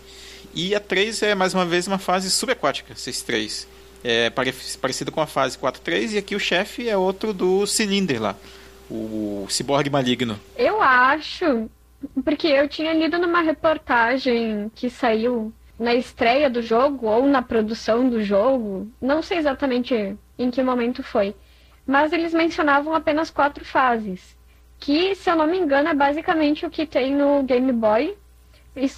E 0.53 0.75
a 0.75 0.79
3 0.79 1.21
é 1.23 1.35
mais 1.35 1.53
uma 1.53 1.65
vez 1.65 1.87
uma 1.87 1.97
fase 1.97 2.29
subaquática, 2.29 2.93
6.3. 2.93 3.67
É 4.03 4.29
pare- 4.29 4.53
parecido 4.81 5.11
com 5.11 5.21
a 5.21 5.27
fase 5.27 5.57
4.3 5.57 6.13
e 6.13 6.17
aqui 6.17 6.35
o 6.35 6.39
chefe 6.39 6.89
é 6.89 6.97
outro 6.97 7.31
do 7.33 7.65
Cylinder 7.67 8.21
lá, 8.21 8.35
o 8.89 9.45
ciborgue 9.49 9.89
maligno. 9.89 10.39
Eu 10.57 10.81
acho, 10.81 11.69
porque 12.25 12.47
eu 12.47 12.67
tinha 12.67 12.91
lido 12.93 13.17
numa 13.19 13.41
reportagem 13.41 14.71
que 14.75 14.89
saiu 14.89 15.53
na 15.79 15.93
estreia 15.95 16.49
do 16.49 16.61
jogo 16.61 17.07
ou 17.07 17.25
na 17.27 17.41
produção 17.41 18.09
do 18.09 18.23
jogo, 18.23 18.87
não 19.01 19.21
sei 19.21 19.37
exatamente 19.37 20.15
em 20.37 20.51
que 20.51 20.61
momento 20.63 21.01
foi, 21.03 21.35
mas 21.85 22.11
eles 22.11 22.33
mencionavam 22.33 22.93
apenas 22.95 23.29
quatro 23.29 23.63
fases, 23.63 24.35
que, 24.81 25.15
se 25.15 25.29
eu 25.29 25.35
não 25.37 25.47
me 25.47 25.57
engano, 25.59 25.87
é 25.89 25.93
basicamente 25.93 26.65
o 26.65 26.69
que 26.69 26.85
tem 26.87 27.15
no 27.15 27.43
Game 27.43 27.71
Boy, 27.71 28.17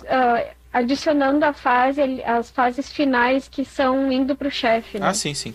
ah, 0.09 0.43
adicionando 0.71 1.43
a 1.45 1.53
fase, 1.53 2.01
as 2.23 2.49
fases 2.49 2.91
finais 2.91 3.47
que 3.47 3.63
são 3.65 4.11
indo 4.11 4.35
pro 4.35 4.49
chefe, 4.49 4.97
né? 4.97 5.07
Ah, 5.07 5.13
sim, 5.13 5.33
sim. 5.33 5.53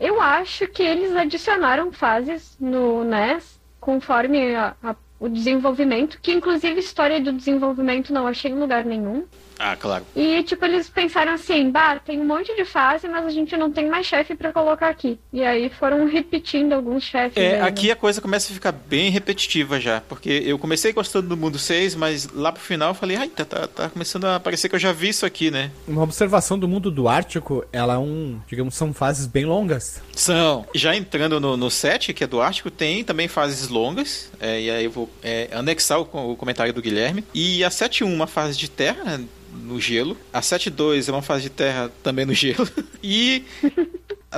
Eu 0.00 0.20
acho 0.20 0.66
que 0.68 0.82
eles 0.82 1.14
adicionaram 1.16 1.92
fases 1.92 2.56
no 2.60 3.04
NES 3.04 3.60
conforme 3.80 4.54
a- 4.54 4.74
a- 4.82 4.96
o 5.24 5.28
desenvolvimento, 5.28 6.18
que 6.20 6.32
inclusive 6.32 6.78
história 6.78 7.18
do 7.18 7.32
desenvolvimento 7.32 8.12
não 8.12 8.26
achei 8.26 8.50
em 8.50 8.58
lugar 8.58 8.84
nenhum. 8.84 9.24
Ah, 9.58 9.76
claro. 9.76 10.04
E 10.14 10.42
tipo, 10.42 10.64
eles 10.64 10.88
pensaram 10.88 11.32
assim, 11.32 11.70
bah, 11.70 11.98
tem 11.98 12.20
um 12.20 12.24
monte 12.24 12.54
de 12.54 12.64
fase, 12.64 13.08
mas 13.08 13.24
a 13.24 13.30
gente 13.30 13.56
não 13.56 13.70
tem 13.70 13.88
mais 13.88 14.06
chefe 14.06 14.34
pra 14.34 14.52
colocar 14.52 14.88
aqui. 14.88 15.18
E 15.32 15.42
aí 15.42 15.70
foram 15.70 16.06
repetindo 16.06 16.72
alguns 16.72 17.04
chefes. 17.04 17.36
É, 17.36 17.54
ainda. 17.54 17.66
aqui 17.66 17.90
a 17.90 17.96
coisa 17.96 18.20
começa 18.20 18.50
a 18.50 18.54
ficar 18.54 18.72
bem 18.72 19.10
repetitiva 19.10 19.80
já, 19.80 20.00
porque 20.00 20.42
eu 20.44 20.58
comecei 20.58 20.92
gostando 20.92 21.28
do 21.28 21.36
mundo 21.36 21.58
6, 21.58 21.94
mas 21.94 22.28
lá 22.32 22.52
pro 22.52 22.60
final 22.60 22.90
eu 22.90 22.94
falei, 22.94 23.16
ai, 23.16 23.28
tá, 23.28 23.44
tá, 23.44 23.66
tá 23.66 23.88
começando 23.88 24.24
a 24.24 24.40
parecer 24.40 24.68
que 24.68 24.74
eu 24.74 24.80
já 24.80 24.92
vi 24.92 25.08
isso 25.08 25.24
aqui, 25.24 25.50
né? 25.50 25.70
Uma 25.86 26.02
observação 26.02 26.58
do 26.58 26.68
mundo 26.68 26.90
do 26.90 27.08
Ártico, 27.08 27.64
ela 27.72 27.94
é 27.94 27.98
um, 27.98 28.40
digamos, 28.48 28.74
são 28.74 28.92
fases 28.92 29.26
bem 29.26 29.44
longas. 29.44 30.02
São. 30.12 30.66
Já 30.74 30.94
entrando 30.94 31.38
no, 31.40 31.56
no 31.56 31.70
7, 31.70 32.12
que 32.12 32.24
é 32.24 32.26
do 32.26 32.40
Ártico, 32.40 32.70
tem 32.70 33.04
também 33.04 33.28
fases 33.28 33.68
longas. 33.68 34.30
é, 34.40 34.60
e 34.60 34.70
aí 34.70 34.84
eu 34.84 34.90
vou 34.90 35.08
é, 35.22 35.48
anexar 35.52 36.00
o, 36.00 36.32
o 36.32 36.36
comentário 36.36 36.72
do 36.72 36.82
Guilherme. 36.82 37.24
E 37.34 37.64
a 37.64 37.68
7.1, 37.68 38.04
uma 38.06 38.26
fase 38.26 38.56
de 38.56 38.70
terra, 38.70 39.04
né, 39.04 39.24
no 39.52 39.80
gelo. 39.80 40.16
A 40.32 40.40
7.2 40.40 41.08
é 41.08 41.12
uma 41.12 41.22
fase 41.22 41.44
de 41.44 41.50
terra 41.50 41.90
também 42.02 42.24
no 42.24 42.34
gelo. 42.34 42.68
E 43.06 43.44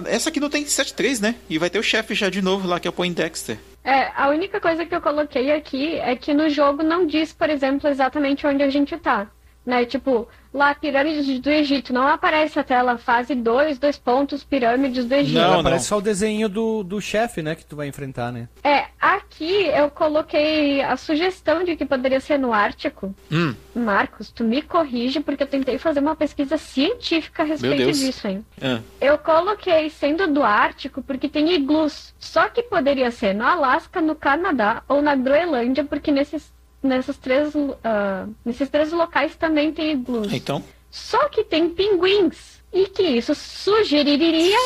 essa 0.07 0.29
aqui 0.29 0.41
não 0.41 0.51
tem 0.51 0.65
7.3, 0.65 1.21
né? 1.21 1.37
E 1.49 1.57
vai 1.57 1.71
ter 1.71 1.79
o 1.79 1.83
chefe 1.85 2.17
já 2.17 2.29
de 2.29 2.43
novo 2.43 2.67
lá, 2.67 2.81
que 2.81 2.89
é 2.89 2.91
o 2.91 2.93
Poindexter. 2.93 3.59
É, 3.85 4.11
a 4.17 4.29
única 4.29 4.61
coisa 4.61 4.85
que 4.85 4.93
eu 4.93 5.01
coloquei 5.01 5.53
aqui 5.53 5.95
é 6.01 6.17
que 6.17 6.35
no 6.35 6.51
jogo 6.51 6.83
não 6.83 7.07
diz, 7.07 7.33
por 7.33 7.49
exemplo, 7.49 7.89
exatamente 7.89 8.45
onde 8.45 8.65
a 8.65 8.69
gente 8.69 8.97
tá. 8.97 9.29
Né? 9.67 9.85
Tipo, 9.85 10.29
lá, 10.55 10.75
pirâmides 10.75 11.41
do 11.41 11.51
Egito, 11.51 11.93
não 11.93 12.07
aparece 12.07 12.59
a 12.59 12.65
tela 12.65 12.97
fase 12.97 13.35
2, 13.35 13.79
dois 13.79 13.99
pontos, 13.99 14.45
pirâmides 14.45 15.05
do 15.05 15.15
Egito. 15.15 15.39
Não, 15.39 15.63
Parece 15.63 15.87
só 15.87 15.99
o 15.99 16.01
desenho 16.01 16.49
do, 16.49 16.85
do 16.85 17.01
chefe, 17.01 17.43
né, 17.43 17.55
que 17.57 17.67
tu 17.67 17.75
vai 17.75 17.89
enfrentar, 17.89 18.33
né? 18.33 18.49
É, 18.63 18.87
aqui 19.01 19.67
eu 19.67 19.91
coloquei 19.91 20.81
a 20.81 20.97
sugestão 20.97 21.65
de 21.65 21.77
que 21.77 21.85
poderia 21.85 22.21
ser 22.21 22.39
no 22.39 22.53
Ártico. 22.53 23.15
Hum. 23.31 23.55
Marcos, 23.75 24.31
tu 24.31 24.45
me 24.45 24.63
corrige 24.63 25.21
porque 25.21 25.43
eu 25.43 25.47
tentei 25.49 25.79
fazer 25.79 26.01
uma 26.01 26.17
pesquisa 26.17 26.57
científica 26.57 27.43
a 27.43 27.47
respeito 27.47 27.93
disso, 27.93 28.27
hein? 28.27 28.45
Ah. 28.63 28.81
Eu 29.01 29.19
coloquei 29.19 29.91
sendo 29.91 30.27
do 30.27 30.43
Ártico 30.43 31.03
porque 31.03 31.29
tem 31.29 31.53
iglus. 31.53 32.15
Só 32.19 32.49
que 32.49 32.63
poderia 32.63 33.11
ser 33.11 33.35
no 33.35 33.45
Alasca, 33.45 34.01
no 34.01 34.15
Canadá 34.15 34.83
ou 34.89 35.03
na 35.03 35.15
Groenlândia, 35.15 35.85
porque 35.85 36.11
nesses, 36.11 36.53
nessas 36.87 37.17
três, 37.17 37.53
ah, 37.85 38.27
nesses 38.45 38.69
três 38.69 38.93
locais 38.93 39.37
também 39.37 39.73
tem 39.73 39.93
iglus. 39.93 40.33
Então. 40.33 40.63
Só 40.91 41.29
que 41.29 41.45
tem 41.45 41.69
pinguins. 41.69 42.57
E 42.73 42.89
que 42.89 43.03
isso 43.03 43.35
sugeriria 43.35 44.59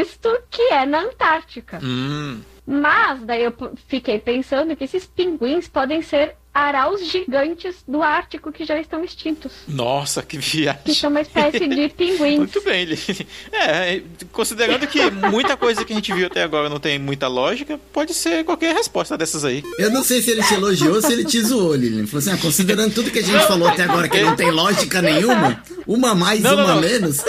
isto 0.00 0.42
que 0.50 0.62
é 0.62 0.84
na 0.84 1.02
Antártica. 1.02 1.78
hum. 1.82 2.40
Mas 2.66 3.22
daí 3.22 3.44
eu 3.44 3.54
fiquei 3.86 4.18
pensando 4.18 4.76
que 4.76 4.84
esses 4.84 5.06
pinguins 5.06 5.68
podem 5.68 6.02
ser 6.02 6.36
araus 6.58 7.06
gigantes 7.06 7.76
do 7.86 8.02
Ártico 8.02 8.50
que 8.50 8.64
já 8.64 8.80
estão 8.80 9.04
extintos. 9.04 9.52
Nossa, 9.68 10.22
que 10.22 10.36
viagem. 10.36 10.82
Que 10.84 10.94
são 10.94 11.08
uma 11.08 11.20
espécie 11.20 11.68
de 11.68 11.88
pinguins. 11.90 12.38
Muito 12.38 12.60
bem, 12.62 12.82
ele. 12.82 12.98
É, 13.52 14.02
considerando 14.32 14.86
que 14.86 15.08
muita 15.10 15.56
coisa 15.56 15.84
que 15.84 15.92
a 15.92 15.96
gente 15.96 16.12
viu 16.12 16.26
até 16.26 16.42
agora 16.42 16.68
não 16.68 16.80
tem 16.80 16.98
muita 16.98 17.28
lógica, 17.28 17.78
pode 17.92 18.12
ser 18.12 18.44
qualquer 18.44 18.74
resposta 18.74 19.16
dessas 19.16 19.44
aí. 19.44 19.62
Eu 19.78 19.90
não 19.90 20.02
sei 20.02 20.20
se 20.20 20.32
ele 20.32 20.42
te 20.42 20.54
elogiou 20.54 20.96
ou 20.96 21.00
se 21.02 21.12
ele 21.12 21.24
te 21.24 21.40
zoou. 21.40 21.74
Ele 21.74 22.06
falou 22.06 22.18
assim, 22.18 22.32
ah, 22.32 22.38
considerando 22.38 22.92
tudo 22.92 23.10
que 23.10 23.20
a 23.20 23.22
gente 23.22 23.46
falou 23.46 23.68
até 23.68 23.84
agora 23.84 24.08
que 24.08 24.20
não 24.20 24.34
tem 24.34 24.50
lógica 24.50 25.00
nenhuma, 25.00 25.62
uma 25.86 26.14
mais, 26.14 26.40
Não, 26.40 26.56
não, 26.56 26.64
uma 26.64 26.74
não. 26.74 26.80
menos. 26.80 27.22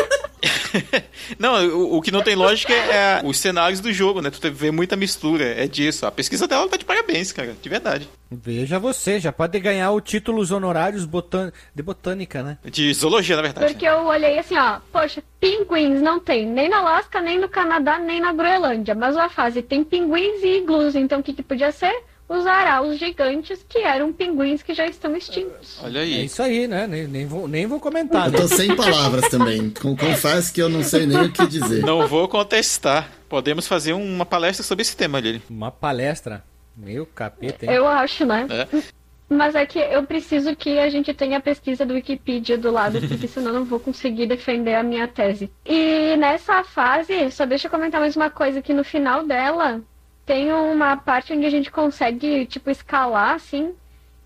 Não, 1.38 1.68
o, 1.68 1.98
o 1.98 2.02
que 2.02 2.12
não 2.12 2.22
tem 2.22 2.36
lógica 2.36 2.74
é 2.74 3.22
os 3.24 3.38
cenários 3.38 3.80
do 3.80 3.92
jogo, 3.92 4.22
né? 4.22 4.30
Tu 4.30 4.52
vê 4.52 4.72
muita 4.72 4.96
mistura, 4.96 5.44
é 5.44 5.68
disso. 5.68 6.06
A 6.06 6.12
pesquisa 6.12 6.48
dela 6.48 6.68
tá 6.68 6.78
de 6.78 6.86
parabéns, 6.86 7.32
cara, 7.32 7.56
de 7.62 7.70
verdade. 7.70 8.10
Veja 8.32 8.78
você, 8.78 9.20
já 9.20 9.32
pode 9.32 9.60
ganhar 9.60 9.92
o 9.92 10.00
títulos 10.00 10.52
honorários 10.52 11.04
botan... 11.06 11.52
de 11.74 11.82
botânica, 11.82 12.44
né? 12.44 12.58
De 12.64 12.94
zoologia, 12.94 13.36
na 13.36 13.42
verdade. 13.42 13.74
Porque 13.74 13.86
eu 13.86 14.06
olhei 14.06 14.38
assim, 14.38 14.56
ó, 14.58 14.80
poxa, 14.92 15.24
pinguins 15.40 16.00
não 16.02 16.20
tem 16.20 16.46
nem 16.46 16.70
no 16.70 16.76
Alasca, 16.76 17.20
nem 17.22 17.40
no 17.40 17.50
Canadá, 17.50 17.98
nem 17.98 18.22
na 18.22 18.32
Groenlândia. 18.32 18.94
Mas 18.94 19.18
a 19.18 19.30
fase 19.30 19.62
tem 19.64 19.84
pinguins 19.84 20.44
e 20.44 20.58
iglus, 20.60 20.94
então 20.96 21.20
o 21.20 21.24
que, 21.24 21.34
que 21.34 21.42
podia 21.42 21.72
ser? 21.72 21.94
Os 22.28 22.46
araus 22.46 23.00
gigantes, 23.00 23.66
que 23.68 23.80
eram 23.80 24.14
pinguins 24.14 24.62
que 24.62 24.76
já 24.76 24.86
estão 24.86 25.16
extintos. 25.16 25.80
Olha 25.84 25.98
É 25.98 26.02
aí. 26.04 26.26
isso 26.26 26.44
aí, 26.44 26.68
né? 26.68 26.86
Nem, 26.86 27.08
nem, 27.08 27.26
vou, 27.26 27.48
nem 27.48 27.66
vou 27.66 27.80
comentar. 27.80 28.28
Eu 28.28 28.32
né? 28.34 28.38
tô 28.38 28.48
sem 28.48 28.76
palavras 28.76 29.28
também. 29.30 29.72
Com- 29.72 29.98
Confesso 29.98 30.54
que 30.54 30.62
eu 30.62 30.70
não 30.70 30.84
sei 30.84 31.08
nem 31.08 31.18
o 31.24 31.32
que 31.34 31.48
dizer. 31.48 31.82
Não 31.84 32.08
vou 32.08 32.28
contestar. 32.28 33.10
Podemos 33.28 33.68
fazer 33.68 33.94
uma 33.94 34.28
palestra 34.28 34.64
sobre 34.64 34.84
esse 34.84 34.96
tema, 34.96 35.20
Lili. 35.20 35.42
Uma 35.50 35.72
palestra. 35.72 36.44
Meu 36.80 37.06
capeta, 37.06 37.66
hein? 37.66 37.74
Eu 37.74 37.86
acho, 37.88 38.26
né? 38.26 38.48
É. 38.50 39.00
Mas 39.30 39.54
é 39.54 39.66
que 39.66 39.78
eu 39.78 40.04
preciso 40.04 40.56
que 40.56 40.80
a 40.80 40.90
gente 40.90 41.14
tenha 41.14 41.38
a 41.38 41.42
pesquisa 41.42 41.86
do 41.86 41.94
Wikipedia 41.94 42.58
do 42.58 42.72
lado, 42.72 43.00
porque 43.08 43.28
senão 43.28 43.50
eu 43.50 43.60
não 43.60 43.66
vou 43.66 43.80
conseguir 43.80 44.26
defender 44.26 44.74
a 44.74 44.82
minha 44.82 45.08
tese. 45.08 45.52
E 45.66 46.16
nessa 46.18 46.64
fase, 46.64 47.30
só 47.32 47.46
deixa 47.46 47.68
eu 47.68 47.72
comentar 47.72 48.00
mais 48.00 48.16
uma 48.16 48.30
coisa, 48.30 48.62
que 48.62 48.74
no 48.74 48.84
final 48.84 49.26
dela 49.26 49.82
tem 50.26 50.52
uma 50.54 50.96
parte 50.96 51.34
onde 51.34 51.46
a 51.46 51.50
gente 51.50 51.70
consegue, 51.70 52.46
tipo, 52.46 52.70
escalar, 52.70 53.36
assim, 53.36 53.74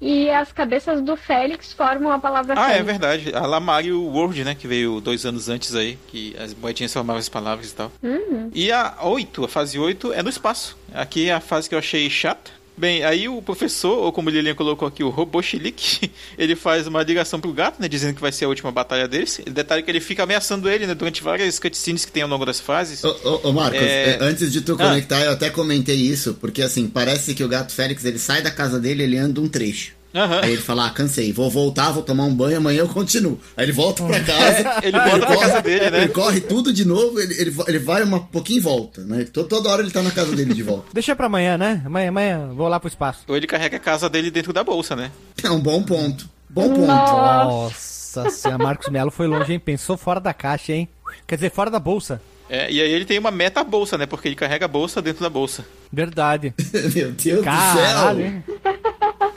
e 0.06 0.30
as 0.30 0.52
cabeças 0.52 1.02
do 1.02 1.16
Félix 1.16 1.72
formam 1.74 2.12
a 2.12 2.20
palavra 2.20 2.56
Ah, 2.58 2.66
é 2.72 2.74
Félix. 2.74 2.86
verdade. 2.86 3.32
A 3.36 3.46
Lamario 3.46 4.02
World, 4.04 4.44
né? 4.44 4.54
Que 4.54 4.68
veio 4.68 5.00
dois 5.00 5.26
anos 5.26 5.48
antes 5.50 5.74
aí, 5.76 5.98
que 6.08 6.36
as 6.38 6.54
moedinhas 6.54 6.92
formavam 6.92 7.20
as 7.20 7.30
palavras 7.30 7.72
e 7.72 7.76
tal. 7.76 7.92
Uhum. 8.04 8.52
E 8.54 8.72
a 8.72 8.96
8, 9.02 9.46
a 9.46 9.48
fase 9.48 9.80
8, 9.80 10.12
é 10.14 10.22
no 10.22 10.30
espaço. 10.30 10.78
Aqui 10.94 11.30
é 11.30 11.34
a 11.34 11.40
fase 11.40 11.70
que 11.70 11.76
eu 11.76 11.80
achei 11.80 12.10
chata. 12.10 12.52
Bem, 12.76 13.04
aí 13.04 13.30
o 13.30 13.42
professor, 13.42 14.00
ou 14.00 14.12
como 14.12 14.30
o 14.30 14.32
Lilian 14.32 14.56
colocou 14.56 14.88
aqui, 14.88 15.04
o 15.04 15.10
robô 15.10 15.42
Chilique, 15.44 16.10
ele 16.38 16.56
faz 16.56 16.88
uma 16.88 17.04
ligação 17.04 17.40
pro 17.40 17.54
gato, 17.54 17.80
né? 17.80 17.88
Dizendo 17.88 18.16
que 18.16 18.22
vai 18.22 18.32
ser 18.32 18.46
a 18.46 18.48
última 18.50 18.72
batalha 18.72 19.08
deles. 19.08 19.40
Detalhe 19.46 19.84
que 19.84 19.92
ele 19.92 20.00
fica 20.00 20.24
ameaçando 20.24 20.68
ele, 20.70 20.88
né? 20.88 20.96
Durante 20.96 21.22
várias 21.22 21.60
cutscenes 21.60 22.04
que 22.04 22.12
tem 22.12 22.24
ao 22.24 22.30
longo 22.30 22.46
das 22.46 22.60
fases. 22.60 23.04
Ô, 23.04 23.10
ô, 23.24 23.50
ô, 23.50 23.54
Marcos, 23.54 23.80
É. 23.80 24.14
eh, 24.14 24.18
antes 24.22 24.52
de 24.52 24.62
tu 24.62 24.74
Ah. 24.74 24.78
conectar, 24.88 25.22
eu 25.22 25.32
até 25.32 25.50
comentei 25.52 25.96
isso, 25.98 26.34
porque 26.42 26.62
assim, 26.64 26.88
parece 26.88 27.36
que 27.36 27.44
o 27.44 27.48
gato 27.48 27.72
Félix 27.74 28.04
ele 28.06 28.18
sai 28.18 28.42
da 28.42 28.50
casa 28.50 28.80
dele, 28.80 29.04
ele 29.04 29.18
anda 29.18 29.40
um 29.40 29.48
trecho. 29.48 29.92
Aham. 30.14 30.42
Aí 30.44 30.52
ele 30.54 30.62
fala, 30.62 30.86
ah, 30.88 30.90
cansei, 30.92 31.34
vou 31.34 31.50
voltar, 31.50 31.92
vou 31.92 32.04
tomar 32.04 32.26
um 32.26 32.34
banho, 32.36 32.58
amanhã 32.58 32.80
eu 32.82 32.88
continuo. 32.88 33.40
Aí 33.58 33.66
ele 33.66 33.72
volta 33.72 34.04
pra 34.04 34.20
casa. 34.20 34.76
ele 34.84 35.00
volta 35.00 35.18
pra 35.20 35.28
corre, 35.36 35.40
casa 35.48 35.62
dele, 35.62 35.90
né? 35.90 35.98
Ele 36.04 36.08
corre 36.10 36.42
tudo 36.42 36.72
de 36.72 36.86
novo, 36.86 37.20
ele, 37.20 37.34
ele, 37.42 37.56
ele 37.68 37.80
vai 37.80 38.04
uma 38.04 38.20
pouquinho 38.20 38.58
e 38.58 38.62
volta, 38.62 39.02
né? 39.04 39.26
To- 39.26 39.44
Toda 39.46 39.70
hora 39.70 39.82
ele 39.82 39.92
tá 39.92 40.02
na 40.02 40.12
casa 40.12 40.36
dele 40.36 40.54
de 40.54 40.62
volta. 40.64 40.86
Deixa 40.94 41.16
pra 41.16 41.26
amanhã, 41.26 41.58
né? 41.58 41.82
Amanhã, 41.86 42.10
amanhã, 42.10 42.50
vou 42.54 42.68
lá 42.68 42.80
pro 42.80 42.88
espaço. 42.88 43.22
Ou 43.28 43.36
ele 43.36 43.48
carrega 43.48 43.78
a 43.78 43.80
casa 43.80 44.08
dele 44.10 44.30
dentro 44.30 44.54
da 44.54 44.64
bolsa, 44.64 44.96
né? 44.96 45.12
É 45.44 45.50
um 45.50 45.60
bom 45.60 45.82
ponto. 45.84 46.30
Bom 46.50 46.70
ponto. 46.70 46.86
Nossa 46.88 48.30
senhora, 48.30 48.64
Marcos 48.64 48.90
Melo 48.90 49.10
foi 49.10 49.26
longe, 49.28 49.54
hein? 49.54 49.60
Pensou 49.60 49.98
fora 49.98 50.20
da 50.20 50.34
caixa, 50.34 50.74
hein? 50.74 50.88
Quer 51.26 51.36
dizer, 51.36 51.52
fora 51.52 51.72
da 51.72 51.80
bolsa. 51.80 52.22
É, 52.50 52.72
e 52.72 52.80
aí 52.82 52.92
ele 52.92 53.06
tem 53.06 53.18
uma 53.18 53.32
meta 53.32 53.64
bolsa, 53.64 53.98
né? 53.98 54.06
Porque 54.06 54.28
ele 54.28 54.36
carrega 54.36 54.66
a 54.66 54.68
bolsa 54.68 55.02
dentro 55.02 55.24
da 55.24 55.30
bolsa. 55.30 55.66
Verdade. 55.92 56.54
Meu 56.94 57.12
Deus 57.12 57.44
Caralho, 57.44 58.44
do 58.46 58.54
céu. 58.62 58.74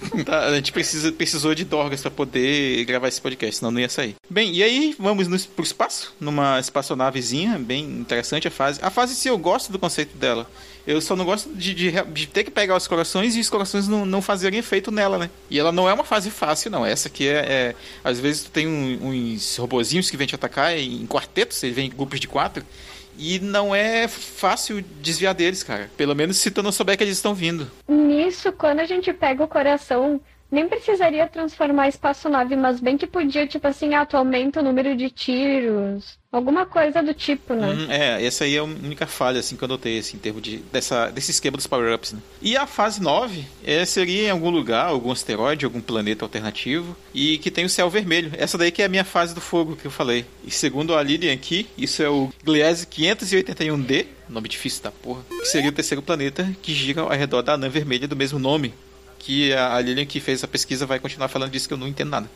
Tá, 0.24 0.46
a 0.46 0.54
gente 0.56 0.72
precisa, 0.72 1.10
precisou 1.12 1.54
de 1.54 1.64
Dorgas 1.64 2.00
pra 2.02 2.10
poder 2.10 2.84
gravar 2.84 3.08
esse 3.08 3.20
podcast, 3.20 3.56
senão 3.56 3.70
não 3.70 3.80
ia 3.80 3.88
sair. 3.88 4.14
Bem, 4.28 4.52
e 4.54 4.62
aí 4.62 4.94
vamos 4.98 5.28
no, 5.28 5.38
pro 5.38 5.64
espaço, 5.64 6.14
numa 6.20 6.58
espaçonavezinha, 6.60 7.58
bem 7.58 7.84
interessante 7.84 8.48
a 8.48 8.50
fase. 8.50 8.78
A 8.82 8.90
fase, 8.90 9.14
sim, 9.14 9.28
eu 9.28 9.38
gosto 9.38 9.70
do 9.72 9.78
conceito 9.78 10.16
dela. 10.16 10.48
Eu 10.86 11.00
só 11.00 11.16
não 11.16 11.24
gosto 11.24 11.52
de, 11.52 11.74
de, 11.74 11.90
de 11.90 12.26
ter 12.28 12.44
que 12.44 12.50
pegar 12.50 12.76
os 12.76 12.86
corações 12.86 13.34
e 13.34 13.40
os 13.40 13.50
corações 13.50 13.88
não, 13.88 14.06
não 14.06 14.22
fazerem 14.22 14.58
efeito 14.58 14.92
nela, 14.92 15.18
né? 15.18 15.30
E 15.50 15.58
ela 15.58 15.72
não 15.72 15.88
é 15.88 15.92
uma 15.92 16.04
fase 16.04 16.30
fácil, 16.30 16.70
não. 16.70 16.86
Essa 16.86 17.08
aqui 17.08 17.26
é. 17.28 17.34
é- 17.38 17.74
às 18.04 18.20
vezes 18.20 18.44
tu 18.44 18.50
tem 18.50 18.68
um- 18.68 19.08
uns 19.08 19.56
robozinhos 19.56 20.08
que 20.08 20.16
vêm 20.16 20.26
te 20.28 20.34
atacar 20.36 20.76
em 20.78 21.04
quartetos, 21.06 21.60
eles 21.62 21.74
vêm 21.74 21.86
em 21.86 21.90
grupos 21.90 22.20
de 22.20 22.28
quatro. 22.28 22.64
E 23.18 23.38
não 23.38 23.74
é 23.74 24.06
fácil 24.08 24.82
desviar 25.00 25.34
deles, 25.34 25.62
cara. 25.62 25.90
Pelo 25.96 26.14
menos 26.14 26.36
se 26.36 26.50
tu 26.50 26.62
não 26.62 26.72
souber 26.72 26.96
que 26.96 27.04
eles 27.04 27.16
estão 27.16 27.34
vindo. 27.34 27.70
Nisso, 27.88 28.52
quando 28.52 28.80
a 28.80 28.84
gente 28.84 29.12
pega 29.12 29.42
o 29.42 29.48
coração, 29.48 30.20
nem 30.50 30.68
precisaria 30.68 31.26
transformar 31.26 31.84
a 31.84 31.88
espaçonave, 31.88 32.56
mas 32.56 32.80
bem 32.80 32.96
que 32.96 33.06
podia, 33.06 33.46
tipo 33.46 33.66
assim, 33.66 33.94
ah, 33.94 34.06
tu 34.06 34.16
aumenta 34.16 34.60
o 34.60 34.62
número 34.62 34.96
de 34.96 35.10
tiros. 35.10 36.18
Alguma 36.30 36.66
coisa 36.66 37.02
do 37.02 37.14
tipo, 37.14 37.54
né? 37.54 37.68
Hum, 37.68 37.90
é, 37.90 38.24
essa 38.24 38.44
aí 38.44 38.56
é 38.56 38.58
a 38.58 38.64
única 38.64 39.06
falha 39.06 39.40
assim, 39.40 39.56
que 39.56 39.64
eu 39.64 39.68
notei 39.68 39.98
assim, 39.98 40.16
em 40.16 40.20
termos 40.20 40.42
de, 40.42 40.58
dessa, 40.58 41.08
desse 41.08 41.30
esquema 41.30 41.56
dos 41.56 41.66
power-ups. 41.66 42.12
Né? 42.12 42.20
E 42.42 42.56
a 42.56 42.66
fase 42.66 43.00
9 43.00 43.44
é, 43.64 43.84
seria 43.84 44.28
em 44.28 44.30
algum 44.30 44.50
lugar, 44.50 44.86
algum 44.86 45.10
asteroide, 45.10 45.64
algum 45.64 45.80
planeta 45.80 46.24
alternativo, 46.24 46.96
e 47.14 47.38
que 47.38 47.50
tem 47.50 47.64
o 47.64 47.70
céu 47.70 47.88
vermelho. 47.88 48.32
Essa 48.36 48.58
daí 48.58 48.70
que 48.70 48.82
é 48.82 48.84
a 48.84 48.88
minha 48.88 49.04
fase 49.04 49.34
do 49.34 49.40
fogo 49.40 49.76
que 49.76 49.86
eu 49.86 49.90
falei. 49.90 50.26
E 50.44 50.50
segundo 50.50 50.94
a 50.94 51.02
Lilian 51.02 51.32
aqui, 51.32 51.68
isso 51.76 52.02
é 52.02 52.08
o 52.08 52.28
Gliese 52.44 52.86
581d, 52.86 54.06
nome 54.28 54.48
difícil 54.48 54.82
da 54.82 54.90
porra, 54.90 55.22
que 55.28 55.46
seria 55.46 55.70
o 55.70 55.72
terceiro 55.72 56.02
planeta 56.02 56.54
que 56.60 56.74
gira 56.74 57.00
ao 57.00 57.08
redor 57.08 57.42
da 57.42 57.54
anã 57.54 57.68
vermelha 57.68 58.06
do 58.06 58.16
mesmo 58.16 58.38
nome. 58.38 58.74
Que 59.18 59.52
a 59.52 59.80
Lilian 59.80 60.06
que 60.06 60.20
fez 60.20 60.42
a 60.44 60.48
pesquisa 60.48 60.86
vai 60.86 60.98
continuar 60.98 61.28
falando 61.28 61.50
disso 61.50 61.68
que 61.68 61.74
eu 61.74 61.78
não 61.78 61.88
entendo 61.88 62.10
nada. 62.10 62.28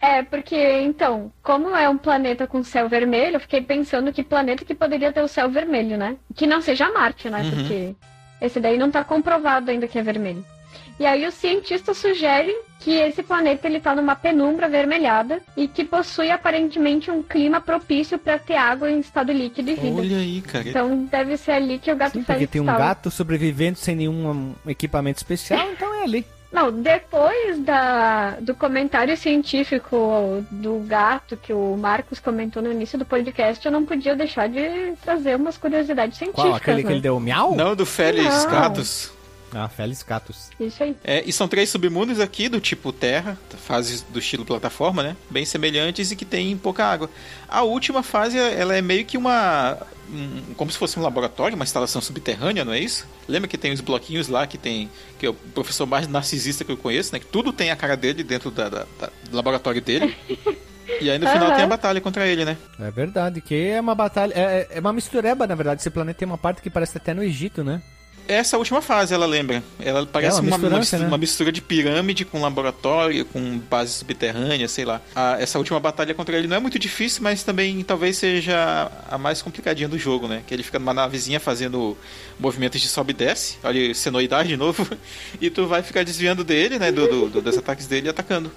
É, 0.00 0.22
porque, 0.22 0.56
então, 0.56 1.30
como 1.42 1.76
é 1.76 1.86
um 1.88 1.98
planeta 1.98 2.46
com 2.46 2.64
céu 2.64 2.88
vermelho, 2.88 3.36
eu 3.36 3.40
fiquei 3.40 3.60
pensando 3.60 4.12
que 4.12 4.22
planeta 4.22 4.64
que 4.64 4.74
poderia 4.74 5.12
ter 5.12 5.22
o 5.22 5.28
céu 5.28 5.50
vermelho, 5.50 5.98
né? 5.98 6.16
Que 6.34 6.46
não 6.46 6.62
seja 6.62 6.90
Marte, 6.90 7.28
né? 7.28 7.42
Uhum. 7.42 7.50
Porque 7.50 7.94
esse 8.40 8.58
daí 8.60 8.78
não 8.78 8.90
tá 8.90 9.04
comprovado 9.04 9.70
ainda 9.70 9.86
que 9.86 9.98
é 9.98 10.02
vermelho. 10.02 10.44
E 11.00 11.06
aí 11.06 11.26
os 11.26 11.32
cientistas 11.32 11.96
sugerem 11.96 12.60
que 12.78 12.90
esse 12.90 13.22
planeta 13.22 13.66
ele 13.66 13.80
tá 13.80 13.94
numa 13.94 14.14
penumbra 14.14 14.66
avermelhada 14.66 15.40
e 15.56 15.66
que 15.66 15.82
possui 15.82 16.30
aparentemente 16.30 17.10
um 17.10 17.22
clima 17.22 17.58
propício 17.58 18.18
para 18.18 18.38
ter 18.38 18.56
água 18.56 18.90
em 18.90 19.00
estado 19.00 19.32
líquido 19.32 19.70
e 19.70 19.76
vida. 19.76 19.98
Olha 19.98 20.18
aí, 20.18 20.42
cara. 20.42 20.68
Então 20.68 21.06
deve 21.06 21.38
ser 21.38 21.52
ali 21.52 21.78
que 21.78 21.90
o 21.90 21.96
gato 21.96 22.12
Sim, 22.12 22.18
porque 22.18 22.32
Félix 22.34 22.52
tem 22.52 22.60
um 22.60 22.66
gato 22.66 23.10
sobrevivendo 23.10 23.78
sem 23.78 23.96
nenhum 23.96 24.30
um, 24.30 24.54
equipamento 24.70 25.16
especial, 25.16 25.66
então 25.72 25.94
é 25.94 26.04
ali. 26.04 26.26
Não, 26.52 26.70
depois 26.70 27.60
da, 27.60 28.36
do 28.40 28.54
comentário 28.54 29.16
científico 29.16 30.44
do 30.50 30.80
gato 30.80 31.34
que 31.34 31.52
o 31.52 31.76
Marcos 31.78 32.18
comentou 32.18 32.62
no 32.62 32.72
início 32.72 32.98
do 32.98 33.06
podcast, 33.06 33.64
eu 33.64 33.72
não 33.72 33.86
podia 33.86 34.14
deixar 34.14 34.48
de 34.50 34.92
trazer 35.02 35.36
umas 35.36 35.56
curiosidades 35.56 36.18
científicas. 36.18 36.44
Qual? 36.44 36.56
Aquele 36.56 36.78
né? 36.78 36.82
que 36.82 36.92
ele 36.92 37.00
deu 37.00 37.18
miau? 37.18 37.54
Não, 37.54 37.74
do 37.74 37.86
Félix 37.86 38.44
Não. 38.44 38.50
Gatos. 38.50 39.19
Ah, 39.52 39.68
Félix 39.68 40.02
Catus. 40.02 40.50
Isso 40.60 40.82
aí. 40.82 40.96
É, 41.02 41.22
e 41.26 41.32
são 41.32 41.48
três 41.48 41.68
submundos 41.70 42.20
aqui 42.20 42.48
do 42.48 42.60
tipo 42.60 42.92
Terra, 42.92 43.36
fases 43.66 44.02
do 44.02 44.18
estilo 44.18 44.44
plataforma, 44.44 45.02
né? 45.02 45.16
Bem 45.28 45.44
semelhantes 45.44 46.10
e 46.10 46.16
que 46.16 46.24
tem 46.24 46.56
pouca 46.56 46.84
água. 46.84 47.10
A 47.48 47.62
última 47.62 48.02
fase, 48.02 48.38
ela 48.38 48.76
é 48.76 48.80
meio 48.82 49.04
que 49.04 49.16
uma. 49.18 49.76
um- 50.12 50.54
como 50.54 50.70
se 50.70 50.78
fosse 50.78 50.98
um 50.98 51.02
laboratório, 51.02 51.56
uma 51.56 51.64
instalação 51.64 52.00
subterrânea, 52.00 52.64
não 52.64 52.72
é 52.72 52.78
isso? 52.80 53.06
Lembra 53.28 53.48
que 53.48 53.58
tem 53.58 53.72
os 53.72 53.80
bloquinhos 53.80 54.28
lá 54.28 54.46
que 54.46 54.56
tem. 54.58 54.88
que 55.18 55.26
é 55.26 55.30
o 55.30 55.34
professor 55.34 55.86
mais 55.86 56.06
narcisista 56.08 56.64
que 56.64 56.70
eu 56.72 56.76
conheço, 56.76 57.12
né? 57.12 57.18
Que 57.18 57.26
tudo 57.26 57.52
tem 57.52 57.70
a 57.70 57.76
cara 57.76 57.96
dele 57.96 58.22
dentro 58.22 58.50
da, 58.50 58.68
da- 58.68 58.86
da- 58.98 59.10
do 59.28 59.36
laboratório 59.36 59.80
dele. 59.82 60.16
E 61.00 61.10
aí 61.10 61.18
no 61.18 61.26
final 61.30 61.48
Aham. 61.48 61.56
tem 61.56 61.64
a 61.64 61.68
batalha 61.68 62.00
contra 62.00 62.26
ele, 62.26 62.44
né? 62.44 62.56
É 62.78 62.90
verdade, 62.90 63.40
que 63.40 63.54
é 63.54 63.80
uma 63.80 63.94
batalha. 63.94 64.32
É, 64.34 64.68
é 64.70 64.80
uma 64.80 64.92
mistureba, 64.92 65.46
na 65.46 65.54
verdade. 65.54 65.80
Esse 65.80 65.90
planeta 65.90 66.18
tem 66.20 66.26
uma 66.28 66.38
parte 66.38 66.62
que 66.62 66.70
parece 66.70 66.96
até 66.96 67.12
no 67.14 67.22
Egito, 67.22 67.62
né? 67.64 67.82
Essa 68.32 68.56
última 68.58 68.80
fase, 68.80 69.12
ela 69.12 69.26
lembra. 69.26 69.62
Ela 69.80 70.06
parece 70.06 70.38
É, 70.38 70.40
uma 70.40 70.56
uma, 70.56 70.78
mistura, 70.78 71.02
né? 71.02 71.08
uma 71.08 71.18
mistura 71.18 71.50
de 71.52 71.60
pirâmide 71.60 72.24
com 72.24 72.40
laboratório, 72.40 73.24
com 73.24 73.58
base 73.58 73.92
subterrânea, 73.94 74.68
sei 74.68 74.84
lá. 74.84 75.00
A- 75.14 75.36
essa 75.40 75.58
última 75.58 75.80
batalha 75.80 76.14
contra 76.14 76.36
ele 76.38 76.46
não 76.46 76.56
é 76.56 76.60
muito 76.60 76.78
difícil, 76.78 77.22
mas 77.22 77.42
também 77.42 77.82
talvez 77.82 78.16
seja 78.18 78.90
a 79.10 79.18
mais 79.18 79.42
complicadinha 79.42 79.88
do 79.88 79.98
jogo, 79.98 80.28
né? 80.28 80.42
Que 80.46 80.54
ele 80.54 80.62
fica 80.62 80.78
numa 80.78 80.94
navezinha 80.94 81.40
fazendo 81.40 81.96
movimentos 82.38 82.80
de 82.80 82.86
sobe 82.88 83.10
e 83.10 83.14
desce. 83.14 83.58
Olha, 83.64 83.92
senoidade 83.94 84.48
de 84.48 84.56
novo. 84.56 84.86
e 85.40 85.50
tu 85.50 85.66
vai 85.66 85.82
ficar 85.82 86.04
desviando 86.04 86.44
dele, 86.44 86.78
né? 86.78 86.92
Do, 86.92 87.08
do- 87.08 87.28
do- 87.30 87.42
dos 87.42 87.58
ataques 87.58 87.86
dele 87.86 88.06
e 88.06 88.10
atacando. 88.10 88.50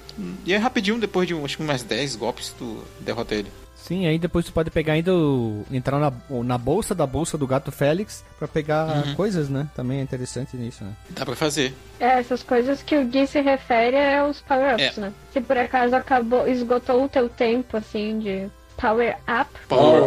E 0.46 0.54
é 0.54 0.58
rapidinho, 0.58 1.00
depois 1.00 1.28
de 1.28 1.34
acho 1.34 1.58
que 1.58 1.64
mais 1.64 1.82
10 1.84 2.16
golpes, 2.16 2.54
tu 2.58 2.84
derrota 3.00 3.34
ele. 3.34 3.48
Sim, 3.86 4.08
aí 4.08 4.18
depois 4.18 4.46
tu 4.46 4.54
pode 4.54 4.72
pegar 4.72 4.94
ainda 4.94 5.14
o, 5.14 5.66
entrar 5.70 6.00
na, 6.00 6.12
na 6.44 6.58
bolsa 6.58 6.96
da 6.96 7.06
bolsa 7.06 7.38
do 7.38 7.46
gato 7.46 7.70
Félix 7.70 8.24
pra 8.40 8.48
pegar 8.48 9.06
Uhum. 9.08 9.16
coisas, 9.16 9.50
né? 9.50 9.68
Também 9.76 10.00
é 10.00 10.02
interessante 10.02 10.56
nisso, 10.56 10.86
né? 10.86 10.92
Dá 11.10 11.26
pra 11.26 11.36
fazer. 11.36 11.74
É, 12.00 12.20
essas 12.20 12.42
coisas 12.44 12.82
que 12.82 12.96
o 12.98 13.04
Gui 13.06 13.28
se 13.28 13.42
refere 13.42 13.98
é 13.98 14.24
os 14.24 14.40
power-ups, 14.40 14.98
É. 14.98 15.02
né? 15.02 15.14
Se 15.34 15.42
por 15.42 15.58
acaso 15.58 15.94
acabou, 15.96 16.48
esgotou 16.48 17.04
o 17.04 17.10
teu 17.10 17.28
tempo, 17.28 17.76
assim, 17.76 18.20
de 18.20 18.48
power-up, 18.78 19.50
Power 19.68 20.02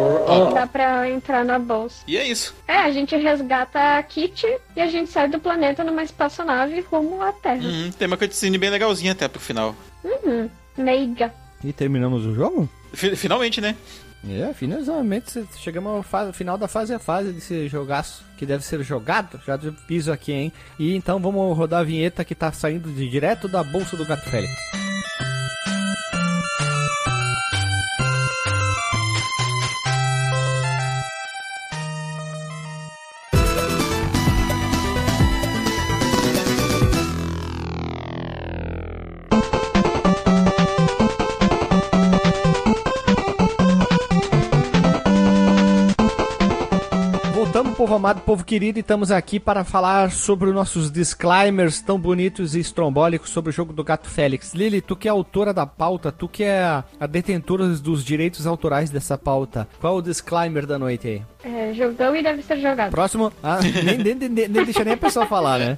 up. 0.47 0.53
dá 0.55 0.65
pra 0.67 1.09
entrar 1.09 1.45
na 1.45 1.59
bolsa. 1.59 2.03
E 2.07 2.17
é 2.17 2.23
isso. 2.27 2.55
É, 2.67 2.77
a 2.77 2.91
gente 2.91 3.15
resgata 3.15 3.97
a 3.97 4.03
Kitty 4.03 4.47
e 4.75 4.81
a 4.81 4.87
gente 4.87 5.09
sai 5.11 5.27
do 5.29 5.39
planeta 5.39 5.83
numa 5.83 6.03
espaçonave 6.03 6.79
rumo 6.81 7.21
à 7.21 7.31
Terra. 7.31 7.61
Uhum, 7.63 7.91
tem 7.91 8.07
uma 8.07 8.17
cutscene 8.17 8.57
bem 8.57 8.69
legalzinha 8.69 9.11
até 9.11 9.27
pro 9.27 9.39
final. 9.39 9.75
Uhum. 10.03 10.49
Meiga. 10.77 11.31
E 11.63 11.73
terminamos 11.73 12.23
o 12.25 12.35
jogo? 12.35 12.69
Fi- 12.93 13.15
Finalmente, 13.15 13.59
né? 13.61 13.75
É, 14.27 14.51
finalmente 14.53 15.45
chegamos 15.59 15.91
ao 15.91 16.03
fa- 16.03 16.33
final 16.33 16.57
da 16.57 16.67
fase 16.67 16.91
a 16.93 16.97
fase 16.99 17.31
desse 17.31 17.67
jogaço 17.67 18.23
que 18.35 18.45
deve 18.47 18.63
ser 18.65 18.83
jogado. 18.83 19.39
Já 19.45 19.57
piso 19.87 20.11
aqui, 20.11 20.31
hein? 20.33 20.51
E 20.79 20.95
então 20.95 21.19
vamos 21.19 21.55
rodar 21.55 21.81
a 21.81 21.83
vinheta 21.83 22.25
que 22.25 22.33
tá 22.33 22.51
saindo 22.51 22.91
de 22.91 23.07
direto 23.09 23.47
da 23.47 23.63
bolsa 23.63 23.95
do 23.95 24.05
gato 24.05 24.27
Félix. 24.29 24.51
Povo 47.77 47.93
amado, 47.93 48.21
povo 48.21 48.43
querido, 48.43 48.79
e 48.79 48.81
estamos 48.81 49.11
aqui 49.11 49.39
para 49.39 49.63
falar 49.63 50.09
sobre 50.09 50.49
os 50.49 50.55
nossos 50.55 50.89
disclaimers 50.89 51.79
tão 51.79 51.99
bonitos 51.99 52.55
e 52.55 52.59
estrombólicos 52.59 53.29
sobre 53.29 53.51
o 53.51 53.53
jogo 53.53 53.71
do 53.71 53.83
Gato 53.83 54.09
Félix. 54.09 54.55
Lili, 54.55 54.81
tu 54.81 54.95
que 54.95 55.07
é 55.07 55.11
autora 55.11 55.53
da 55.53 55.63
pauta, 55.67 56.11
tu 56.11 56.27
que 56.27 56.43
é 56.43 56.63
a, 56.63 57.05
detentora 57.07 57.67
dos 57.67 58.03
direitos 58.03 58.47
autorais 58.47 58.89
dessa 58.89 59.15
pauta, 59.15 59.67
qual 59.79 59.93
é 59.93 59.97
o 59.99 60.01
disclaimer 60.01 60.65
da 60.65 60.79
noite 60.79 61.07
aí? 61.07 61.21
É, 61.43 61.71
jogão 61.75 62.15
e 62.15 62.23
deve 62.23 62.41
ser 62.41 62.57
jogado. 62.57 62.89
Próximo. 62.89 63.31
Ah, 63.43 63.59
nem, 63.61 63.99
nem, 63.99 64.15
nem, 64.15 64.29
nem 64.29 64.65
deixa 64.65 64.83
nem 64.83 64.95
a 64.95 64.97
pessoa 64.97 65.27
falar, 65.27 65.59
né? 65.59 65.77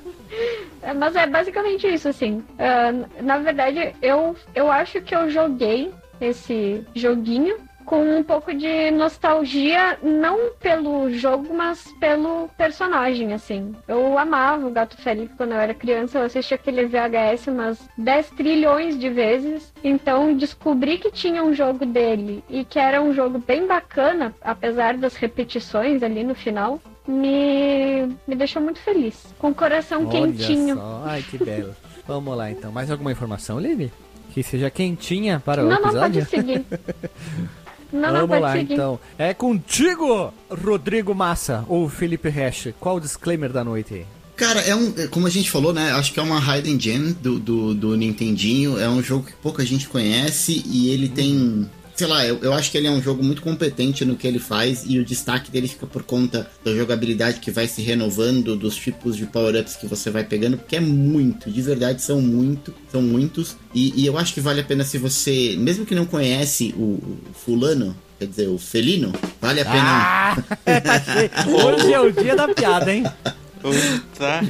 É, 0.81 0.93
Mas 0.93 1.13
é 1.17 1.27
basicamente 1.27 1.85
isso, 1.85 2.07
assim. 2.07 2.41
Ah, 2.57 2.93
na 3.21 3.39
verdade, 3.39 3.93
eu, 4.01 4.37
eu 4.55 4.71
acho 4.71 5.01
que 5.01 5.13
eu 5.13 5.29
joguei 5.29 5.91
esse 6.21 6.81
joguinho 6.95 7.57
com 7.89 8.03
um 8.19 8.21
pouco 8.23 8.53
de 8.53 8.91
nostalgia, 8.91 9.97
não 10.03 10.51
pelo 10.59 11.09
jogo, 11.11 11.51
mas 11.55 11.91
pelo 11.99 12.47
personagem, 12.55 13.33
assim. 13.33 13.73
Eu 13.87 14.15
amava 14.15 14.67
o 14.67 14.69
Gato 14.69 14.95
Félix 14.95 15.33
quando 15.35 15.53
eu 15.53 15.59
era 15.59 15.73
criança, 15.73 16.19
eu 16.19 16.25
assistia 16.25 16.53
aquele 16.53 16.85
VHS 16.85 17.47
umas 17.47 17.79
10 17.97 18.29
trilhões 18.29 18.95
de 18.99 19.09
vezes. 19.09 19.73
Então, 19.83 20.35
descobri 20.37 20.99
que 20.99 21.09
tinha 21.09 21.43
um 21.43 21.51
jogo 21.51 21.83
dele 21.83 22.43
e 22.47 22.63
que 22.63 22.77
era 22.77 23.01
um 23.01 23.11
jogo 23.11 23.39
bem 23.39 23.65
bacana, 23.65 24.35
apesar 24.39 24.95
das 24.95 25.15
repetições 25.15 26.03
ali 26.03 26.23
no 26.23 26.35
final. 26.35 26.79
Me, 27.07 28.05
me 28.27 28.35
deixou 28.35 28.61
muito 28.61 28.79
feliz. 28.81 29.33
Com 29.39 29.49
o 29.49 29.55
coração 29.55 30.05
quentinho. 30.05 30.75
só. 30.75 31.03
Ai, 31.07 31.23
que 31.23 31.43
belo. 31.43 31.75
Vamos 32.05 32.37
lá, 32.37 32.51
então. 32.51 32.71
Mais 32.71 32.91
alguma 32.91 33.11
informação, 33.11 33.59
Lili? 33.59 33.91
Que 34.31 34.43
seja 34.43 34.69
quentinha 34.69 35.41
para 35.43 35.63
o 35.63 35.67
Não, 35.67 35.81
não, 35.81 35.87
episódio? 35.89 36.23
pode 36.23 36.29
seguir. 36.29 36.65
Não, 37.91 38.01
não, 38.01 38.11
Vamos 38.13 38.29
pode 38.29 38.41
lá, 38.41 38.53
seguir. 38.53 38.73
então. 38.73 38.99
É 39.17 39.33
contigo, 39.33 40.33
Rodrigo 40.49 41.13
Massa 41.15 41.65
ou 41.67 41.89
Felipe 41.89 42.29
Hash. 42.29 42.69
Qual 42.79 42.97
o 42.97 42.99
disclaimer 43.01 43.51
da 43.51 43.63
noite 43.63 43.93
aí? 43.93 44.05
Cara, 44.35 44.61
é 44.61 44.73
um. 44.73 44.93
é, 44.97 45.07
Como 45.07 45.27
a 45.27 45.29
gente 45.29 45.51
falou, 45.51 45.73
né? 45.73 45.91
Acho 45.91 46.13
que 46.13 46.19
é 46.19 46.23
uma 46.23 46.39
hidden 46.39 46.79
gem 46.79 47.11
do, 47.13 47.37
do, 47.39 47.73
do 47.73 47.97
Nintendinho. 47.97 48.79
É 48.79 48.87
um 48.87 49.03
jogo 49.03 49.25
que 49.25 49.33
pouca 49.33 49.65
gente 49.65 49.87
conhece 49.89 50.63
e 50.65 50.89
ele 50.89 51.09
tem. 51.09 51.69
Sei 51.99 52.07
lá, 52.07 52.25
eu, 52.25 52.39
eu 52.41 52.53
acho 52.53 52.71
que 52.71 52.77
ele 52.77 52.87
é 52.87 52.91
um 52.91 53.01
jogo 53.01 53.21
muito 53.21 53.41
competente 53.41 54.05
no 54.05 54.15
que 54.15 54.25
ele 54.25 54.39
faz 54.39 54.85
e 54.87 54.97
o 54.99 55.03
destaque 55.03 55.51
dele 55.51 55.67
fica 55.67 55.85
por 55.85 56.01
conta 56.01 56.49
da 56.63 56.73
jogabilidade 56.73 57.41
que 57.41 57.51
vai 57.51 57.67
se 57.67 57.81
renovando, 57.81 58.55
dos 58.55 58.77
tipos 58.77 59.17
de 59.17 59.25
power-ups 59.25 59.75
que 59.75 59.85
você 59.85 60.09
vai 60.09 60.23
pegando, 60.23 60.57
porque 60.57 60.77
é 60.77 60.79
muito, 60.79 61.51
de 61.51 61.61
verdade 61.61 62.01
são 62.01 62.21
muito, 62.21 62.73
são 62.89 63.01
muitos. 63.01 63.57
E, 63.75 64.01
e 64.01 64.05
eu 64.05 64.17
acho 64.17 64.33
que 64.33 64.39
vale 64.39 64.61
a 64.61 64.63
pena 64.63 64.85
se 64.85 64.97
você, 64.97 65.57
mesmo 65.59 65.85
que 65.85 65.93
não 65.93 66.05
conhece 66.05 66.73
o, 66.77 66.83
o 66.83 67.19
fulano, 67.33 67.93
quer 68.17 68.27
dizer, 68.27 68.47
o 68.47 68.57
felino, 68.57 69.11
vale 69.41 69.59
a 69.59 69.65
pena. 69.65 69.83
Ah! 69.83 70.37
Hoje 71.51 71.91
é 71.91 71.99
o 71.99 72.13
dia 72.13 72.33
da 72.33 72.47
piada, 72.47 72.93
hein? 72.93 73.03
Tá. 74.17 74.41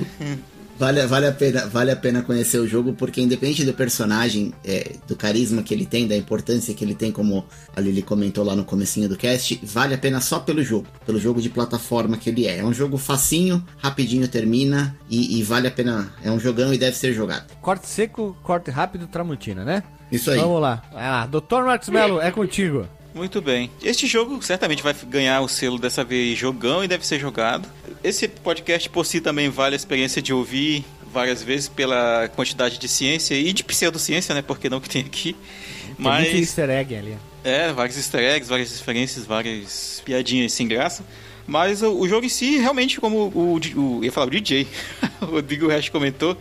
Vale, 0.79 1.05
vale, 1.07 1.27
a 1.27 1.33
pena, 1.33 1.65
vale 1.67 1.91
a 1.91 1.95
pena 1.95 2.21
conhecer 2.21 2.57
o 2.57 2.65
jogo, 2.65 2.93
porque 2.93 3.19
independente 3.19 3.65
do 3.65 3.73
personagem, 3.73 4.53
é, 4.63 4.93
do 5.05 5.13
carisma 5.13 5.61
que 5.61 5.73
ele 5.73 5.85
tem, 5.85 6.07
da 6.07 6.15
importância 6.15 6.73
que 6.73 6.85
ele 6.85 6.95
tem, 6.95 7.11
como 7.11 7.45
a 7.75 7.81
Lili 7.81 8.01
comentou 8.01 8.45
lá 8.45 8.55
no 8.55 8.63
comecinho 8.63 9.09
do 9.09 9.17
cast, 9.17 9.59
vale 9.61 9.93
a 9.93 9.97
pena 9.97 10.21
só 10.21 10.39
pelo 10.39 10.63
jogo, 10.63 10.87
pelo 11.05 11.19
jogo 11.19 11.41
de 11.41 11.49
plataforma 11.49 12.15
que 12.15 12.29
ele 12.29 12.47
é. 12.47 12.59
É 12.59 12.63
um 12.63 12.73
jogo 12.73 12.97
facinho, 12.97 13.61
rapidinho 13.77 14.25
termina, 14.29 14.95
e, 15.09 15.37
e 15.37 15.43
vale 15.43 15.67
a 15.67 15.71
pena, 15.71 16.13
é 16.23 16.31
um 16.31 16.39
jogão 16.39 16.73
e 16.73 16.77
deve 16.77 16.95
ser 16.95 17.11
jogado. 17.11 17.51
Corte 17.61 17.85
seco, 17.85 18.37
corte 18.41 18.71
rápido, 18.71 19.05
Tramontina, 19.05 19.65
né? 19.65 19.83
Isso 20.09 20.31
aí. 20.31 20.39
Vamos 20.39 20.61
lá. 20.61 20.81
Ah, 20.93 21.27
Dr. 21.27 21.65
Marcos 21.65 21.89
Mello, 21.89 22.21
é 22.21 22.31
contigo. 22.31 22.87
Muito 23.13 23.41
bem. 23.41 23.71
Este 23.83 24.05
jogo 24.07 24.41
certamente 24.43 24.83
vai 24.83 24.93
ganhar 25.07 25.41
o 25.41 25.47
selo 25.47 25.79
dessa 25.79 26.03
vez 26.03 26.37
jogão 26.37 26.83
e 26.83 26.87
deve 26.87 27.05
ser 27.05 27.19
jogado. 27.19 27.67
Esse 28.03 28.27
podcast 28.27 28.89
por 28.89 29.05
si 29.05 29.19
também 29.19 29.49
vale 29.49 29.75
a 29.75 29.77
experiência 29.77 30.21
de 30.21 30.31
ouvir 30.31 30.85
várias 31.11 31.41
vezes 31.41 31.67
pela 31.67 32.29
quantidade 32.35 32.77
de 32.77 32.87
ciência 32.87 33.33
e 33.33 33.51
de 33.51 33.63
pseudociência, 33.63 34.35
né? 34.35 34.41
Porque 34.43 34.69
não 34.69 34.79
que 34.79 34.87
tem 34.89 35.01
aqui. 35.01 35.33
Tem 35.33 35.87
muito 35.97 36.03
Mas 36.03 36.33
easter 36.33 36.69
egg 36.69 36.95
ali. 36.95 37.17
é, 37.43 37.73
vários 37.73 37.97
easter 37.97 38.21
eggs, 38.21 38.47
várias 38.47 38.77
referências, 38.77 39.25
várias 39.25 40.01
piadinhas 40.05 40.53
sem 40.53 40.67
graça. 40.67 41.03
Mas 41.47 41.81
o, 41.81 41.91
o 41.99 42.07
jogo 42.07 42.27
em 42.27 42.29
si, 42.29 42.59
realmente, 42.59 43.01
como 43.01 43.31
o, 43.33 43.55
o, 43.55 43.55
o- 43.55 43.97
eu 43.97 44.03
ia 44.03 44.11
falar 44.11 44.27
o 44.27 44.29
DJ, 44.29 44.67
o 45.19 45.25
Rodrigo 45.25 45.67
Hash 45.67 45.89
comentou, 45.89 46.37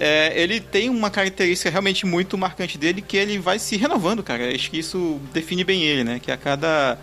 é, 0.00 0.32
ele 0.34 0.60
tem 0.60 0.88
uma 0.88 1.10
característica 1.10 1.68
realmente 1.68 2.06
muito 2.06 2.38
marcante 2.38 2.78
dele, 2.78 3.02
que 3.02 3.18
ele 3.18 3.38
vai 3.38 3.58
se 3.58 3.76
renovando, 3.76 4.22
cara. 4.22 4.54
Acho 4.54 4.70
que 4.70 4.78
isso 4.78 5.20
define 5.30 5.62
bem 5.62 5.82
ele, 5.82 6.02
né? 6.02 6.18
Que 6.18 6.32
a 6.32 6.38
cada 6.38 6.98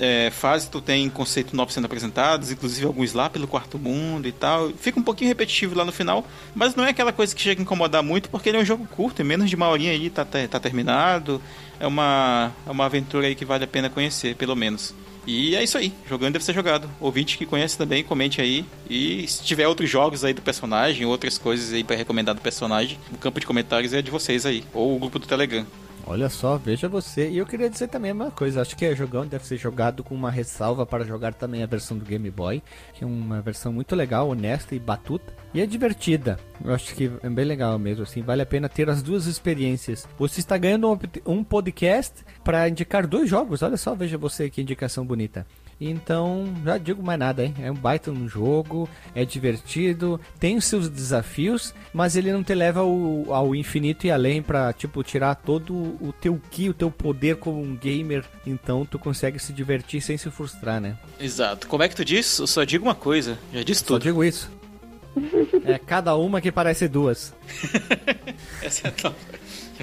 é, 0.00 0.30
fase 0.32 0.68
tu 0.68 0.80
tem 0.80 1.08
conceitos 1.08 1.52
novos 1.52 1.72
sendo 1.72 1.84
apresentados, 1.84 2.50
inclusive 2.50 2.84
alguns 2.84 3.12
lá 3.12 3.30
pelo 3.30 3.46
quarto 3.46 3.78
mundo 3.78 4.26
e 4.26 4.32
tal. 4.32 4.70
Fica 4.70 4.98
um 4.98 5.02
pouquinho 5.02 5.28
repetitivo 5.28 5.76
lá 5.76 5.84
no 5.84 5.92
final, 5.92 6.26
mas 6.52 6.74
não 6.74 6.84
é 6.84 6.88
aquela 6.88 7.12
coisa 7.12 7.32
que 7.32 7.40
chega 7.40 7.60
a 7.60 7.62
incomodar 7.62 8.02
muito, 8.02 8.28
porque 8.28 8.48
ele 8.48 8.58
é 8.58 8.60
um 8.60 8.64
jogo 8.64 8.84
curto, 8.84 9.22
em 9.22 9.24
menos 9.24 9.48
de 9.48 9.54
uma 9.54 9.68
horinha 9.68 9.92
aí 9.92 10.10
tá, 10.10 10.24
tá, 10.24 10.38
tá 10.48 10.58
terminado. 10.58 11.40
É 11.78 11.86
uma, 11.86 12.52
é 12.66 12.70
uma 12.70 12.84
aventura 12.84 13.28
aí 13.28 13.36
que 13.36 13.44
vale 13.44 13.62
a 13.62 13.68
pena 13.68 13.88
conhecer, 13.88 14.34
pelo 14.34 14.56
menos. 14.56 14.92
E 15.26 15.54
é 15.54 15.62
isso 15.62 15.78
aí, 15.78 15.92
jogando 16.08 16.32
deve 16.32 16.44
ser 16.44 16.54
jogado. 16.54 16.88
Ouvinte 17.00 17.36
que 17.36 17.46
conhece 17.46 17.76
também, 17.76 18.02
comente 18.02 18.40
aí. 18.40 18.64
E 18.88 19.26
se 19.28 19.42
tiver 19.42 19.68
outros 19.68 19.88
jogos 19.88 20.24
aí 20.24 20.32
do 20.32 20.42
personagem, 20.42 21.06
outras 21.06 21.38
coisas 21.38 21.72
aí 21.72 21.84
pra 21.84 21.96
recomendar 21.96 22.34
do 22.34 22.40
personagem, 22.40 22.98
o 23.12 23.18
campo 23.18 23.40
de 23.40 23.46
comentários 23.46 23.92
é 23.92 24.02
de 24.02 24.10
vocês 24.10 24.46
aí, 24.46 24.64
ou 24.72 24.96
o 24.96 24.98
grupo 24.98 25.18
do 25.18 25.26
Telegram. 25.26 25.66
Olha 26.06 26.28
só, 26.28 26.56
veja 26.56 26.88
você. 26.88 27.30
E 27.30 27.38
eu 27.38 27.46
queria 27.46 27.70
dizer 27.70 27.88
também 27.88 28.10
a 28.10 28.14
mesma 28.14 28.32
coisa. 28.32 28.60
Acho 28.60 28.76
que 28.76 28.84
é 28.84 28.96
jogão 28.96 29.26
deve 29.26 29.46
ser 29.46 29.56
jogado 29.56 30.02
com 30.02 30.14
uma 30.14 30.30
ressalva 30.30 30.84
para 30.84 31.04
jogar 31.04 31.34
também 31.34 31.62
a 31.62 31.66
versão 31.66 31.96
do 31.96 32.04
Game 32.04 32.28
Boy, 32.30 32.62
que 32.94 33.04
é 33.04 33.06
uma 33.06 33.40
versão 33.40 33.72
muito 33.72 33.94
legal, 33.94 34.28
honesta 34.28 34.74
e 34.74 34.78
batuta. 34.78 35.39
E 35.52 35.60
é 35.60 35.66
divertida. 35.66 36.38
Eu 36.64 36.72
acho 36.72 36.94
que 36.94 37.10
é 37.22 37.28
bem 37.28 37.44
legal 37.44 37.78
mesmo, 37.78 38.04
assim. 38.04 38.22
Vale 38.22 38.42
a 38.42 38.46
pena 38.46 38.68
ter 38.68 38.88
as 38.88 39.02
duas 39.02 39.26
experiências. 39.26 40.06
Você 40.18 40.40
está 40.40 40.56
ganhando 40.56 40.98
um, 41.26 41.42
podcast 41.42 42.24
para 42.44 42.68
indicar 42.68 43.06
dois 43.06 43.28
jogos. 43.28 43.62
Olha 43.62 43.76
só, 43.76 43.94
veja 43.94 44.16
você 44.16 44.48
que 44.48 44.62
indicação 44.62 45.04
bonita. 45.04 45.44
Então, 45.80 46.44
já 46.62 46.76
digo 46.76 47.02
mais 47.02 47.18
nada, 47.18 47.42
hein? 47.42 47.54
É 47.58 47.72
um 47.72 47.74
baita 47.74 48.12
no 48.12 48.28
jogo, 48.28 48.86
é 49.14 49.24
divertido, 49.24 50.20
tem 50.38 50.58
os 50.58 50.66
seus 50.66 50.90
desafios, 50.90 51.74
mas 51.94 52.16
ele 52.16 52.30
não 52.30 52.44
te 52.44 52.54
leva 52.54 52.80
ao, 52.80 53.32
ao 53.32 53.54
infinito 53.54 54.06
e 54.06 54.10
além 54.10 54.42
pra, 54.42 54.74
tipo, 54.74 55.02
tirar 55.02 55.36
todo 55.36 55.72
o 55.74 56.12
teu 56.20 56.38
ki, 56.50 56.68
o 56.68 56.74
teu 56.74 56.90
poder 56.90 57.36
como 57.36 57.62
um 57.62 57.74
gamer. 57.74 58.24
Então, 58.46 58.84
tu 58.84 58.98
consegue 58.98 59.38
se 59.38 59.54
divertir 59.54 60.02
sem 60.02 60.18
se 60.18 60.30
frustrar, 60.30 60.82
né? 60.82 60.98
Exato. 61.18 61.66
Como 61.66 61.82
é 61.82 61.88
que 61.88 61.96
tu 61.96 62.04
diz? 62.04 62.38
Eu 62.38 62.46
só 62.46 62.62
digo 62.62 62.84
uma 62.84 62.94
coisa, 62.94 63.38
já 63.50 63.62
disse 63.62 63.80
Só 63.80 63.86
tudo. 63.86 64.02
digo 64.02 64.22
isso. 64.22 64.50
É 65.64 65.78
cada 65.78 66.14
uma 66.16 66.40
que 66.40 66.52
parece 66.52 66.88
duas. 66.88 67.34
Essa 68.62 68.88
é 68.88 68.90
top. 68.90 69.16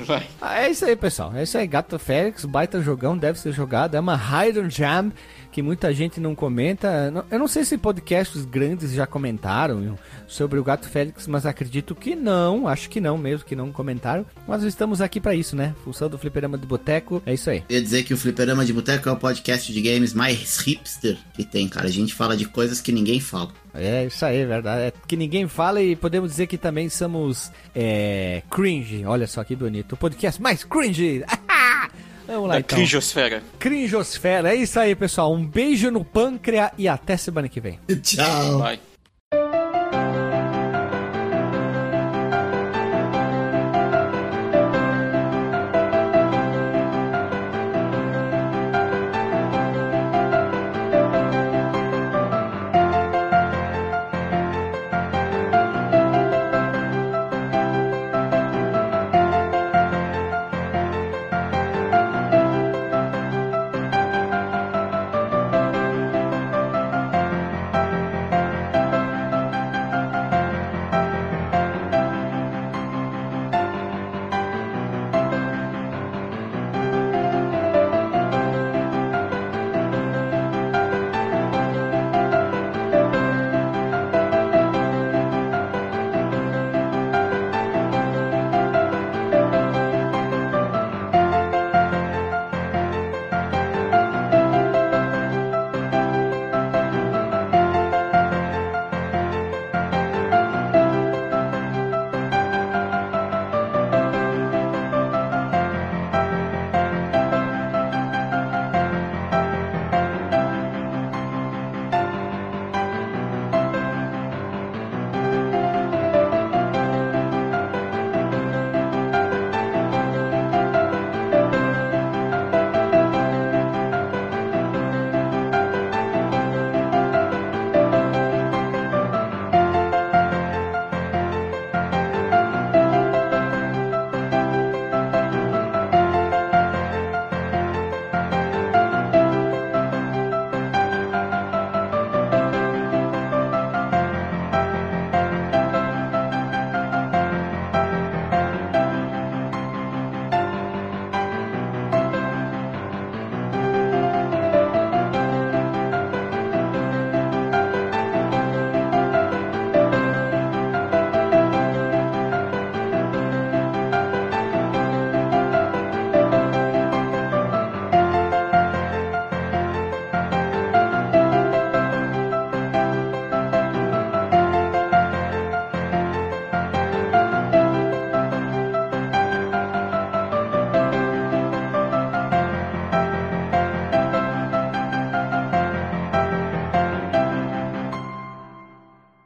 Vai. 0.05 0.27
Ah, 0.39 0.61
é 0.61 0.69
isso 0.69 0.85
aí, 0.85 0.95
pessoal. 0.95 1.35
É 1.35 1.43
isso 1.43 1.57
aí. 1.57 1.65
Gato 1.65 1.97
Félix, 1.97 2.45
baita 2.45 2.81
jogão, 2.81 3.17
deve 3.17 3.39
ser 3.39 3.51
jogado. 3.51 3.95
É 3.95 3.99
uma 3.99 4.15
Hidden 4.15 4.69
Jam 4.69 5.11
que 5.57 5.61
muita 5.63 5.91
gente 5.91 6.19
não 6.19 6.35
comenta. 6.35 7.11
Eu 7.31 7.39
não 7.39 7.47
sei 7.47 7.65
se 7.65 7.79
podcasts 7.79 8.45
grandes 8.45 8.91
já 8.91 9.07
comentaram 9.07 9.97
sobre 10.27 10.59
o 10.59 10.63
Gato 10.63 10.87
Félix, 10.87 11.25
mas 11.25 11.47
acredito 11.47 11.95
que 11.95 12.15
não. 12.15 12.67
Acho 12.67 12.87
que 12.87 13.01
não 13.01 13.17
mesmo, 13.17 13.43
que 13.43 13.55
não 13.55 13.71
comentaram. 13.71 14.23
Mas 14.47 14.61
estamos 14.61 15.01
aqui 15.01 15.19
pra 15.19 15.33
isso, 15.33 15.55
né? 15.55 15.73
Função 15.83 16.07
do 16.07 16.15
Fliperama 16.19 16.59
de 16.59 16.67
Boteco. 16.67 17.23
É 17.25 17.33
isso 17.33 17.49
aí. 17.49 17.63
Eu 17.67 17.77
ia 17.77 17.81
dizer 17.81 18.03
que 18.03 18.13
o 18.13 18.17
Fliperama 18.17 18.63
de 18.63 18.71
Boteco 18.71 19.09
é 19.09 19.11
o 19.11 19.15
podcast 19.15 19.73
de 19.73 19.81
games 19.81 20.13
mais 20.13 20.59
hipster 20.59 21.17
que 21.33 21.43
tem, 21.43 21.67
cara. 21.67 21.87
A 21.87 21.91
gente 21.91 22.13
fala 22.13 22.37
de 22.37 22.45
coisas 22.45 22.79
que 22.79 22.91
ninguém 22.91 23.19
fala. 23.19 23.49
É 23.73 24.05
isso 24.05 24.23
aí, 24.23 24.37
é 24.37 24.45
verdade. 24.45 24.81
É 24.83 24.93
que 25.07 25.17
ninguém 25.17 25.47
fala 25.47 25.81
e 25.81 25.95
podemos 25.95 26.29
dizer 26.29 26.45
que 26.45 26.59
também 26.59 26.87
somos 26.87 27.51
é, 27.73 28.43
cringe. 28.51 29.03
Olha 29.05 29.25
só 29.25 29.43
que 29.43 29.55
bonito. 29.55 29.93
O 29.93 29.97
podcast 29.97 30.39
mais 30.39 30.63
cringe. 30.63 31.25
Vamos 32.27 32.47
lá 32.49 32.55
Da 32.55 32.59
então. 32.59 32.77
Cringeosfera. 32.77 33.41
Cringeosfera. 33.57 34.49
É 34.53 34.55
isso 34.55 34.79
aí, 34.79 34.93
pessoal. 34.95 35.33
Um 35.33 35.45
beijo 35.45 35.89
no 35.89 36.03
pâncreas 36.03 36.71
e 36.77 36.87
até 36.87 37.15
semana 37.17 37.47
que 37.47 37.59
vem. 37.59 37.79
Tchau. 38.03 38.59
Vai. 38.59 38.79